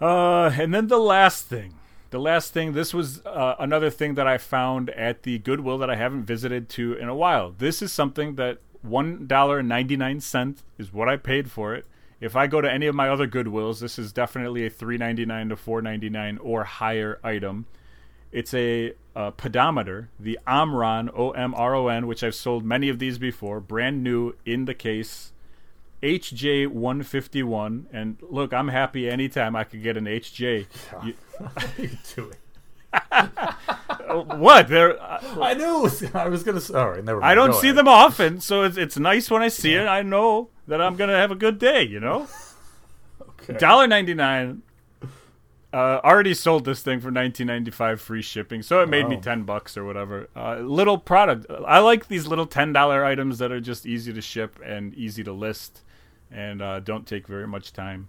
uh, 0.00 0.50
and 0.58 0.72
then 0.74 0.86
the 0.88 0.98
last 0.98 1.46
thing. 1.46 1.74
The 2.10 2.18
last 2.18 2.54
thing, 2.54 2.72
this 2.72 2.94
was 2.94 3.20
uh, 3.26 3.56
another 3.58 3.90
thing 3.90 4.14
that 4.14 4.26
I 4.26 4.38
found 4.38 4.88
at 4.90 5.24
the 5.24 5.38
Goodwill 5.40 5.76
that 5.78 5.90
I 5.90 5.96
haven't 5.96 6.24
visited 6.24 6.70
to 6.70 6.94
in 6.94 7.06
a 7.06 7.14
while. 7.14 7.54
This 7.58 7.82
is 7.82 7.92
something 7.92 8.36
that 8.36 8.60
$1.99 8.86 10.56
is 10.78 10.92
what 10.92 11.08
I 11.08 11.16
paid 11.16 11.50
for 11.50 11.74
it. 11.74 11.84
If 12.20 12.34
I 12.34 12.46
go 12.46 12.60
to 12.60 12.72
any 12.72 12.86
of 12.86 12.94
my 12.94 13.08
other 13.08 13.28
Goodwills, 13.28 13.80
this 13.80 13.98
is 13.98 14.12
definitely 14.12 14.64
a 14.64 14.70
$3.99 14.70 15.50
to 15.50 15.56
$4.99 15.56 16.38
or 16.40 16.64
higher 16.64 17.20
item. 17.22 17.66
It's 18.32 18.52
a, 18.54 18.94
uh 19.18 19.30
pedometer, 19.32 20.08
the 20.20 20.38
Omron, 20.46 21.10
O 21.14 21.32
M 21.32 21.52
R 21.54 21.74
O 21.74 21.88
N, 21.88 22.06
which 22.06 22.22
I've 22.22 22.34
sold 22.36 22.64
many 22.64 22.88
of 22.88 22.98
these 23.00 23.18
before, 23.18 23.58
brand 23.60 24.02
new 24.04 24.34
in 24.46 24.64
the 24.66 24.74
case. 24.74 25.32
HJ151. 26.02 27.84
And 27.92 28.16
look, 28.22 28.52
I'm 28.52 28.68
happy 28.68 29.10
anytime 29.10 29.56
I 29.56 29.64
could 29.64 29.82
get 29.82 29.96
an 29.96 30.04
HJ. 30.04 30.66
You- 31.04 31.14
what 31.38 31.64
are 31.78 31.82
you 31.82 31.90
doing? 32.14 32.34
uh, 32.92 34.14
what? 34.36 34.68
They're, 34.68 35.00
uh, 35.02 35.20
I 35.42 35.54
knew. 35.54 35.90
I 36.14 36.28
was 36.28 36.42
gonna. 36.44 36.60
All 36.74 36.90
right, 36.90 37.04
never. 37.04 37.20
Mind. 37.20 37.30
I 37.30 37.34
don't 37.34 37.50
Go 37.50 37.60
see 37.60 37.68
ahead. 37.68 37.76
them 37.78 37.88
often, 37.88 38.40
so 38.40 38.62
it's, 38.62 38.76
it's 38.76 38.96
nice 38.98 39.30
when 39.30 39.42
I 39.42 39.48
see 39.48 39.74
it. 39.74 39.86
I 39.86 40.02
know 40.02 40.48
that 40.68 40.80
I'm 40.80 40.96
going 40.96 41.10
to 41.10 41.16
have 41.16 41.30
a 41.30 41.34
good 41.34 41.58
day, 41.58 41.82
you 41.82 41.98
know? 41.98 42.28
Okay. 43.40 43.58
Dollar 43.58 43.86
ninety 43.86 44.14
nine. 44.14 44.62
Uh, 45.70 46.00
already 46.02 46.32
sold 46.32 46.64
this 46.64 46.82
thing 46.82 46.98
for 46.98 47.10
nineteen 47.10 47.46
ninety 47.46 47.70
five 47.70 48.00
free 48.00 48.22
shipping, 48.22 48.62
so 48.62 48.80
it 48.80 48.88
made 48.88 49.06
me 49.06 49.18
ten 49.18 49.42
bucks 49.42 49.76
or 49.76 49.84
whatever. 49.84 50.28
Uh, 50.34 50.56
little 50.56 50.96
product. 50.96 51.46
I 51.66 51.80
like 51.80 52.08
these 52.08 52.26
little 52.26 52.46
ten 52.46 52.72
dollar 52.72 53.04
items 53.04 53.38
that 53.38 53.52
are 53.52 53.60
just 53.60 53.84
easy 53.84 54.12
to 54.12 54.22
ship 54.22 54.58
and 54.64 54.94
easy 54.94 55.22
to 55.24 55.32
list, 55.32 55.82
and 56.30 56.62
uh, 56.62 56.80
don't 56.80 57.06
take 57.06 57.26
very 57.26 57.46
much 57.46 57.74
time. 57.74 58.08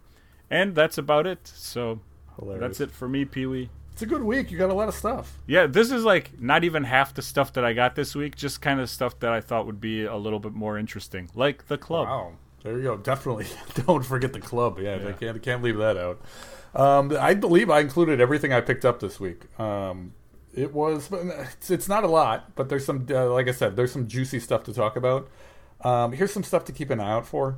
And 0.49 0.73
that's 0.73 0.97
about 0.97 1.27
it. 1.27 1.39
So 1.43 1.99
Hilarious. 2.37 2.61
that's 2.61 2.79
it 2.79 2.91
for 2.91 3.09
me, 3.09 3.25
Pee 3.25 3.45
Wee. 3.45 3.69
It's 3.91 4.03
a 4.03 4.05
good 4.05 4.23
week. 4.23 4.49
You 4.49 4.57
got 4.57 4.69
a 4.69 4.73
lot 4.73 4.87
of 4.87 4.95
stuff. 4.95 5.37
Yeah, 5.45 5.67
this 5.67 5.91
is 5.91 6.05
like 6.05 6.39
not 6.39 6.63
even 6.63 6.85
half 6.85 7.13
the 7.13 7.21
stuff 7.21 7.51
that 7.53 7.65
I 7.65 7.73
got 7.73 7.95
this 7.95 8.15
week. 8.15 8.37
Just 8.37 8.61
kind 8.61 8.79
of 8.79 8.89
stuff 8.89 9.19
that 9.19 9.33
I 9.33 9.41
thought 9.41 9.65
would 9.65 9.81
be 9.81 10.05
a 10.05 10.15
little 10.15 10.39
bit 10.39 10.53
more 10.53 10.77
interesting, 10.77 11.29
like 11.35 11.67
the 11.67 11.77
club. 11.77 12.07
Wow. 12.07 12.31
There 12.63 12.77
you 12.77 12.83
go. 12.83 12.97
Definitely 12.97 13.47
don't 13.85 14.03
forget 14.05 14.33
the 14.33 14.39
club. 14.39 14.79
Yeah, 14.79 14.97
Yeah. 14.97 15.09
I 15.09 15.11
can't 15.13 15.41
can't 15.41 15.63
leave 15.63 15.77
that 15.77 15.97
out. 15.97 16.21
Um, 16.75 17.15
I 17.19 17.33
believe 17.33 17.69
I 17.69 17.79
included 17.79 18.21
everything 18.21 18.53
I 18.53 18.61
picked 18.61 18.85
up 18.85 18.99
this 18.99 19.19
week. 19.19 19.43
Um, 19.59 20.13
it 20.53 20.73
was 20.73 21.09
it's, 21.11 21.71
it's 21.71 21.87
not 21.87 22.03
a 22.03 22.07
lot, 22.07 22.55
but 22.55 22.69
there's 22.69 22.85
some 22.85 23.07
uh, 23.09 23.31
like 23.31 23.47
I 23.47 23.51
said, 23.51 23.75
there's 23.75 23.91
some 23.91 24.07
juicy 24.07 24.39
stuff 24.39 24.63
to 24.65 24.73
talk 24.73 24.95
about. 24.95 25.29
Um, 25.81 26.11
here's 26.11 26.33
some 26.33 26.43
stuff 26.43 26.65
to 26.65 26.71
keep 26.71 26.89
an 26.89 26.99
eye 26.99 27.11
out 27.11 27.25
for. 27.25 27.57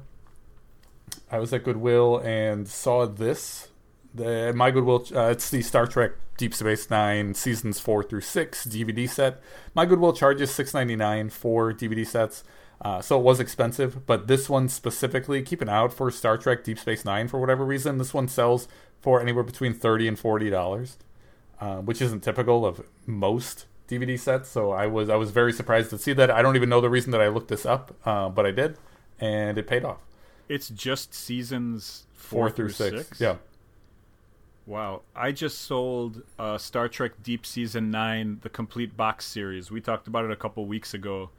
I 1.31 1.39
was 1.39 1.51
at 1.53 1.63
Goodwill 1.63 2.19
and 2.19 2.67
saw 2.67 3.05
this. 3.05 3.69
The 4.13 4.53
my 4.53 4.71
Goodwill, 4.71 5.05
uh, 5.15 5.29
it's 5.29 5.49
the 5.49 5.61
Star 5.61 5.87
Trek 5.87 6.11
Deep 6.37 6.53
Space 6.53 6.89
Nine 6.89 7.33
seasons 7.33 7.79
four 7.79 8.03
through 8.03 8.21
six 8.21 8.65
DVD 8.65 9.09
set. 9.09 9.41
My 9.73 9.85
Goodwill 9.85 10.13
charges 10.13 10.51
six 10.51 10.73
ninety 10.73 10.95
nine 10.95 11.29
for 11.29 11.73
DVD 11.73 12.05
sets, 12.05 12.43
uh, 12.81 13.01
so 13.01 13.19
it 13.19 13.23
was 13.23 13.39
expensive. 13.39 14.05
But 14.05 14.27
this 14.27 14.49
one 14.49 14.67
specifically, 14.69 15.41
keep 15.41 15.61
an 15.61 15.69
eye 15.69 15.77
out 15.77 15.93
for 15.93 16.09
Star 16.11 16.37
Trek 16.37 16.63
Deep 16.63 16.79
Space 16.79 17.05
Nine 17.05 17.27
for 17.27 17.39
whatever 17.39 17.63
reason. 17.63 17.97
This 17.97 18.13
one 18.13 18.27
sells 18.27 18.67
for 18.99 19.21
anywhere 19.21 19.43
between 19.43 19.73
thirty 19.73 20.07
and 20.07 20.17
forty 20.17 20.49
dollars, 20.49 20.97
uh, 21.59 21.77
which 21.77 22.01
isn't 22.01 22.21
typical 22.21 22.65
of 22.65 22.83
most 23.05 23.65
DVD 23.87 24.19
sets. 24.19 24.49
So 24.49 24.71
I 24.71 24.87
was 24.87 25.09
I 25.09 25.15
was 25.15 25.31
very 25.31 25.53
surprised 25.53 25.89
to 25.91 25.97
see 25.97 26.13
that. 26.13 26.31
I 26.31 26.41
don't 26.41 26.55
even 26.55 26.69
know 26.69 26.81
the 26.81 26.89
reason 26.89 27.11
that 27.11 27.21
I 27.21 27.27
looked 27.27 27.49
this 27.49 27.65
up, 27.65 27.95
uh, 28.05 28.29
but 28.29 28.45
I 28.45 28.51
did, 28.51 28.77
and 29.19 29.57
it 29.57 29.67
paid 29.67 29.85
off. 29.85 29.99
It's 30.49 30.69
just 30.69 31.13
seasons 31.13 32.07
Four, 32.13 32.49
through 32.49 32.69
six. 32.69 33.19
yeah. 33.21 33.37
Wow. 34.65 35.01
I 35.15 35.31
just 35.31 35.61
sold 35.61 36.23
uh, 36.37 36.57
Star 36.57 36.87
Trek 36.87 37.13
Deep 37.23 37.45
Space 37.45 37.75
9, 37.75 38.39
the 38.41 38.49
complete 38.49 38.95
box 38.95 39.25
series. 39.25 39.71
We 39.71 39.81
talked 39.81 40.07
about 40.07 40.25
it 40.25 40.31
a 40.31 40.35
couple 40.35 40.65
weeks 40.65 40.93
ago. 40.93 41.29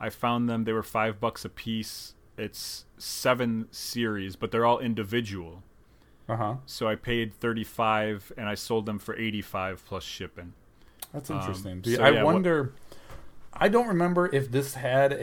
I 0.00 0.10
found 0.10 0.48
them. 0.48 0.64
They 0.64 0.72
were 0.72 0.82
five 0.82 1.20
bucks 1.20 1.44
a 1.44 1.48
piece. 1.48 2.14
It's 2.36 2.86
seven 2.98 3.68
series, 3.70 4.36
but 4.36 4.50
they're 4.50 4.64
all 4.66 4.78
individual. 4.78 5.62
Uh 6.28 6.36
huh. 6.36 6.54
So 6.66 6.88
I 6.88 6.94
paid 6.94 7.34
35 7.34 8.32
and 8.36 8.48
I 8.48 8.54
sold 8.54 8.86
them 8.86 8.98
for 8.98 9.16
85 9.16 9.84
plus 9.86 10.02
shipping. 10.04 10.54
That's 11.12 11.30
Um, 11.30 11.38
interesting. 11.38 11.82
so 11.84 12.02
I 12.02 12.10
yeah, 12.10 12.22
what- 12.22 12.34
wonder. 12.34 12.72
I 13.54 13.68
don't 13.68 13.86
remember 13.86 14.34
if 14.34 14.50
this 14.50 14.74
had 14.74 15.12
a 15.12 15.16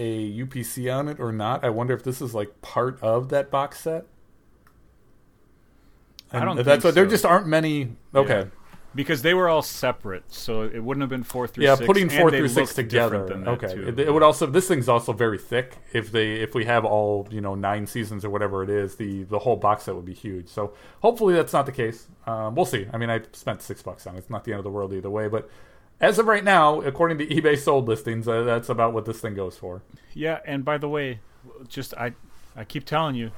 UPC 0.44 0.88
on 0.96 1.08
it 1.08 1.20
or 1.20 1.32
not. 1.32 1.64
I 1.64 1.70
wonder 1.70 1.96
if 1.96 2.04
this 2.04 2.22
is 2.22 2.36
like 2.36 2.62
part 2.62 3.02
of 3.02 3.30
that 3.30 3.50
box 3.50 3.80
set. 3.82 4.06
I 6.32 6.46
don't 6.46 6.64
that's 6.64 6.84
what 6.84 6.94
there 6.94 7.08
just 7.08 7.26
aren't 7.26 7.48
many. 7.48 7.96
Okay, 8.14 8.40
Yeah. 8.42 8.46
Because 8.96 9.22
they 9.22 9.36
were 9.36 9.48
all 9.48 9.62
separate, 9.62 10.24
so 10.34 10.64
it 10.64 10.84
wouldn't 10.84 11.02
have 11.04 11.12
been 11.12 11.24
4 11.24 11.48
through 11.48 11.64
yeah, 11.64 11.76
6. 11.76 11.86
putting 11.86 12.10
four 12.10 12.32
through 12.32 12.48
six 12.48 12.74
together. 12.74 13.32
Okay, 13.48 13.68
it, 13.68 14.00
it 14.00 14.12
would 14.12 14.24
also. 14.24 14.48
This 14.48 14.68
thing's 14.68 14.90
also 14.90 15.14
very 15.14 15.38
thick. 15.38 15.78
If 15.94 16.12
they 16.12 16.36
if 16.36 16.56
we 16.56 16.66
have 16.66 16.86
all 16.86 17.28
you 17.30 17.40
know 17.40 17.54
nine 17.54 17.86
seasons 17.86 18.26
or 18.26 18.32
whatever 18.32 18.64
it 18.64 18.70
is, 18.70 18.96
the 18.96 19.24
the 19.24 19.38
whole 19.38 19.56
box 19.56 19.84
set 19.84 19.96
would 19.96 20.06
be 20.06 20.16
huge. 20.16 20.48
So 20.48 20.74
hopefully 21.02 21.36
that's 21.36 21.54
not 21.54 21.68
the 21.68 21.72
case. 21.72 22.08
Um, 22.26 22.56
we'll 22.56 22.66
see. 22.66 22.88
I 22.92 22.98
mean, 22.98 23.12
I 23.12 23.22
spent 23.32 23.62
six 23.62 23.84
bucks 23.84 24.08
on 24.08 24.16
it. 24.16 24.20
It's 24.20 24.30
not 24.30 24.44
the 24.44 24.54
end 24.54 24.60
of 24.60 24.64
the 24.64 24.72
world 24.72 24.94
either 24.94 25.10
way, 25.10 25.28
but. 25.28 25.50
As 26.02 26.18
of 26.18 26.28
right 26.28 26.46
now, 26.46 26.80
according 26.80 27.18
to 27.18 27.28
eBay 27.28 27.60
sold 27.60 27.90
listings, 27.90 28.26
uh, 28.26 28.44
that's 28.44 28.70
about 28.70 28.94
what 28.94 29.04
this 29.04 29.20
thing 29.20 29.34
goes 29.36 29.58
for. 29.58 29.82
Yeah, 30.14 30.40
and 30.46 30.64
by 30.64 30.78
the 30.78 30.88
way, 30.88 31.20
just 31.68 31.94
I 31.96 32.14
I 32.56 32.64
keep 32.64 32.86
telling 32.86 33.16
you, 33.16 33.32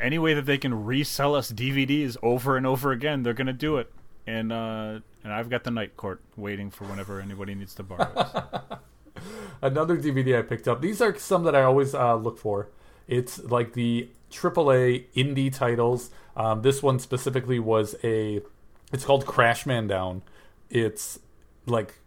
any 0.00 0.18
way 0.18 0.34
that 0.34 0.46
they 0.46 0.58
can 0.58 0.84
resell 0.84 1.34
us 1.34 1.52
DVDs 1.52 2.16
over 2.22 2.56
and 2.56 2.66
over 2.66 2.92
again, 2.92 3.22
they're 3.22 3.34
gonna 3.34 3.52
do 3.52 3.76
it. 3.76 3.92
And 4.30 4.52
uh 4.52 5.00
and 5.24 5.32
I've 5.32 5.50
got 5.50 5.64
the 5.64 5.70
night 5.72 5.96
court 5.96 6.22
waiting 6.36 6.70
for 6.70 6.84
whenever 6.84 7.20
anybody 7.20 7.54
needs 7.54 7.74
to 7.74 7.82
borrow 7.82 8.08
it. 8.16 8.78
Another 9.62 9.96
DVD 9.96 10.38
I 10.38 10.42
picked 10.42 10.68
up. 10.68 10.80
These 10.80 11.02
are 11.02 11.16
some 11.18 11.42
that 11.44 11.54
I 11.54 11.62
always 11.62 11.94
uh, 11.94 12.14
look 12.14 12.38
for. 12.38 12.68
It's 13.08 13.42
like 13.42 13.74
the 13.74 14.08
AAA 14.30 15.06
indie 15.16 15.52
titles. 15.52 16.10
Um, 16.36 16.62
this 16.62 16.82
one 16.82 16.98
specifically 17.00 17.58
was 17.58 17.96
a. 18.04 18.40
It's 18.92 19.04
called 19.04 19.26
Crash 19.26 19.66
Man 19.66 19.88
Down. 19.88 20.22
It's 20.70 21.18
like 21.66 21.98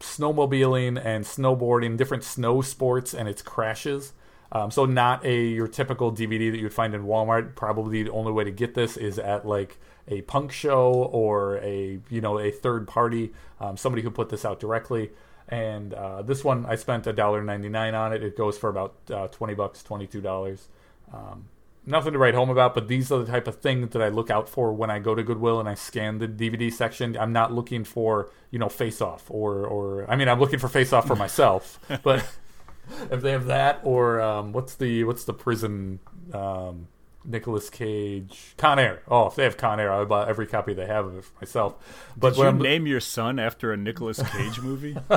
snowmobiling 0.00 1.02
and 1.02 1.24
snowboarding, 1.24 1.96
different 1.96 2.24
snow 2.24 2.60
sports, 2.60 3.14
and 3.14 3.26
it's 3.26 3.42
crashes. 3.42 4.12
Um, 4.52 4.70
so 4.70 4.84
not 4.84 5.24
a 5.24 5.34
your 5.34 5.66
typical 5.66 6.12
DVD 6.12 6.52
that 6.52 6.58
you'd 6.58 6.74
find 6.74 6.94
in 6.94 7.04
Walmart. 7.04 7.56
Probably 7.56 8.02
the 8.02 8.10
only 8.10 8.32
way 8.32 8.44
to 8.44 8.52
get 8.52 8.74
this 8.74 8.96
is 8.96 9.18
at 9.18 9.46
like 9.46 9.78
a 10.08 10.22
punk 10.22 10.52
show 10.52 10.92
or 10.92 11.58
a 11.58 12.00
you 12.10 12.20
know 12.20 12.38
a 12.38 12.50
third 12.50 12.86
party, 12.86 13.32
um, 13.60 13.76
somebody 13.76 14.02
who 14.02 14.10
put 14.10 14.28
this 14.28 14.44
out 14.44 14.60
directly. 14.60 15.10
And 15.48 15.92
uh, 15.92 16.22
this 16.22 16.42
one 16.42 16.64
I 16.66 16.76
spent 16.76 17.06
a 17.06 17.12
dollar 17.12 17.42
ninety 17.42 17.68
nine 17.68 17.94
on 17.94 18.12
it. 18.12 18.22
It 18.22 18.36
goes 18.36 18.56
for 18.56 18.70
about 18.70 18.94
uh, 19.10 19.28
twenty 19.28 19.54
bucks, 19.54 19.82
twenty 19.82 20.06
two 20.06 20.20
dollars. 20.20 20.68
Um, 21.12 21.46
nothing 21.86 22.12
to 22.12 22.18
write 22.18 22.34
home 22.34 22.50
about, 22.50 22.74
but 22.74 22.88
these 22.88 23.12
are 23.12 23.18
the 23.18 23.30
type 23.30 23.46
of 23.46 23.56
things 23.56 23.90
that 23.90 24.02
I 24.02 24.08
look 24.08 24.30
out 24.30 24.48
for 24.48 24.72
when 24.72 24.90
I 24.90 24.98
go 24.98 25.14
to 25.14 25.22
Goodwill 25.22 25.60
and 25.60 25.68
I 25.68 25.74
scan 25.74 26.18
the 26.18 26.28
DVD 26.28 26.72
section. 26.72 27.16
I'm 27.16 27.32
not 27.32 27.52
looking 27.52 27.84
for 27.84 28.30
you 28.50 28.58
know 28.58 28.68
Face 28.68 29.00
Off 29.00 29.24
or 29.28 29.66
or 29.66 30.10
I 30.10 30.16
mean 30.16 30.28
I'm 30.28 30.40
looking 30.40 30.58
for 30.58 30.68
Face 30.68 30.92
Off 30.92 31.06
for 31.06 31.16
myself, 31.16 31.78
but 32.02 32.26
if 33.10 33.22
they 33.22 33.32
have 33.32 33.46
that 33.46 33.80
or 33.84 34.20
um, 34.20 34.52
what's 34.52 34.74
the 34.74 35.04
what's 35.04 35.24
the 35.24 35.34
prison 35.34 35.98
um, 36.32 36.88
Nicolas 37.24 37.70
Cage 37.70 38.54
Con 38.56 38.78
Air. 38.78 39.02
Oh, 39.08 39.26
if 39.26 39.34
they 39.36 39.44
have 39.44 39.56
Con 39.56 39.80
Air, 39.80 39.92
I 39.92 39.98
would 40.00 40.08
buy 40.08 40.28
every 40.28 40.46
copy 40.46 40.74
they 40.74 40.86
have 40.86 41.06
of 41.06 41.16
it 41.18 41.24
for 41.24 41.32
myself. 41.40 41.74
But 42.16 42.30
Did 42.30 42.38
you 42.38 42.44
I'm- 42.44 42.58
name 42.58 42.86
your 42.86 43.00
son 43.00 43.38
after 43.38 43.72
a 43.72 43.76
Nicolas 43.76 44.22
Cage 44.22 44.60
movie? 44.60 44.96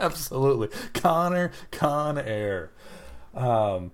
absolutely 0.00 0.68
Connor 0.94 1.50
Con 1.70 2.18
Air. 2.18 2.70
Um, 3.34 3.92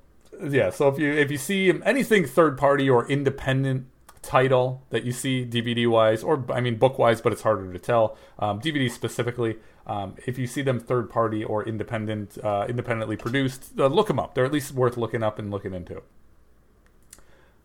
yeah, 0.48 0.70
so 0.70 0.88
if 0.88 0.98
you 0.98 1.12
if 1.12 1.30
you 1.30 1.38
see 1.38 1.72
anything 1.84 2.26
third 2.26 2.56
party 2.58 2.88
or 2.88 3.06
independent 3.10 3.86
title 4.22 4.82
that 4.90 5.04
you 5.04 5.10
see 5.12 5.44
DVD 5.44 5.88
wise 5.88 6.22
or 6.22 6.44
I 6.50 6.60
mean 6.60 6.76
book 6.76 6.98
wise, 6.98 7.20
but 7.20 7.32
it's 7.32 7.42
harder 7.42 7.72
to 7.72 7.78
tell. 7.78 8.16
Um, 8.38 8.60
DVD 8.60 8.90
specifically, 8.90 9.56
um, 9.86 10.14
if 10.26 10.38
you 10.38 10.46
see 10.46 10.62
them 10.62 10.78
third 10.80 11.10
party 11.10 11.44
or 11.44 11.64
independent, 11.66 12.38
uh, 12.42 12.66
independently 12.68 13.16
produced, 13.16 13.72
uh, 13.78 13.86
look 13.88 14.06
them 14.08 14.18
up. 14.18 14.34
They're 14.34 14.44
at 14.44 14.52
least 14.52 14.72
worth 14.72 14.96
looking 14.96 15.22
up 15.22 15.38
and 15.38 15.50
looking 15.50 15.74
into. 15.74 16.02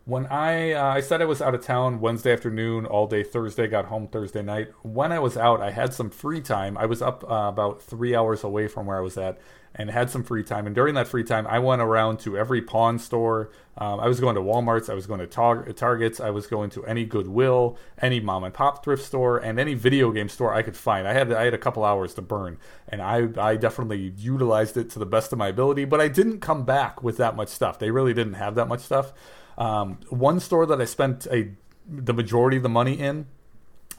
When 0.08 0.26
I 0.28 0.72
uh, 0.72 0.86
I 0.86 1.02
said 1.02 1.22
I 1.22 1.26
was 1.26 1.42
out 1.42 1.54
of 1.54 1.62
town 1.62 2.00
Wednesday 2.00 2.32
afternoon, 2.32 2.86
all 2.86 3.08
day 3.08 3.24
Thursday, 3.24 3.68
got 3.68 3.88
home 3.88 4.08
Thursday 4.08 4.42
night. 4.42 4.70
When 4.82 5.12
I 5.12 5.20
was 5.20 5.36
out, 5.36 5.62
I 5.62 5.72
had 5.72 5.94
some 5.94 6.10
free 6.10 6.40
time. 6.40 6.78
I 6.78 6.86
was 6.86 7.02
up 7.02 7.30
uh, 7.30 7.50
about 7.50 7.82
three 7.82 8.16
hours 8.16 8.42
away 8.42 8.70
from 8.70 8.86
where 8.86 8.98
I 8.98 9.02
was 9.02 9.18
at, 9.18 9.38
and 9.76 9.92
had 9.92 10.10
some 10.10 10.24
free 10.24 10.44
time. 10.44 10.66
And 10.66 10.74
during 10.74 10.96
that 10.96 11.10
free 11.10 11.26
time, 11.26 11.46
I 11.46 11.60
went 11.60 11.82
around 11.82 12.22
to 12.22 12.38
every 12.38 12.62
pawn 12.62 13.00
store. 13.00 13.52
Um, 13.78 14.00
I 14.00 14.08
was 14.08 14.22
going 14.22 14.36
to 14.36 14.42
WalMarts, 14.42 14.90
I 14.90 14.94
was 14.94 15.08
going 15.08 15.20
to 15.20 15.28
tar- 15.28 15.66
Targets, 15.74 16.22
I 16.22 16.30
was 16.30 16.48
going 16.48 16.70
to 16.72 16.86
any 16.86 17.04
Goodwill, 17.04 17.78
any 18.02 18.22
mom 18.22 18.46
and 18.46 18.54
pop 18.54 18.86
thrift 18.86 19.04
store, 19.04 19.38
and 19.38 19.60
any 19.60 19.74
video 19.74 20.14
game 20.14 20.30
store 20.30 20.54
I 20.54 20.62
could 20.62 20.78
find. 20.78 21.06
I 21.06 21.12
had 21.12 21.34
I 21.34 21.44
had 21.44 21.54
a 21.54 21.58
couple 21.58 21.84
hours 21.84 22.14
to 22.14 22.22
burn, 22.22 22.60
and 22.88 23.02
I 23.02 23.28
I 23.38 23.58
definitely 23.58 24.14
utilized 24.18 24.78
it 24.78 24.90
to 24.92 25.00
the 25.00 25.06
best 25.06 25.34
of 25.34 25.38
my 25.38 25.50
ability. 25.50 25.84
But 25.84 26.00
I 26.00 26.08
didn't 26.08 26.40
come 26.40 26.64
back 26.64 27.04
with 27.04 27.18
that 27.18 27.36
much 27.36 27.50
stuff. 27.50 27.78
They 27.78 27.92
really 27.92 28.14
didn't 28.14 28.36
have 28.36 28.56
that 28.56 28.70
much 28.70 28.80
stuff. 28.80 29.12
Um, 29.58 30.00
one 30.10 30.40
store 30.40 30.66
that 30.66 30.80
I 30.80 30.86
spent 30.86 31.26
a 31.28 31.52
the 31.90 32.14
majority 32.14 32.58
of 32.58 32.64
the 32.64 32.70
money 32.70 33.00
in 33.00 33.28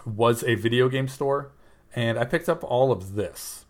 was 0.05 0.45
a 0.45 0.55
video 0.55 0.89
game 0.89 1.09
store, 1.09 1.51
and 1.97 2.19
I 2.19 2.25
picked 2.25 2.49
up 2.49 2.63
all 2.63 2.93
of 2.93 3.15
this. 3.15 3.65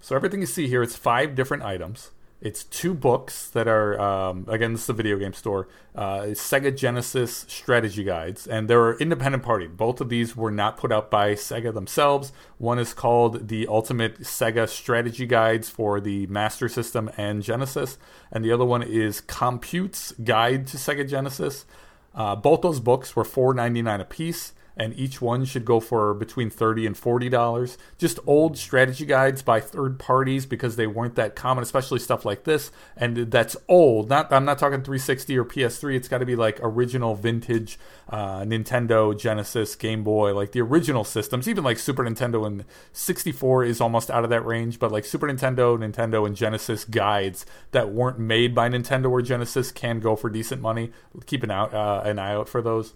So 0.00 0.16
everything 0.16 0.40
you 0.40 0.46
see 0.46 0.66
here, 0.66 0.82
it's 0.82 0.96
five 0.96 1.34
different 1.34 1.62
items. 1.62 2.10
It's 2.42 2.64
two 2.64 2.92
books 2.92 3.48
that 3.50 3.68
are 3.68 4.00
um, 4.00 4.46
again, 4.48 4.72
this 4.72 4.82
is 4.82 4.88
a 4.88 4.94
video 4.94 5.16
game 5.16 5.32
store. 5.32 5.68
Uh, 5.94 6.32
Sega 6.32 6.76
Genesis 6.76 7.46
strategy 7.46 8.02
guides, 8.02 8.48
and 8.48 8.68
they're 8.68 8.94
independent 8.94 9.44
party. 9.44 9.68
Both 9.68 10.00
of 10.00 10.08
these 10.08 10.36
were 10.36 10.50
not 10.50 10.76
put 10.76 10.90
out 10.90 11.08
by 11.08 11.34
Sega 11.34 11.72
themselves. 11.72 12.32
One 12.58 12.80
is 12.80 12.94
called 12.94 13.46
the 13.46 13.68
Ultimate 13.68 14.22
Sega 14.22 14.68
Strategy 14.68 15.24
Guides 15.24 15.70
for 15.70 16.00
the 16.00 16.26
Master 16.26 16.68
System 16.68 17.08
and 17.16 17.44
Genesis, 17.44 17.96
and 18.32 18.44
the 18.44 18.50
other 18.50 18.64
one 18.64 18.82
is 18.82 19.20
Compute's 19.20 20.10
Guide 20.24 20.66
to 20.66 20.76
Sega 20.78 21.08
Genesis. 21.08 21.64
Uh, 22.12 22.34
both 22.34 22.62
those 22.62 22.80
books 22.80 23.14
were 23.14 23.24
$4.99 23.24 24.00
a 24.00 24.04
piece 24.04 24.52
and 24.76 24.98
each 24.98 25.20
one 25.20 25.44
should 25.44 25.64
go 25.64 25.80
for 25.80 26.14
between 26.14 26.50
30 26.50 26.86
and 26.86 26.96
40 26.96 27.28
dollars. 27.28 27.78
Just 27.98 28.18
old 28.26 28.56
strategy 28.56 29.04
guides 29.04 29.42
by 29.42 29.60
third 29.60 29.98
parties 29.98 30.46
because 30.46 30.76
they 30.76 30.86
weren't 30.86 31.14
that 31.16 31.36
common 31.36 31.62
especially 31.62 31.98
stuff 31.98 32.24
like 32.24 32.44
this. 32.44 32.70
And 32.96 33.16
that's 33.30 33.56
old. 33.68 34.08
Not 34.08 34.32
i'm 34.32 34.44
not 34.44 34.58
talking 34.58 34.82
360 34.82 35.38
or 35.38 35.44
ps3 35.44 35.96
it's 35.96 36.08
got 36.08 36.18
to 36.18 36.26
be 36.26 36.36
like 36.36 36.58
original 36.62 37.14
vintage 37.14 37.78
uh, 38.08 38.40
nintendo 38.40 39.18
genesis 39.18 39.74
game 39.74 40.04
boy 40.04 40.34
like 40.34 40.52
the 40.52 40.60
original 40.60 41.04
systems. 41.04 41.48
Even 41.48 41.64
like 41.64 41.78
super 41.78 42.04
nintendo 42.04 42.46
and 42.46 42.64
64 42.92 43.64
is 43.64 43.80
almost 43.80 44.10
out 44.10 44.24
of 44.24 44.30
that 44.30 44.44
range 44.44 44.78
but 44.78 44.92
like 44.92 45.04
super 45.04 45.28
nintendo 45.28 45.78
nintendo 45.78 46.26
and 46.26 46.36
genesis 46.36 46.84
guides 46.84 47.44
that 47.72 47.92
weren't 47.92 48.18
made 48.18 48.54
by 48.54 48.68
nintendo 48.68 49.10
or 49.10 49.22
genesis 49.22 49.70
can 49.70 50.00
go 50.00 50.16
for 50.16 50.30
decent 50.30 50.60
money. 50.60 50.92
Keep 51.26 51.42
an, 51.42 51.50
out, 51.50 51.74
uh, 51.74 52.02
an 52.04 52.18
eye 52.18 52.32
out 52.32 52.48
for 52.48 52.62
those 52.62 52.94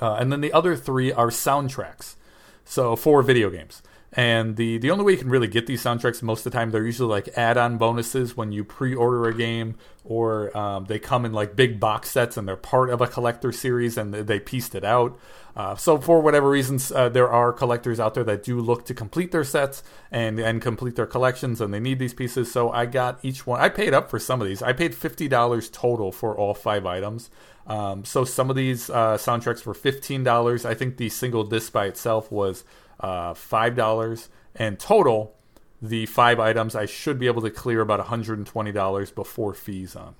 uh, 0.00 0.14
and 0.14 0.32
then 0.32 0.40
the 0.40 0.52
other 0.52 0.76
three 0.76 1.12
are 1.12 1.28
soundtracks. 1.28 2.16
So 2.64 2.96
for 2.96 3.22
video 3.22 3.50
games. 3.50 3.82
And 4.12 4.56
the, 4.56 4.78
the 4.78 4.90
only 4.90 5.04
way 5.04 5.12
you 5.12 5.18
can 5.18 5.28
really 5.28 5.48
get 5.48 5.66
these 5.66 5.82
soundtracks 5.82 6.22
most 6.22 6.46
of 6.46 6.52
the 6.52 6.58
time, 6.58 6.70
they're 6.70 6.84
usually 6.84 7.10
like 7.10 7.28
add 7.36 7.58
on 7.58 7.76
bonuses 7.76 8.36
when 8.36 8.52
you 8.52 8.64
pre 8.64 8.94
order 8.94 9.26
a 9.26 9.34
game, 9.34 9.76
or 10.02 10.56
um, 10.56 10.86
they 10.86 10.98
come 10.98 11.26
in 11.26 11.32
like 11.32 11.54
big 11.54 11.78
box 11.78 12.10
sets 12.10 12.36
and 12.36 12.48
they're 12.48 12.56
part 12.56 12.88
of 12.88 13.02
a 13.02 13.06
collector 13.06 13.52
series 13.52 13.98
and 13.98 14.14
they 14.14 14.40
pieced 14.40 14.74
it 14.74 14.84
out. 14.84 15.18
Uh, 15.54 15.76
so, 15.76 15.98
for 15.98 16.20
whatever 16.20 16.48
reasons, 16.48 16.90
uh, 16.92 17.08
there 17.08 17.28
are 17.28 17.52
collectors 17.52 18.00
out 18.00 18.14
there 18.14 18.24
that 18.24 18.42
do 18.42 18.60
look 18.60 18.84
to 18.86 18.94
complete 18.94 19.30
their 19.30 19.44
sets 19.44 19.82
and, 20.10 20.38
and 20.38 20.62
complete 20.62 20.96
their 20.96 21.06
collections 21.06 21.60
and 21.60 21.74
they 21.74 21.80
need 21.80 21.98
these 21.98 22.14
pieces. 22.14 22.50
So, 22.50 22.70
I 22.70 22.86
got 22.86 23.18
each 23.22 23.46
one. 23.46 23.60
I 23.60 23.68
paid 23.68 23.92
up 23.92 24.08
for 24.08 24.18
some 24.18 24.40
of 24.40 24.46
these. 24.46 24.62
I 24.62 24.72
paid 24.72 24.92
$50 24.92 25.72
total 25.72 26.12
for 26.12 26.36
all 26.36 26.54
five 26.54 26.86
items. 26.86 27.28
Um, 27.68 28.04
so 28.04 28.24
some 28.24 28.48
of 28.48 28.56
these 28.56 28.88
uh, 28.88 29.18
soundtracks 29.18 29.66
were 29.66 29.74
fifteen 29.74 30.24
dollars. 30.24 30.64
I 30.64 30.74
think 30.74 30.96
the 30.96 31.10
single 31.10 31.44
disc 31.44 31.72
by 31.72 31.86
itself 31.86 32.32
was 32.32 32.64
uh, 32.98 33.34
five 33.34 33.76
dollars, 33.76 34.30
and 34.54 34.78
total, 34.78 35.36
the 35.82 36.06
five 36.06 36.40
items 36.40 36.74
I 36.74 36.86
should 36.86 37.18
be 37.18 37.26
able 37.26 37.42
to 37.42 37.50
clear 37.50 37.82
about 37.82 37.98
one 37.98 38.08
hundred 38.08 38.38
and 38.38 38.46
twenty 38.46 38.72
dollars 38.72 39.10
before 39.10 39.52
fees 39.52 39.94
on. 39.94 40.14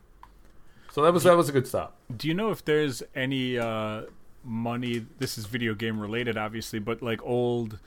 So 0.92 1.02
that 1.02 1.12
was 1.12 1.24
that 1.24 1.36
was 1.36 1.48
a 1.48 1.52
good 1.52 1.66
stop. 1.66 1.96
Do 2.14 2.28
you 2.28 2.34
know 2.34 2.50
if 2.50 2.64
there's 2.64 3.02
any 3.14 3.58
uh, 3.58 4.02
money? 4.44 5.06
This 5.18 5.38
is 5.38 5.46
video 5.46 5.74
game 5.74 5.98
related, 5.98 6.36
obviously, 6.36 6.78
but 6.80 7.02
like 7.02 7.22
old. 7.24 7.78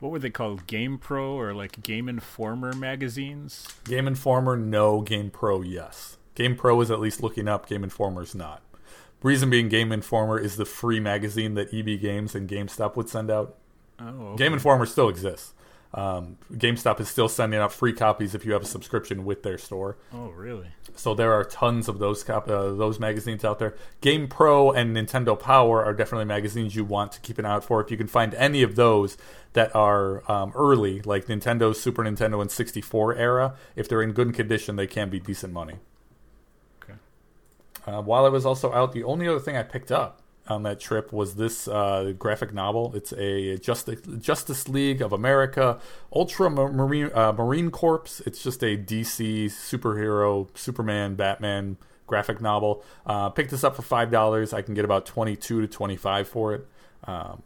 What 0.00 0.10
were 0.10 0.18
they 0.18 0.30
called? 0.30 0.66
Game 0.66 0.98
Pro 0.98 1.38
or 1.38 1.54
like 1.54 1.80
Game 1.80 2.08
Informer 2.08 2.72
magazines? 2.72 3.68
Game 3.84 4.08
Informer, 4.08 4.56
no. 4.56 5.00
Game 5.00 5.30
Pro, 5.30 5.62
yes. 5.62 6.18
Game 6.34 6.56
Pro 6.56 6.80
is 6.80 6.90
at 6.90 6.98
least 6.98 7.22
looking 7.22 7.46
up. 7.46 7.68
Game 7.68 7.84
Informer's 7.84 8.34
not. 8.34 8.62
Reason 9.22 9.48
being, 9.50 9.68
Game 9.68 9.92
Informer 9.92 10.38
is 10.38 10.56
the 10.56 10.64
free 10.64 11.00
magazine 11.00 11.54
that 11.54 11.72
EB 11.72 12.00
Games 12.00 12.34
and 12.34 12.48
GameStop 12.48 12.96
would 12.96 13.08
send 13.08 13.30
out. 13.30 13.56
Oh, 14.00 14.04
okay. 14.04 14.44
Game 14.44 14.52
Informer 14.52 14.86
still 14.86 15.08
exists. 15.08 15.54
Um, 15.94 16.38
GameStop 16.50 17.00
is 17.00 17.08
still 17.08 17.28
sending 17.28 17.60
out 17.60 17.72
free 17.72 17.92
copies 17.92 18.34
if 18.34 18.46
you 18.46 18.52
have 18.54 18.62
a 18.62 18.66
subscription 18.66 19.24
with 19.24 19.42
their 19.42 19.58
store. 19.58 19.98
Oh, 20.12 20.28
really? 20.30 20.68
So 20.96 21.14
there 21.14 21.32
are 21.34 21.44
tons 21.44 21.86
of 21.86 21.98
those 21.98 22.24
cop- 22.24 22.48
uh, 22.48 22.72
those 22.72 22.98
magazines 22.98 23.44
out 23.44 23.58
there. 23.58 23.74
Game 24.00 24.26
Pro 24.26 24.72
and 24.72 24.96
Nintendo 24.96 25.38
Power 25.38 25.84
are 25.84 25.92
definitely 25.92 26.24
magazines 26.24 26.74
you 26.74 26.84
want 26.84 27.12
to 27.12 27.20
keep 27.20 27.38
an 27.38 27.44
eye 27.44 27.52
out 27.52 27.64
for. 27.64 27.80
If 27.82 27.90
you 27.90 27.98
can 27.98 28.06
find 28.06 28.34
any 28.34 28.62
of 28.62 28.74
those 28.74 29.18
that 29.52 29.74
are 29.76 30.30
um, 30.30 30.52
early, 30.54 31.02
like 31.02 31.26
Nintendo, 31.26 31.76
Super 31.76 32.02
Nintendo, 32.02 32.40
and 32.40 32.50
64 32.50 33.14
era, 33.16 33.54
if 33.76 33.86
they're 33.86 34.02
in 34.02 34.12
good 34.12 34.32
condition, 34.32 34.76
they 34.76 34.86
can 34.86 35.10
be 35.10 35.20
decent 35.20 35.52
money. 35.52 35.74
Uh, 37.86 38.02
while 38.02 38.24
I 38.24 38.28
was 38.28 38.46
also 38.46 38.72
out, 38.72 38.92
the 38.92 39.04
only 39.04 39.26
other 39.28 39.40
thing 39.40 39.56
I 39.56 39.62
picked 39.62 39.90
up 39.90 40.22
on 40.48 40.62
that 40.64 40.80
trip 40.80 41.12
was 41.12 41.36
this 41.36 41.68
uh, 41.68 42.12
graphic 42.18 42.52
novel. 42.52 42.92
It's 42.94 43.12
a 43.12 43.58
Justice, 43.58 44.00
Justice 44.20 44.68
League 44.68 45.00
of 45.00 45.12
America 45.12 45.78
Ultra 46.14 46.50
Marine, 46.50 47.10
uh, 47.14 47.32
Marine 47.32 47.70
Corps. 47.70 48.22
It's 48.26 48.42
just 48.42 48.62
a 48.62 48.76
DC 48.76 49.46
superhero, 49.46 50.48
Superman, 50.56 51.14
Batman 51.14 51.76
graphic 52.06 52.40
novel. 52.40 52.84
Uh, 53.06 53.30
picked 53.30 53.50
this 53.50 53.64
up 53.64 53.76
for 53.76 53.82
five 53.82 54.10
dollars. 54.10 54.52
I 54.52 54.62
can 54.62 54.74
get 54.74 54.84
about 54.84 55.06
twenty-two 55.06 55.60
to 55.60 55.66
twenty-five 55.68 56.28
for 56.28 56.54
it. 56.54 56.66
Um, 57.04 57.42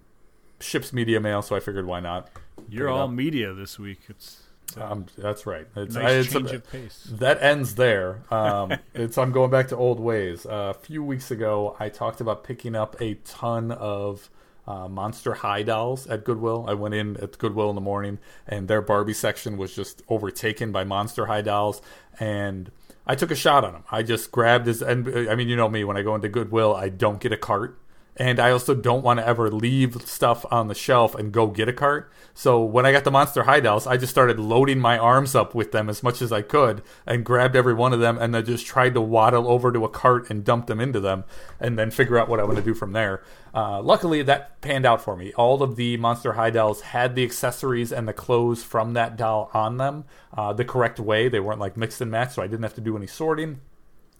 ships 0.60 0.92
media 0.92 1.20
mail, 1.20 1.42
so 1.42 1.56
I 1.56 1.60
figured 1.60 1.86
why 1.86 2.00
not. 2.00 2.30
You're 2.68 2.88
all 2.88 3.08
media 3.08 3.52
this 3.52 3.78
week. 3.78 4.00
It's 4.08 4.42
um, 4.76 5.06
that's 5.16 5.46
right. 5.46 5.66
It's, 5.76 5.94
nice 5.94 6.04
I, 6.04 6.10
it's 6.10 6.32
change 6.32 6.52
a, 6.52 6.56
of 6.56 6.70
pace. 6.70 7.08
That 7.12 7.42
ends 7.42 7.74
there. 7.76 8.22
Um, 8.30 8.72
it's 8.94 9.16
I'm 9.16 9.32
going 9.32 9.50
back 9.50 9.68
to 9.68 9.76
old 9.76 10.00
ways. 10.00 10.44
Uh, 10.44 10.72
a 10.76 10.78
few 10.78 11.02
weeks 11.02 11.30
ago, 11.30 11.76
I 11.78 11.88
talked 11.88 12.20
about 12.20 12.44
picking 12.44 12.74
up 12.74 13.00
a 13.00 13.14
ton 13.14 13.70
of 13.72 14.30
uh, 14.66 14.88
Monster 14.88 15.34
High 15.34 15.62
dolls 15.62 16.06
at 16.06 16.24
Goodwill. 16.24 16.66
I 16.68 16.74
went 16.74 16.94
in 16.94 17.16
at 17.18 17.38
Goodwill 17.38 17.70
in 17.70 17.74
the 17.74 17.80
morning, 17.80 18.18
and 18.46 18.68
their 18.68 18.82
Barbie 18.82 19.14
section 19.14 19.56
was 19.56 19.74
just 19.74 20.02
overtaken 20.08 20.72
by 20.72 20.84
Monster 20.84 21.26
High 21.26 21.42
dolls, 21.42 21.80
and 22.18 22.70
I 23.06 23.14
took 23.14 23.30
a 23.30 23.36
shot 23.36 23.64
on 23.64 23.72
them. 23.72 23.84
I 23.90 24.02
just 24.02 24.32
grabbed 24.32 24.66
his, 24.66 24.82
and 24.82 25.30
I 25.30 25.36
mean, 25.36 25.48
you 25.48 25.56
know 25.56 25.68
me, 25.68 25.84
when 25.84 25.96
I 25.96 26.02
go 26.02 26.14
into 26.14 26.28
Goodwill, 26.28 26.74
I 26.74 26.88
don't 26.88 27.20
get 27.20 27.32
a 27.32 27.36
cart 27.36 27.78
and 28.16 28.40
I 28.40 28.50
also 28.50 28.74
don't 28.74 29.04
want 29.04 29.20
to 29.20 29.26
ever 29.26 29.50
leave 29.50 30.00
stuff 30.06 30.46
on 30.50 30.68
the 30.68 30.74
shelf 30.74 31.14
and 31.14 31.32
go 31.32 31.48
get 31.48 31.68
a 31.68 31.72
cart. 31.72 32.10
So 32.32 32.62
when 32.62 32.86
I 32.86 32.92
got 32.92 33.04
the 33.04 33.10
Monster 33.10 33.44
High 33.44 33.60
dolls, 33.60 33.86
I 33.86 33.96
just 33.96 34.12
started 34.12 34.38
loading 34.38 34.78
my 34.78 34.98
arms 34.98 35.34
up 35.34 35.54
with 35.54 35.72
them 35.72 35.88
as 35.88 36.02
much 36.02 36.22
as 36.22 36.32
I 36.32 36.42
could 36.42 36.82
and 37.06 37.24
grabbed 37.24 37.56
every 37.56 37.74
one 37.74 37.92
of 37.92 38.00
them 38.00 38.18
and 38.18 38.34
then 38.34 38.44
just 38.44 38.66
tried 38.66 38.94
to 38.94 39.00
waddle 39.00 39.48
over 39.48 39.70
to 39.72 39.84
a 39.84 39.88
cart 39.88 40.30
and 40.30 40.44
dump 40.44 40.66
them 40.66 40.80
into 40.80 41.00
them 41.00 41.24
and 41.60 41.78
then 41.78 41.90
figure 41.90 42.18
out 42.18 42.28
what 42.28 42.40
I 42.40 42.44
want 42.44 42.56
to 42.56 42.62
do 42.62 42.74
from 42.74 42.92
there. 42.92 43.22
Uh, 43.54 43.80
luckily, 43.80 44.22
that 44.22 44.60
panned 44.60 44.84
out 44.84 45.00
for 45.00 45.16
me. 45.16 45.32
All 45.34 45.62
of 45.62 45.76
the 45.76 45.96
Monster 45.96 46.34
High 46.34 46.50
dolls 46.50 46.82
had 46.82 47.14
the 47.14 47.24
accessories 47.24 47.92
and 47.92 48.06
the 48.06 48.12
clothes 48.12 48.62
from 48.62 48.94
that 48.94 49.16
doll 49.16 49.50
on 49.54 49.76
them 49.76 50.04
uh, 50.36 50.52
the 50.52 50.64
correct 50.64 51.00
way. 51.00 51.28
They 51.28 51.40
weren't 51.40 51.60
like 51.60 51.76
mixed 51.76 52.00
and 52.00 52.10
matched, 52.10 52.34
so 52.34 52.42
I 52.42 52.46
didn't 52.46 52.64
have 52.64 52.74
to 52.74 52.80
do 52.80 52.96
any 52.96 53.06
sorting 53.06 53.60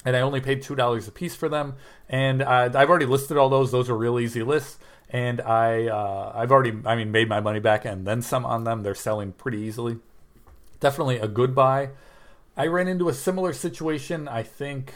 and 0.07 0.17
I 0.17 0.21
only 0.21 0.41
paid 0.41 0.63
two 0.63 0.77
dollars 0.77 1.09
a 1.09 1.13
piece 1.13 1.35
for 1.35 1.49
them. 1.49 1.75
And 2.09 2.41
uh, 2.41 2.71
I've 2.73 2.89
already 2.89 3.07
listed 3.07 3.37
all 3.37 3.51
those; 3.51 3.73
those 3.73 3.91
are 3.91 3.97
real 3.97 4.19
easy 4.19 4.43
lists. 4.43 4.79
And 5.11 5.41
I, 5.41 5.87
uh, 5.87 6.33
I've 6.35 6.51
already, 6.51 6.79
I 6.85 6.97
mean, 6.97 7.13
made 7.13 7.29
my 7.29 7.41
money 7.41 7.61
back 7.61 7.85
and 7.85 8.07
then 8.07 8.23
some 8.23 8.45
on 8.45 8.65
them. 8.65 8.83
They're 8.83 8.95
selling 8.95 9.33
pretty 9.33 9.59
easily. 9.59 9.99
Definitely 10.81 11.19
a 11.19 11.29
good 11.29 11.55
buy. 11.55 11.91
I 12.57 12.67
ran 12.67 12.89
into 12.89 13.09
a 13.09 13.15
similar 13.15 13.53
situation. 13.53 14.27
I 14.27 14.43
think 14.43 14.93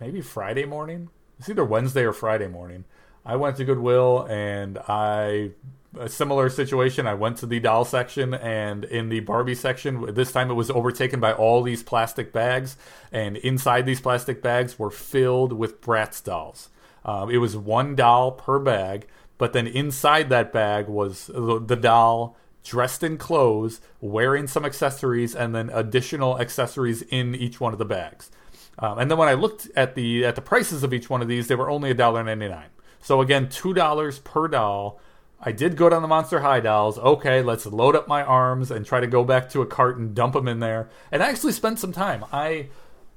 maybe 0.00 0.20
Friday 0.20 0.64
morning. 0.64 1.10
It's 1.38 1.48
either 1.48 1.64
Wednesday 1.64 2.04
or 2.04 2.12
Friday 2.12 2.48
morning. 2.48 2.84
I 3.24 3.36
went 3.36 3.56
to 3.56 3.64
Goodwill 3.64 4.26
and 4.28 4.78
I 4.86 5.50
a 5.98 6.08
similar 6.08 6.48
situation. 6.48 7.06
I 7.06 7.14
went 7.14 7.38
to 7.38 7.46
the 7.46 7.60
doll 7.60 7.84
section 7.84 8.34
and 8.34 8.84
in 8.84 9.08
the 9.08 9.20
Barbie 9.20 9.54
section, 9.54 10.14
this 10.14 10.32
time 10.32 10.50
it 10.50 10.54
was 10.54 10.70
overtaken 10.70 11.20
by 11.20 11.32
all 11.32 11.62
these 11.62 11.82
plastic 11.82 12.32
bags, 12.32 12.76
and 13.12 13.36
inside 13.38 13.86
these 13.86 14.00
plastic 14.00 14.42
bags 14.42 14.78
were 14.78 14.90
filled 14.90 15.52
with 15.52 15.80
Bratz 15.80 16.22
dolls. 16.22 16.68
Um, 17.04 17.30
it 17.30 17.38
was 17.38 17.56
one 17.56 17.94
doll 17.94 18.32
per 18.32 18.58
bag, 18.58 19.06
but 19.38 19.52
then 19.52 19.66
inside 19.66 20.28
that 20.30 20.52
bag 20.52 20.88
was 20.88 21.26
the, 21.32 21.76
doll 21.76 22.36
dressed 22.64 23.04
in 23.04 23.16
clothes, 23.16 23.80
wearing 24.00 24.48
some 24.48 24.64
accessories, 24.64 25.34
and 25.34 25.54
then 25.54 25.70
additional 25.72 26.40
accessories 26.40 27.02
in 27.02 27.34
each 27.34 27.60
one 27.60 27.72
of 27.72 27.78
the 27.78 27.84
bags. 27.84 28.30
Um, 28.78 28.98
and 28.98 29.10
then 29.10 29.18
when 29.18 29.28
I 29.28 29.34
looked 29.34 29.68
at 29.76 29.94
the 29.94 30.24
at 30.24 30.34
the 30.34 30.42
prices 30.42 30.82
of 30.82 30.92
each 30.92 31.08
one 31.08 31.22
of 31.22 31.28
these, 31.28 31.48
they 31.48 31.54
were 31.54 31.70
only 31.70 31.94
$1.99. 31.94 32.64
So 33.00 33.20
again, 33.20 33.48
two 33.48 33.72
dollars 33.72 34.18
per 34.18 34.48
doll. 34.48 35.00
I 35.46 35.52
did 35.52 35.76
go 35.76 35.88
down 35.88 36.02
the 36.02 36.08
Monster 36.08 36.40
High 36.40 36.58
dolls. 36.58 36.98
Okay, 36.98 37.40
let's 37.40 37.66
load 37.66 37.94
up 37.94 38.08
my 38.08 38.24
arms 38.24 38.72
and 38.72 38.84
try 38.84 38.98
to 38.98 39.06
go 39.06 39.22
back 39.22 39.48
to 39.50 39.62
a 39.62 39.66
cart 39.66 39.96
and 39.96 40.12
dump 40.12 40.34
them 40.34 40.48
in 40.48 40.58
there. 40.58 40.90
And 41.12 41.22
I 41.22 41.28
actually 41.28 41.52
spent 41.52 41.78
some 41.78 41.92
time. 41.92 42.24
I 42.32 42.66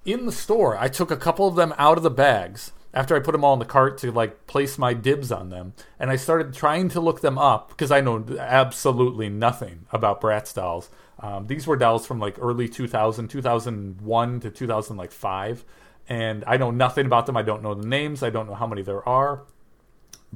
in 0.05 0.27
the 0.27 0.31
store, 0.31 0.77
I 0.77 0.89
took 0.89 1.09
a 1.09 1.17
couple 1.17 1.47
of 1.47 1.55
them 1.55 1.73
out 1.79 1.97
of 1.97 2.03
the 2.03 2.11
bags 2.11 2.71
after 2.93 3.15
I 3.15 3.19
put 3.19 3.31
them 3.31 3.43
all 3.43 3.53
in 3.53 3.59
the 3.59 3.65
cart 3.65 3.97
to 3.99 4.11
like 4.11 4.45
place 4.45 4.77
my 4.77 4.93
dibs 4.93 5.31
on 5.31 5.49
them, 5.49 5.73
and 5.99 6.11
I 6.11 6.17
started 6.17 6.53
trying 6.53 6.89
to 6.89 6.99
look 6.99 7.21
them 7.21 7.39
up 7.39 7.69
because 7.69 7.91
I 7.91 8.01
know 8.01 8.23
absolutely 8.39 9.29
nothing 9.29 9.87
about 9.91 10.21
Bratz 10.21 10.53
dolls. 10.53 10.91
Um, 11.19 11.47
these 11.47 11.65
were 11.65 11.75
dolls 11.75 12.05
from 12.05 12.19
like 12.19 12.35
early 12.39 12.69
2000, 12.69 13.27
2001 13.27 14.39
to 14.41 14.51
2005, 14.51 15.65
and 16.07 16.43
I 16.45 16.57
know 16.57 16.69
nothing 16.69 17.07
about 17.07 17.25
them. 17.25 17.37
I 17.37 17.41
don't 17.41 17.63
know 17.63 17.73
the 17.73 17.87
names. 17.87 18.21
I 18.21 18.29
don't 18.29 18.47
know 18.47 18.55
how 18.55 18.67
many 18.67 18.83
there 18.83 19.07
are. 19.07 19.43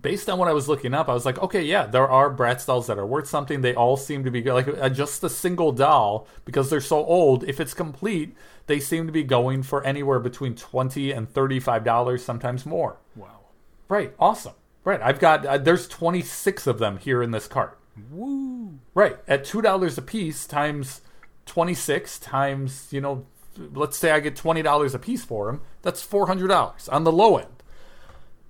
Based 0.02 0.28
on 0.30 0.40
what 0.40 0.48
I 0.48 0.54
was 0.54 0.68
looking 0.68 0.94
up, 0.94 1.08
I 1.08 1.14
was 1.14 1.26
like, 1.26 1.40
okay, 1.40 1.62
yeah, 1.62 1.86
there 1.86 2.08
are 2.08 2.34
Bratz 2.34 2.66
dolls 2.66 2.88
that 2.88 2.98
are 2.98 3.06
worth 3.06 3.28
something. 3.28 3.62
They 3.62 3.76
all 3.76 3.96
seem 3.96 4.24
to 4.24 4.32
be 4.32 4.42
like 4.42 4.68
uh, 4.68 4.90
just 4.90 5.24
a 5.24 5.30
single 5.30 5.72
doll 5.72 6.28
because 6.46 6.70
they're 6.70 6.82
so 6.82 7.06
old. 7.06 7.44
If 7.44 7.60
it's 7.60 7.76
complete, 7.76 8.36
they 8.66 8.80
seem 8.80 9.06
to 9.06 9.14
be 9.14 9.24
going 9.24 9.62
for 9.64 9.84
anywhere 9.86 10.20
between 10.20 10.56
twenty 10.56 11.12
and 11.12 11.30
thirty-five 11.30 11.84
dollars, 11.84 12.24
sometimes 12.24 12.66
more. 12.66 12.98
Wow. 13.16 13.42
Right, 13.88 14.14
awesome. 14.20 14.54
Right, 14.84 15.02
I've 15.02 15.20
got 15.20 15.46
uh, 15.46 15.58
there's 15.60 15.88
twenty-six 15.88 16.66
of 16.66 16.80
them 16.80 16.98
here 16.98 17.22
in 17.22 17.32
this 17.32 17.48
cart. 17.48 17.78
Woo. 18.12 18.80
Right, 18.96 19.18
at 19.28 19.46
two 19.46 19.62
dollars 19.62 19.98
a 19.98 20.02
piece 20.02 20.48
times 20.48 21.02
twenty-six 21.46 22.18
times 22.18 22.88
you 22.92 23.00
know, 23.00 23.28
let's 23.74 23.96
say 23.96 24.12
I 24.12 24.20
get 24.20 24.36
twenty 24.36 24.64
dollars 24.64 24.96
a 24.96 25.00
piece 25.00 25.24
for 25.24 25.46
them. 25.46 25.62
That's 25.84 26.02
four 26.02 26.28
hundred 26.28 26.48
dollars 26.48 26.90
on 26.90 27.04
the 27.04 27.12
low 27.12 27.38
end. 27.38 27.63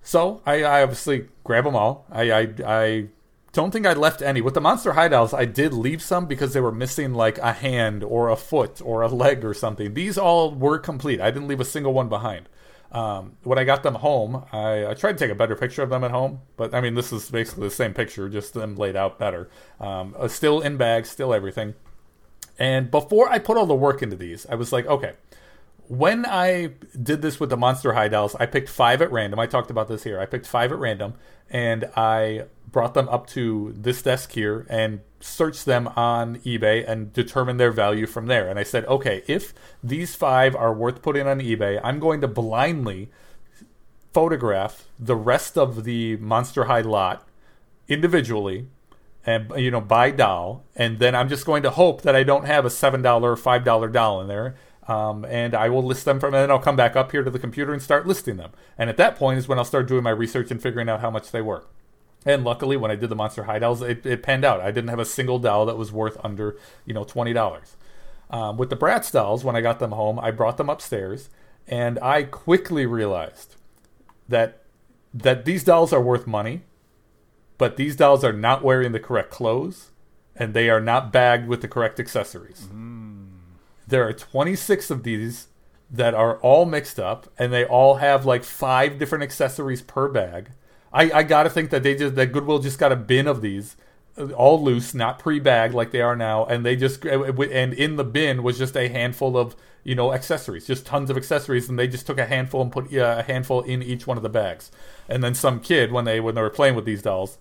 So 0.03 0.41
I, 0.45 0.63
I 0.63 0.83
obviously 0.83 1.29
grab 1.43 1.63
them 1.63 1.75
all. 1.75 2.05
I, 2.11 2.31
I 2.31 2.53
I 2.65 3.07
don't 3.53 3.71
think 3.71 3.85
I 3.85 3.93
left 3.93 4.21
any. 4.21 4.41
With 4.41 4.55
the 4.55 4.61
Monster 4.61 4.91
dolls, 5.09 5.33
I 5.33 5.45
did 5.45 5.73
leave 5.73 6.01
some 6.01 6.25
because 6.25 6.53
they 6.53 6.59
were 6.59 6.71
missing 6.71 7.13
like 7.13 7.37
a 7.37 7.53
hand 7.53 8.03
or 8.03 8.29
a 8.29 8.35
foot 8.35 8.81
or 8.83 9.01
a 9.01 9.07
leg 9.07 9.45
or 9.45 9.53
something. 9.53 9.93
These 9.93 10.17
all 10.17 10.51
were 10.53 10.77
complete. 10.77 11.21
I 11.21 11.31
didn't 11.31 11.47
leave 11.47 11.61
a 11.61 11.65
single 11.65 11.93
one 11.93 12.09
behind. 12.09 12.49
Um, 12.91 13.37
when 13.43 13.57
I 13.57 13.63
got 13.63 13.81
them 13.81 13.95
home, 13.95 14.45
I, 14.51 14.85
I, 14.85 14.93
tried 14.93 15.13
to 15.13 15.17
take 15.17 15.31
a 15.31 15.35
better 15.35 15.55
picture 15.55 15.81
of 15.81 15.89
them 15.89 16.03
at 16.03 16.11
home, 16.11 16.41
but 16.57 16.75
I 16.75 16.81
mean, 16.81 16.93
this 16.93 17.11
is 17.11 17.27
basically 17.27 17.63
the 17.67 17.73
same 17.73 17.91
picture, 17.91 18.29
just 18.29 18.53
them 18.53 18.75
laid 18.75 18.95
out 18.95 19.17
better. 19.17 19.49
Um, 19.79 20.13
uh, 20.15 20.27
still 20.27 20.61
in 20.61 20.77
bags, 20.77 21.09
still 21.09 21.33
everything. 21.33 21.73
And 22.59 22.91
before 22.91 23.29
I 23.29 23.39
put 23.39 23.57
all 23.57 23.65
the 23.65 23.73
work 23.73 24.03
into 24.03 24.15
these, 24.15 24.45
I 24.45 24.53
was 24.53 24.71
like, 24.71 24.85
okay, 24.85 25.13
when 25.87 26.25
I 26.25 26.71
did 27.01 27.21
this 27.21 27.39
with 27.39 27.49
the 27.49 27.57
Monster 27.57 27.93
High 27.93 28.07
dolls, 28.07 28.35
I 28.35 28.45
picked 28.45 28.69
five 28.69 29.01
at 29.01 29.11
random. 29.11 29.39
I 29.39 29.47
talked 29.47 29.69
about 29.69 29.87
this 29.87 30.03
here. 30.03 30.19
I 30.19 30.25
picked 30.25 30.47
five 30.47 30.71
at 30.71 30.79
random, 30.79 31.15
and 31.49 31.85
I 31.95 32.45
brought 32.71 32.93
them 32.93 33.07
up 33.09 33.27
to 33.27 33.73
this 33.77 34.01
desk 34.01 34.31
here 34.31 34.65
and 34.69 35.01
searched 35.19 35.65
them 35.65 35.87
on 35.89 36.37
eBay 36.39 36.89
and 36.89 37.13
determined 37.13 37.59
their 37.59 37.71
value 37.71 38.07
from 38.07 38.27
there. 38.27 38.49
And 38.49 38.57
I 38.57 38.63
said, 38.63 38.85
okay, 38.85 39.23
if 39.27 39.53
these 39.83 40.15
five 40.15 40.55
are 40.55 40.73
worth 40.73 41.01
putting 41.01 41.27
on 41.27 41.39
eBay, 41.39 41.79
I'm 41.83 41.99
going 41.99 42.21
to 42.21 42.27
blindly 42.27 43.09
photograph 44.13 44.87
the 44.99 45.15
rest 45.15 45.57
of 45.57 45.83
the 45.83 46.17
Monster 46.17 46.65
High 46.65 46.81
lot 46.81 47.27
individually 47.87 48.67
and 49.25 49.51
you 49.57 49.71
know 49.71 49.81
by 49.81 50.11
doll 50.11 50.63
and 50.75 50.99
then 50.99 51.15
i'm 51.15 51.27
just 51.29 51.45
going 51.45 51.63
to 51.63 51.69
hope 51.69 52.01
that 52.01 52.15
i 52.15 52.23
don't 52.23 52.45
have 52.45 52.65
a 52.65 52.69
seven 52.69 53.01
dollar 53.01 53.31
or 53.31 53.35
five 53.35 53.63
dollar 53.63 53.87
doll 53.87 54.21
in 54.21 54.27
there 54.27 54.55
um, 54.87 55.25
and 55.25 55.55
I 55.55 55.69
will 55.69 55.83
list 55.83 56.05
them 56.05 56.19
from, 56.19 56.33
and 56.33 56.43
then 56.43 56.51
I'll 56.51 56.59
come 56.59 56.75
back 56.75 56.95
up 56.95 57.11
here 57.11 57.23
to 57.23 57.31
the 57.31 57.39
computer 57.39 57.73
and 57.73 57.81
start 57.81 58.05
listing 58.05 58.37
them. 58.37 58.51
And 58.77 58.89
at 58.89 58.97
that 58.97 59.15
point 59.15 59.37
is 59.39 59.47
when 59.47 59.57
I'll 59.57 59.65
start 59.65 59.87
doing 59.87 60.03
my 60.03 60.09
research 60.09 60.51
and 60.51 60.61
figuring 60.61 60.89
out 60.89 61.01
how 61.01 61.09
much 61.09 61.31
they 61.31 61.41
were. 61.41 61.65
And 62.25 62.43
luckily, 62.43 62.77
when 62.77 62.91
I 62.91 62.95
did 62.95 63.09
the 63.09 63.15
Monster 63.15 63.43
High 63.43 63.59
dolls, 63.59 63.81
it, 63.81 64.05
it 64.05 64.23
panned 64.23 64.45
out. 64.45 64.61
I 64.61 64.71
didn't 64.71 64.89
have 64.89 64.99
a 64.99 65.05
single 65.05 65.39
doll 65.39 65.65
that 65.65 65.77
was 65.77 65.91
worth 65.91 66.17
under, 66.23 66.57
you 66.85 66.93
know, 66.93 67.03
twenty 67.03 67.33
dollars. 67.33 67.75
Um, 68.29 68.57
with 68.57 68.69
the 68.69 68.77
Bratz 68.77 69.11
dolls, 69.11 69.43
when 69.43 69.55
I 69.55 69.61
got 69.61 69.79
them 69.79 69.91
home, 69.91 70.19
I 70.19 70.31
brought 70.31 70.57
them 70.57 70.69
upstairs, 70.69 71.29
and 71.67 71.99
I 71.99 72.23
quickly 72.23 72.85
realized 72.85 73.55
that 74.29 74.63
that 75.13 75.45
these 75.45 75.63
dolls 75.63 75.93
are 75.93 76.01
worth 76.01 76.25
money, 76.25 76.61
but 77.57 77.75
these 77.77 77.95
dolls 77.95 78.23
are 78.23 78.33
not 78.33 78.63
wearing 78.63 78.93
the 78.93 78.99
correct 78.99 79.29
clothes, 79.29 79.91
and 80.35 80.53
they 80.53 80.69
are 80.69 80.81
not 80.81 81.11
bagged 81.11 81.47
with 81.47 81.61
the 81.61 81.67
correct 81.67 81.99
accessories. 81.99 82.69
Mm. 82.73 82.92
There 83.87 84.07
are 84.07 84.13
26 84.13 84.89
of 84.89 85.03
these 85.03 85.47
that 85.91 86.13
are 86.13 86.37
all 86.37 86.65
mixed 86.65 86.99
up, 86.99 87.31
and 87.37 87.53
they 87.53 87.65
all 87.65 87.95
have 87.95 88.25
like 88.25 88.43
five 88.43 88.97
different 88.97 89.23
accessories 89.23 89.81
per 89.81 90.07
bag 90.07 90.49
I, 90.93 91.11
I 91.11 91.23
got 91.23 91.43
to 91.43 91.49
think 91.49 91.71
that 91.71 91.83
they 91.83 91.95
just 91.95 92.15
that 92.15 92.27
Goodwill 92.27 92.59
just 92.59 92.77
got 92.79 92.91
a 92.91 92.95
bin 92.95 93.27
of 93.27 93.41
these, 93.41 93.75
uh, 94.17 94.31
all 94.31 94.63
loose, 94.63 94.93
not 94.93 95.19
pre-bagged 95.19 95.73
like 95.73 95.91
they 95.91 96.01
are 96.01 96.15
now, 96.15 96.45
and 96.45 96.65
they 96.65 96.75
just 96.75 97.05
uh, 97.05 97.23
and 97.23 97.73
in 97.73 97.95
the 97.95 98.03
bin 98.03 98.43
was 98.43 98.57
just 98.59 98.77
a 98.77 98.87
handful 98.87 99.35
of 99.35 99.55
you 99.83 99.95
know 99.95 100.13
accessories, 100.13 100.67
just 100.67 100.85
tons 100.85 101.09
of 101.09 101.17
accessories, 101.17 101.67
and 101.67 101.79
they 101.79 101.87
just 101.87 102.05
took 102.05 102.19
a 102.19 102.27
handful 102.27 102.61
and 102.61 102.71
put 102.71 102.93
a 102.93 103.23
handful 103.23 103.61
in 103.61 103.81
each 103.81 104.05
one 104.05 104.17
of 104.17 104.23
the 104.23 104.29
bags, 104.29 104.71
and 105.09 105.23
then 105.23 105.33
some 105.33 105.59
kid 105.59 105.91
when 105.91 106.05
they 106.05 106.19
when 106.19 106.35
they 106.35 106.41
were 106.41 106.51
playing 106.51 106.75
with 106.75 106.85
these 106.85 107.01
dolls, 107.01 107.39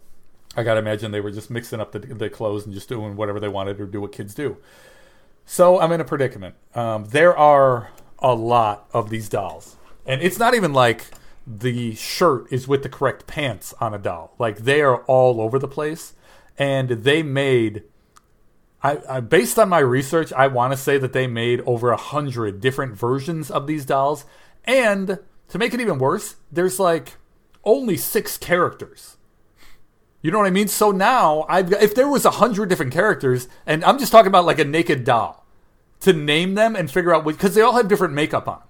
I 0.56 0.62
gotta 0.62 0.81
imagine 0.81 1.12
they 1.12 1.20
were 1.20 1.31
just 1.31 1.51
mixing 1.51 1.81
up 1.81 1.93
the, 1.93 1.98
the 1.98 2.31
clothes 2.31 2.64
and 2.64 2.74
just 2.74 2.89
doing 2.89 3.16
whatever 3.16 3.39
they 3.39 3.48
wanted 3.48 3.78
or 3.81 3.86
do 3.86 4.01
what 4.01 4.12
kids 4.12 4.35
do. 4.35 4.56
So 5.44 5.81
I'm 5.81 5.93
in 5.93 6.01
a 6.01 6.05
predicament. 6.05 6.55
Um, 6.74 7.05
there 7.06 7.36
are 7.36 7.90
a 8.19 8.35
lot 8.35 8.89
of 8.93 9.10
these 9.10 9.28
dolls, 9.28 9.77
and 10.06 10.23
it's 10.23 10.39
not 10.39 10.55
even 10.55 10.73
like 10.73 11.06
the 11.47 11.94
shirt 11.94 12.47
is 12.52 12.69
with 12.69 12.82
the 12.82 12.89
correct 12.89 13.27
pants 13.27 13.74
on 13.81 13.93
a 13.93 13.98
doll. 13.98 14.35
Like 14.39 14.59
they 14.59 14.81
are 14.81 15.02
all 15.05 15.40
over 15.40 15.59
the 15.59 15.69
place, 15.69 16.14
and 16.59 16.89
they 16.89 17.23
made. 17.23 17.85
I, 18.82 18.98
I 19.09 19.20
based 19.20 19.59
on 19.59 19.69
my 19.69 19.78
research, 19.78 20.32
I 20.32 20.47
want 20.47 20.73
to 20.73 20.77
say 20.77 20.98
that 20.98 21.12
they 21.12 21.27
made 21.27 21.60
over 21.62 21.90
a 21.90 21.97
hundred 21.97 22.60
different 22.60 22.97
versions 22.97 23.51
of 23.51 23.66
these 23.66 23.85
dolls, 23.85 24.24
and 24.64 25.19
to 25.48 25.59
make 25.59 25.74
it 25.74 25.81
even 25.81 25.98
worse, 25.98 26.36
there's 26.51 26.81
like 26.81 27.16
only 27.64 27.97
six 27.97 28.39
characters. 28.39 29.16
You 30.23 30.31
know 30.31 30.39
what 30.39 30.47
I 30.47 30.51
mean? 30.51 30.69
So 30.69 30.93
now 30.93 31.44
I've 31.49 31.69
got, 31.69 31.82
if 31.82 31.94
there 31.94 32.09
was 32.09 32.24
a 32.24 32.31
hundred 32.31 32.69
different 32.69 32.93
characters, 32.93 33.49
and 33.66 33.85
I'm 33.85 33.99
just 33.99 34.12
talking 34.12 34.28
about 34.28 34.44
like 34.44 34.59
a 34.59 34.65
naked 34.65 35.05
doll, 35.05 35.44
to 36.01 36.12
name 36.12 36.55
them 36.55 36.74
and 36.74 36.90
figure 36.90 37.15
out 37.15 37.24
because 37.24 37.55
they 37.55 37.61
all 37.61 37.74
have 37.74 37.89
different 37.89 38.15
makeup 38.15 38.49
on 38.49 38.62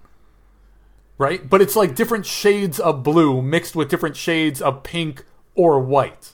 right? 1.17 1.49
But 1.49 1.61
it's 1.61 1.75
like 1.75 1.95
different 1.95 2.25
shades 2.25 2.79
of 2.79 3.03
blue 3.03 3.41
mixed 3.41 3.75
with 3.75 3.89
different 3.89 4.15
shades 4.15 4.61
of 4.61 4.83
pink 4.83 5.23
or 5.55 5.79
white. 5.79 6.33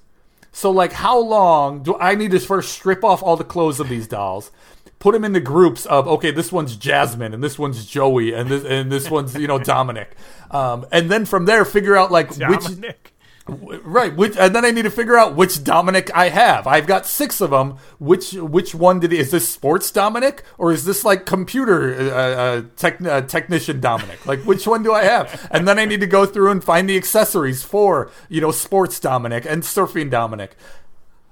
So, 0.51 0.71
like, 0.71 0.93
how 0.93 1.19
long 1.19 1.83
do 1.83 1.95
I 1.99 2.15
need 2.15 2.31
to 2.31 2.39
first 2.39 2.73
strip 2.73 3.03
off 3.03 3.21
all 3.21 3.37
the 3.37 3.43
clothes 3.43 3.79
of 3.79 3.87
these 3.87 4.07
dolls, 4.07 4.51
put 4.97 5.13
them 5.13 5.23
into 5.23 5.39
groups 5.39 5.85
of 5.85 6.07
okay, 6.07 6.31
this 6.31 6.51
one's 6.51 6.75
Jasmine 6.75 7.33
and 7.33 7.43
this 7.43 7.59
one's 7.59 7.85
Joey 7.85 8.33
and 8.33 8.49
this 8.49 8.65
and 8.65 8.91
this 8.91 9.09
one's 9.09 9.35
you 9.35 9.47
know 9.47 9.59
Dominic, 9.75 10.15
um, 10.51 10.85
and 10.91 11.11
then 11.11 11.25
from 11.25 11.45
there 11.45 11.65
figure 11.65 11.95
out 11.95 12.11
like 12.11 12.35
Dominic. 12.35 12.63
which 12.63 13.13
Right, 13.47 14.15
which 14.15 14.37
and 14.37 14.53
then 14.53 14.63
I 14.63 14.71
need 14.71 14.83
to 14.83 14.91
figure 14.91 15.17
out 15.17 15.35
which 15.35 15.63
Dominic 15.63 16.11
I 16.13 16.29
have. 16.29 16.67
I've 16.67 16.85
got 16.85 17.05
six 17.05 17.41
of 17.41 17.49
them. 17.49 17.77
Which 17.97 18.33
which 18.33 18.75
one 18.75 18.99
did 18.99 19.11
is 19.11 19.31
this 19.31 19.47
sports 19.47 19.91
Dominic 19.91 20.43
or 20.57 20.71
is 20.71 20.85
this 20.85 21.03
like 21.03 21.25
computer 21.25 21.93
uh, 21.95 22.13
uh, 22.13 22.61
tech, 22.75 23.01
uh, 23.01 23.21
technician 23.21 23.79
Dominic? 23.79 24.25
Like 24.25 24.41
which 24.41 24.67
one 24.67 24.83
do 24.83 24.93
I 24.93 25.03
have? 25.03 25.47
And 25.51 25.67
then 25.67 25.79
I 25.79 25.85
need 25.85 26.01
to 26.01 26.07
go 26.07 26.25
through 26.25 26.51
and 26.51 26.63
find 26.63 26.87
the 26.89 26.97
accessories 26.97 27.63
for 27.63 28.11
you 28.29 28.41
know 28.41 28.51
sports 28.51 28.99
Dominic 28.99 29.45
and 29.45 29.63
surfing 29.63 30.09
Dominic. 30.11 30.55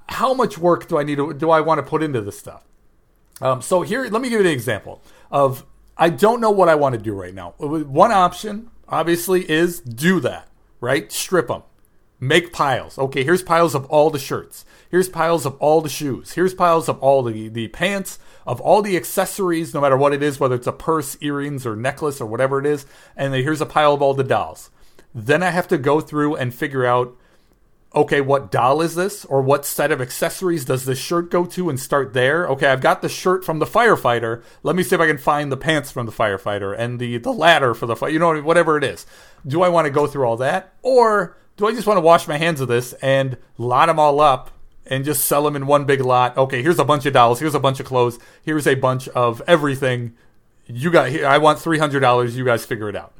How 0.09 0.33
much 0.33 0.57
work 0.57 0.87
do 0.87 0.97
I 0.97 1.03
need 1.03 1.17
to 1.17 1.33
do 1.33 1.51
I 1.51 1.61
want 1.61 1.79
to 1.79 1.83
put 1.83 2.01
into 2.01 2.21
this 2.21 2.39
stuff? 2.39 2.63
Um, 3.41 3.61
so 3.61 3.83
here, 3.83 4.03
let 4.05 4.21
me 4.21 4.29
give 4.29 4.41
you 4.41 4.47
an 4.47 4.51
example 4.51 5.03
of 5.29 5.65
I 5.97 6.09
don't 6.09 6.41
know 6.41 6.51
what 6.51 6.69
I 6.69 6.75
want 6.75 6.93
to 6.93 7.01
do 7.01 7.13
right 7.13 7.33
now. 7.33 7.53
One 7.57 8.11
option, 8.11 8.71
obviously, 8.87 9.49
is 9.49 9.79
do 9.79 10.19
that. 10.21 10.47
Right, 10.79 11.11
strip 11.11 11.47
them 11.47 11.63
make 12.19 12.51
piles. 12.53 12.97
Okay, 12.97 13.23
here's 13.23 13.43
piles 13.43 13.75
of 13.75 13.85
all 13.85 14.09
the 14.09 14.19
shirts. 14.19 14.65
Here's 14.89 15.09
piles 15.09 15.45
of 15.45 15.55
all 15.57 15.81
the 15.81 15.89
shoes. 15.89 16.33
Here's 16.33 16.53
piles 16.53 16.87
of 16.87 16.97
all 16.99 17.23
the, 17.23 17.49
the 17.49 17.67
pants, 17.67 18.19
of 18.45 18.61
all 18.61 18.81
the 18.81 18.95
accessories, 18.95 19.73
no 19.73 19.81
matter 19.81 19.97
what 19.97 20.13
it 20.13 20.23
is, 20.23 20.39
whether 20.39 20.55
it's 20.55 20.67
a 20.67 20.71
purse, 20.71 21.17
earrings, 21.21 21.65
or 21.65 21.75
necklace, 21.75 22.21
or 22.21 22.25
whatever 22.25 22.59
it 22.59 22.65
is. 22.65 22.85
And 23.15 23.33
here's 23.33 23.61
a 23.61 23.65
pile 23.65 23.93
of 23.93 24.01
all 24.01 24.13
the 24.13 24.23
dolls. 24.23 24.69
Then 25.13 25.43
I 25.43 25.49
have 25.49 25.67
to 25.69 25.77
go 25.77 25.99
through 25.99 26.35
and 26.35 26.53
figure 26.53 26.85
out 26.85 27.15
okay, 27.95 28.21
what 28.21 28.51
doll 28.51 28.81
is 28.81 28.95
this? 28.95 29.25
Or 29.25 29.41
what 29.41 29.65
set 29.65 29.91
of 29.91 30.01
accessories 30.01 30.65
does 30.65 30.85
this 30.85 30.99
shirt 30.99 31.31
go 31.31 31.45
to 31.45 31.69
and 31.69 31.79
start 31.79 32.13
there? 32.13 32.47
Okay, 32.47 32.67
I've 32.67 32.81
got 32.81 33.01
the 33.01 33.09
shirt 33.09 33.43
from 33.43 33.59
the 33.59 33.65
firefighter. 33.65 34.43
Let 34.63 34.75
me 34.75 34.83
see 34.83 34.95
if 34.95 35.01
I 35.01 35.07
can 35.07 35.17
find 35.17 35.51
the 35.51 35.57
pants 35.57 35.91
from 35.91 36.05
the 36.05 36.11
firefighter 36.11 36.77
and 36.77 36.99
the, 36.99 37.17
the 37.17 37.31
ladder 37.31 37.73
for 37.73 37.85
the 37.85 37.95
fire, 37.95 38.09
you 38.09 38.19
know, 38.19 38.39
whatever 38.41 38.77
it 38.77 38.83
is. 38.83 39.05
Do 39.45 39.61
I 39.61 39.69
want 39.69 39.85
to 39.85 39.91
go 39.91 40.07
through 40.07 40.25
all 40.25 40.37
that? 40.37 40.73
Or 40.81 41.37
do 41.55 41.67
I 41.67 41.73
just 41.73 41.87
want 41.87 41.97
to 41.97 42.01
wash 42.01 42.27
my 42.27 42.37
hands 42.37 42.61
of 42.61 42.67
this 42.67 42.93
and 42.93 43.37
lot 43.57 43.87
them 43.87 43.99
all 43.99 44.19
up 44.19 44.51
and 44.85 45.03
just 45.03 45.25
sell 45.25 45.43
them 45.43 45.55
in 45.55 45.65
one 45.65 45.85
big 45.85 46.01
lot? 46.01 46.37
Okay, 46.37 46.61
here's 46.61 46.79
a 46.79 46.85
bunch 46.85 47.05
of 47.05 47.13
dolls, 47.13 47.39
here's 47.39 47.55
a 47.55 47.59
bunch 47.59 47.79
of 47.79 47.85
clothes, 47.85 48.19
here's 48.43 48.67
a 48.67 48.75
bunch 48.75 49.07
of 49.09 49.41
everything, 49.47 50.13
You 50.67 50.91
got 50.91 51.09
here. 51.09 51.25
I 51.25 51.37
want 51.37 51.59
three 51.59 51.79
hundred 51.79 52.01
dollars. 52.01 52.35
You 52.37 52.43
guys 52.43 52.65
figure 52.65 52.89
it 52.89 52.95
out. 52.95 53.13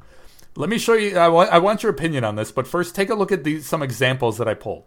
Let 0.58 0.70
me 0.70 0.78
show 0.78 0.94
you. 0.94 1.16
I 1.16 1.28
want, 1.28 1.50
I 1.50 1.58
want 1.58 1.84
your 1.84 1.90
opinion 1.90 2.24
on 2.24 2.34
this, 2.34 2.50
but 2.50 2.66
first, 2.66 2.96
take 2.96 3.10
a 3.10 3.14
look 3.14 3.30
at 3.30 3.44
these 3.44 3.64
some 3.64 3.80
examples 3.80 4.38
that 4.38 4.48
I 4.48 4.54
pulled. 4.54 4.86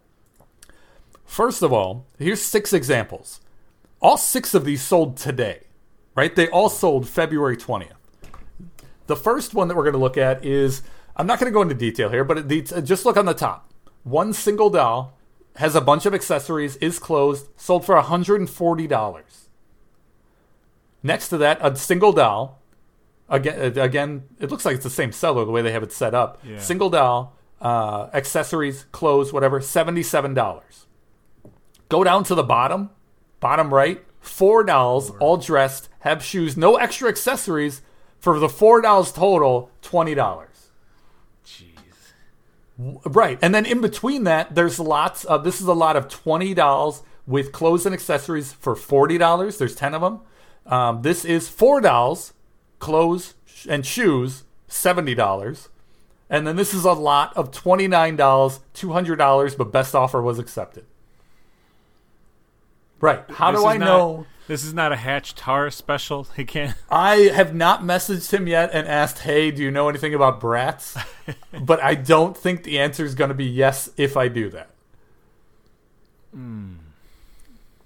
First 1.24 1.62
of 1.62 1.72
all, 1.72 2.06
here's 2.20 2.42
six 2.42 2.74
examples. 2.74 3.40
All 4.02 4.18
six 4.18 4.54
of 4.54 4.66
these 4.66 4.82
sold 4.82 5.16
today, 5.16 5.62
right? 6.14 6.36
They 6.36 6.50
all 6.50 6.68
sold 6.68 7.08
February 7.08 7.56
20th. 7.56 7.94
The 9.08 9.16
first 9.16 9.54
one 9.54 9.70
that 9.70 9.78
we're 9.78 9.84
going 9.84 9.94
to 9.94 10.00
look 10.00 10.18
at 10.18 10.44
is 10.44 10.82
I'm 11.16 11.26
not 11.26 11.40
going 11.40 11.50
to 11.50 11.54
go 11.54 11.62
into 11.62 11.74
detail 11.74 12.10
here, 12.10 12.26
but 12.26 12.52
it, 12.52 12.74
uh, 12.74 12.82
just 12.82 13.06
look 13.06 13.16
on 13.16 13.26
the 13.26 13.34
top. 13.34 13.72
One 14.04 14.34
single 14.34 14.70
doll 14.70 15.18
has 15.56 15.74
a 15.74 15.80
bunch 15.80 16.06
of 16.06 16.14
accessories, 16.14 16.76
is 16.78 17.00
closed, 17.00 17.48
sold 17.56 17.86
for 17.86 17.96
$140. 17.96 19.48
Next 21.02 21.30
to 21.30 21.38
that, 21.38 21.60
a 21.62 21.78
single 21.78 22.12
doll. 22.12 22.61
Again, 23.32 23.80
again, 23.80 24.24
it 24.40 24.52
looks 24.52 24.66
like 24.66 24.76
it's 24.76 24.84
the 24.84 24.92
same 24.92 25.12
seller 25.12 25.44
the 25.46 25.52
way 25.52 25.64
they 25.64 25.72
have 25.72 25.82
it 25.82 25.92
set 25.92 26.14
up. 26.14 26.40
Yeah. 26.44 26.60
Single 26.60 26.92
doll, 26.92 27.36
uh, 27.60 28.10
accessories, 28.14 28.86
clothes, 28.92 29.34
whatever, 29.34 29.62
seventy-seven 29.62 30.36
dollars. 30.36 30.86
Go 31.90 32.04
down 32.04 32.24
to 32.26 32.36
the 32.36 32.44
bottom, 32.44 32.90
bottom 33.40 33.74
right, 33.74 34.04
four 34.20 34.64
dolls, 34.64 35.12
all 35.20 35.38
dressed, 35.38 35.90
have 36.02 36.24
shoes, 36.24 36.56
no 36.56 36.76
extra 36.76 37.10
accessories. 37.10 37.82
For 38.20 38.38
the 38.38 38.50
four 38.50 38.82
dolls 38.82 39.12
total, 39.12 39.72
twenty 39.82 40.14
dollars. 40.14 40.70
Jeez. 41.44 41.74
Right, 42.78 43.40
and 43.42 43.56
then 43.56 43.66
in 43.66 43.82
between 43.82 44.26
that, 44.26 44.54
there's 44.54 44.80
lots 44.80 45.24
of. 45.24 45.44
This 45.44 45.60
is 45.60 45.66
a 45.66 45.74
lot 45.74 45.96
of 45.96 46.08
twenty 46.08 46.54
dolls 46.54 47.02
with 47.26 47.52
clothes 47.52 47.88
and 47.88 47.96
accessories 47.96 48.54
for 48.54 48.76
forty 48.76 49.18
dollars. 49.18 49.58
There's 49.58 49.74
ten 49.74 49.96
of 49.96 50.02
them. 50.02 50.20
Um, 50.68 51.02
this 51.02 51.26
is 51.26 51.50
four 51.50 51.82
dolls, 51.82 52.34
clothes 52.82 53.36
and 53.70 53.86
shoes, 53.86 54.44
seventy 54.68 55.16
dollars, 55.16 55.70
and 56.30 56.46
then 56.46 56.58
this 56.58 56.74
is 56.74 56.84
a 56.84 56.92
lot 56.92 57.36
of 57.38 57.52
twenty 57.52 57.88
nine 57.88 58.18
dollars, 58.18 58.60
two 58.74 58.92
hundred 58.92 59.16
dollars, 59.16 59.56
but 59.56 59.72
best 59.72 59.96
offer 59.96 60.22
was 60.22 60.38
accepted. 60.40 60.86
Right. 63.00 63.24
How 63.32 63.52
This 63.52 63.62
do 63.62 63.68
I 63.68 63.78
not- 63.78 63.86
know? 63.86 64.26
This 64.48 64.66
is 64.66 64.74
not 64.74 64.92
a 64.92 64.98
Hatch 64.98 65.34
Tar 65.34 65.70
special. 65.72 66.26
He 66.36 66.44
can't. 66.44 66.76
I 66.92 67.16
have 67.34 67.56
not 67.56 67.84
messaged 67.84 68.34
him 68.34 68.48
yet 68.48 68.72
and 68.74 68.86
asked, 68.86 69.20
"Hey, 69.20 69.50
do 69.50 69.62
you 69.64 69.72
know 69.72 69.88
anything 69.88 70.14
about 70.14 70.42
Bratz?" 70.42 71.02
but 71.66 71.82
I 71.82 71.96
don't 71.96 72.36
think 72.36 72.64
the 72.64 72.78
answer 72.78 73.06
is 73.06 73.16
going 73.16 73.30
to 73.30 73.34
be 73.36 73.46
yes 73.46 73.90
if 73.96 74.18
I 74.18 74.28
do 74.28 74.50
that. 74.50 74.72
Hmm. 76.34 76.74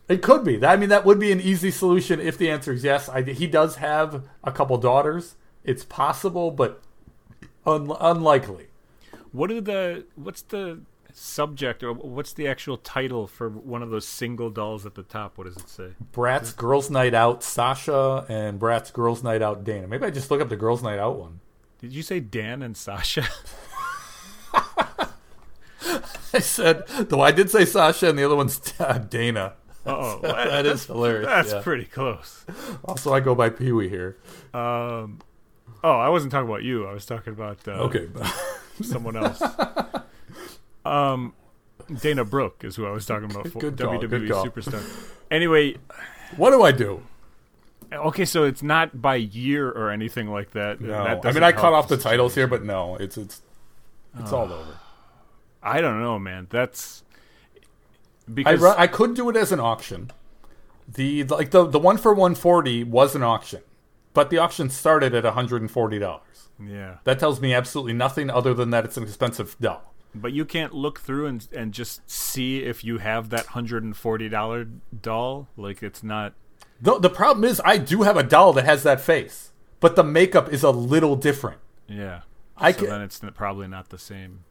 It 0.07 0.22
could 0.22 0.44
be. 0.44 0.64
I 0.64 0.77
mean, 0.77 0.90
that 0.90 1.06
would 1.06 1.19
be 1.19 1.32
an 1.32 1.41
easy 1.41 1.72
solution 1.72 2.19
if 2.19 2.38
the 2.38 2.49
answer 2.49 2.73
is 2.73 2.84
yes. 2.84 3.10
I, 3.10 3.23
he 3.23 3.48
does 3.48 3.77
have 3.77 4.27
a 4.44 4.52
couple 4.52 4.77
daughters. 4.77 5.36
It's 5.64 5.84
possible, 5.84 6.52
but 6.52 6.82
un, 7.65 7.91
unlikely. 7.99 8.68
What 9.32 9.52
are 9.52 9.61
the? 9.61 10.06
What's 10.15 10.44
the 10.44 10.82
subject 11.18 11.82
or 11.82 11.94
what's 11.94 12.34
the 12.34 12.45
actual 12.48 12.76
title 12.77 13.26
for 13.26 13.49
one 13.49 13.82
of 13.82 13.90
those 13.90 14.07
single 14.07 14.49
dolls 14.49 14.86
at 14.86 14.95
the 14.95 15.03
top? 15.03 15.38
What 15.38 15.45
does 15.45 15.57
it 15.57 15.69
say? 15.69 15.90
Bratz 16.14 16.56
Girls 16.56 16.90
Night 16.90 17.14
Out 17.14 17.41
Sasha 17.41 18.26
and 18.30 18.60
Bratz 18.60 18.94
Girls 18.94 19.23
Night 19.23 19.41
Out 19.41 19.64
Dana. 19.64 19.88
Maybe 19.88 20.06
I 20.06 20.11
just 20.11 20.30
look 20.30 20.41
up 20.41 20.49
the 20.49 20.56
Girls 20.56 20.84
Night 20.84 20.99
Out 20.99 21.18
one. 21.18 21.40
Did 21.80 21.94
you 21.94 22.03
say 22.03 22.19
Dan 22.19 22.61
and 22.61 22.77
Sasha? 22.77 23.27
I 26.34 26.40
said, 26.40 26.88
though 26.88 27.22
I 27.22 27.32
did 27.32 27.49
say 27.49 27.65
Sasha 27.65 28.10
and 28.10 28.19
the 28.19 28.26
other 28.26 28.36
one's 28.36 28.61
uh, 28.80 28.98
Dana. 28.98 29.53
Oh, 29.86 30.20
that 30.24 30.66
is 30.66 30.86
hilarious. 30.86 31.28
That's 31.28 31.52
yeah. 31.53 31.62
pretty 31.62 31.86
close. 31.86 32.45
Also, 32.84 33.14
I 33.14 33.20
go 33.20 33.36
by 33.36 33.49
Pee 33.49 33.72
Wee 33.72 33.90
here. 33.90 34.18
Um, 34.53 35.20
oh, 35.84 35.98
I 35.99 36.10
wasn't 36.10 36.32
talking 36.32 36.49
about 36.49 36.64
you. 36.64 36.88
I 36.88 36.94
was 36.94 37.06
talking 37.06 37.34
about 37.34 37.68
uh, 37.68 37.72
Okay. 37.72 38.07
someone 38.82 39.16
else. 39.16 39.41
um, 40.86 41.34
Dana 42.02 42.26
Brooke 42.26 42.64
is 42.64 42.76
who 42.76 42.86
I 42.86 42.91
was 42.91 43.06
talking 43.06 43.30
about. 43.30 43.48
For 43.49 43.60
Good 43.60 43.78
call, 43.78 43.99
WWE 43.99 44.10
good 44.10 44.30
call. 44.30 44.45
superstar. 44.45 44.84
Anyway, 45.30 45.78
what 46.38 46.52
do 46.52 46.64
I 46.64 46.72
do? 46.72 47.02
okay, 47.94 48.26
so 48.26 48.44
it's 48.44 48.64
not 48.64 49.02
by 49.02 49.16
year 49.16 49.70
or 49.70 49.91
anything 49.91 50.30
like 50.32 50.52
that. 50.52 50.82
No, 50.82 51.03
That 51.03 51.26
I 51.26 51.32
mean 51.32 51.44
I 51.44 51.52
cut 51.52 51.74
off 51.74 51.88
the 51.88 51.98
titles 51.98 52.36
here, 52.36 52.48
but 52.48 52.64
no, 52.64 52.95
it's 52.95 53.18
it's 53.18 53.41
it's 54.20 54.32
all 54.32 54.52
over. 54.52 54.78
I 55.62 55.82
don't 55.82 56.02
know, 56.02 56.20
man. 56.20 56.48
That's 56.49 57.03
because 58.34 58.61
ru- 58.61 58.73
I 58.77 58.88
could 58.88 59.14
do 59.15 59.30
it 59.30 59.35
as 59.38 59.52
an 59.52 59.60
auction. 59.60 60.11
The 60.88 61.23
like 61.26 61.52
the 61.52 61.65
the 61.65 61.80
one 61.80 61.97
for 61.97 62.14
one 62.14 62.35
forty 62.35 62.84
was 62.84 63.15
an 63.15 63.23
auction, 63.23 63.61
but 64.14 64.30
the 64.30 64.38
auction 64.38 64.69
started 64.69 65.15
at 65.15 65.23
one 65.23 65.34
hundred 65.34 65.61
and 65.61 65.72
forty 65.72 65.97
dollars. 65.99 66.49
yeah. 66.64 66.97
That 67.06 67.19
tells 67.19 67.41
me 67.41 67.53
absolutely 67.53 67.93
nothing 67.93 68.30
other 68.30 68.53
than 68.53 68.69
that 68.69 68.85
it's 68.85 68.97
an 68.97 69.03
expensive 69.03 69.56
doll. 69.60 69.93
But 70.14 70.31
you 70.31 70.45
can't 70.45 70.73
look 70.73 70.99
through 70.99 71.26
and 71.26 71.47
and 71.52 71.73
just 71.73 72.10
see 72.10 72.60
if 72.64 72.84
you 72.84 72.99
have 72.99 73.30
that 73.31 73.47
hundred 73.47 73.84
and 73.84 73.97
forty 73.97 74.30
dollar 74.30 74.65
doll. 75.02 75.47
Like 75.57 75.81
it's 75.81 76.03
not. 76.03 76.34
The 76.80 76.99
the 76.99 77.10
problem 77.10 77.43
is 77.45 77.60
I 77.65 77.77
do 77.77 78.03
have 78.03 78.15
a 78.15 78.23
doll 78.23 78.53
that 78.53 78.65
has 78.65 78.84
that 78.84 79.02
face, 79.02 79.52
but 79.80 79.95
the 79.95 80.03
makeup 80.03 80.53
is 80.53 80.61
a 80.61 80.72
little 80.72 81.15
different. 81.15 81.60
Yeah. 81.88 82.22
I 82.57 82.72
so 82.72 82.81
ca- 82.81 82.85
then 82.85 83.02
it's 83.02 83.19
probably 83.34 83.68
not 83.68 83.89
the 83.89 83.97
same. 83.97 84.43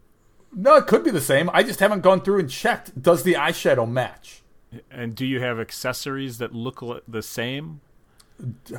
No, 0.54 0.76
it 0.76 0.86
could 0.86 1.04
be 1.04 1.10
the 1.10 1.20
same. 1.20 1.50
I 1.52 1.62
just 1.62 1.80
haven't 1.80 2.00
gone 2.02 2.20
through 2.20 2.40
and 2.40 2.50
checked. 2.50 3.00
Does 3.00 3.22
the 3.22 3.34
eyeshadow 3.34 3.90
match? 3.90 4.42
And 4.90 5.14
do 5.14 5.24
you 5.24 5.40
have 5.40 5.60
accessories 5.60 6.38
that 6.38 6.54
look 6.54 6.82
the 7.06 7.22
same? 7.22 7.80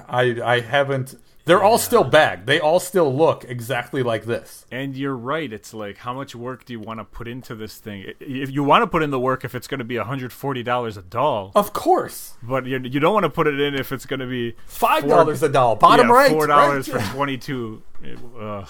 I 0.08 0.40
I 0.44 0.60
haven't. 0.60 1.16
They're 1.46 1.64
all 1.64 1.78
still 1.78 2.04
bagged. 2.04 2.48
They 2.48 2.60
all 2.60 2.80
still 2.80 3.16
look 3.16 3.46
exactly 3.48 4.02
like 4.02 4.26
this. 4.26 4.66
And 4.72 4.98
you're 4.98 5.16
right. 5.16 5.54
It's 5.54 5.76
like, 5.76 5.98
how 5.98 6.12
much 6.12 6.34
work 6.36 6.66
do 6.66 6.74
you 6.74 6.80
want 6.80 7.00
to 7.00 7.04
put 7.04 7.28
into 7.28 7.54
this 7.54 7.78
thing? 7.78 8.14
If 8.20 8.50
you 8.50 8.64
want 8.64 8.82
to 8.82 8.88
put 8.88 9.04
in 9.04 9.12
the 9.12 9.20
work, 9.20 9.46
if 9.46 9.54
it's 9.54 9.68
going 9.68 9.78
to 9.78 9.86
be 9.86 9.94
$140 9.94 10.98
a 10.98 11.02
doll, 11.04 11.52
Of 11.54 11.72
course, 11.72 12.34
but 12.42 12.66
you, 12.66 12.80
you 12.80 13.00
don't 13.00 13.14
want 13.14 13.26
to 13.26 13.30
put 13.30 13.46
it 13.46 13.60
in 13.60 13.76
if 13.76 13.92
it's 13.92 14.08
going 14.08 14.22
to 14.22 14.26
be 14.26 14.56
five 14.66 15.08
dollars 15.08 15.44
a 15.44 15.50
doll. 15.50 15.76
Bottom 15.76 16.08
yeah, 16.08 16.14
right. 16.14 16.32
four 16.32 16.48
dollars 16.48 16.90
right? 16.90 17.04
for 17.04 17.14
22. 17.14 17.84
It- 18.04 18.20
ugh. 18.40 18.68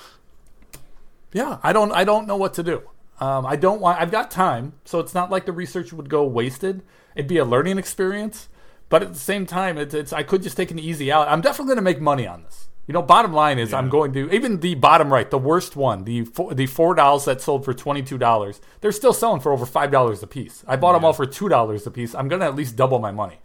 Yeah, 1.32 1.60
I 1.64 1.74
don't. 1.74 1.92
I 1.92 2.04
don't 2.04 2.28
know 2.28 2.38
what 2.38 2.54
to 2.56 2.64
do. 2.64 2.84
Um, 3.20 3.46
I 3.46 3.56
don't 3.56 3.80
want. 3.80 4.00
I've 4.00 4.12
got 4.12 4.30
time, 4.30 4.74
so 4.84 5.00
it's 5.00 5.14
not 5.14 5.32
like 5.32 5.46
the 5.46 5.54
research 5.54 5.94
would 5.94 6.10
go 6.10 6.26
wasted. 6.26 6.84
It'd 7.16 7.28
be 7.28 7.38
a 7.38 7.46
learning 7.46 7.78
experience, 7.78 8.50
but 8.90 9.02
at 9.02 9.14
the 9.14 9.20
same 9.20 9.46
time, 9.46 9.78
it's. 9.78 9.94
it's 9.94 10.12
I 10.12 10.24
could 10.24 10.44
just 10.44 10.58
take 10.58 10.72
an 10.72 10.80
easy 10.80 11.12
out. 11.12 11.28
I'm 11.28 11.42
definitely 11.42 11.68
going 11.68 11.78
to 11.78 11.82
make 11.82 12.02
money 12.02 12.28
on 12.28 12.44
this. 12.44 12.68
You 12.88 12.94
know, 12.94 13.02
bottom 13.02 13.34
line 13.34 13.58
is 13.58 13.74
I'm 13.74 13.90
going 13.90 14.14
to 14.14 14.30
even 14.32 14.60
the 14.60 14.76
bottom 14.76 15.12
right, 15.12 15.30
the 15.32 15.40
worst 15.40 15.76
one, 15.76 16.04
the 16.04 16.26
four, 16.26 16.54
the 16.54 16.68
four 16.68 16.94
dolls 16.94 17.26
that 17.26 17.42
sold 17.42 17.66
for 17.66 17.74
twenty 17.74 18.04
two 18.04 18.20
dollars. 18.20 18.62
They're 18.82 18.92
still 18.92 19.14
selling 19.14 19.42
for 19.42 19.52
over 19.52 19.66
five 19.66 19.90
dollars 19.92 20.22
a 20.22 20.28
piece. 20.28 20.64
I 20.68 20.76
bought 20.76 20.94
them 20.94 21.04
all 21.04 21.14
for 21.14 21.26
two 21.26 21.50
dollars 21.50 21.88
a 21.88 21.92
piece. 21.92 22.14
I'm 22.14 22.28
going 22.28 22.42
to 22.42 22.46
at 22.46 22.56
least 22.56 22.76
double 22.76 23.00
my 23.00 23.12
money. 23.12 23.40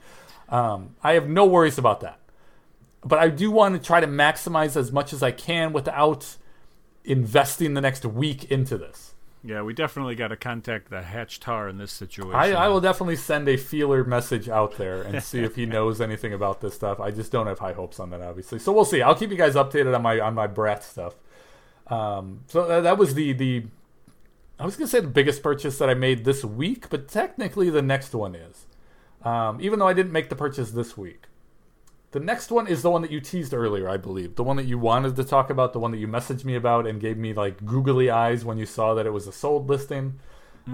Um, 0.51 0.97
I 1.03 1.13
have 1.13 1.27
no 1.29 1.47
worries 1.47 1.79
about 1.79 2.01
that, 2.01 2.19
but 3.03 3.19
I 3.19 3.29
do 3.29 3.51
want 3.51 3.77
to 3.77 3.81
try 3.81 4.01
to 4.01 4.07
maximize 4.07 4.77
as 4.77 4.93
much 4.93 5.13
as 5.15 5.23
I 5.23 5.31
can 5.31 5.73
without 5.73 6.37
investing 7.05 7.73
the 7.73 7.81
next 7.81 8.05
week 8.05 8.51
into 8.51 8.77
this. 8.77 9.10
Yeah, 9.43 9.63
we 9.63 9.73
definitely 9.73 10.17
got 10.17 10.29
to 10.29 10.37
contact 10.37 10.91
the 10.91 11.01
Hatch 11.01 11.41
Tar 11.41 11.69
in 11.69 11.79
this 11.79 11.93
situation. 11.93 12.35
I, 12.35 12.53
I 12.53 12.69
will 12.69 12.81
definitely 12.81 13.17
send 13.17 13.49
a 13.49 13.57
feeler 13.57 14.05
message 14.05 14.51
out 14.51 14.77
there 14.77 15.01
and 15.01 15.23
see 15.23 15.41
if 15.41 15.57
he 15.57 15.65
knows 15.67 16.01
anything 16.01 16.35
about 16.35 16.61
this 16.61 16.75
stuff. 16.75 17.01
I 17.01 17.11
just 17.11 17.33
don't 17.33 17.47
have 17.47 17.59
high 17.59 17.73
hopes 17.73 17.99
on 17.99 18.11
that, 18.11 18.21
obviously. 18.21 18.59
So 18.59 18.71
we'll 18.73 18.85
see. 18.85 19.01
I'll 19.01 19.15
keep 19.15 19.31
you 19.31 19.39
guys 19.39 19.55
updated 19.55 19.95
on 19.95 20.03
my 20.03 20.21
on 20.21 20.35
my 20.35 20.47
brat 20.47 20.85
stuff. 20.85 21.15
Um, 21.87 22.41
so 22.49 22.67
that, 22.67 22.83
that 22.83 22.99
was 22.99 23.15
the 23.15 23.33
the. 23.33 23.65
I 24.59 24.67
was 24.67 24.77
gonna 24.77 24.89
say 24.89 25.01
the 25.01 25.09
biggest 25.09 25.43
purchase 25.43 25.79
that 25.79 25.89
I 25.89 25.95
made 25.95 26.27
this 26.27 26.45
week, 26.45 26.91
but 26.91 27.09
technically 27.09 27.71
the 27.71 27.83
next 27.83 28.15
one 28.15 28.35
is. 28.35 28.67
Um, 29.23 29.59
even 29.61 29.79
though 29.79 29.89
I 29.89 29.95
didn't 29.95 30.13
make 30.13 30.29
the 30.29 30.37
purchase 30.37 30.71
this 30.71 30.99
week. 30.99 31.25
The 32.13 32.21
next 32.21 32.51
one 32.51 32.67
is 32.67 32.83
the 32.83 32.91
one 32.91 33.03
that 33.03 33.11
you 33.13 33.21
teased 33.21 33.55
earlier, 33.55 33.89
I 33.89 33.97
believe. 33.97 34.35
The 34.35 34.43
one 34.43 34.57
that 34.57 34.67
you 34.67 34.79
wanted 34.79 35.15
to 35.17 35.25
talk 35.25 35.49
about, 35.49 35.73
the 35.73 35.79
one 35.79 35.93
that 35.93 35.99
you 35.99 36.09
messaged 36.09 36.45
me 36.45 36.57
about 36.57 36.87
and 36.87 37.01
gave 37.01 37.17
me 37.17 37.33
like 37.33 37.65
googly 37.65 38.11
eyes 38.11 38.45
when 38.45 38.59
you 38.59 38.67
saw 38.67 38.95
that 38.95 39.07
it 39.07 39.11
was 39.11 39.29
a 39.29 39.33
sold 39.33 39.69
listing. 39.69 40.19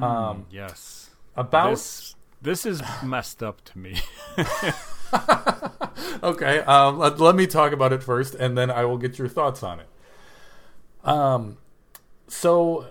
Um, 0.01 0.47
yes. 0.51 1.11
about 1.37 1.71
This, 1.71 2.15
this 2.41 2.67
is 2.67 2.83
messed 3.03 3.43
up 3.43 3.63
to 3.67 3.79
me. 3.79 4.01
okay, 6.23 6.61
um, 6.61 6.99
let, 6.99 7.21
let 7.21 7.35
me 7.35 7.47
talk 7.47 7.73
about 7.73 7.93
it 7.93 8.03
first, 8.03 8.35
and 8.35 8.57
then 8.57 8.71
I 8.71 8.85
will 8.87 8.99
get 8.99 9.19
your 9.19 9.29
thoughts 9.29 9.63
on 9.63 9.81
it. 9.81 9.89
Um, 11.05 11.59
so 12.29 12.89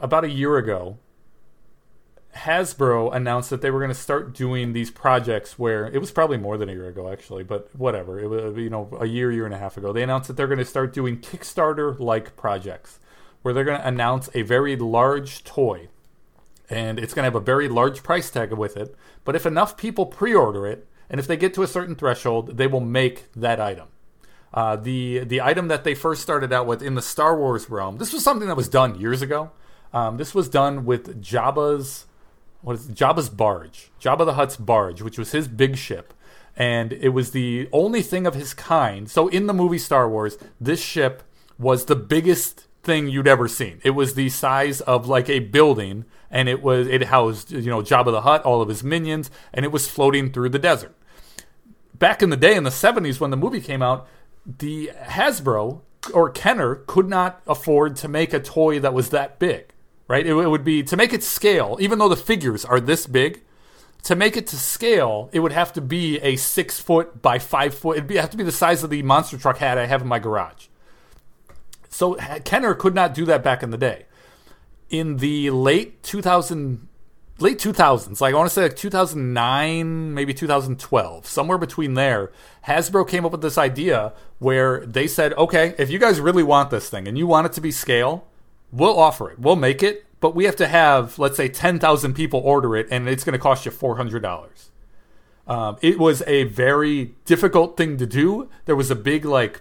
about 0.00 0.24
a 0.24 0.30
year 0.30 0.56
ago, 0.56 0.98
Hasbro 2.34 3.14
announced 3.14 3.50
that 3.50 3.62
they 3.62 3.70
were 3.70 3.78
going 3.78 3.90
to 3.90 3.94
start 3.94 4.34
doing 4.34 4.72
these 4.72 4.90
projects 4.90 5.58
where 5.58 5.86
it 5.86 5.98
was 5.98 6.10
probably 6.10 6.36
more 6.36 6.56
than 6.56 6.68
a 6.68 6.72
year 6.72 6.88
ago 6.88 7.10
actually, 7.10 7.44
but 7.44 7.68
whatever. 7.76 8.20
It 8.20 8.28
was 8.28 8.56
you 8.56 8.70
know 8.70 8.96
a 9.00 9.06
year, 9.06 9.30
year 9.30 9.44
and 9.44 9.54
a 9.54 9.58
half 9.58 9.76
ago. 9.76 9.92
They 9.92 10.02
announced 10.02 10.28
that 10.28 10.36
they're 10.36 10.48
going 10.48 10.58
to 10.58 10.64
start 10.64 10.92
doing 10.92 11.18
Kickstarter 11.18 11.98
like 11.98 12.36
projects 12.36 12.98
where 13.42 13.54
they're 13.54 13.64
going 13.64 13.80
to 13.80 13.86
announce 13.86 14.30
a 14.34 14.42
very 14.42 14.74
large 14.76 15.44
toy 15.44 15.88
and 16.70 16.98
it's 16.98 17.14
going 17.14 17.22
to 17.24 17.26
have 17.26 17.34
a 17.34 17.44
very 17.44 17.68
large 17.68 18.02
price 18.02 18.30
tag 18.30 18.52
with 18.52 18.76
it. 18.76 18.94
But 19.24 19.36
if 19.36 19.46
enough 19.46 19.76
people 19.76 20.06
pre-order 20.06 20.66
it, 20.66 20.86
and 21.10 21.20
if 21.20 21.26
they 21.26 21.36
get 21.36 21.54
to 21.54 21.62
a 21.62 21.66
certain 21.66 21.94
threshold, 21.94 22.56
they 22.56 22.66
will 22.66 22.80
make 22.80 23.30
that 23.32 23.60
item. 23.60 23.88
Uh, 24.52 24.76
the 24.76 25.20
the 25.20 25.40
item 25.40 25.68
that 25.68 25.84
they 25.84 25.94
first 25.94 26.22
started 26.22 26.52
out 26.52 26.66
with 26.66 26.80
in 26.80 26.94
the 26.94 27.02
Star 27.02 27.36
Wars 27.36 27.68
realm. 27.68 27.98
This 27.98 28.12
was 28.12 28.22
something 28.22 28.46
that 28.48 28.56
was 28.56 28.68
done 28.68 28.98
years 29.00 29.20
ago. 29.20 29.50
Um, 29.92 30.16
this 30.16 30.34
was 30.34 30.48
done 30.48 30.84
with 30.84 31.22
Jabba's 31.22 32.06
what 32.64 32.76
is? 32.76 32.88
Jabba's 32.88 33.28
barge, 33.28 33.90
Jabba 34.00 34.24
the 34.24 34.34
Hutt's 34.34 34.56
barge, 34.56 35.02
which 35.02 35.18
was 35.18 35.32
his 35.32 35.46
big 35.46 35.76
ship, 35.76 36.14
and 36.56 36.92
it 36.94 37.10
was 37.10 37.30
the 37.30 37.68
only 37.72 38.02
thing 38.02 38.26
of 38.26 38.34
his 38.34 38.54
kind. 38.54 39.08
So 39.10 39.28
in 39.28 39.46
the 39.46 39.54
movie 39.54 39.78
Star 39.78 40.08
Wars, 40.08 40.38
this 40.60 40.82
ship 40.82 41.22
was 41.58 41.84
the 41.84 41.96
biggest 41.96 42.66
thing 42.82 43.08
you'd 43.08 43.28
ever 43.28 43.48
seen. 43.48 43.80
It 43.84 43.90
was 43.90 44.14
the 44.14 44.30
size 44.30 44.80
of 44.82 45.06
like 45.06 45.28
a 45.28 45.40
building, 45.40 46.06
and 46.30 46.48
it 46.48 46.62
was 46.62 46.86
it 46.86 47.04
housed 47.04 47.52
you 47.52 47.70
know 47.70 47.82
Jabba 47.82 48.12
the 48.12 48.22
Hutt, 48.22 48.42
all 48.44 48.62
of 48.62 48.68
his 48.68 48.82
minions, 48.82 49.30
and 49.52 49.64
it 49.64 49.72
was 49.72 49.88
floating 49.88 50.32
through 50.32 50.48
the 50.48 50.58
desert. 50.58 50.96
Back 51.94 52.22
in 52.22 52.30
the 52.30 52.36
day, 52.36 52.56
in 52.56 52.64
the 52.64 52.70
'70s, 52.70 53.20
when 53.20 53.30
the 53.30 53.36
movie 53.36 53.60
came 53.60 53.82
out, 53.82 54.08
the 54.46 54.90
Hasbro 55.02 55.82
or 56.12 56.30
Kenner 56.30 56.76
could 56.86 57.08
not 57.08 57.42
afford 57.46 57.96
to 57.96 58.08
make 58.08 58.32
a 58.32 58.40
toy 58.40 58.78
that 58.80 58.94
was 58.94 59.10
that 59.10 59.38
big, 59.38 59.73
right? 60.08 60.26
It, 60.26 60.32
it, 60.32 60.48
would 60.48 60.64
be 60.64 60.82
to 60.82 60.96
make 60.96 61.12
it 61.12 61.22
scale, 61.22 61.76
even 61.80 61.98
though 61.98 62.08
the 62.08 62.16
figures 62.16 62.64
are 62.64 62.80
this 62.80 63.06
big. 63.06 63.42
To 64.04 64.14
make 64.14 64.36
it 64.36 64.46
to 64.48 64.56
scale, 64.56 65.30
it 65.32 65.40
would 65.40 65.52
have 65.52 65.72
to 65.72 65.80
be 65.80 66.18
a 66.18 66.36
six 66.36 66.78
foot 66.78 67.22
by 67.22 67.38
five 67.38 67.74
foot. 67.74 67.96
It'd 67.96 68.06
be, 68.06 68.16
have 68.16 68.28
to 68.30 68.36
be 68.36 68.44
the 68.44 68.52
size 68.52 68.84
of 68.84 68.90
the 68.90 69.02
monster 69.02 69.38
truck 69.38 69.56
hat 69.56 69.78
I 69.78 69.86
have 69.86 70.02
in 70.02 70.08
my 70.08 70.18
garage. 70.18 70.66
So 71.88 72.14
Kenner 72.44 72.74
could 72.74 72.94
not 72.94 73.14
do 73.14 73.24
that 73.24 73.42
back 73.42 73.62
in 73.62 73.70
the 73.70 73.78
day. 73.78 74.04
In 74.90 75.18
the 75.18 75.50
late 75.50 76.02
2000, 76.02 76.86
late 77.38 77.58
2000s, 77.58 78.20
like 78.20 78.34
I 78.34 78.36
want 78.36 78.50
to 78.50 78.54
say 78.54 78.62
like 78.64 78.76
2009, 78.76 80.12
maybe 80.12 80.34
2012, 80.34 81.26
somewhere 81.26 81.56
between 81.56 81.94
there, 81.94 82.30
Hasbro 82.66 83.08
came 83.08 83.24
up 83.24 83.32
with 83.32 83.42
this 83.42 83.56
idea 83.56 84.12
where 84.38 84.84
they 84.84 85.06
said, 85.06 85.32
okay, 85.34 85.74
if 85.78 85.88
you 85.88 85.98
guys 85.98 86.20
really 86.20 86.42
want 86.42 86.70
this 86.70 86.90
thing 86.90 87.08
and 87.08 87.16
you 87.16 87.26
want 87.26 87.46
it 87.46 87.52
to 87.54 87.60
be 87.60 87.70
scale, 87.70 88.26
we'll 88.74 88.98
offer 88.98 89.30
it. 89.30 89.38
We'll 89.38 89.56
make 89.56 89.82
it, 89.82 90.04
but 90.20 90.34
we 90.34 90.44
have 90.44 90.56
to 90.56 90.66
have, 90.66 91.18
let's 91.18 91.36
say, 91.36 91.48
10,000 91.48 92.14
people 92.14 92.40
order 92.40 92.76
it 92.76 92.88
and 92.90 93.08
it's 93.08 93.24
going 93.24 93.34
to 93.34 93.38
cost 93.38 93.64
you 93.64 93.70
$400. 93.72 94.68
Um, 95.46 95.76
it 95.82 95.98
was 95.98 96.22
a 96.26 96.44
very 96.44 97.14
difficult 97.24 97.76
thing 97.76 97.98
to 97.98 98.06
do. 98.06 98.48
There 98.64 98.76
was 98.76 98.90
a 98.90 98.96
big, 98.96 99.24
like, 99.24 99.60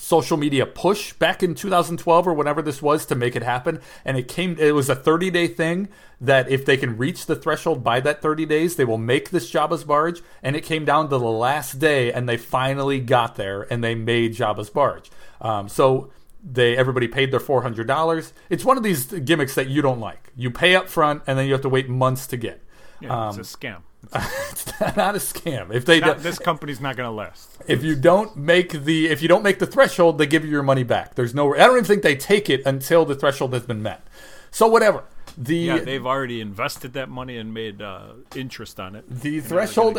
social 0.00 0.38
media 0.38 0.64
push 0.64 1.12
back 1.12 1.42
in 1.42 1.54
2012 1.54 2.26
or 2.26 2.32
whenever 2.32 2.62
this 2.62 2.80
was 2.80 3.04
to 3.04 3.14
make 3.14 3.36
it 3.36 3.42
happen 3.42 3.78
and 4.02 4.16
it 4.16 4.26
came 4.26 4.56
it 4.58 4.74
was 4.74 4.88
a 4.88 4.94
30 4.94 5.28
day 5.28 5.46
thing 5.46 5.88
that 6.18 6.48
if 6.48 6.64
they 6.64 6.78
can 6.78 6.96
reach 6.96 7.26
the 7.26 7.36
threshold 7.36 7.84
by 7.84 8.00
that 8.00 8.22
30 8.22 8.46
days 8.46 8.76
they 8.76 8.84
will 8.86 8.96
make 8.96 9.28
this 9.28 9.52
Jabba's 9.52 9.84
barge 9.84 10.22
and 10.42 10.56
it 10.56 10.62
came 10.62 10.86
down 10.86 11.10
to 11.10 11.18
the 11.18 11.20
last 11.26 11.78
day 11.78 12.10
and 12.10 12.26
they 12.26 12.38
finally 12.38 12.98
got 12.98 13.36
there 13.36 13.70
and 13.70 13.84
they 13.84 13.94
made 13.94 14.34
Jabba's 14.34 14.70
barge 14.70 15.10
um, 15.42 15.68
so 15.68 16.10
they 16.42 16.76
everybody 16.76 17.08
paid 17.08 17.30
their 17.30 17.40
$400 17.40 18.32
it's 18.48 18.64
one 18.64 18.76
of 18.76 18.82
these 18.82 19.06
gimmicks 19.06 19.54
that 19.54 19.68
you 19.68 19.82
don't 19.82 20.00
like 20.00 20.32
you 20.36 20.50
pay 20.50 20.74
up 20.74 20.88
front 20.88 21.22
and 21.26 21.38
then 21.38 21.46
you 21.46 21.52
have 21.52 21.62
to 21.62 21.68
wait 21.68 21.88
months 21.88 22.26
to 22.28 22.36
get 22.36 22.62
yeah, 23.00 23.28
um, 23.28 23.28
it's 23.38 23.54
a 23.54 23.58
scam 23.58 23.82
it's 24.12 24.80
not 24.80 25.14
a 25.14 25.18
scam. 25.18 25.72
If 25.72 25.84
they 25.84 26.00
not, 26.00 26.16
do, 26.16 26.22
this 26.22 26.38
company's 26.38 26.80
not 26.80 26.96
going 26.96 27.06
to 27.06 27.14
last. 27.14 27.58
If 27.66 27.84
you 27.84 27.94
don't 27.94 28.36
make 28.36 28.84
the 28.84 29.08
if 29.08 29.22
you 29.22 29.28
don't 29.28 29.42
make 29.42 29.58
the 29.58 29.66
threshold, 29.66 30.18
they 30.18 30.26
give 30.26 30.44
you 30.44 30.50
your 30.50 30.62
money 30.62 30.82
back. 30.82 31.14
There's 31.14 31.34
no. 31.34 31.54
I 31.54 31.58
don't 31.58 31.72
even 31.72 31.84
think 31.84 32.02
they 32.02 32.16
take 32.16 32.48
it 32.48 32.64
until 32.64 33.04
the 33.04 33.14
threshold 33.14 33.52
has 33.52 33.64
been 33.64 33.82
met. 33.82 34.06
So 34.50 34.66
whatever. 34.66 35.04
The 35.36 35.56
yeah, 35.56 35.78
they've 35.78 36.06
already 36.06 36.40
invested 36.40 36.92
that 36.94 37.08
money 37.08 37.36
and 37.36 37.52
made 37.54 37.80
uh, 37.80 38.12
interest 38.34 38.78
on 38.78 38.94
it. 38.94 39.04
The 39.08 39.40
threshold 39.40 39.98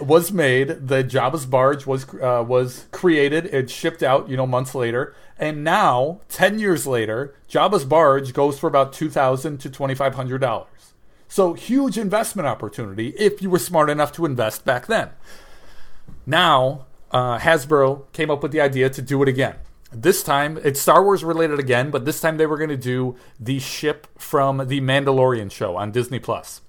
was 0.00 0.32
made. 0.32 0.88
The 0.88 1.02
Jabba's 1.04 1.46
barge 1.46 1.86
was 1.86 2.06
uh, 2.14 2.44
was 2.46 2.86
created. 2.90 3.46
It 3.46 3.70
shipped 3.70 4.02
out, 4.02 4.28
you 4.28 4.36
know, 4.36 4.46
months 4.46 4.74
later, 4.74 5.14
and 5.38 5.64
now 5.64 6.20
ten 6.28 6.58
years 6.58 6.86
later, 6.86 7.34
Jabba's 7.48 7.84
barge 7.84 8.32
goes 8.32 8.58
for 8.58 8.66
about 8.66 8.92
two 8.92 9.10
thousand 9.10 9.58
to 9.58 9.70
twenty 9.70 9.94
five 9.94 10.14
hundred 10.14 10.40
dollars. 10.40 10.68
So, 11.28 11.54
huge 11.54 11.98
investment 11.98 12.46
opportunity 12.46 13.08
if 13.18 13.42
you 13.42 13.50
were 13.50 13.58
smart 13.58 13.90
enough 13.90 14.12
to 14.12 14.24
invest 14.24 14.64
back 14.64 14.86
then. 14.86 15.10
Now, 16.26 16.86
uh, 17.10 17.38
Hasbro 17.38 18.12
came 18.12 18.30
up 18.30 18.42
with 18.42 18.52
the 18.52 18.60
idea 18.60 18.88
to 18.90 19.02
do 19.02 19.22
it 19.22 19.28
again. 19.28 19.56
This 19.94 20.22
time, 20.22 20.58
it's 20.62 20.80
Star 20.80 21.02
Wars 21.02 21.24
related 21.24 21.58
again, 21.58 21.90
but 21.90 22.04
this 22.04 22.20
time 22.20 22.36
they 22.36 22.46
were 22.46 22.58
going 22.58 22.70
to 22.70 22.76
do 22.76 23.16
the 23.38 23.58
ship 23.58 24.08
from 24.18 24.68
the 24.68 24.80
Mandalorian 24.80 25.50
show 25.50 25.76
on 25.76 25.92
Disney 25.92 26.18
Plus 26.18 26.60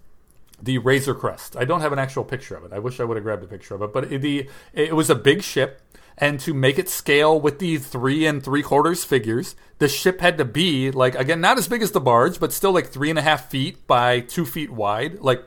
the 0.61 0.77
Razor 0.77 1.13
Crest. 1.13 1.57
I 1.57 1.65
don't 1.65 1.81
have 1.81 1.91
an 1.91 1.99
actual 1.99 2.23
picture 2.23 2.55
of 2.55 2.63
it. 2.63 2.71
I 2.71 2.79
wish 2.79 3.01
I 3.01 3.03
would 3.03 3.17
have 3.17 3.23
grabbed 3.23 3.43
a 3.43 3.47
picture 3.47 3.75
of 3.75 3.81
it, 3.81 3.91
but 3.91 4.11
it, 4.11 4.21
the 4.21 4.49
it 4.73 4.95
was 4.95 5.09
a 5.09 5.15
big 5.15 5.43
ship 5.43 5.81
and 6.17 6.39
to 6.41 6.53
make 6.53 6.79
it 6.79 6.87
scale 6.87 7.39
with 7.39 7.59
the 7.59 7.77
three 7.77 8.25
and 8.25 8.43
three 8.43 8.63
quarters 8.63 9.03
figures, 9.03 9.55
the 9.79 9.89
ship 9.89 10.21
had 10.21 10.37
to 10.37 10.45
be 10.45 10.91
like 10.91 11.15
again 11.15 11.41
not 11.41 11.57
as 11.57 11.67
big 11.67 11.81
as 11.81 11.91
the 11.91 11.99
barge, 11.99 12.39
but 12.39 12.53
still 12.53 12.71
like 12.71 12.87
three 12.87 13.09
and 13.09 13.19
a 13.19 13.21
half 13.21 13.49
feet 13.49 13.85
by 13.87 14.21
two 14.21 14.45
feet 14.45 14.71
wide, 14.71 15.19
like 15.19 15.43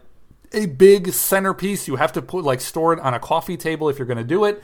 a 0.53 0.67
big 0.67 1.13
centerpiece. 1.13 1.89
You 1.89 1.97
have 1.97 2.13
to 2.13 2.23
put 2.23 2.45
like 2.45 2.61
store 2.61 2.93
it 2.93 3.01
on 3.01 3.15
a 3.15 3.19
coffee 3.19 3.57
table 3.57 3.89
if 3.89 3.99
you're 3.99 4.07
going 4.07 4.19
to 4.19 4.25
do 4.25 4.45
it, 4.45 4.63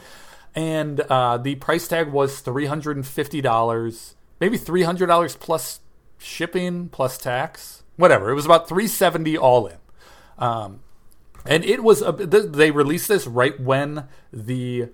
and 0.55 1.01
uh, 1.01 1.36
the 1.39 1.56
price 1.56 1.89
tag 1.89 2.12
was 2.12 2.40
three 2.40 2.66
hundred 2.66 2.97
and 2.97 3.06
fifty 3.06 3.40
dollars, 3.40 4.14
maybe 4.40 4.56
three 4.56 4.82
hundred 4.82 5.06
dollars 5.06 5.36
plus 5.36 5.81
shipping 6.18 6.89
plus 6.89 7.18
tax, 7.18 7.82
whatever. 7.97 8.31
It 8.31 8.35
was 8.35 8.47
about 8.47 8.68
three 8.68 8.86
seventy 8.86 9.36
all 9.36 9.66
in. 9.66 9.76
Um, 10.39 10.81
and 11.47 11.64
it 11.64 11.82
was 11.82 12.02
a, 12.02 12.12
they 12.12 12.70
released 12.70 13.09
this 13.09 13.26
right 13.26 13.59
when 13.60 14.09
the 14.32 14.89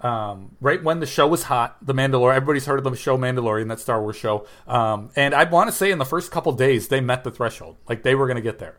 um, 0.00 0.56
right 0.60 0.82
when 0.82 1.00
the 1.00 1.06
show 1.06 1.26
was 1.26 1.44
hot, 1.44 1.78
The 1.84 1.94
Mandalorian. 1.94 2.36
Everybody's 2.36 2.66
heard 2.66 2.78
of 2.78 2.84
the 2.84 2.94
show 2.96 3.16
Mandalorian, 3.16 3.68
that 3.68 3.80
Star 3.80 4.00
Wars 4.02 4.16
show. 4.16 4.46
Um, 4.66 5.10
and 5.16 5.34
I 5.34 5.44
want 5.44 5.70
to 5.70 5.76
say 5.76 5.90
in 5.90 5.98
the 5.98 6.04
first 6.04 6.30
couple 6.30 6.52
days, 6.52 6.88
they 6.88 7.00
met 7.00 7.24
the 7.24 7.30
threshold. 7.30 7.76
Like 7.88 8.02
they 8.02 8.14
were 8.14 8.26
going 8.26 8.36
to 8.36 8.42
get 8.42 8.58
there. 8.58 8.78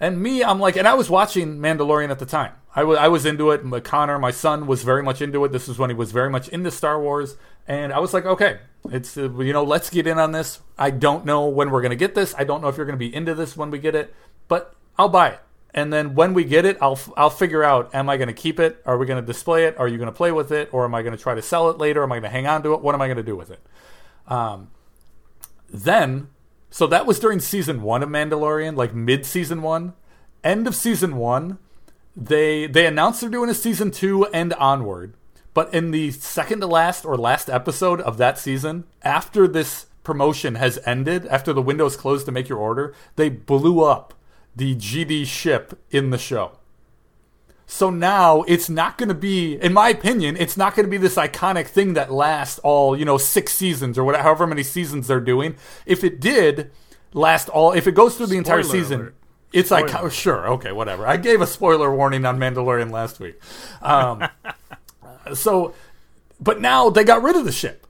And 0.00 0.22
me, 0.22 0.42
I'm 0.42 0.58
like, 0.58 0.76
and 0.76 0.88
I 0.88 0.94
was 0.94 1.10
watching 1.10 1.58
Mandalorian 1.58 2.10
at 2.10 2.18
the 2.18 2.26
time. 2.26 2.52
I 2.74 2.84
was, 2.84 2.98
I 2.98 3.08
was 3.08 3.26
into 3.26 3.50
it. 3.50 3.84
Connor, 3.84 4.18
my 4.18 4.30
son, 4.30 4.66
was 4.66 4.82
very 4.82 5.02
much 5.02 5.20
into 5.20 5.44
it. 5.44 5.52
This 5.52 5.68
was 5.68 5.78
when 5.78 5.90
he 5.90 5.96
was 5.96 6.10
very 6.10 6.30
much 6.30 6.48
into 6.48 6.70
Star 6.70 7.00
Wars. 7.00 7.36
And 7.68 7.92
I 7.92 7.98
was 7.98 8.14
like, 8.14 8.24
okay, 8.24 8.60
it's, 8.90 9.16
uh, 9.18 9.30
you 9.38 9.52
know, 9.52 9.62
let's 9.62 9.90
get 9.90 10.06
in 10.06 10.18
on 10.18 10.32
this. 10.32 10.60
I 10.78 10.90
don't 10.90 11.26
know 11.26 11.46
when 11.46 11.70
we're 11.70 11.82
going 11.82 11.90
to 11.90 11.96
get 11.96 12.14
this. 12.14 12.34
I 12.38 12.44
don't 12.44 12.62
know 12.62 12.68
if 12.68 12.76
you're 12.76 12.86
going 12.86 12.98
to 12.98 13.04
be 13.04 13.14
into 13.14 13.34
this 13.34 13.56
when 13.56 13.70
we 13.70 13.78
get 13.78 13.94
it, 13.94 14.14
but 14.48 14.74
I'll 14.96 15.08
buy 15.08 15.30
it 15.30 15.40
and 15.72 15.92
then 15.92 16.14
when 16.14 16.34
we 16.34 16.44
get 16.44 16.64
it, 16.64 16.78
I'll 16.80 16.98
I'll 17.16 17.30
figure 17.30 17.62
out: 17.62 17.94
Am 17.94 18.08
I 18.08 18.16
going 18.16 18.28
to 18.28 18.34
keep 18.34 18.58
it? 18.58 18.82
Are 18.84 18.98
we 18.98 19.06
going 19.06 19.20
to 19.20 19.26
display 19.26 19.64
it? 19.64 19.78
Are 19.78 19.86
you 19.86 19.98
going 19.98 20.08
to 20.08 20.12
play 20.12 20.32
with 20.32 20.50
it? 20.50 20.68
Or 20.72 20.84
am 20.84 20.94
I 20.94 21.02
going 21.02 21.16
to 21.16 21.22
try 21.22 21.34
to 21.34 21.42
sell 21.42 21.70
it 21.70 21.78
later? 21.78 22.02
Am 22.02 22.10
I 22.10 22.16
going 22.16 22.24
to 22.24 22.28
hang 22.28 22.46
on 22.46 22.62
to 22.64 22.74
it? 22.74 22.80
What 22.80 22.94
am 22.94 23.02
I 23.02 23.06
going 23.06 23.16
to 23.16 23.22
do 23.22 23.36
with 23.36 23.50
it? 23.50 23.60
Um, 24.26 24.70
then, 25.68 26.28
so 26.70 26.86
that 26.86 27.06
was 27.06 27.18
during 27.18 27.40
season 27.40 27.82
one 27.82 28.02
of 28.02 28.08
Mandalorian, 28.08 28.76
like 28.76 28.94
mid 28.94 29.26
season 29.26 29.60
one, 29.62 29.94
end 30.44 30.66
of 30.66 30.74
season 30.74 31.16
one. 31.16 31.58
They 32.16 32.66
they 32.66 32.86
announced 32.86 33.20
they're 33.20 33.30
doing 33.30 33.50
a 33.50 33.54
season 33.54 33.90
two 33.90 34.26
and 34.26 34.52
onward, 34.54 35.14
but 35.52 35.72
in 35.74 35.90
the 35.90 36.10
second 36.12 36.60
to 36.60 36.66
last 36.66 37.04
or 37.04 37.16
last 37.16 37.48
episode 37.50 38.00
of 38.00 38.18
that 38.18 38.38
season, 38.38 38.84
after 39.02 39.48
this 39.48 39.86
promotion 40.04 40.54
has 40.54 40.78
ended, 40.86 41.26
after 41.26 41.52
the 41.52 41.62
window 41.62 41.86
is 41.86 41.96
closed 41.96 42.26
to 42.26 42.32
make 42.32 42.48
your 42.48 42.58
order, 42.58 42.94
they 43.16 43.28
blew 43.28 43.82
up 43.82 44.14
the 44.54 44.74
GD 44.74 45.26
ship 45.26 45.78
in 45.90 46.10
the 46.10 46.18
show. 46.18 46.59
So 47.70 47.88
now 47.88 48.42
it's 48.48 48.68
not 48.68 48.98
going 48.98 49.10
to 49.10 49.14
be, 49.14 49.54
in 49.54 49.72
my 49.72 49.90
opinion, 49.90 50.36
it's 50.36 50.56
not 50.56 50.74
going 50.74 50.86
to 50.86 50.90
be 50.90 50.96
this 50.96 51.14
iconic 51.14 51.68
thing 51.68 51.94
that 51.94 52.10
lasts 52.10 52.58
all, 52.64 52.98
you 52.98 53.04
know, 53.04 53.16
six 53.16 53.52
seasons 53.52 53.96
or 53.96 54.02
whatever, 54.02 54.24
however 54.24 54.46
many 54.48 54.64
seasons 54.64 55.06
they're 55.06 55.20
doing. 55.20 55.54
If 55.86 56.02
it 56.02 56.18
did 56.18 56.72
last 57.12 57.48
all, 57.48 57.70
if 57.70 57.86
it 57.86 57.92
goes 57.92 58.16
through 58.16 58.26
the 58.26 58.38
entire 58.38 58.64
season, 58.64 59.00
alert. 59.00 59.14
it's 59.52 59.70
like, 59.70 59.88
sure, 60.10 60.48
okay, 60.54 60.72
whatever. 60.72 61.06
I 61.06 61.16
gave 61.16 61.40
a 61.40 61.46
spoiler 61.46 61.94
warning 61.94 62.26
on 62.26 62.40
Mandalorian 62.40 62.90
last 62.90 63.20
week. 63.20 63.40
Um, 63.82 64.28
so, 65.34 65.72
but 66.40 66.60
now 66.60 66.90
they 66.90 67.04
got 67.04 67.22
rid 67.22 67.36
of 67.36 67.44
the 67.44 67.52
ship 67.52 67.86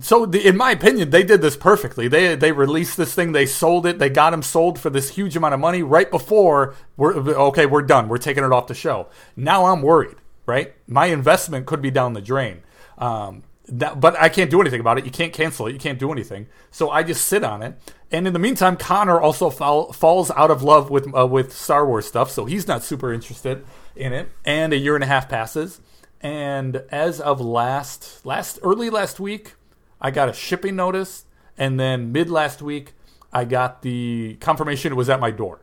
so 0.00 0.26
the, 0.26 0.46
in 0.46 0.56
my 0.56 0.70
opinion 0.70 1.10
they 1.10 1.22
did 1.22 1.42
this 1.42 1.56
perfectly. 1.56 2.08
They 2.08 2.34
they 2.34 2.52
released 2.52 2.96
this 2.96 3.14
thing. 3.14 3.32
They 3.32 3.46
sold 3.46 3.86
it. 3.86 3.98
They 3.98 4.08
got 4.08 4.30
them 4.30 4.42
sold 4.42 4.78
for 4.78 4.90
this 4.90 5.10
huge 5.10 5.36
amount 5.36 5.54
of 5.54 5.60
money 5.60 5.82
right 5.82 6.10
before 6.10 6.74
we're 6.96 7.14
okay 7.14 7.66
we're 7.66 7.82
done. 7.82 8.08
We're 8.08 8.18
taking 8.18 8.44
it 8.44 8.52
off 8.52 8.66
the 8.66 8.74
show. 8.74 9.08
Now 9.36 9.66
i'm 9.66 9.82
worried 9.82 10.16
right? 10.46 10.74
My 10.86 11.06
investment 11.06 11.66
could 11.66 11.82
be 11.82 11.90
down 11.90 12.12
the 12.14 12.20
drain. 12.20 12.62
Um, 12.98 13.44
that, 13.68 14.00
but 14.00 14.20
i 14.20 14.28
can't 14.28 14.50
do 14.50 14.60
anything 14.60 14.80
about 14.80 14.98
it. 14.98 15.04
You 15.04 15.10
can't 15.10 15.32
cancel 15.32 15.66
it. 15.66 15.72
You 15.72 15.78
can't 15.78 15.98
do 15.98 16.12
anything. 16.12 16.48
So 16.70 16.90
i 16.90 17.02
just 17.02 17.26
sit 17.26 17.44
on 17.44 17.62
it. 17.62 17.78
And 18.10 18.26
in 18.26 18.32
the 18.32 18.38
meantime 18.38 18.76
connor 18.76 19.20
also 19.20 19.50
fall, 19.50 19.92
falls 19.92 20.30
out 20.32 20.50
of 20.50 20.62
love 20.62 20.90
with 20.90 21.08
uh, 21.16 21.26
with 21.26 21.52
star 21.52 21.86
wars 21.86 22.06
stuff. 22.06 22.30
So 22.30 22.44
he's 22.44 22.66
not 22.66 22.82
super 22.82 23.12
interested 23.12 23.64
in 23.96 24.12
it. 24.12 24.28
And 24.44 24.72
a 24.72 24.76
year 24.76 24.94
and 24.94 25.04
a 25.04 25.06
half 25.06 25.28
passes. 25.28 25.80
And 26.20 26.82
as 26.90 27.20
of 27.20 27.40
last 27.40 28.24
last 28.26 28.58
early 28.62 28.90
last 28.90 29.20
week 29.20 29.54
I 30.02 30.10
got 30.10 30.28
a 30.28 30.32
shipping 30.34 30.76
notice, 30.76 31.24
and 31.56 31.80
then 31.80 32.12
mid 32.12 32.28
last 32.28 32.60
week, 32.60 32.92
I 33.32 33.44
got 33.46 33.80
the 33.82 34.36
confirmation 34.40 34.92
it 34.92 34.96
was 34.96 35.08
at 35.08 35.20
my 35.20 35.30
door. 35.30 35.60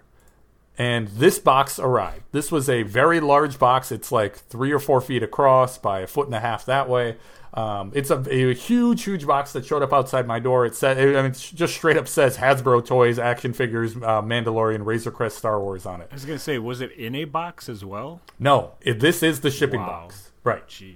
and 0.78 1.10
this 1.10 1.38
box 1.40 1.78
arrived. 1.78 2.24
This 2.32 2.52
was 2.54 2.70
a 2.70 2.84
very 2.84 3.20
large 3.20 3.60
box. 3.60 3.92
It's 3.92 4.12
like 4.14 4.36
three 4.38 4.72
or 4.72 4.80
four 4.80 5.02
feet 5.02 5.22
across 5.22 5.78
by 5.78 6.00
a 6.00 6.08
foot 6.08 6.28
and 6.28 6.36
a 6.36 6.40
half 6.40 6.66
that 6.68 6.88
way. 6.88 7.18
Um, 7.54 7.92
it's 7.94 8.12
a, 8.12 8.24
a, 8.30 8.54
huge, 8.54 9.04
huge 9.04 9.28
box 9.28 9.52
that 9.54 9.66
showed 9.66 9.82
up 9.84 9.92
outside 9.92 10.26
my 10.26 10.40
door. 10.40 10.66
It 10.66 10.76
said, 10.76 10.98
I 10.98 11.22
mean, 11.22 11.32
it 11.32 11.52
just 11.54 11.74
straight 11.74 11.98
up 11.98 12.08
says 12.08 12.38
Hasbro 12.38 12.86
toys, 12.86 13.20
action 13.20 13.52
figures, 13.54 13.98
uh, 13.98 14.22
Mandalorian, 14.22 14.86
Razor 14.86 15.12
Crest, 15.12 15.38
Star 15.38 15.60
Wars 15.60 15.86
on 15.86 16.00
it. 16.00 16.08
I 16.12 16.14
was 16.14 16.24
gonna 16.26 16.40
say, 16.40 16.58
was 16.60 16.80
it 16.80 16.92
in 16.94 17.14
a 17.16 17.26
box 17.26 17.68
as 17.68 17.84
well? 17.84 18.22
No, 18.40 18.74
it, 18.80 19.00
this 19.02 19.22
is 19.22 19.42
the 19.42 19.52
shipping 19.52 19.82
Wow. 19.82 19.88
box, 19.88 20.32
right? 20.46 20.66
Jeez. 20.68 20.96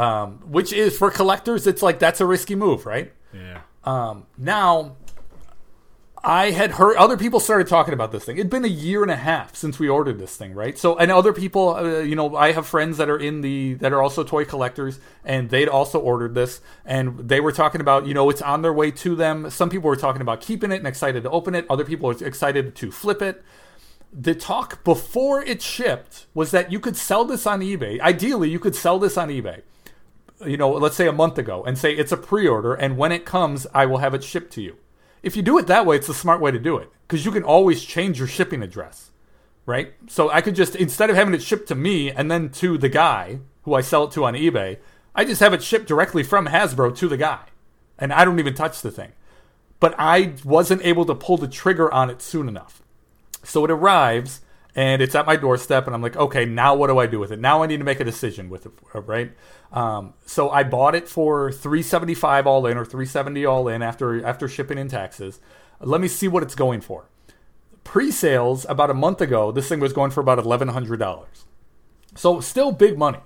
Um, 0.00 0.38
which 0.46 0.72
is 0.72 0.96
for 0.96 1.10
collectors, 1.10 1.66
it's 1.66 1.82
like 1.82 1.98
that's 1.98 2.22
a 2.22 2.26
risky 2.26 2.54
move, 2.54 2.86
right? 2.86 3.12
Yeah. 3.34 3.60
Um, 3.84 4.24
now, 4.38 4.96
I 6.24 6.52
had 6.52 6.70
heard 6.70 6.96
other 6.96 7.18
people 7.18 7.38
started 7.38 7.66
talking 7.66 7.92
about 7.92 8.10
this 8.10 8.24
thing. 8.24 8.38
It'd 8.38 8.48
been 8.48 8.64
a 8.64 8.68
year 8.68 9.02
and 9.02 9.10
a 9.10 9.16
half 9.16 9.54
since 9.54 9.78
we 9.78 9.90
ordered 9.90 10.18
this 10.18 10.34
thing, 10.38 10.54
right? 10.54 10.78
So, 10.78 10.96
and 10.96 11.10
other 11.10 11.34
people, 11.34 11.74
uh, 11.74 11.98
you 11.98 12.16
know, 12.16 12.34
I 12.34 12.52
have 12.52 12.66
friends 12.66 12.96
that 12.96 13.10
are 13.10 13.18
in 13.18 13.42
the 13.42 13.74
that 13.74 13.92
are 13.92 14.00
also 14.00 14.24
toy 14.24 14.46
collectors, 14.46 15.00
and 15.22 15.50
they'd 15.50 15.68
also 15.68 16.00
ordered 16.00 16.34
this, 16.34 16.62
and 16.86 17.18
they 17.18 17.40
were 17.40 17.52
talking 17.52 17.82
about, 17.82 18.06
you 18.06 18.14
know, 18.14 18.30
it's 18.30 18.40
on 18.40 18.62
their 18.62 18.72
way 18.72 18.90
to 18.92 19.14
them. 19.14 19.50
Some 19.50 19.68
people 19.68 19.88
were 19.90 19.96
talking 19.96 20.22
about 20.22 20.40
keeping 20.40 20.72
it 20.72 20.76
and 20.76 20.86
excited 20.86 21.24
to 21.24 21.30
open 21.30 21.54
it. 21.54 21.66
Other 21.68 21.84
people 21.84 22.08
were 22.08 22.26
excited 22.26 22.74
to 22.74 22.90
flip 22.90 23.20
it. 23.20 23.44
The 24.10 24.34
talk 24.34 24.82
before 24.82 25.42
it 25.42 25.60
shipped 25.60 26.24
was 26.32 26.52
that 26.52 26.72
you 26.72 26.80
could 26.80 26.96
sell 26.96 27.26
this 27.26 27.46
on 27.46 27.60
eBay. 27.60 28.00
Ideally, 28.00 28.48
you 28.48 28.58
could 28.58 28.74
sell 28.74 28.98
this 28.98 29.18
on 29.18 29.28
eBay 29.28 29.60
you 30.44 30.56
know, 30.56 30.70
let's 30.70 30.96
say 30.96 31.06
a 31.06 31.12
month 31.12 31.38
ago 31.38 31.62
and 31.64 31.76
say 31.76 31.92
it's 31.92 32.12
a 32.12 32.16
pre-order 32.16 32.74
and 32.74 32.96
when 32.96 33.12
it 33.12 33.24
comes, 33.24 33.66
I 33.74 33.86
will 33.86 33.98
have 33.98 34.14
it 34.14 34.24
shipped 34.24 34.52
to 34.54 34.62
you. 34.62 34.76
If 35.22 35.36
you 35.36 35.42
do 35.42 35.58
it 35.58 35.66
that 35.66 35.84
way, 35.84 35.96
it's 35.96 36.06
the 36.06 36.14
smart 36.14 36.40
way 36.40 36.50
to 36.50 36.58
do 36.58 36.78
it 36.78 36.90
because 37.06 37.24
you 37.24 37.32
can 37.32 37.42
always 37.42 37.84
change 37.84 38.18
your 38.18 38.28
shipping 38.28 38.62
address, 38.62 39.10
right? 39.66 39.92
So 40.08 40.30
I 40.30 40.40
could 40.40 40.54
just 40.54 40.74
instead 40.74 41.10
of 41.10 41.16
having 41.16 41.34
it 41.34 41.42
shipped 41.42 41.68
to 41.68 41.74
me 41.74 42.10
and 42.10 42.30
then 42.30 42.50
to 42.50 42.78
the 42.78 42.88
guy 42.88 43.40
who 43.62 43.74
I 43.74 43.82
sell 43.82 44.04
it 44.04 44.12
to 44.12 44.24
on 44.24 44.34
eBay, 44.34 44.78
I 45.14 45.24
just 45.24 45.40
have 45.40 45.52
it 45.52 45.62
shipped 45.62 45.88
directly 45.88 46.22
from 46.22 46.46
Hasbro 46.46 46.96
to 46.96 47.08
the 47.08 47.16
guy. 47.16 47.40
And 47.98 48.12
I 48.12 48.24
don't 48.24 48.38
even 48.38 48.54
touch 48.54 48.80
the 48.80 48.90
thing. 48.90 49.12
But 49.78 49.94
I 49.98 50.34
wasn't 50.44 50.84
able 50.84 51.04
to 51.06 51.14
pull 51.14 51.36
the 51.36 51.48
trigger 51.48 51.92
on 51.92 52.08
it 52.10 52.22
soon 52.22 52.48
enough. 52.48 52.82
So 53.42 53.64
it 53.64 53.70
arrives 53.70 54.40
and 54.74 55.02
it's 55.02 55.14
at 55.14 55.26
my 55.26 55.36
doorstep, 55.36 55.86
and 55.86 55.94
I'm 55.94 56.02
like, 56.02 56.16
okay, 56.16 56.44
now 56.44 56.74
what 56.74 56.88
do 56.88 56.98
I 56.98 57.06
do 57.06 57.18
with 57.18 57.32
it? 57.32 57.40
Now 57.40 57.62
I 57.62 57.66
need 57.66 57.78
to 57.78 57.84
make 57.84 58.00
a 58.00 58.04
decision 58.04 58.48
with 58.48 58.66
it, 58.66 58.72
right? 58.94 59.32
Um, 59.72 60.14
so 60.26 60.50
I 60.50 60.62
bought 60.62 60.94
it 60.94 61.08
for 61.08 61.52
375 61.52 62.46
all 62.46 62.66
in 62.66 62.76
or 62.76 62.84
370 62.84 63.44
all 63.44 63.68
in 63.68 63.82
after 63.82 64.24
after 64.24 64.48
shipping 64.48 64.78
and 64.78 64.90
taxes. 64.90 65.40
Let 65.80 66.00
me 66.00 66.08
see 66.08 66.28
what 66.28 66.42
it's 66.42 66.54
going 66.54 66.80
for. 66.80 67.06
Pre-sales 67.84 68.66
about 68.68 68.90
a 68.90 68.94
month 68.94 69.20
ago, 69.20 69.50
this 69.50 69.68
thing 69.68 69.80
was 69.80 69.92
going 69.92 70.10
for 70.10 70.20
about 70.20 70.38
eleven 70.38 70.68
hundred 70.68 70.98
dollars. 70.98 71.46
So 72.14 72.40
still 72.40 72.72
big 72.72 72.98
money. 72.98 73.20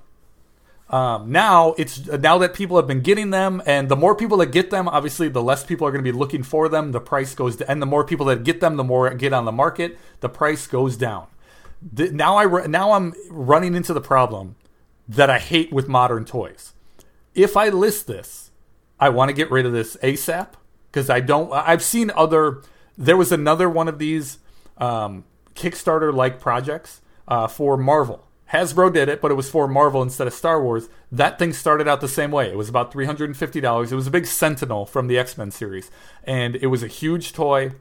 Um, 0.90 1.32
now 1.32 1.74
it's 1.78 2.06
now 2.06 2.38
that 2.38 2.54
people 2.54 2.76
have 2.76 2.86
been 2.86 3.00
getting 3.00 3.30
them, 3.30 3.62
and 3.66 3.88
the 3.88 3.96
more 3.96 4.14
people 4.14 4.36
that 4.38 4.52
get 4.52 4.70
them, 4.70 4.86
obviously, 4.86 5.28
the 5.28 5.42
less 5.42 5.64
people 5.64 5.86
are 5.86 5.90
going 5.90 6.04
to 6.04 6.12
be 6.12 6.16
looking 6.16 6.42
for 6.42 6.68
them. 6.68 6.92
The 6.92 7.00
price 7.00 7.34
goes, 7.34 7.56
down, 7.56 7.68
and 7.68 7.82
the 7.82 7.86
more 7.86 8.04
people 8.04 8.26
that 8.26 8.44
get 8.44 8.60
them, 8.60 8.76
the 8.76 8.84
more 8.84 9.12
get 9.14 9.32
on 9.32 9.44
the 9.44 9.52
market. 9.52 9.98
The 10.20 10.28
price 10.28 10.66
goes 10.66 10.96
down. 10.96 11.26
The, 11.92 12.10
now 12.10 12.36
I 12.36 12.66
now 12.66 12.92
I'm 12.92 13.12
running 13.28 13.74
into 13.74 13.92
the 13.92 14.00
problem 14.00 14.56
that 15.06 15.28
I 15.28 15.38
hate 15.38 15.72
with 15.72 15.88
modern 15.88 16.24
toys. 16.24 16.72
If 17.34 17.56
I 17.56 17.68
list 17.68 18.06
this, 18.06 18.50
I 18.98 19.10
want 19.10 19.28
to 19.28 19.34
get 19.34 19.50
rid 19.50 19.66
of 19.66 19.72
this 19.72 19.96
ASAP 20.02 20.48
because 20.90 21.10
I 21.10 21.20
don't. 21.20 21.52
I've 21.52 21.82
seen 21.82 22.10
other. 22.16 22.62
There 22.96 23.16
was 23.16 23.32
another 23.32 23.68
one 23.68 23.88
of 23.88 23.98
these 23.98 24.38
um, 24.78 25.24
Kickstarter 25.54 26.12
like 26.14 26.40
projects 26.40 27.02
uh, 27.28 27.48
for 27.48 27.76
Marvel. 27.76 28.26
Hasbro 28.52 28.92
did 28.92 29.08
it, 29.08 29.20
but 29.20 29.30
it 29.30 29.34
was 29.34 29.50
for 29.50 29.66
Marvel 29.66 30.00
instead 30.00 30.26
of 30.26 30.32
Star 30.32 30.62
Wars. 30.62 30.88
That 31.10 31.38
thing 31.38 31.52
started 31.52 31.88
out 31.88 32.00
the 32.00 32.08
same 32.08 32.30
way. 32.30 32.48
It 32.48 32.56
was 32.56 32.68
about 32.68 32.92
three 32.92 33.04
hundred 33.04 33.26
and 33.26 33.36
fifty 33.36 33.60
dollars. 33.60 33.92
It 33.92 33.96
was 33.96 34.06
a 34.06 34.12
big 34.12 34.26
Sentinel 34.26 34.86
from 34.86 35.08
the 35.08 35.18
X 35.18 35.36
Men 35.36 35.50
series, 35.50 35.90
and 36.22 36.56
it 36.56 36.68
was 36.68 36.82
a 36.82 36.88
huge 36.88 37.32
toy. 37.32 37.72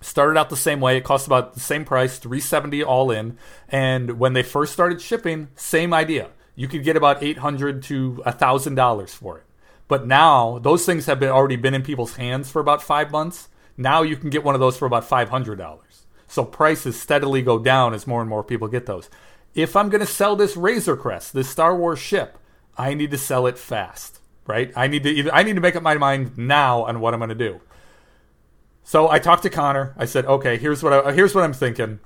Started 0.00 0.38
out 0.38 0.50
the 0.50 0.56
same 0.56 0.80
way. 0.80 0.96
It 0.96 1.04
cost 1.04 1.26
about 1.26 1.54
the 1.54 1.60
same 1.60 1.84
price, 1.84 2.18
three 2.18 2.40
seventy 2.40 2.82
all 2.82 3.10
in. 3.10 3.38
And 3.68 4.18
when 4.18 4.34
they 4.34 4.42
first 4.42 4.72
started 4.72 5.00
shipping, 5.00 5.48
same 5.54 5.94
idea. 5.94 6.30
You 6.54 6.68
could 6.68 6.84
get 6.84 6.96
about 6.96 7.22
eight 7.22 7.38
hundred 7.38 7.82
to 7.84 8.22
thousand 8.26 8.74
dollars 8.74 9.14
for 9.14 9.38
it. 9.38 9.44
But 9.88 10.06
now 10.06 10.58
those 10.58 10.84
things 10.84 11.06
have 11.06 11.20
been 11.20 11.30
already 11.30 11.56
been 11.56 11.74
in 11.74 11.82
people's 11.82 12.16
hands 12.16 12.50
for 12.50 12.60
about 12.60 12.82
five 12.82 13.10
months. 13.10 13.48
Now 13.76 14.02
you 14.02 14.16
can 14.16 14.30
get 14.30 14.44
one 14.44 14.54
of 14.54 14.60
those 14.60 14.76
for 14.76 14.86
about 14.86 15.04
five 15.04 15.28
hundred 15.28 15.58
dollars. 15.58 16.06
So 16.28 16.44
prices 16.44 17.00
steadily 17.00 17.42
go 17.42 17.58
down 17.58 17.94
as 17.94 18.06
more 18.06 18.20
and 18.20 18.28
more 18.28 18.42
people 18.42 18.68
get 18.68 18.86
those. 18.86 19.08
If 19.54 19.76
I'm 19.76 19.88
going 19.88 20.00
to 20.00 20.06
sell 20.06 20.36
this 20.36 20.56
Razor 20.56 20.96
Crest, 20.96 21.32
this 21.32 21.48
Star 21.48 21.74
Wars 21.74 21.98
ship, 21.98 22.36
I 22.76 22.94
need 22.94 23.10
to 23.12 23.18
sell 23.18 23.46
it 23.46 23.58
fast, 23.58 24.20
right? 24.46 24.72
I 24.76 24.86
need 24.86 25.02
to 25.04 25.10
either 25.10 25.32
I 25.32 25.42
need 25.42 25.54
to 25.54 25.60
make 25.60 25.76
up 25.76 25.82
my 25.82 25.94
mind 25.94 26.36
now 26.36 26.82
on 26.82 27.00
what 27.00 27.14
I'm 27.14 27.20
going 27.20 27.30
to 27.30 27.34
do. 27.34 27.60
So 28.86 29.10
I 29.10 29.18
talked 29.18 29.42
to 29.42 29.50
Connor. 29.50 29.94
I 29.98 30.04
said, 30.04 30.26
"Okay, 30.26 30.58
here's 30.58 30.80
what 30.80 30.92
I, 30.92 31.12
here's 31.12 31.34
what 31.34 31.42
I'm 31.42 31.52
thinking. 31.52 31.98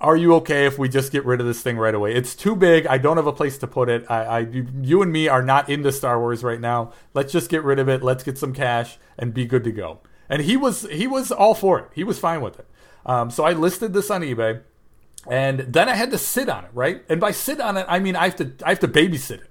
Are 0.00 0.16
you 0.16 0.34
okay 0.34 0.66
if 0.66 0.76
we 0.76 0.88
just 0.88 1.12
get 1.12 1.24
rid 1.24 1.40
of 1.40 1.46
this 1.46 1.62
thing 1.62 1.78
right 1.78 1.94
away? 1.94 2.12
It's 2.12 2.34
too 2.34 2.56
big. 2.56 2.88
I 2.88 2.98
don't 2.98 3.18
have 3.18 3.28
a 3.28 3.32
place 3.32 3.56
to 3.58 3.68
put 3.68 3.88
it. 3.88 4.04
I, 4.10 4.24
I 4.24 4.38
you, 4.40 5.00
and 5.00 5.12
me 5.12 5.28
are 5.28 5.42
not 5.42 5.68
into 5.70 5.92
Star 5.92 6.18
Wars 6.18 6.42
right 6.42 6.60
now. 6.60 6.92
Let's 7.14 7.32
just 7.32 7.50
get 7.50 7.62
rid 7.62 7.78
of 7.78 7.88
it. 7.88 8.02
Let's 8.02 8.24
get 8.24 8.36
some 8.36 8.52
cash 8.52 8.98
and 9.16 9.32
be 9.32 9.46
good 9.46 9.62
to 9.62 9.70
go." 9.70 10.00
And 10.28 10.42
he 10.42 10.56
was 10.56 10.82
he 10.90 11.06
was 11.06 11.30
all 11.30 11.54
for 11.54 11.78
it. 11.78 11.90
He 11.94 12.02
was 12.02 12.18
fine 12.18 12.40
with 12.40 12.58
it. 12.58 12.66
Um, 13.06 13.30
so 13.30 13.44
I 13.44 13.52
listed 13.52 13.92
this 13.92 14.10
on 14.10 14.22
eBay, 14.22 14.60
and 15.30 15.60
then 15.60 15.88
I 15.88 15.94
had 15.94 16.10
to 16.10 16.18
sit 16.18 16.48
on 16.48 16.64
it, 16.64 16.70
right? 16.74 17.04
And 17.08 17.20
by 17.20 17.30
sit 17.30 17.60
on 17.60 17.76
it, 17.76 17.86
I 17.88 18.00
mean 18.00 18.16
I 18.16 18.24
have 18.24 18.36
to 18.36 18.52
I 18.66 18.70
have 18.70 18.80
to 18.80 18.88
babysit 18.88 19.38
it. 19.38 19.50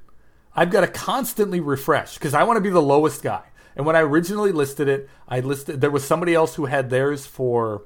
I've 0.54 0.70
got 0.70 0.82
to 0.82 0.88
constantly 0.88 1.62
refresh 1.62 2.16
because 2.16 2.34
I 2.34 2.44
want 2.44 2.58
to 2.58 2.62
be 2.62 2.70
the 2.70 2.82
lowest 2.82 3.24
guy. 3.24 3.44
And 3.76 3.86
when 3.86 3.96
I 3.96 4.02
originally 4.02 4.52
listed 4.52 4.88
it, 4.88 5.10
I 5.28 5.40
listed 5.40 5.82
there 5.82 5.92
was 5.92 6.04
somebody 6.04 6.34
else 6.34 6.56
who 6.56 6.66
had 6.66 6.90
theirs 6.90 7.26
for 7.26 7.84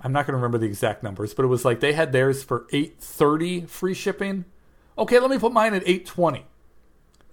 I'm 0.00 0.12
not 0.12 0.26
going 0.26 0.32
to 0.32 0.36
remember 0.36 0.58
the 0.58 0.66
exact 0.66 1.02
numbers, 1.02 1.34
but 1.34 1.44
it 1.44 1.48
was 1.48 1.64
like 1.64 1.80
they 1.80 1.94
had 1.94 2.12
theirs 2.12 2.42
for 2.42 2.66
830 2.70 3.62
free 3.62 3.94
shipping. 3.94 4.44
Okay, 4.98 5.18
let 5.18 5.30
me 5.30 5.38
put 5.38 5.52
mine 5.52 5.74
at 5.74 5.82
820. 5.82 6.44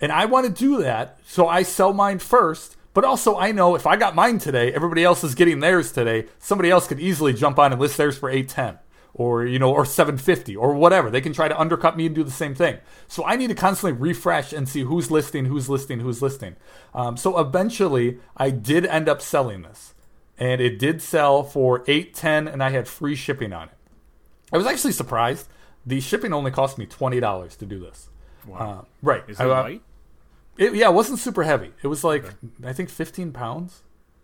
And 0.01 0.11
I 0.11 0.25
want 0.25 0.45
to 0.47 0.51
do 0.51 0.81
that, 0.81 1.19
so 1.25 1.47
I 1.47 1.63
sell 1.63 1.93
mine 1.93 2.19
first. 2.19 2.77
But 2.93 3.05
also, 3.05 3.37
I 3.37 3.51
know 3.51 3.75
if 3.75 3.87
I 3.87 3.95
got 3.95 4.15
mine 4.15 4.39
today, 4.39 4.71
everybody 4.73 5.03
else 5.03 5.23
is 5.23 5.35
getting 5.35 5.59
theirs 5.59 5.91
today. 5.91 6.27
Somebody 6.39 6.69
else 6.69 6.87
could 6.87 6.99
easily 6.99 7.33
jump 7.33 7.59
on 7.59 7.71
and 7.71 7.81
list 7.81 7.97
theirs 7.97 8.17
for 8.17 8.29
810 8.29 8.79
or 9.15 9.45
you 9.45 9.59
know 9.59 9.71
or 9.71 9.85
750 9.85 10.55
or 10.55 10.73
whatever. 10.73 11.09
They 11.11 11.21
can 11.21 11.33
try 11.33 11.47
to 11.47 11.59
undercut 11.59 11.95
me 11.95 12.05
and 12.07 12.15
do 12.15 12.23
the 12.23 12.31
same 12.31 12.55
thing. 12.55 12.77
So 13.07 13.23
i 13.25 13.35
need 13.35 13.47
to 13.47 13.55
constantly 13.55 13.99
refresh 13.99 14.53
and 14.53 14.67
see 14.67 14.81
who's 14.81 15.11
listing 15.11 15.45
who's 15.45 15.69
listing 15.69 15.99
who's 15.99 16.21
listing. 16.21 16.55
Um, 16.93 17.17
so 17.17 17.37
eventually 17.39 18.19
i 18.37 18.49
did 18.49 18.85
end 18.85 19.07
up 19.07 19.21
selling 19.21 19.61
this. 19.61 19.93
And 20.37 20.59
it 20.59 20.79
did 20.79 21.01
sell 21.01 21.43
for 21.43 21.83
810 21.87 22.47
and 22.47 22.63
i 22.63 22.69
had 22.71 22.87
free 22.87 23.15
shipping 23.15 23.53
on 23.53 23.69
it. 23.69 23.75
I 24.51 24.57
was 24.57 24.65
actually 24.65 24.93
surprised. 24.93 25.47
The 25.85 25.99
shipping 25.99 26.31
only 26.33 26.49
cost 26.51 26.77
me 26.77 26.85
$20 26.85 27.57
to 27.57 27.65
do 27.65 27.79
this. 27.79 28.09
Wow. 28.47 28.57
uh, 28.59 28.85
right. 29.01 29.23
Is 29.27 29.39
it 29.39 29.43
I- 29.43 29.45
uh, 29.45 29.63
light? 29.63 29.81
it, 30.57 30.75
yeah, 30.75 30.89
it 30.89 30.93
wasn't 30.93 31.19
super 31.19 31.43
heavy. 31.43 31.71
It 31.83 31.87
was 31.87 32.03
like 32.03 32.25
I 32.63 32.73
think 32.73 32.89
15 32.89 33.31
pounds. 33.31 33.83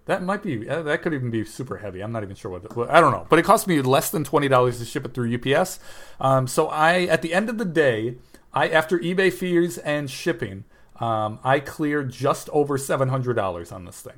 That 0.09 0.23
might 0.23 0.41
be 0.41 0.67
uh, 0.67 0.81
that 0.81 1.03
could 1.03 1.13
even 1.13 1.29
be 1.29 1.45
super 1.45 1.77
heavy. 1.77 2.01
I'm 2.01 2.11
not 2.11 2.23
even 2.23 2.35
sure 2.35 2.49
what. 2.49 2.75
what- 2.75 2.89
I 2.89 2.99
don't 2.99 3.11
know, 3.11 3.27
but 3.29 3.37
it 3.37 3.45
cost 3.45 3.67
me 3.67 3.79
less 3.83 4.09
than 4.09 4.23
twenty 4.23 4.47
dollars 4.47 4.79
to 4.79 4.85
ship 4.85 5.05
it 5.05 5.13
through 5.13 5.31
UPS. 5.35 5.79
Um, 6.19 6.47
so 6.47 6.67
I, 6.67 7.01
at 7.01 7.21
the 7.21 7.31
end 7.31 7.47
of 7.47 7.59
the 7.59 7.63
day, 7.65 8.15
I 8.51 8.69
after 8.69 8.97
eBay 8.97 9.31
fees 9.31 9.77
and 9.77 10.09
shipping, 10.09 10.63
um, 10.99 11.37
I 11.43 11.59
cleared 11.59 12.11
just 12.11 12.49
over 12.49 12.75
seven 12.75 13.09
hundred 13.09 13.35
dollars 13.35 13.71
on 13.71 13.85
this 13.85 14.01
thing. 14.01 14.17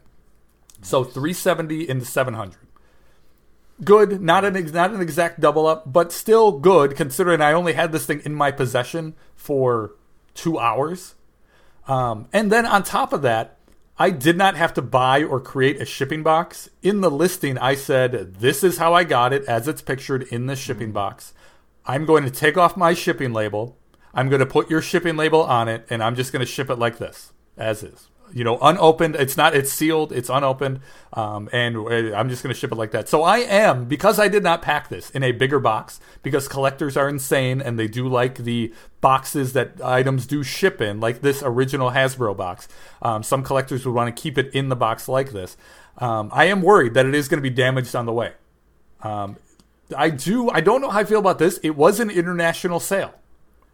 So 0.81 1.03
370 1.03 1.87
into 1.89 2.05
700. 2.05 2.55
Good, 3.83 4.21
not 4.21 4.45
an 4.45 4.55
ex- 4.55 4.71
not 4.71 4.91
an 4.93 5.01
exact 5.01 5.41
double 5.41 5.67
up, 5.67 5.91
but 5.91 6.13
still 6.13 6.53
good 6.53 6.95
considering 6.95 7.41
I 7.41 7.51
only 7.51 7.73
had 7.73 7.91
this 7.91 8.05
thing 8.05 8.21
in 8.23 8.33
my 8.33 8.51
possession 8.51 9.13
for 9.35 9.95
two 10.35 10.57
hours. 10.57 11.15
Um, 11.85 12.29
and 12.31 12.49
then 12.49 12.65
on 12.65 12.83
top 12.83 13.11
of 13.11 13.23
that, 13.23 13.57
I 14.01 14.09
did 14.09 14.35
not 14.35 14.57
have 14.57 14.73
to 14.73 14.81
buy 14.81 15.23
or 15.23 15.39
create 15.39 15.79
a 15.79 15.85
shipping 15.85 16.23
box. 16.23 16.71
In 16.81 17.01
the 17.01 17.11
listing, 17.11 17.59
I 17.59 17.75
said, 17.75 18.33
This 18.39 18.63
is 18.63 18.79
how 18.79 18.95
I 18.95 19.03
got 19.03 19.31
it 19.31 19.45
as 19.45 19.67
it's 19.67 19.83
pictured 19.83 20.23
in 20.23 20.47
the 20.47 20.55
shipping 20.55 20.91
box. 20.91 21.35
I'm 21.85 22.07
going 22.07 22.23
to 22.23 22.31
take 22.31 22.57
off 22.57 22.75
my 22.75 22.95
shipping 22.95 23.31
label. 23.31 23.77
I'm 24.11 24.27
going 24.27 24.39
to 24.39 24.47
put 24.47 24.71
your 24.71 24.81
shipping 24.81 25.17
label 25.17 25.43
on 25.43 25.67
it, 25.67 25.85
and 25.87 26.01
I'm 26.01 26.15
just 26.15 26.33
going 26.33 26.39
to 26.39 26.51
ship 26.51 26.71
it 26.71 26.79
like 26.79 26.97
this, 26.97 27.31
as 27.55 27.83
is. 27.83 28.09
You 28.33 28.43
know, 28.43 28.57
unopened. 28.59 29.15
It's 29.15 29.37
not. 29.37 29.55
It's 29.55 29.71
sealed. 29.71 30.11
It's 30.11 30.29
unopened, 30.29 30.79
um, 31.13 31.49
and 31.51 31.75
uh, 31.75 32.15
I'm 32.15 32.29
just 32.29 32.43
going 32.43 32.53
to 32.53 32.59
ship 32.59 32.71
it 32.71 32.75
like 32.75 32.91
that. 32.91 33.09
So 33.09 33.23
I 33.23 33.39
am 33.39 33.85
because 33.85 34.19
I 34.19 34.27
did 34.27 34.43
not 34.43 34.61
pack 34.61 34.89
this 34.89 35.09
in 35.09 35.23
a 35.23 35.31
bigger 35.31 35.59
box 35.59 35.99
because 36.23 36.47
collectors 36.47 36.95
are 36.95 37.09
insane 37.09 37.61
and 37.61 37.77
they 37.77 37.87
do 37.87 38.07
like 38.07 38.39
the 38.39 38.73
boxes 39.01 39.53
that 39.53 39.81
items 39.81 40.25
do 40.25 40.43
ship 40.43 40.81
in, 40.81 40.99
like 40.99 41.21
this 41.21 41.43
original 41.43 41.91
Hasbro 41.91 42.35
box. 42.37 42.67
Um, 43.01 43.23
some 43.23 43.43
collectors 43.43 43.85
would 43.85 43.95
want 43.95 44.15
to 44.15 44.21
keep 44.21 44.37
it 44.37 44.53
in 44.53 44.69
the 44.69 44.75
box 44.75 45.07
like 45.07 45.31
this. 45.31 45.57
Um, 45.97 46.29
I 46.31 46.45
am 46.45 46.61
worried 46.61 46.93
that 46.93 47.05
it 47.05 47.15
is 47.15 47.27
going 47.27 47.39
to 47.39 47.49
be 47.49 47.53
damaged 47.53 47.95
on 47.95 48.05
the 48.05 48.13
way. 48.13 48.33
Um, 49.01 49.37
I 49.95 50.09
do. 50.09 50.49
I 50.49 50.61
don't 50.61 50.81
know 50.81 50.89
how 50.89 50.99
I 50.99 51.03
feel 51.03 51.19
about 51.19 51.39
this. 51.39 51.59
It 51.63 51.71
was 51.71 51.99
an 51.99 52.09
international 52.09 52.79
sale, 52.79 53.13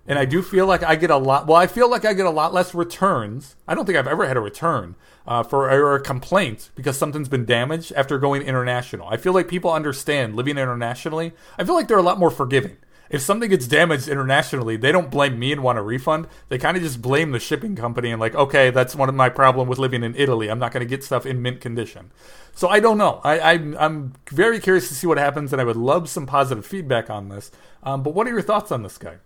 and 0.08 0.18
I 0.18 0.26
do 0.26 0.42
feel 0.42 0.66
like 0.66 0.84
I 0.84 0.96
get 0.96 1.12
a 1.12 1.18
lot. 1.18 1.48
Well, 1.48 1.58
I 1.58 1.68
feel 1.68 1.90
like 1.90 2.06
I 2.06 2.14
get 2.14 2.26
a 2.26 2.32
lot 2.32 2.54
less 2.54 2.74
returns. 2.74 3.56
I 3.68 3.76
don't 3.76 3.86
think 3.86 3.98
I've 3.98 4.08
ever 4.08 4.28
had 4.28 4.38
a 4.38 4.42
return 4.42 4.96
uh, 5.28 5.44
for 5.44 5.70
or 5.70 5.96
a 5.96 6.02
complaint 6.02 6.72
because 6.76 6.98
something's 6.98 7.30
been 7.30 7.46
damaged 7.46 7.92
after 7.96 8.18
going 8.18 8.42
international. 8.42 9.08
I 9.10 9.18
feel 9.18 9.34
like 9.34 9.48
people 9.48 9.72
understand 9.72 10.36
living 10.36 10.58
internationally. 10.58 11.34
I 11.58 11.66
feel 11.66 11.76
like 11.76 11.88
they're 11.88 11.98
a 11.98 12.04
lot 12.04 12.20
more 12.20 12.32
forgiving. 12.32 12.78
If 13.10 13.22
something 13.22 13.50
gets 13.50 13.68
damaged 13.68 14.08
internationally, 14.08 14.76
they 14.76 14.92
don't 14.92 15.10
blame 15.10 15.40
me 15.40 15.52
and 15.52 15.64
want 15.64 15.80
a 15.80 15.82
refund. 15.82 16.28
They 16.50 16.58
kind 16.58 16.76
of 16.76 16.84
just 16.84 17.02
blame 17.02 17.32
the 17.32 17.40
shipping 17.40 17.76
company 17.76 18.12
and 18.12 18.20
like, 18.20 18.36
okay, 18.36 18.70
that's 18.70 18.96
one 18.96 19.10
of 19.10 19.16
my 19.16 19.30
problem 19.30 19.68
with 19.68 19.80
living 19.80 20.04
in 20.04 20.16
Italy. 20.16 20.50
I'm 20.50 20.60
not 20.60 20.74
going 20.74 20.86
to 20.86 20.90
get 20.90 21.04
stuff 21.04 21.26
in 21.26 21.42
mint 21.42 21.62
condition. 21.62 22.12
So 22.54 22.68
I 22.68 22.80
don't 22.80 22.98
know. 22.98 23.22
I, 23.24 23.54
I'm, 23.54 23.78
I'm 23.80 24.14
very 24.32 24.60
curious 24.60 24.90
to 24.90 24.96
see 24.96 25.08
what 25.08 25.18
happens, 25.18 25.54
and 25.54 25.62
I 25.62 25.66
would 25.66 25.78
love 25.78 26.10
some 26.10 26.26
positive 26.26 26.66
feedback 26.66 27.10
on 27.10 27.30
this. 27.30 27.52
Um, 27.84 28.04
but 28.04 28.14
what 28.14 28.28
are 28.28 28.32
your 28.32 28.42
thoughts 28.42 28.72
on 28.72 28.84
this 28.84 28.98
guy? 28.98 29.18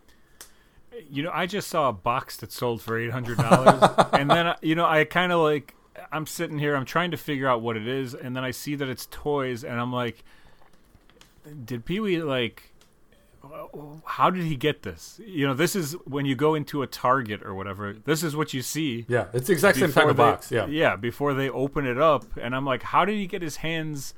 You 1.12 1.24
know, 1.24 1.32
I 1.34 1.46
just 1.46 1.68
saw 1.68 1.90
a 1.90 1.94
box 1.94 2.38
that 2.38 2.52
sold 2.52 2.82
for 2.82 2.98
eight 2.98 3.12
hundred 3.12 3.38
dollars, 3.38 3.84
and 4.14 4.32
then 4.32 4.56
you 4.62 4.76
know, 4.76 4.86
I 4.86 5.04
kind 5.04 5.32
of 5.32 5.42
like, 5.42 5.76
I'm 6.12 6.26
sitting 6.26 6.58
here, 6.58 6.76
I'm 6.76 6.86
trying 6.86 7.12
to 7.12 7.18
figure 7.18 7.50
out 7.50 7.62
what 7.62 7.76
it 7.76 7.88
is, 7.88 8.14
and 8.14 8.36
then 8.36 8.44
I 8.44 8.52
see 8.52 8.76
that 8.76 8.88
it's 8.88 9.08
toys, 9.12 9.64
and 9.64 9.80
I'm 9.80 9.92
like, 9.92 10.24
did 11.66 11.86
Pee 11.86 12.00
Wee 12.00 12.22
like? 12.22 12.68
How 14.06 14.30
did 14.30 14.44
he 14.44 14.56
get 14.56 14.84
this? 14.84 15.20
You 15.26 15.48
know, 15.48 15.56
this 15.56 15.76
is 15.76 15.94
when 16.06 16.26
you 16.26 16.36
go 16.36 16.54
into 16.54 16.84
a 16.84 16.88
Target 16.88 17.42
or 17.44 17.56
whatever. 17.56 17.94
This 17.94 18.24
is 18.24 18.36
what 18.36 18.54
you 18.54 18.62
see. 18.62 19.06
Yeah, 19.08 19.26
it's 19.34 19.48
the 19.48 19.54
exact 19.54 19.80
same 19.80 19.92
type 19.92 20.08
of 20.08 20.16
box. 20.16 20.52
Yeah. 20.52 20.68
yeah. 20.68 20.96
Before 20.96 21.34
they 21.34 21.50
open 21.50 21.88
it 21.88 22.00
up, 22.00 22.24
and 22.38 22.56
I'm 22.56 22.66
like, 22.66 22.84
how 22.84 23.04
did 23.04 23.16
he 23.16 23.26
get 23.26 23.42
his 23.42 23.58
hands? 23.58 24.14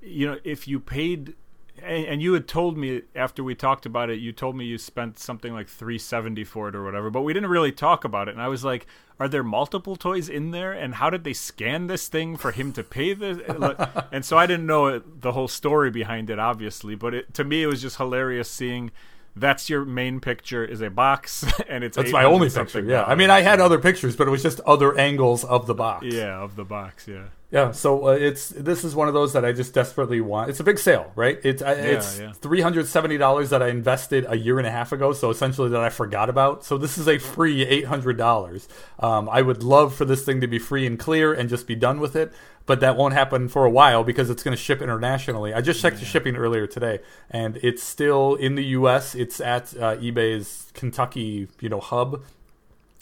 You 0.00 0.28
know, 0.28 0.38
if 0.44 0.66
you 0.66 0.80
paid, 0.80 1.34
and, 1.82 2.06
and 2.06 2.22
you 2.22 2.32
had 2.32 2.48
told 2.48 2.76
me 2.76 3.02
after 3.14 3.42
we 3.42 3.54
talked 3.54 3.86
about 3.86 4.10
it, 4.10 4.18
you 4.18 4.32
told 4.32 4.56
me 4.56 4.64
you 4.64 4.78
spent 4.78 5.18
something 5.18 5.52
like 5.52 5.68
three 5.68 5.98
seventy 5.98 6.44
for 6.44 6.68
it 6.68 6.74
or 6.74 6.84
whatever, 6.84 7.10
but 7.10 7.22
we 7.22 7.32
didn't 7.32 7.50
really 7.50 7.72
talk 7.72 8.04
about 8.04 8.28
it. 8.28 8.32
And 8.32 8.42
I 8.42 8.48
was 8.48 8.64
like, 8.64 8.86
are 9.20 9.28
there 9.28 9.42
multiple 9.42 9.96
toys 9.96 10.28
in 10.28 10.52
there? 10.52 10.72
And 10.72 10.94
how 10.94 11.10
did 11.10 11.24
they 11.24 11.32
scan 11.32 11.88
this 11.88 12.08
thing 12.08 12.36
for 12.36 12.52
him 12.52 12.72
to 12.74 12.84
pay 12.84 13.14
this? 13.14 13.38
and 14.12 14.24
so 14.24 14.38
I 14.38 14.46
didn't 14.46 14.66
know 14.66 14.86
it, 14.86 15.20
the 15.20 15.32
whole 15.32 15.48
story 15.48 15.90
behind 15.90 16.30
it, 16.30 16.38
obviously, 16.38 16.94
but 16.94 17.14
it, 17.14 17.34
to 17.34 17.44
me, 17.44 17.62
it 17.62 17.66
was 17.66 17.82
just 17.82 17.96
hilarious 17.96 18.50
seeing. 18.50 18.90
That's 19.36 19.70
your 19.70 19.84
main 19.84 20.18
picture 20.18 20.64
is 20.64 20.80
a 20.80 20.90
box, 20.90 21.44
and 21.68 21.84
it's 21.84 21.96
That's 21.96 22.10
my 22.10 22.24
only 22.24 22.48
800 22.48 22.64
picture. 22.64 22.90
Yeah, 22.90 23.04
I 23.04 23.14
mean. 23.14 23.30
I 23.30 23.42
had 23.42 23.60
other 23.60 23.78
pictures, 23.78 24.16
but 24.16 24.26
it 24.26 24.30
was 24.30 24.42
just 24.42 24.58
other 24.60 24.98
angles 24.98 25.44
of 25.44 25.66
the 25.66 25.74
box. 25.74 26.06
Yeah, 26.06 26.40
of 26.40 26.56
the 26.56 26.64
box. 26.64 27.06
Yeah. 27.06 27.26
Yeah, 27.50 27.70
so 27.70 28.08
uh, 28.08 28.10
it's 28.10 28.50
this 28.50 28.84
is 28.84 28.94
one 28.94 29.08
of 29.08 29.14
those 29.14 29.32
that 29.32 29.42
I 29.42 29.52
just 29.52 29.72
desperately 29.72 30.20
want. 30.20 30.50
It's 30.50 30.60
a 30.60 30.64
big 30.64 30.78
sale, 30.78 31.10
right? 31.16 31.40
It's 31.42 31.62
I 31.62 31.72
it's 31.72 32.20
yeah. 32.20 32.32
three 32.32 32.60
hundred 32.60 32.86
seventy 32.86 33.16
dollars 33.16 33.48
that 33.48 33.62
I 33.62 33.68
invested 33.68 34.26
a 34.28 34.36
year 34.36 34.58
and 34.58 34.66
a 34.66 34.70
half 34.70 34.92
ago. 34.92 35.14
So 35.14 35.30
essentially 35.30 35.70
that 35.70 35.80
I 35.80 35.88
forgot 35.88 36.28
about. 36.28 36.62
So 36.62 36.76
this 36.76 36.98
is 36.98 37.08
a 37.08 37.16
free 37.16 37.64
eight 37.64 37.86
hundred 37.86 38.18
dollars. 38.18 38.68
Um, 38.98 39.30
I 39.30 39.40
would 39.40 39.62
love 39.62 39.94
for 39.94 40.04
this 40.04 40.26
thing 40.26 40.42
to 40.42 40.46
be 40.46 40.58
free 40.58 40.86
and 40.86 40.98
clear 40.98 41.32
and 41.32 41.48
just 41.48 41.66
be 41.66 41.74
done 41.74 42.00
with 42.00 42.16
it, 42.16 42.34
but 42.66 42.80
that 42.80 42.98
won't 42.98 43.14
happen 43.14 43.48
for 43.48 43.64
a 43.64 43.70
while 43.70 44.04
because 44.04 44.28
it's 44.28 44.42
going 44.42 44.54
to 44.54 44.62
ship 44.62 44.82
internationally. 44.82 45.54
I 45.54 45.62
just 45.62 45.80
checked 45.80 46.00
the 46.00 46.04
shipping 46.04 46.36
earlier 46.36 46.66
today, 46.66 46.98
and 47.30 47.58
it's 47.62 47.82
still 47.82 48.34
in 48.34 48.56
the 48.56 48.64
U.S. 48.64 49.14
It's 49.14 49.40
at 49.40 49.74
uh, 49.74 49.96
eBay's 49.96 50.70
Kentucky, 50.74 51.48
you 51.60 51.70
know, 51.70 51.80
hub, 51.80 52.22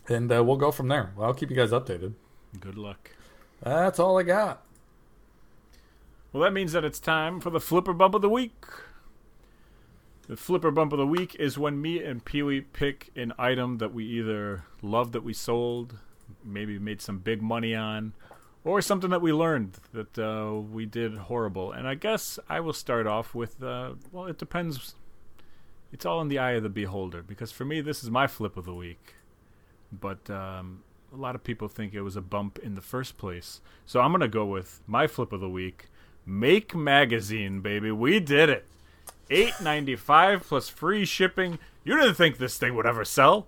and 0.08 0.30
uh, 0.30 0.44
we'll 0.44 0.56
go 0.56 0.70
from 0.70 0.86
there. 0.86 1.10
Well, 1.16 1.26
I'll 1.26 1.34
keep 1.34 1.50
you 1.50 1.56
guys 1.56 1.72
updated. 1.72 2.12
Good 2.60 2.78
luck. 2.78 3.15
That's 3.62 3.98
all 3.98 4.18
I 4.18 4.22
got. 4.22 4.62
Well, 6.32 6.42
that 6.42 6.52
means 6.52 6.72
that 6.72 6.84
it's 6.84 7.00
time 7.00 7.40
for 7.40 7.50
the 7.50 7.60
flipper 7.60 7.92
bump 7.92 8.14
of 8.14 8.22
the 8.22 8.28
week. 8.28 8.64
The 10.28 10.36
flipper 10.36 10.70
bump 10.70 10.92
of 10.92 10.98
the 10.98 11.06
week 11.06 11.36
is 11.36 11.56
when 11.56 11.80
me 11.80 12.02
and 12.02 12.24
Pee 12.24 12.42
Wee 12.42 12.60
pick 12.60 13.10
an 13.16 13.32
item 13.38 13.78
that 13.78 13.94
we 13.94 14.04
either 14.04 14.64
love 14.82 15.12
that 15.12 15.22
we 15.22 15.32
sold, 15.32 15.98
maybe 16.44 16.78
made 16.78 17.00
some 17.00 17.18
big 17.18 17.40
money 17.40 17.74
on, 17.74 18.12
or 18.64 18.82
something 18.82 19.10
that 19.10 19.22
we 19.22 19.32
learned 19.32 19.78
that 19.92 20.18
uh, 20.18 20.52
we 20.52 20.84
did 20.84 21.16
horrible. 21.16 21.70
And 21.70 21.86
I 21.86 21.94
guess 21.94 22.40
I 22.48 22.58
will 22.58 22.72
start 22.72 23.06
off 23.06 23.34
with 23.34 23.62
uh, 23.62 23.92
well, 24.10 24.26
it 24.26 24.36
depends. 24.36 24.96
It's 25.92 26.04
all 26.04 26.20
in 26.20 26.28
the 26.28 26.40
eye 26.40 26.52
of 26.52 26.64
the 26.64 26.68
beholder 26.68 27.22
because 27.22 27.52
for 27.52 27.64
me, 27.64 27.80
this 27.80 28.02
is 28.02 28.10
my 28.10 28.26
flip 28.26 28.56
of 28.56 28.64
the 28.64 28.74
week. 28.74 29.14
But 29.92 30.28
um, 30.28 30.82
a 31.16 31.20
lot 31.20 31.34
of 31.34 31.42
people 31.42 31.68
think 31.68 31.94
it 31.94 32.02
was 32.02 32.16
a 32.16 32.20
bump 32.20 32.58
in 32.58 32.74
the 32.74 32.80
first 32.80 33.16
place. 33.16 33.60
So 33.86 34.00
I'm 34.00 34.10
going 34.10 34.20
to 34.20 34.28
go 34.28 34.44
with 34.44 34.82
my 34.86 35.06
flip 35.06 35.32
of 35.32 35.40
the 35.40 35.48
week. 35.48 35.86
Make 36.26 36.74
Magazine, 36.74 37.60
baby. 37.60 37.90
We 37.90 38.20
did 38.20 38.50
it. 38.50 38.66
Eight 39.30 39.54
ninety 39.60 39.96
five 39.96 40.44
plus 40.44 40.68
free 40.68 41.04
shipping. 41.04 41.58
You 41.84 41.96
didn't 41.98 42.14
think 42.14 42.38
this 42.38 42.58
thing 42.58 42.76
would 42.76 42.86
ever 42.86 43.04
sell. 43.04 43.46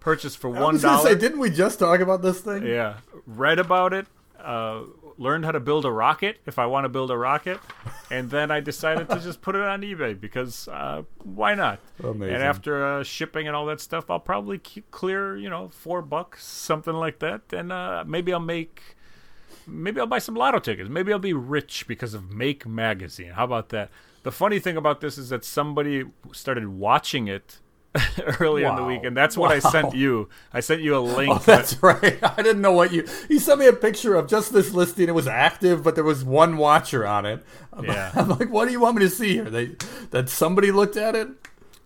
Purchased 0.00 0.38
for 0.38 0.48
one 0.48 0.78
say, 0.78 1.14
didn't 1.14 1.38
we 1.38 1.50
just 1.50 1.78
talk 1.78 2.00
about 2.00 2.22
this 2.22 2.40
thing? 2.40 2.66
Yeah. 2.66 2.98
Read 3.26 3.58
about 3.58 3.92
it. 3.92 4.06
Uh, 4.38 4.82
learned 5.18 5.44
how 5.44 5.52
to 5.52 5.60
build 5.60 5.84
a 5.84 5.90
rocket 5.90 6.38
if 6.46 6.58
I 6.58 6.66
want 6.66 6.84
to 6.84 6.88
build 6.88 7.10
a 7.10 7.16
rocket, 7.16 7.60
and 8.10 8.30
then 8.30 8.50
I 8.50 8.60
decided 8.60 9.08
to 9.08 9.20
just 9.20 9.40
put 9.40 9.54
it 9.54 9.62
on 9.62 9.82
eBay 9.82 10.18
because 10.18 10.68
uh, 10.68 11.02
why 11.22 11.54
not? 11.54 11.80
Amazing. 12.02 12.34
And 12.34 12.42
after 12.42 12.84
uh, 12.84 13.02
shipping 13.02 13.46
and 13.46 13.56
all 13.56 13.66
that 13.66 13.80
stuff, 13.80 14.10
I'll 14.10 14.20
probably 14.20 14.58
clear, 14.90 15.36
you 15.36 15.50
know, 15.50 15.68
four 15.68 16.02
bucks, 16.02 16.44
something 16.44 16.94
like 16.94 17.18
that, 17.20 17.42
and 17.52 17.72
uh, 17.72 18.04
maybe 18.06 18.32
I'll 18.32 18.40
make. 18.40 18.96
Maybe 19.64 20.00
I'll 20.00 20.08
buy 20.08 20.18
some 20.18 20.34
lotto 20.34 20.58
tickets. 20.58 20.90
Maybe 20.90 21.12
I'll 21.12 21.20
be 21.20 21.32
rich 21.32 21.86
because 21.86 22.14
of 22.14 22.32
Make 22.32 22.66
Magazine. 22.66 23.30
How 23.30 23.44
about 23.44 23.68
that? 23.68 23.90
The 24.24 24.32
funny 24.32 24.58
thing 24.58 24.76
about 24.76 25.00
this 25.00 25.16
is 25.16 25.28
that 25.28 25.44
somebody 25.44 26.04
started 26.32 26.66
watching 26.66 27.28
it 27.28 27.58
earlier 28.40 28.68
in 28.68 28.76
the 28.76 28.82
Wow. 28.82 28.88
week, 28.88 29.04
and 29.04 29.16
that's 29.16 29.36
what 29.36 29.50
I 29.52 29.58
sent 29.58 29.94
you. 29.94 30.28
I 30.52 30.60
sent 30.60 30.80
you 30.82 30.96
a 30.96 31.00
link. 31.18 31.30
Oh, 31.34 31.38
that's 31.38 31.82
right. 31.82 32.18
I 32.22 32.36
didn't 32.42 32.62
know 32.62 32.72
what 32.72 32.92
you. 32.92 33.06
He 33.28 33.38
sent 33.38 33.60
me 33.60 33.66
a 33.66 33.72
picture 33.72 34.14
of 34.14 34.28
just 34.28 34.52
this 34.52 34.72
listing. 34.72 35.08
It 35.08 35.14
was 35.14 35.26
active, 35.28 35.82
but 35.82 35.94
there 35.94 36.04
was 36.04 36.24
one 36.24 36.56
watcher 36.56 37.06
on 37.06 37.26
it. 37.26 37.44
I'm, 37.72 37.84
Yeah. 37.84 38.12
I'm 38.14 38.28
like, 38.30 38.50
what 38.50 38.66
do 38.66 38.72
you 38.72 38.80
want 38.80 38.96
me 38.96 39.02
to 39.02 39.10
see 39.10 39.34
here? 39.34 39.50
They 39.50 39.76
that 40.10 40.28
somebody 40.28 40.70
looked 40.72 40.96
at 40.96 41.14
it. 41.14 41.28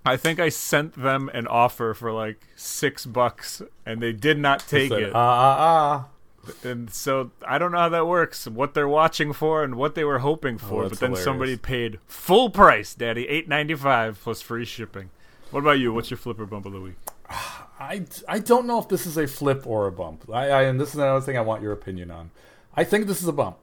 I 0.04 0.16
think 0.16 0.38
I 0.38 0.50
sent 0.50 0.94
them 0.94 1.28
an 1.34 1.48
offer 1.48 1.92
for 1.92 2.12
like 2.12 2.40
six 2.54 3.04
bucks, 3.04 3.60
and 3.84 4.00
they 4.00 4.12
did 4.12 4.38
not 4.38 4.60
take 4.60 4.90
Said, 4.90 5.02
it. 5.02 5.12
ah 5.12 5.18
ah 5.18 6.08
ah. 6.46 6.52
and 6.62 6.88
so 6.92 7.32
I 7.44 7.58
don't 7.58 7.72
know 7.72 7.78
how 7.78 7.88
that 7.88 8.06
works, 8.06 8.46
what 8.46 8.74
they're 8.74 8.86
watching 8.86 9.32
for, 9.32 9.64
and 9.64 9.74
what 9.74 9.96
they 9.96 10.04
were 10.04 10.20
hoping 10.20 10.58
for. 10.58 10.82
but 10.82 10.84
Oh, 10.84 10.88
that's 10.90 11.00
then 11.00 11.10
hilarious. 11.10 11.24
somebody 11.24 11.56
paid 11.56 11.98
full 12.06 12.50
price, 12.50 12.94
Daddy, 12.94 13.26
eight 13.28 13.48
ninety 13.48 13.74
five 13.74 14.20
plus 14.22 14.40
free 14.40 14.64
shipping. 14.64 15.10
What 15.50 15.60
about 15.60 15.78
you? 15.78 15.92
What's 15.92 16.10
your 16.10 16.18
flipper 16.18 16.46
bump 16.46 16.66
of 16.66 16.72
the 16.72 16.80
week? 16.80 16.96
I, 17.78 18.04
I 18.28 18.38
don't 18.38 18.66
know 18.66 18.78
if 18.78 18.88
this 18.88 19.06
is 19.06 19.16
a 19.16 19.26
flip 19.26 19.66
or 19.66 19.86
a 19.86 19.92
bump. 19.92 20.28
I, 20.32 20.48
I 20.48 20.62
and 20.62 20.80
this 20.80 20.90
is 20.90 20.96
another 20.96 21.20
thing 21.20 21.36
I 21.36 21.42
want 21.42 21.62
your 21.62 21.72
opinion 21.72 22.10
on. 22.10 22.30
I 22.74 22.84
think 22.84 23.06
this 23.06 23.22
is 23.22 23.28
a 23.28 23.32
bump. 23.32 23.58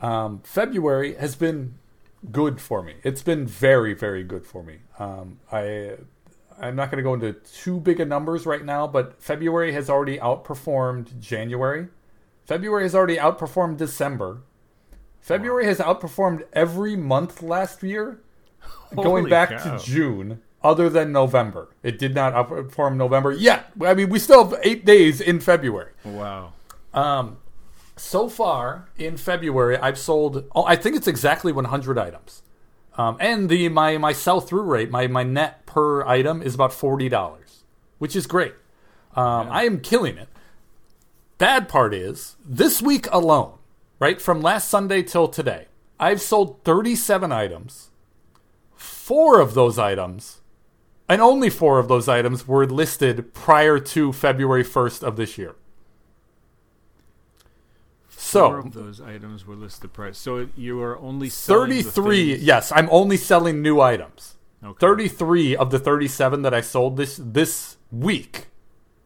Um, 0.00 0.40
February 0.44 1.14
has 1.14 1.34
been 1.34 1.74
good 2.30 2.60
for 2.60 2.82
me. 2.82 2.96
It's 3.02 3.22
been 3.22 3.46
very 3.46 3.94
very 3.94 4.22
good 4.22 4.46
for 4.46 4.62
me. 4.62 4.78
Um, 4.98 5.40
I 5.50 5.96
I'm 6.60 6.76
not 6.76 6.90
going 6.90 6.98
to 6.98 7.02
go 7.02 7.14
into 7.14 7.32
too 7.32 7.80
big 7.80 8.00
of 8.00 8.08
numbers 8.08 8.44
right 8.44 8.64
now, 8.64 8.86
but 8.86 9.22
February 9.22 9.72
has 9.72 9.88
already 9.88 10.18
outperformed 10.18 11.18
January. 11.20 11.88
February 12.44 12.82
has 12.84 12.94
already 12.94 13.16
outperformed 13.16 13.76
December. 13.76 14.42
February 15.20 15.66
has 15.66 15.78
outperformed 15.78 16.44
every 16.52 16.96
month 16.96 17.42
last 17.42 17.82
year, 17.82 18.20
going 18.96 19.28
back 19.28 19.50
cow. 19.50 19.76
to 19.76 19.84
June, 19.84 20.40
other 20.62 20.88
than 20.88 21.12
November. 21.12 21.68
It 21.82 21.98
did 21.98 22.14
not 22.14 22.34
outperform 22.34 22.96
November 22.96 23.32
yet. 23.32 23.72
I 23.80 23.94
mean, 23.94 24.08
we 24.08 24.18
still 24.18 24.48
have 24.48 24.60
eight 24.64 24.84
days 24.84 25.20
in 25.20 25.40
February. 25.40 25.92
Wow. 26.04 26.52
Um, 26.92 27.38
so 27.96 28.28
far 28.28 28.88
in 28.96 29.16
February, 29.16 29.76
I've 29.76 29.98
sold. 29.98 30.44
Oh, 30.54 30.64
I 30.64 30.76
think 30.76 30.96
it's 30.96 31.08
exactly 31.08 31.52
100 31.52 31.98
items, 31.98 32.42
um, 32.96 33.16
and 33.20 33.48
the 33.48 33.68
my 33.68 33.98
my 33.98 34.12
sell 34.12 34.40
through 34.40 34.62
rate, 34.62 34.90
my 34.90 35.06
my 35.06 35.22
net 35.22 35.66
per 35.66 36.04
item 36.06 36.42
is 36.42 36.54
about 36.54 36.72
forty 36.72 37.08
dollars, 37.08 37.64
which 37.98 38.16
is 38.16 38.26
great. 38.26 38.54
Um, 39.14 39.48
I 39.50 39.64
am 39.64 39.80
killing 39.80 40.16
it. 40.16 40.28
Bad 41.38 41.68
part 41.68 41.94
is 41.94 42.36
this 42.44 42.82
week 42.82 43.06
alone, 43.12 43.58
right 43.98 44.20
from 44.20 44.40
last 44.40 44.68
Sunday 44.68 45.02
till 45.02 45.28
today, 45.28 45.66
I've 45.98 46.20
sold 46.20 46.62
37 46.64 47.32
items. 47.32 47.90
Four 48.74 49.40
of 49.40 49.54
those 49.54 49.78
items, 49.78 50.40
and 51.08 51.20
only 51.22 51.50
four 51.50 51.78
of 51.78 51.88
those 51.88 52.08
items, 52.08 52.46
were 52.46 52.66
listed 52.66 53.32
prior 53.34 53.78
to 53.78 54.12
February 54.12 54.64
1st 54.64 55.02
of 55.02 55.16
this 55.16 55.38
year. 55.38 55.54
Four 58.08 58.20
So 58.20 58.52
of 58.54 58.72
those 58.74 59.00
items 59.00 59.46
were 59.46 59.54
listed 59.54 59.92
prior. 59.92 60.12
So 60.12 60.48
you 60.56 60.80
are 60.82 60.98
only 60.98 61.28
selling 61.28 61.70
33 61.82 62.32
things- 62.34 62.44
yes 62.44 62.72
i'm 62.72 62.88
only 62.90 63.16
selling 63.16 63.62
new 63.62 63.80
items 63.80 64.34
Okay. 64.62 64.76
33 64.80 65.56
of 65.56 65.70
the 65.70 65.78
37 65.78 66.42
that 66.42 66.52
i 66.52 66.60
sold 66.60 66.96
this 66.96 67.18
this 67.22 67.76
week 67.92 68.48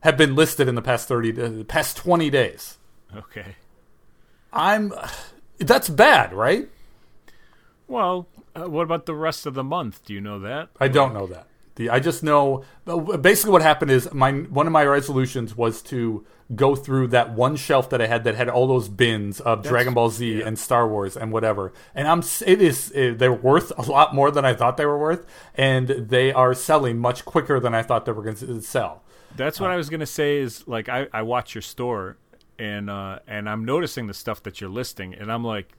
have 0.01 0.17
been 0.17 0.35
listed 0.35 0.67
in 0.67 0.75
the 0.77 0.83
past 0.83 1.09
30 1.09 1.31
uh, 1.43 1.49
the 1.51 1.65
past 1.65 1.97
20 1.99 2.31
days 2.31 2.79
Okay. 3.15 3.57
i'm 4.53 4.93
that's 5.59 5.89
bad 5.91 6.33
right 6.33 6.69
Well, 7.87 8.27
uh, 8.57 8.69
what 8.71 8.85
about 8.85 9.05
the 9.07 9.15
rest 9.15 9.45
of 9.45 9.53
the 9.55 9.63
month? 9.65 10.03
Do 10.07 10.15
you 10.15 10.21
know 10.23 10.39
that? 10.41 10.71
I 10.81 10.89
don't 10.89 11.13
know 11.13 11.27
that. 11.27 11.47
The 11.77 11.91
I 11.91 12.01
just 12.01 12.23
know 12.23 12.65
basically 13.21 13.53
what 13.53 13.63
happened 13.63 13.91
is 13.91 14.13
my 14.13 14.33
one 14.33 14.67
of 14.67 14.73
my 14.73 14.85
resolutions 14.85 15.57
was 15.57 15.81
to 15.83 16.27
go 16.55 16.77
through 16.77 17.09
that 17.09 17.33
one 17.33 17.57
shelf 17.57 17.89
that 17.91 18.03
I 18.03 18.07
had 18.07 18.25
that 18.25 18.35
had 18.35 18.49
all 18.49 18.67
those 18.67 18.89
bins 18.89 19.41
of 19.41 19.63
Dragon 19.63 19.95
Ball 19.95 20.11
Z 20.11 20.41
yeah. 20.41 20.47
and 20.47 20.59
Star 20.59 20.87
Wars 20.87 21.17
and 21.17 21.33
whatever. 21.33 21.73
And 21.95 22.07
I'm 22.09 22.23
it 22.47 22.61
is 22.61 22.93
eh, 22.95 23.13
they're 23.17 23.33
worth 23.33 23.73
a 23.79 23.91
lot 23.91 24.15
more 24.15 24.31
than 24.31 24.45
I 24.45 24.55
thought 24.55 24.77
they 24.77 24.87
were 24.87 24.99
worth, 24.99 25.27
and 25.55 25.89
they 25.89 26.33
are 26.33 26.55
selling 26.55 26.99
much 26.99 27.25
quicker 27.25 27.59
than 27.59 27.75
I 27.75 27.83
thought 27.83 28.05
they 28.05 28.13
were 28.13 28.23
going 28.23 28.37
to 28.37 28.61
sell. 28.61 29.03
That's 29.37 29.59
what 29.59 29.71
I 29.71 29.77
was 29.77 29.89
gonna 29.89 30.07
say. 30.07 30.39
Is 30.39 30.67
like 30.69 30.89
I, 30.89 31.09
I 31.13 31.23
watch 31.23 31.55
your 31.55 31.63
store, 31.63 32.19
and 32.59 32.91
uh, 32.91 33.21
and 33.27 33.49
I'm 33.49 33.65
noticing 33.65 34.07
the 34.07 34.15
stuff 34.15 34.43
that 34.43 34.61
you're 34.61 34.71
listing, 34.71 35.15
and 35.15 35.33
I'm 35.33 35.45
like, 35.45 35.73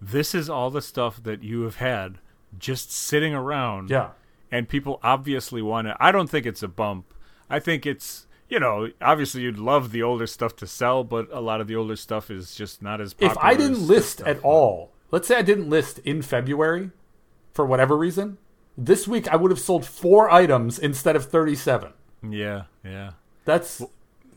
this 0.00 0.34
is 0.34 0.48
all 0.48 0.70
the 0.70 0.82
stuff 0.82 1.22
that 1.24 1.42
you 1.42 1.62
have 1.62 1.76
had 1.76 2.18
just 2.58 2.92
sitting 2.92 3.34
around. 3.34 3.90
Yeah. 3.90 4.10
And 4.50 4.68
people 4.68 5.00
obviously 5.02 5.62
want 5.62 5.88
it. 5.88 5.96
I 6.00 6.12
don't 6.12 6.28
think 6.28 6.46
it's 6.46 6.62
a 6.62 6.68
bump. 6.68 7.12
I 7.48 7.58
think 7.58 7.86
it's 7.86 8.26
you 8.48 8.60
know 8.60 8.90
obviously 9.00 9.42
you'd 9.42 9.58
love 9.58 9.92
the 9.92 10.02
older 10.02 10.26
stuff 10.26 10.56
to 10.56 10.66
sell, 10.66 11.04
but 11.04 11.28
a 11.32 11.40
lot 11.40 11.60
of 11.60 11.66
the 11.66 11.76
older 11.76 11.96
stuff 11.96 12.30
is 12.30 12.54
just 12.54 12.82
not 12.82 13.00
as. 13.00 13.14
If 13.18 13.36
I 13.38 13.54
didn't 13.54 13.86
list 13.86 14.20
at 14.22 14.40
all, 14.42 14.92
let's 15.10 15.28
say 15.28 15.36
I 15.36 15.42
didn't 15.42 15.68
list 15.68 15.98
in 16.00 16.22
February 16.22 16.90
for 17.52 17.66
whatever 17.66 17.96
reason, 17.96 18.38
this 18.76 19.06
week 19.06 19.28
I 19.28 19.36
would 19.36 19.50
have 19.50 19.60
sold 19.60 19.84
four 19.84 20.30
items 20.30 20.78
instead 20.78 21.16
of 21.16 21.26
37. 21.26 21.92
Yeah, 22.28 22.64
yeah. 22.84 23.12
That's 23.44 23.82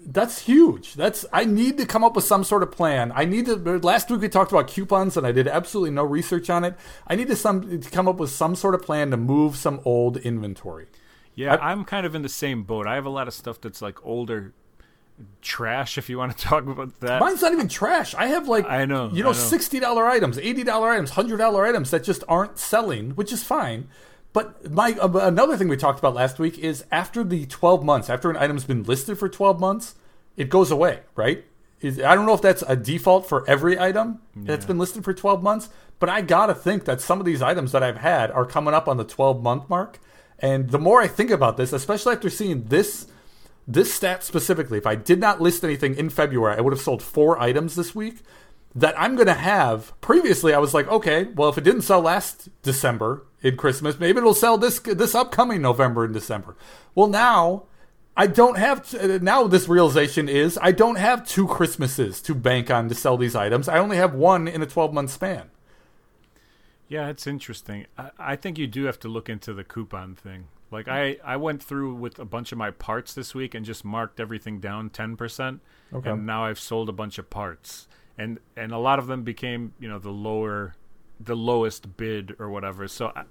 that's 0.06 0.40
huge. 0.40 0.94
That's 0.96 1.26
I 1.32 1.46
need 1.46 1.78
to 1.78 1.86
come 1.86 2.04
up 2.04 2.16
with 2.16 2.26
some 2.26 2.44
sort 2.44 2.64
of 2.64 2.72
plan. 2.72 3.12
I 3.16 3.26
need 3.26 3.46
to. 3.46 3.56
Last 3.56 4.10
week 4.10 4.22
we 4.22 4.30
talked 4.30 4.52
about 4.52 4.68
coupons, 4.68 5.18
and 5.18 5.26
I 5.26 5.32
did 5.32 5.48
absolutely 5.48 5.92
no 5.92 6.04
research 6.04 6.50
on 6.50 6.64
it. 6.64 6.76
I 7.08 7.16
need 7.16 7.28
to 7.28 7.36
some 7.36 7.82
to 7.82 7.90
come 7.90 8.08
up 8.08 8.18
with 8.18 8.30
some 8.30 8.56
sort 8.56 8.76
of 8.76 8.82
plan 8.82 9.12
to 9.12 9.18
move 9.18 9.56
some 9.56 9.82
old 9.86 10.18
inventory. 10.18 10.88
Yeah, 11.36 11.58
I'm 11.62 11.84
kind 11.86 12.06
of 12.06 12.14
in 12.14 12.22
the 12.22 12.30
same 12.30 12.64
boat. 12.64 12.86
I 12.86 12.96
have 12.96 13.06
a 13.06 13.10
lot 13.10 13.28
of 13.28 13.34
stuff 13.34 13.60
that's 13.60 13.82
like 13.82 14.06
older 14.06 14.54
trash, 15.42 15.98
if 15.98 16.10
you 16.10 16.18
want 16.18 16.38
to 16.38 16.44
talk 16.44 16.66
about 16.66 17.00
that. 17.00 17.20
Mine's 17.20 17.42
not 17.42 17.54
even 17.54 17.68
trash. 17.68 18.14
I 18.16 18.28
have 18.28 18.48
like 18.48 18.66
I 18.66 18.86
know, 18.86 19.10
you 19.12 19.24
know, 19.24 19.30
know. 19.30 19.34
sixty 19.34 19.80
dollar 19.80 20.06
items, 20.06 20.38
eighty 20.38 20.64
dollar 20.64 20.92
items, 20.92 21.12
hundred 21.12 21.38
dollar 21.38 21.66
items 21.66 21.92
that 21.92 22.04
just 22.04 22.24
aren't 22.28 22.58
selling, 22.58 23.12
which 23.12 23.32
is 23.32 23.44
fine. 23.44 23.88
But 24.34 24.72
my 24.72 24.94
uh, 25.00 25.10
another 25.22 25.56
thing 25.58 25.68
we 25.68 25.78
talked 25.78 26.00
about 26.00 26.16
last 26.16 26.40
week 26.40 26.58
is 26.58 26.84
after 26.92 27.24
the 27.24 27.46
twelve 27.46 27.84
months, 27.84 28.10
after 28.10 28.30
an 28.30 28.38
item's 28.38 28.66
been 28.66 28.84
listed 28.84 29.18
for 29.18 29.30
twelve 29.30 29.60
months, 29.60 29.96
it 30.36 30.50
goes 30.50 30.72
away, 30.72 31.02
right? 31.16 31.46
Is, 31.82 32.00
I 32.02 32.16
don't 32.16 32.26
know 32.26 32.34
if 32.34 32.42
that's 32.42 32.64
a 32.68 32.76
default 32.76 33.28
for 33.28 33.48
every 33.48 33.78
item 33.78 34.20
that's 34.36 34.64
Yeah. 34.64 34.68
been 34.68 34.80
listed 34.80 35.04
for 35.04 35.14
twelve 35.14 35.44
months, 35.44 35.70
but 36.00 36.10
I 36.10 36.22
gotta 36.22 36.56
think 36.56 36.86
that 36.86 37.00
some 37.02 37.20
of 37.20 37.26
these 37.26 37.42
items 37.42 37.72
that 37.74 37.84
I've 37.84 37.98
had 37.98 38.32
are 38.32 38.46
coming 38.46 38.74
up 38.74 38.88
on 38.88 38.98
the 38.98 39.04
twelve 39.04 39.44
month 39.44 39.70
mark. 39.70 40.00
And 40.40 40.72
the 40.72 40.80
more 40.80 41.02
I 41.02 41.08
think 41.08 41.30
about 41.30 41.58
this, 41.58 41.72
especially 41.72 42.16
after 42.16 42.30
seeing 42.30 42.64
this 42.66 43.08
this 43.68 43.94
stat 43.94 44.24
specifically, 44.24 44.78
if 44.78 44.86
I 44.88 44.96
did 44.96 45.20
not 45.20 45.40
list 45.42 45.64
anything 45.64 45.96
in 45.96 46.10
February, 46.10 46.58
I 46.58 46.62
would 46.62 46.74
have 46.74 46.82
sold 46.82 47.02
four 47.04 47.40
items 47.40 47.76
this 47.76 47.94
week 47.96 48.18
that 48.76 48.94
I'm 49.00 49.16
going 49.16 49.28
to 49.28 49.34
have. 49.36 49.94
Previously, 50.02 50.54
I 50.54 50.58
was 50.58 50.74
like, 50.74 50.88
okay, 50.90 51.26
well, 51.36 51.48
if 51.48 51.58
it 51.58 51.64
didn't 51.64 51.84
sell 51.84 52.02
last 52.02 52.50
December 52.62 53.24
in 53.44 53.58
Christmas, 53.58 54.00
maybe 54.00 54.18
it'll 54.18 54.34
sell 54.34 54.58
this 54.58 54.80
this 54.80 55.14
upcoming 55.14 55.62
November 55.62 56.04
and 56.06 56.14
December. 56.14 56.56
Well, 56.96 57.08
now 57.08 57.64
I 58.18 58.26
don't 58.28 58.58
have 58.58 58.94
uh, 58.96 59.20
now. 59.22 59.46
This 59.48 59.68
realization 59.68 60.28
is 60.30 60.58
I 60.62 60.72
don't 60.72 60.96
have 60.96 61.28
two 61.28 61.48
Christmases 61.48 62.22
to 62.24 62.34
bank 62.34 62.72
on 62.72 62.90
to 62.90 62.96
sell 62.96 63.18
these 63.18 63.36
items. 63.36 63.68
I 63.68 63.78
only 63.80 63.98
have 63.98 64.14
one 64.16 64.48
in 64.48 64.62
a 64.62 64.66
12 64.66 64.94
month 64.94 65.12
span. 65.12 65.50
Yeah, 66.88 67.10
it's 67.10 67.26
interesting. 67.28 67.88
I, 67.98 68.12
I 68.20 68.36
think 68.36 68.58
you 68.58 68.68
do 68.68 68.84
have 68.86 69.00
to 69.00 69.08
look 69.08 69.30
into 69.30 69.54
the 69.54 69.64
coupon 69.64 70.16
thing. 70.16 70.48
Like 70.72 70.88
I, 70.88 71.18
I 71.24 71.38
went 71.38 71.62
through 71.62 71.96
with 71.96 72.18
a 72.20 72.26
bunch 72.26 72.52
of 72.52 72.58
my 72.58 72.72
parts 72.72 73.14
this 73.14 73.36
week 73.36 73.54
and 73.54 73.64
just 73.66 73.86
marked 73.86 74.20
everything 74.20 74.60
down 74.60 74.90
ten 74.90 75.16
percent, 75.16 75.62
Okay. 75.94 76.10
and 76.10 76.26
now 76.26 76.46
I've 76.46 76.60
sold 76.60 76.90
a 76.90 76.94
bunch 76.94 77.20
of 77.20 77.30
parts, 77.30 77.88
and 78.18 78.40
and 78.58 78.72
a 78.72 78.80
lot 78.80 78.98
of 79.00 79.06
them 79.08 79.22
became 79.24 79.74
you 79.80 79.88
know 79.88 80.00
the 80.00 80.10
lower, 80.12 80.74
the 81.20 81.36
lowest 81.36 81.98
bid 81.98 82.36
or 82.40 82.50
whatever. 82.50 82.88
So, 82.88 83.12
I, 83.16 83.24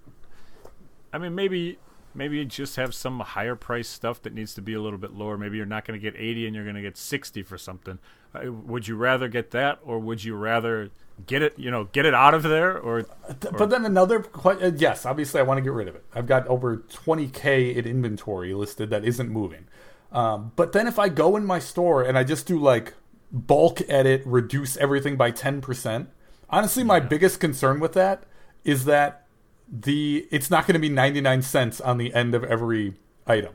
I 1.12 1.18
mean 1.18 1.34
maybe 1.34 1.78
maybe 2.14 2.38
you 2.38 2.44
just 2.44 2.76
have 2.76 2.94
some 2.94 3.20
higher 3.20 3.56
price 3.56 3.88
stuff 3.88 4.22
that 4.22 4.34
needs 4.34 4.54
to 4.54 4.62
be 4.62 4.74
a 4.74 4.80
little 4.80 4.98
bit 4.98 5.12
lower. 5.12 5.36
Maybe 5.36 5.56
you're 5.56 5.66
not 5.66 5.84
going 5.84 5.98
to 5.98 6.02
get 6.02 6.18
eighty 6.20 6.46
and 6.46 6.54
you're 6.54 6.64
going 6.64 6.76
to 6.76 6.82
get 6.82 6.96
sixty 6.96 7.42
for 7.42 7.58
something. 7.58 7.98
Uh, 8.34 8.52
would 8.52 8.88
you 8.88 8.96
rather 8.96 9.28
get 9.28 9.50
that, 9.50 9.78
or 9.84 9.98
would 9.98 10.24
you 10.24 10.34
rather 10.34 10.90
get 11.26 11.42
it 11.42 11.58
you 11.58 11.70
know 11.70 11.84
get 11.84 12.06
it 12.06 12.14
out 12.14 12.34
of 12.34 12.42
there, 12.42 12.78
or 12.78 13.02
Th- 13.02 13.54
But 13.56 13.70
then 13.70 13.84
another 13.84 14.24
uh, 14.44 14.70
yes, 14.76 15.04
obviously 15.04 15.40
I 15.40 15.44
want 15.44 15.58
to 15.58 15.62
get 15.62 15.72
rid 15.72 15.88
of 15.88 15.94
it. 15.94 16.04
I've 16.14 16.26
got 16.26 16.46
over 16.46 16.78
20k 16.78 17.76
in 17.76 17.86
inventory 17.86 18.54
listed 18.54 18.90
that 18.90 19.04
isn't 19.04 19.28
moving. 19.28 19.66
Um, 20.10 20.52
but 20.56 20.72
then 20.72 20.86
if 20.86 20.98
I 20.98 21.08
go 21.08 21.36
in 21.36 21.44
my 21.46 21.58
store 21.58 22.02
and 22.02 22.18
I 22.18 22.24
just 22.24 22.46
do 22.46 22.58
like 22.58 22.94
bulk 23.30 23.80
edit, 23.88 24.22
reduce 24.26 24.76
everything 24.76 25.16
by 25.16 25.32
10%, 25.32 26.06
honestly 26.52 26.84
my 26.84 27.00
biggest 27.00 27.40
concern 27.40 27.80
with 27.80 27.94
that 27.94 28.24
is 28.64 28.84
that 28.84 29.26
the 29.68 30.28
it's 30.30 30.50
not 30.50 30.66
going 30.66 30.74
to 30.74 30.80
be 30.80 30.90
99 30.90 31.42
cents 31.42 31.80
on 31.80 31.98
the 31.98 32.12
end 32.14 32.34
of 32.34 32.44
every 32.44 32.94
item. 33.26 33.54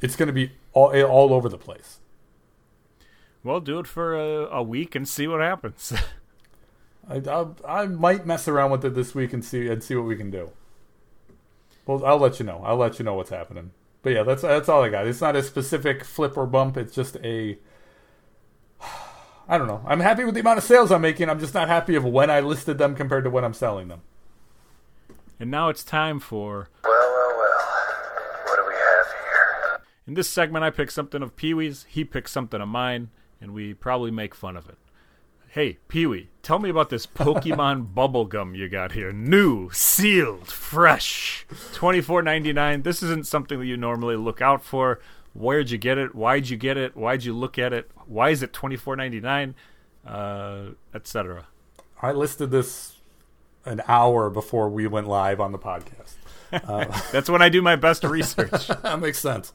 It's 0.00 0.16
going 0.16 0.28
to 0.28 0.32
be 0.32 0.52
all 0.72 0.92
eh, 0.92 1.02
all 1.02 1.34
over 1.34 1.48
the 1.48 1.58
place. 1.58 1.98
Well, 3.42 3.60
do 3.60 3.78
it 3.78 3.86
for 3.86 4.14
a, 4.14 4.46
a 4.46 4.62
week 4.62 4.94
and 4.94 5.08
see 5.08 5.26
what 5.26 5.40
happens. 5.40 5.92
I, 7.08 7.16
I, 7.16 7.46
I 7.66 7.86
might 7.86 8.26
mess 8.26 8.46
around 8.46 8.70
with 8.70 8.84
it 8.84 8.94
this 8.94 9.14
week 9.14 9.32
and 9.32 9.44
see 9.44 9.68
and 9.68 9.82
see 9.82 9.96
what 9.96 10.06
we 10.06 10.16
can 10.16 10.30
do. 10.30 10.50
Well, 11.86 12.04
I'll 12.04 12.18
let 12.18 12.38
you 12.38 12.46
know. 12.46 12.62
I'll 12.64 12.76
let 12.76 12.98
you 12.98 13.04
know 13.04 13.14
what's 13.14 13.30
happening. 13.30 13.72
But 14.02 14.12
yeah, 14.12 14.22
that's 14.22 14.42
that's 14.42 14.68
all 14.68 14.82
I 14.82 14.90
got. 14.90 15.06
It's 15.06 15.20
not 15.20 15.36
a 15.36 15.42
specific 15.42 16.04
flip 16.04 16.36
or 16.36 16.46
bump. 16.46 16.76
It's 16.76 16.94
just 16.94 17.16
a. 17.16 17.58
I 19.50 19.58
don't 19.58 19.66
know. 19.66 19.82
I'm 19.84 19.98
happy 19.98 20.22
with 20.24 20.34
the 20.34 20.40
amount 20.40 20.58
of 20.58 20.64
sales 20.64 20.92
I'm 20.92 21.00
making. 21.02 21.28
I'm 21.28 21.40
just 21.40 21.54
not 21.54 21.66
happy 21.66 21.96
of 21.96 22.04
when 22.04 22.30
I 22.30 22.38
listed 22.38 22.78
them 22.78 22.94
compared 22.94 23.24
to 23.24 23.30
when 23.30 23.44
I'm 23.44 23.52
selling 23.52 23.88
them. 23.88 24.02
and 25.40 25.50
now 25.50 25.68
it's 25.70 25.82
time 25.82 26.20
for. 26.20 26.68
Well, 26.84 26.92
well, 26.92 27.34
well. 27.36 27.58
What 28.44 28.56
do 28.56 28.62
we 28.68 28.74
have 28.74 29.06
here? 29.06 29.80
In 30.06 30.14
this 30.14 30.30
segment, 30.30 30.64
I 30.64 30.70
pick 30.70 30.92
something 30.92 31.20
of 31.20 31.34
Pee 31.34 31.52
Wee's, 31.52 31.84
he 31.88 32.04
picks 32.04 32.30
something 32.30 32.60
of 32.60 32.68
mine, 32.68 33.10
and 33.40 33.52
we 33.52 33.74
probably 33.74 34.12
make 34.12 34.36
fun 34.36 34.56
of 34.56 34.68
it. 34.68 34.78
Hey, 35.48 35.78
Pee 35.88 36.06
Wee, 36.06 36.28
tell 36.42 36.60
me 36.60 36.70
about 36.70 36.90
this 36.90 37.08
Pokemon 37.08 37.92
bubble 37.94 38.26
gum 38.26 38.54
you 38.54 38.68
got 38.68 38.92
here. 38.92 39.10
New, 39.12 39.68
sealed, 39.72 40.46
fresh. 40.46 41.44
Twenty 41.72 42.00
four 42.00 42.22
ninety 42.22 42.52
nine. 42.52 42.82
This 42.82 43.02
isn't 43.02 43.26
something 43.26 43.58
that 43.58 43.66
you 43.66 43.76
normally 43.76 44.14
look 44.14 44.40
out 44.40 44.62
for. 44.64 45.00
Where'd 45.32 45.70
you 45.70 45.78
get 45.78 45.98
it? 45.98 46.14
Why'd 46.14 46.48
you 46.48 46.56
get 46.56 46.76
it? 46.76 46.96
Why'd 46.96 47.24
you 47.24 47.32
look 47.32 47.58
at 47.58 47.72
it? 47.72 47.90
Why 48.06 48.30
is 48.30 48.42
it 48.42 48.52
twenty 48.52 48.76
four 48.76 48.96
ninety 48.96 49.20
nine? 49.20 49.54
Uh, 50.06 50.70
etc. 50.94 51.46
I 52.02 52.12
listed 52.12 52.50
this 52.50 52.96
an 53.64 53.82
hour 53.86 54.30
before 54.30 54.68
we 54.68 54.86
went 54.86 55.06
live 55.06 55.40
on 55.40 55.52
the 55.52 55.58
podcast. 55.58 56.14
That's 57.12 57.28
when 57.30 57.42
I 57.42 57.48
do 57.48 57.62
my 57.62 57.76
best 57.76 58.02
research. 58.04 58.66
that 58.82 58.98
makes 59.00 59.18
sense. 59.18 59.52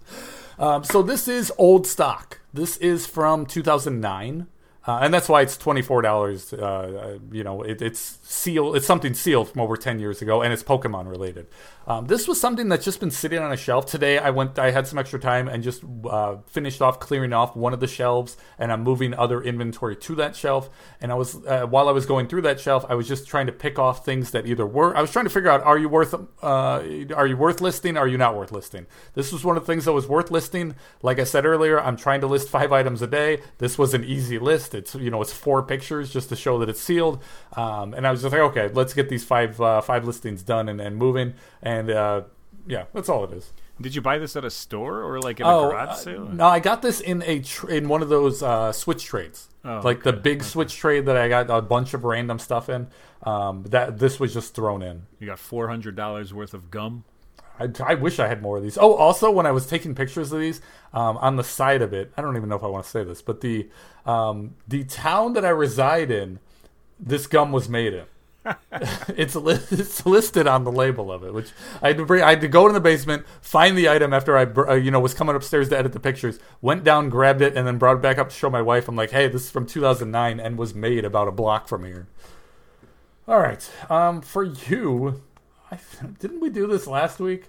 Um, 0.57 0.83
so 0.83 1.01
this 1.01 1.27
is 1.27 1.51
old 1.57 1.85
stock. 1.85 2.39
This 2.53 2.77
is 2.77 3.05
from 3.05 3.45
2009, 3.45 4.47
uh, 4.87 4.99
and 5.01 5.13
that's 5.13 5.27
why 5.27 5.41
it's 5.41 5.57
twenty 5.57 5.81
four 5.81 6.01
dollars. 6.01 6.53
Uh, 6.53 7.19
you 7.31 7.43
know, 7.43 7.61
it, 7.63 7.81
it's 7.81 8.19
sealed. 8.23 8.77
It's 8.77 8.85
something 8.85 9.13
sealed 9.13 9.49
from 9.49 9.61
over 9.61 9.75
ten 9.75 9.99
years 9.99 10.21
ago, 10.21 10.41
and 10.41 10.53
it's 10.53 10.63
Pokemon 10.63 11.09
related. 11.09 11.47
Um, 11.87 12.07
this 12.07 12.27
was 12.27 12.39
something 12.39 12.67
that's 12.69 12.83
just 12.83 12.99
been 12.99 13.11
sitting 13.11 13.39
on 13.39 13.51
a 13.51 13.57
shelf. 13.57 13.85
Today, 13.85 14.17
I 14.17 14.31
went. 14.31 14.57
I 14.57 14.71
had 14.71 14.87
some 14.87 14.97
extra 14.97 15.19
time 15.19 15.47
and 15.47 15.63
just 15.63 15.83
uh, 16.09 16.37
finished 16.47 16.81
off 16.81 16.99
clearing 16.99 17.33
off 17.33 17.55
one 17.55 17.73
of 17.73 17.79
the 17.79 17.87
shelves, 17.87 18.37
and 18.57 18.71
I'm 18.71 18.81
moving 18.81 19.13
other 19.13 19.41
inventory 19.41 19.95
to 19.97 20.15
that 20.15 20.35
shelf. 20.35 20.69
And 20.99 21.11
I 21.11 21.15
was 21.15 21.35
uh, 21.45 21.67
while 21.67 21.87
I 21.87 21.91
was 21.91 22.05
going 22.05 22.27
through 22.27 22.41
that 22.43 22.59
shelf, 22.59 22.85
I 22.89 22.95
was 22.95 23.07
just 23.07 23.27
trying 23.27 23.45
to 23.47 23.51
pick 23.51 23.77
off 23.77 24.03
things 24.03 24.31
that 24.31 24.47
either 24.47 24.65
were. 24.65 24.95
I 24.97 25.01
was 25.01 25.11
trying 25.11 25.25
to 25.25 25.29
figure 25.31 25.51
out: 25.51 25.61
are 25.61 25.77
you 25.77 25.87
worth? 25.89 26.13
Uh, 26.41 26.81
are 27.15 27.27
you 27.27 27.37
worth 27.37 27.61
listing? 27.61 27.97
Are 27.97 28.07
you 28.07 28.17
not 28.17 28.35
worth 28.35 28.51
listing? 28.51 28.87
This 29.13 29.31
was 29.31 29.43
one 29.43 29.55
of 29.55 29.63
the 29.63 29.67
things 29.71 29.85
that 29.85 29.93
was 29.93 30.07
worth 30.07 30.31
listing. 30.31 30.75
Like 31.03 31.19
I 31.19 31.23
said 31.23 31.45
earlier, 31.45 31.79
I'm 31.79 31.97
trying 31.97 32.21
to 32.21 32.27
list 32.27 32.49
five 32.49 32.71
items 32.71 33.03
a 33.03 33.07
day. 33.07 33.41
This 33.59 33.77
was 33.77 33.93
an 33.93 34.03
easy 34.03 34.39
list. 34.39 34.73
It's 34.73 34.95
you 34.95 35.11
know 35.11 35.21
it's 35.21 35.33
four 35.33 35.61
pictures 35.61 36.11
just 36.11 36.29
to 36.29 36.35
show 36.35 36.57
that 36.59 36.69
it's 36.69 36.81
sealed. 36.81 37.21
Um, 37.55 37.93
and 37.93 38.07
I 38.07 38.11
was 38.11 38.23
just 38.23 38.33
like, 38.33 38.41
okay, 38.41 38.69
let's 38.73 38.93
get 38.93 39.09
these 39.09 39.23
five 39.23 39.61
uh, 39.61 39.81
five 39.81 40.05
listings 40.05 40.41
done 40.41 40.67
and, 40.67 40.81
and 40.81 40.97
moving. 40.97 41.35
And 41.65 41.89
uh, 41.89 42.21
yeah, 42.67 42.85
that's 42.93 43.09
all 43.09 43.23
it 43.25 43.31
is. 43.33 43.51
Did 43.81 43.93
you 43.93 44.01
buy 44.01 44.17
this 44.19 44.37
at 44.37 44.45
a 44.45 44.49
store 44.49 45.03
or 45.03 45.19
like 45.19 45.41
in 45.41 45.45
a 45.45 45.49
Oh, 45.49 45.69
garage 45.69 45.89
uh, 45.89 45.93
sale? 45.95 46.25
no, 46.31 46.45
I 46.47 46.59
got 46.61 46.81
this 46.81 47.01
in 47.01 47.21
a 47.23 47.39
tr- 47.41 47.69
in 47.69 47.89
one 47.89 48.01
of 48.01 48.07
those 48.07 48.41
uh, 48.41 48.71
switch 48.71 49.03
trades, 49.03 49.49
Oh, 49.65 49.81
like 49.83 50.03
the 50.03 50.11
okay, 50.13 50.19
big 50.21 50.43
switch 50.43 50.77
trade 50.77 51.05
that 51.07 51.17
I 51.17 51.27
got 51.27 51.49
a 51.49 51.61
bunch 51.61 51.93
of 51.93 52.05
random 52.05 52.39
stuff 52.39 52.69
in. 52.69 52.87
Um, 53.23 53.63
that 53.69 53.97
this 53.99 54.17
was 54.19 54.33
just 54.33 54.53
thrown 54.55 54.81
in. 54.81 55.07
You 55.19 55.27
got 55.27 55.39
four 55.39 55.67
hundred 55.67 55.95
dollars 55.97 56.33
worth 56.33 56.53
of 56.53 56.71
gum. 56.71 57.03
I, 57.59 57.69
I 57.83 57.95
wish 57.95 58.19
I 58.19 58.27
had 58.27 58.41
more 58.41 58.57
of 58.57 58.63
these. 58.63 58.77
Oh, 58.77 58.93
also, 58.95 59.31
when 59.31 59.45
I 59.45 59.51
was 59.51 59.65
taking 59.65 59.95
pictures 59.95 60.31
of 60.31 60.39
these, 60.39 60.61
um, 60.93 61.17
on 61.17 61.35
the 61.37 61.43
side 61.43 61.81
of 61.81 61.93
it, 61.93 62.11
I 62.17 62.21
don't 62.21 62.35
even 62.37 62.49
know 62.49 62.55
if 62.57 62.63
I 62.63 62.67
want 62.67 62.83
to 62.85 62.89
say 62.89 63.03
this, 63.03 63.21
but 63.21 63.41
the 63.41 63.67
um, 64.05 64.55
the 64.67 64.83
town 64.85 65.33
that 65.33 65.43
I 65.43 65.49
reside 65.49 66.11
in, 66.11 66.39
this 66.99 67.27
gum 67.27 67.51
was 67.51 67.67
made 67.67 67.93
in. 67.93 68.05
it's 69.09 69.35
li- 69.35 69.59
it's 69.71 70.05
listed 70.05 70.47
on 70.47 70.63
the 70.63 70.71
label 70.71 71.11
of 71.11 71.23
it, 71.23 71.33
which 71.33 71.51
I 71.81 71.89
had 71.89 71.97
to 71.97 72.05
bring. 72.05 72.23
I 72.23 72.31
had 72.31 72.41
to 72.41 72.47
go 72.47 72.67
in 72.67 72.73
the 72.73 72.79
basement, 72.79 73.25
find 73.41 73.77
the 73.77 73.89
item 73.89 74.13
after 74.13 74.37
I, 74.37 74.43
uh, 74.43 74.73
you 74.75 74.91
know, 74.91 74.99
was 74.99 75.13
coming 75.13 75.35
upstairs 75.35 75.69
to 75.69 75.77
edit 75.77 75.93
the 75.93 75.99
pictures. 75.99 76.39
Went 76.61 76.83
down, 76.83 77.09
grabbed 77.09 77.41
it, 77.41 77.55
and 77.55 77.65
then 77.65 77.77
brought 77.77 77.97
it 77.97 78.01
back 78.01 78.17
up 78.17 78.29
to 78.29 78.35
show 78.35 78.49
my 78.49 78.61
wife. 78.61 78.87
I'm 78.87 78.95
like, 78.95 79.11
"Hey, 79.11 79.27
this 79.27 79.43
is 79.43 79.51
from 79.51 79.65
2009 79.65 80.39
and 80.39 80.57
was 80.57 80.75
made 80.75 81.05
about 81.05 81.27
a 81.27 81.31
block 81.31 81.67
from 81.67 81.83
here." 81.83 82.07
All 83.27 83.39
right, 83.39 83.69
um, 83.89 84.21
for 84.21 84.43
you, 84.43 85.23
I, 85.71 85.79
didn't 86.19 86.41
we 86.41 86.49
do 86.49 86.67
this 86.67 86.85
last 86.85 87.19
week? 87.19 87.45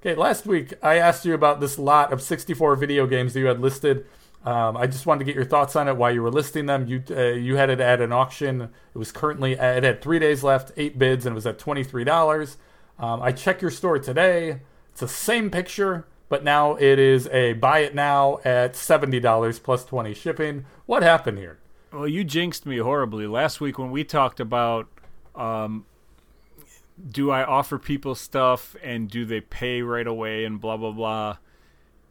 Okay, 0.00 0.14
last 0.14 0.46
week 0.46 0.74
I 0.82 0.98
asked 0.98 1.24
you 1.24 1.34
about 1.34 1.60
this 1.60 1.78
lot 1.78 2.12
of 2.12 2.22
64 2.22 2.76
video 2.76 3.06
games 3.06 3.32
that 3.32 3.40
you 3.40 3.46
had 3.46 3.60
listed. 3.60 4.06
Um, 4.46 4.76
I 4.76 4.86
just 4.86 5.06
wanted 5.06 5.18
to 5.18 5.24
get 5.24 5.34
your 5.34 5.44
thoughts 5.44 5.74
on 5.74 5.88
it 5.88 5.96
while 5.96 6.12
you 6.14 6.22
were 6.22 6.30
listing 6.30 6.66
them. 6.66 6.86
You 6.86 7.02
uh, 7.10 7.32
you 7.32 7.56
had 7.56 7.68
it 7.68 7.80
at 7.80 8.00
an 8.00 8.12
auction. 8.12 8.62
It 8.94 8.98
was 8.98 9.10
currently 9.10 9.52
it 9.54 9.82
had 9.82 10.00
three 10.00 10.20
days 10.20 10.44
left, 10.44 10.70
eight 10.76 10.98
bids, 10.98 11.26
and 11.26 11.32
it 11.32 11.34
was 11.34 11.46
at 11.46 11.58
twenty 11.58 11.82
three 11.82 12.04
dollars. 12.04 12.56
Um, 12.96 13.20
I 13.20 13.32
checked 13.32 13.60
your 13.60 13.72
store 13.72 13.98
today. 13.98 14.60
It's 14.92 15.00
the 15.00 15.08
same 15.08 15.50
picture, 15.50 16.06
but 16.28 16.44
now 16.44 16.76
it 16.76 17.00
is 17.00 17.26
a 17.28 17.54
buy 17.54 17.80
it 17.80 17.94
now 17.96 18.38
at 18.44 18.76
seventy 18.76 19.18
dollars 19.18 19.58
plus 19.58 19.84
twenty 19.84 20.14
shipping. 20.14 20.64
What 20.86 21.02
happened 21.02 21.38
here? 21.38 21.58
Well, 21.92 22.06
you 22.06 22.22
jinxed 22.22 22.66
me 22.66 22.78
horribly 22.78 23.26
last 23.26 23.60
week 23.60 23.80
when 23.80 23.90
we 23.90 24.04
talked 24.04 24.38
about 24.38 24.86
um, 25.34 25.86
do 27.10 27.32
I 27.32 27.44
offer 27.44 27.80
people 27.80 28.14
stuff 28.14 28.76
and 28.80 29.10
do 29.10 29.24
they 29.24 29.40
pay 29.40 29.82
right 29.82 30.06
away 30.06 30.44
and 30.44 30.60
blah 30.60 30.76
blah 30.76 30.92
blah. 30.92 31.38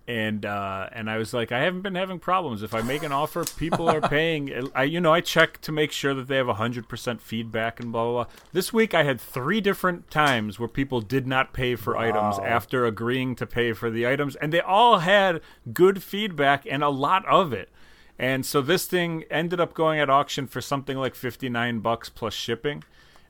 And 0.08 0.46
uh, 0.46 0.88
and 0.92 1.10
I 1.10 1.18
was 1.18 1.34
like, 1.34 1.52
I 1.52 1.62
haven't 1.62 1.82
been 1.82 1.96
having 1.96 2.20
problems. 2.20 2.62
If 2.62 2.76
I 2.76 2.82
make 2.82 3.02
an 3.02 3.12
offer, 3.12 3.44
people 3.44 3.90
are 3.90 4.02
paying. 4.10 4.70
I 4.76 4.84
you 4.84 5.02
know 5.02 5.12
I 5.12 5.22
check 5.22 5.60
to 5.62 5.72
make 5.72 5.92
sure 5.92 6.14
that 6.14 6.28
they 6.28 6.36
have 6.36 6.48
hundred 6.48 6.88
percent 6.88 7.22
feedback 7.22 7.80
and 7.80 7.92
blah, 7.92 8.04
blah 8.04 8.24
blah. 8.26 8.34
This 8.54 8.72
week 8.72 8.94
I 8.94 9.04
had 9.04 9.20
three 9.20 9.62
different 9.62 10.12
times 10.12 10.60
where 10.60 10.70
people 10.70 11.02
did 11.02 11.26
not 11.26 11.54
pay 11.54 11.76
for 11.76 11.98
items 11.98 12.38
after 12.38 12.86
agreeing 12.86 13.36
to 13.38 13.48
pay 13.48 13.74
for 13.74 13.90
the 13.90 14.06
items, 14.08 14.36
and 14.36 14.54
they 14.54 14.62
all 14.62 15.00
had 15.00 15.42
good 15.74 16.04
feedback 16.04 16.68
and 16.70 16.84
a 16.84 16.90
lot 16.90 17.26
of 17.26 17.52
it. 17.52 17.70
And 18.18 18.46
so 18.46 18.62
this 18.62 18.86
thing 18.86 19.24
ended 19.30 19.60
up 19.60 19.74
going 19.74 20.00
at 20.00 20.10
auction 20.10 20.48
for 20.48 20.62
something 20.62 20.98
like 20.98 21.16
59 21.16 21.80
bucks 21.80 22.10
plus 22.10 22.34
shipping. 22.34 22.84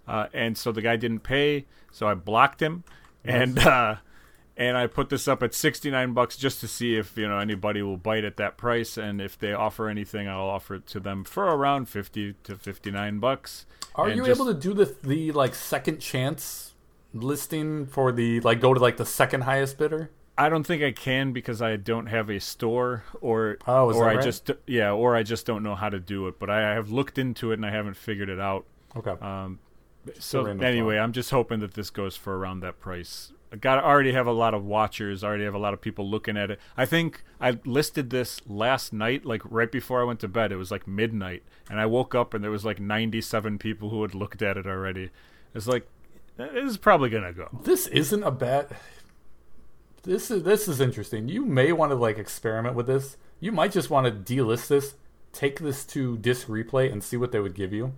Uh, 0.08 0.28
and 0.34 0.58
so 0.58 0.72
the 0.72 0.82
guy 0.82 0.96
didn't 0.96 1.22
pay, 1.22 1.66
so 1.92 2.08
I 2.08 2.14
blocked 2.14 2.62
him. 2.62 2.84
And 3.24 3.58
uh, 3.58 3.96
and 4.58 4.78
I 4.78 4.88
put 4.88 5.10
this 5.10 5.28
up 5.28 5.44
at 5.44 5.54
69 5.54 6.14
bucks 6.14 6.38
just 6.38 6.60
to 6.62 6.68
see 6.68 6.96
if, 6.96 7.18
you 7.18 7.28
know, 7.28 7.40
anybody 7.40 7.82
will 7.82 7.98
bite 7.98 8.24
at 8.24 8.38
that 8.38 8.58
price 8.58 8.98
and 8.98 9.20
if 9.22 9.38
they 9.38 9.52
offer 9.54 9.90
anything, 9.90 10.28
I'll 10.28 10.48
offer 10.50 10.76
it 10.76 10.88
to 10.88 11.00
them 11.00 11.24
for 11.24 11.44
around 11.46 11.88
50 11.90 12.36
to 12.44 12.56
59 12.56 13.20
bucks. 13.20 13.66
Are 13.96 14.08
And 14.08 14.16
you 14.18 14.26
just- 14.26 14.40
able 14.40 14.54
to 14.54 14.60
do 14.60 14.74
the 14.74 14.96
the 15.04 15.32
like 15.32 15.56
second 15.56 16.00
chance 16.00 16.74
listing 17.14 17.86
for 17.86 18.12
the 18.12 18.40
like 18.42 18.60
go 18.60 18.74
to 18.74 18.80
like 18.80 18.98
the 18.98 19.06
second 19.06 19.42
highest 19.42 19.78
bidder? 19.78 20.12
I 20.38 20.50
don't 20.50 20.66
think 20.66 20.84
I 20.84 20.92
can 20.92 21.32
because 21.32 21.62
I 21.62 21.78
don't 21.78 22.08
have 22.08 22.30
a 22.30 22.40
store 22.40 23.04
or 23.22 23.58
Oh, 23.68 23.94
or 23.94 24.10
I 24.10 24.16
right? 24.16 24.24
just 24.24 24.52
yeah, 24.68 24.92
or 24.92 25.16
I 25.16 25.24
just 25.24 25.46
don't 25.46 25.64
know 25.64 25.76
how 25.76 25.88
to 25.90 26.00
do 26.00 26.28
it, 26.28 26.40
but 26.40 26.50
I 26.50 26.74
have 26.74 26.90
looked 26.92 27.18
into 27.18 27.52
it 27.52 27.56
and 27.56 27.66
I 27.66 27.72
haven't 27.72 27.96
figured 27.96 28.28
it 28.30 28.40
out. 28.40 28.66
Okay. 28.98 29.12
Um, 29.22 29.60
so 30.20 30.46
anyway, 30.46 30.98
I'm 30.98 31.14
just 31.14 31.32
hoping 31.32 31.62
that 31.62 31.74
this 31.74 31.90
goes 31.90 32.18
for 32.18 32.38
around 32.38 32.60
that 32.62 32.80
price. 32.82 33.32
Got 33.62 33.84
already 33.84 34.12
have 34.14 34.28
a 34.28 34.32
lot 34.32 34.54
of 34.54 34.66
watchers, 34.66 35.24
already 35.24 35.44
have 35.44 35.54
a 35.54 35.60
lot 35.60 35.74
of 35.74 35.82
people 35.82 36.10
looking 36.10 36.38
at 36.38 36.52
it. 36.52 36.60
I 36.76 36.86
think 36.86 37.24
I 37.40 37.60
listed 37.66 38.10
this 38.10 38.42
last 38.48 38.94
night, 38.94 39.26
like 39.26 39.42
right 39.46 39.72
before 39.72 40.02
I 40.02 40.04
went 40.04 40.20
to 40.22 40.28
bed. 40.28 40.52
It 40.52 40.58
was 40.58 40.72
like 40.72 40.88
midnight, 40.88 41.44
and 41.70 41.80
I 41.80 41.86
woke 41.86 42.16
up 42.16 42.34
and 42.34 42.44
there 42.44 42.52
was 42.52 42.66
like 42.66 42.80
97 42.80 43.58
people 43.60 43.90
who 43.90 44.02
had 44.02 44.16
looked 44.16 44.42
at 44.42 44.58
it 44.58 44.66
already. 44.66 45.10
It's 45.54 45.68
like 45.68 45.88
this 46.38 46.70
is 46.72 46.78
probably 46.78 47.10
gonna 47.10 47.34
go. 47.34 47.50
this 47.64 47.88
isn't 47.88 48.24
a 48.24 48.32
bad 48.32 48.68
this 50.04 50.30
is 50.30 50.44
this 50.44 50.68
is 50.68 50.80
interesting 50.80 51.28
you 51.28 51.46
may 51.46 51.72
want 51.72 51.92
to 51.92 51.96
like 51.96 52.18
experiment 52.18 52.76
with 52.76 52.88
this 52.88 53.18
you 53.40 53.52
might 53.52 53.72
just 53.72 53.90
want 53.90 54.06
to 54.06 54.34
delist 54.34 54.68
this 54.68 54.96
take 55.34 55.60
this 55.60 55.84
to 55.86 56.18
disc 56.18 56.48
replay 56.48 56.92
and 56.92 57.04
see 57.04 57.18
what 57.18 57.32
they 57.32 57.40
would 57.40 57.56
give 57.56 57.74
you 57.74 57.94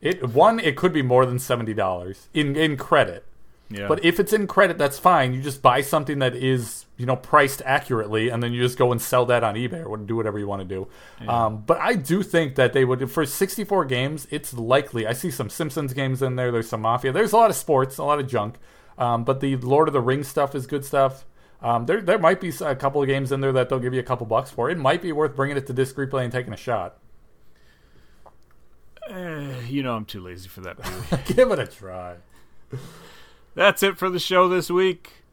it 0.00 0.28
one 0.28 0.58
it 0.60 0.76
could 0.76 0.92
be 0.92 1.02
more 1.02 1.26
than 1.26 1.36
$70 1.36 2.28
in 2.32 2.56
in 2.56 2.76
credit 2.76 3.26
Yeah, 3.70 3.86
but 3.86 4.02
if 4.04 4.18
it's 4.18 4.32
in 4.32 4.46
credit 4.46 4.78
that's 4.78 4.98
fine 4.98 5.34
you 5.34 5.42
just 5.42 5.60
buy 5.60 5.82
something 5.82 6.20
that 6.20 6.34
is 6.34 6.86
you 6.96 7.04
know 7.04 7.16
priced 7.16 7.60
accurately 7.66 8.30
and 8.30 8.42
then 8.42 8.54
you 8.54 8.62
just 8.62 8.78
go 8.78 8.92
and 8.92 9.02
sell 9.02 9.26
that 9.26 9.44
on 9.44 9.56
ebay 9.56 9.84
or 9.84 9.98
do 9.98 10.16
whatever 10.16 10.38
you 10.38 10.46
want 10.46 10.66
to 10.66 10.66
do 10.66 10.88
um, 11.28 11.62
but 11.66 11.78
i 11.78 11.94
do 11.94 12.22
think 12.22 12.54
that 12.54 12.72
they 12.72 12.84
would 12.84 13.10
for 13.10 13.26
64 13.26 13.84
games 13.84 14.26
it's 14.30 14.54
likely 14.54 15.06
i 15.06 15.12
see 15.12 15.30
some 15.30 15.50
simpsons 15.50 15.92
games 15.92 16.22
in 16.22 16.36
there 16.36 16.50
there's 16.50 16.68
some 16.68 16.80
mafia 16.80 17.12
there's 17.12 17.32
a 17.32 17.36
lot 17.36 17.50
of 17.50 17.56
sports 17.56 17.98
a 17.98 18.04
lot 18.04 18.18
of 18.18 18.26
junk 18.26 18.56
um, 18.96 19.22
but 19.22 19.40
the 19.40 19.56
lord 19.56 19.86
of 19.86 19.92
the 19.92 20.00
rings 20.00 20.28
stuff 20.28 20.54
is 20.54 20.66
good 20.66 20.84
stuff 20.84 21.26
um, 21.60 21.86
there, 21.86 22.00
there 22.00 22.18
might 22.18 22.40
be 22.40 22.52
a 22.60 22.76
couple 22.76 23.02
of 23.02 23.08
games 23.08 23.32
in 23.32 23.40
there 23.40 23.52
that 23.52 23.68
they'll 23.68 23.80
give 23.80 23.92
you 23.92 24.00
a 24.00 24.04
couple 24.04 24.26
bucks 24.26 24.50
for. 24.50 24.70
It 24.70 24.78
might 24.78 25.02
be 25.02 25.10
worth 25.10 25.34
bringing 25.34 25.56
it 25.56 25.66
to 25.66 25.72
disc 25.72 25.96
replay 25.96 26.22
and 26.22 26.32
taking 26.32 26.52
a 26.52 26.56
shot. 26.56 26.98
Eh, 29.10 29.60
you 29.68 29.82
know 29.82 29.96
I'm 29.96 30.04
too 30.04 30.20
lazy 30.20 30.48
for 30.48 30.60
that. 30.60 30.76
Give 31.34 31.50
it 31.50 31.58
a 31.58 31.66
try. 31.66 32.16
That's 33.54 33.82
it 33.82 33.98
for 33.98 34.08
the 34.08 34.18
show 34.18 34.48
this 34.48 34.70
week. 34.70 35.24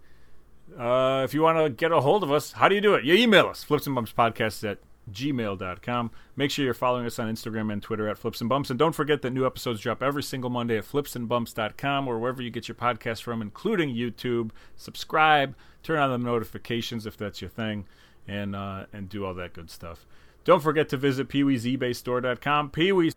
Uh, 0.78 1.22
if 1.24 1.34
you 1.34 1.42
want 1.42 1.58
to 1.58 1.70
get 1.70 1.92
a 1.92 2.02
hold 2.02 2.24
of 2.24 2.32
us, 2.32 2.54
how 2.54 2.68
do 2.68 2.76
you 2.76 2.82
do 2.82 2.96
it? 2.96 3.06
You 3.06 3.14
email 3.14 3.48
us, 3.48 3.64
flips 3.64 3.86
and 3.86 3.96
bumps 3.96 4.12
podcast 4.12 4.70
at 4.70 4.80
gmail.com. 5.12 6.12
Make 6.36 6.52
sure 6.52 6.66
you're 6.66 6.74
following 6.74 7.06
us 7.06 7.20
on 7.20 7.32
Instagram 7.32 7.72
and 7.72 7.82
Twitter 7.82 8.10
at 8.10 8.18
flips 8.18 8.42
and 8.42 8.50
bumps. 8.50 8.70
And 8.70 8.80
don't 8.80 8.94
forget 8.96 9.22
that 9.22 9.32
new 9.32 9.46
episodes 9.46 9.80
drop 9.80 10.02
every 10.02 10.24
single 10.24 10.50
Monday 10.50 10.78
at 10.78 10.86
flipsandbumps.com 10.86 12.08
or 12.08 12.20
wherever 12.20 12.42
you 12.42 12.50
get 12.50 12.68
your 12.68 12.76
podcast 12.76 13.22
from, 13.22 13.42
including 13.42 13.94
YouTube. 13.94 14.50
Subscribe, 14.76 15.56
turn 15.84 16.00
on 16.00 16.10
the 16.10 16.18
notifications 16.18 17.06
if 17.06 17.16
that's 17.16 17.42
your 17.42 17.50
thing, 17.50 17.86
and, 18.28 18.56
uh, 18.56 18.86
and 18.92 19.08
do 19.08 19.26
all 19.26 19.34
that 19.36 19.54
good 19.54 19.70
stuff. 19.70 20.06
Don't 20.44 20.62
forget 20.62 20.90
to 20.90 20.98
visit 20.98 21.28
peeweesebaystore.com. 21.28 22.72
Peewee 22.72 23.12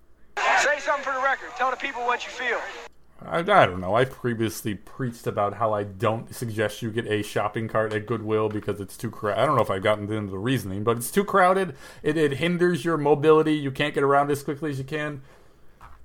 Say 0.59 0.79
something 0.81 1.05
for 1.05 1.13
the 1.13 1.21
record. 1.21 1.51
Tell 1.57 1.71
the 1.71 1.77
people 1.77 2.03
what 2.03 2.25
you 2.25 2.31
feel. 2.31 2.88
I, 3.25 3.39
I 3.39 3.43
don't 3.43 3.81
know. 3.81 3.97
I 3.97 4.05
previously 4.05 4.75
preached 4.75 5.27
about 5.27 5.55
how 5.55 5.73
I 5.73 5.83
don't 5.83 6.33
suggest 6.35 6.83
you 6.83 6.91
get 6.91 7.07
a 7.07 7.23
shopping 7.23 7.69
cart 7.69 7.93
at 7.93 8.07
Goodwill 8.07 8.49
because 8.49 8.81
it's 8.81 8.97
too 8.97 9.11
crowded. 9.11 9.41
I 9.41 9.47
don't 9.47 9.57
know 9.57 9.63
if 9.63 9.71
I've 9.71 9.83
gotten 9.83 10.11
into 10.13 10.31
the 10.31 10.39
reasoning, 10.39 10.85
but 10.85 10.97
it's 10.97 11.11
too 11.11 11.25
crowded. 11.25 11.75
It, 12.03 12.17
it 12.17 12.35
hinders 12.35 12.85
your 12.85 12.97
mobility. 12.97 13.55
You 13.55 13.71
can't 13.71 13.95
get 13.95 14.05
around 14.05 14.31
as 14.31 14.43
quickly 14.43 14.71
as 14.71 14.79
you 14.79 14.85
can. 14.85 15.23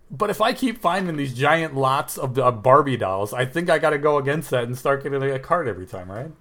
But 0.10 0.30
if 0.30 0.42
I 0.42 0.54
keep 0.54 0.80
finding 0.80 1.18
these 1.18 1.34
giant 1.34 1.76
lots 1.76 2.18
of 2.18 2.38
uh, 2.38 2.52
Barbie 2.52 2.98
dolls, 2.98 3.34
I 3.34 3.46
think 3.46 3.70
I 3.70 3.80
got 3.80 3.92
to 3.92 3.98
go 3.98 4.18
against 4.18 4.50
that 4.52 4.66
and 4.66 4.78
start 4.78 5.04
getting 5.04 5.22
a 5.24 5.40
cart 5.40 5.68
every 5.68 5.88
time, 5.88 6.12
right? 6.12 6.32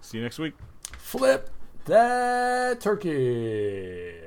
See 0.00 0.18
you 0.18 0.24
next 0.24 0.38
week. 0.38 0.54
Flip 0.98 1.50
that 1.86 2.80
turkey. 2.80 4.19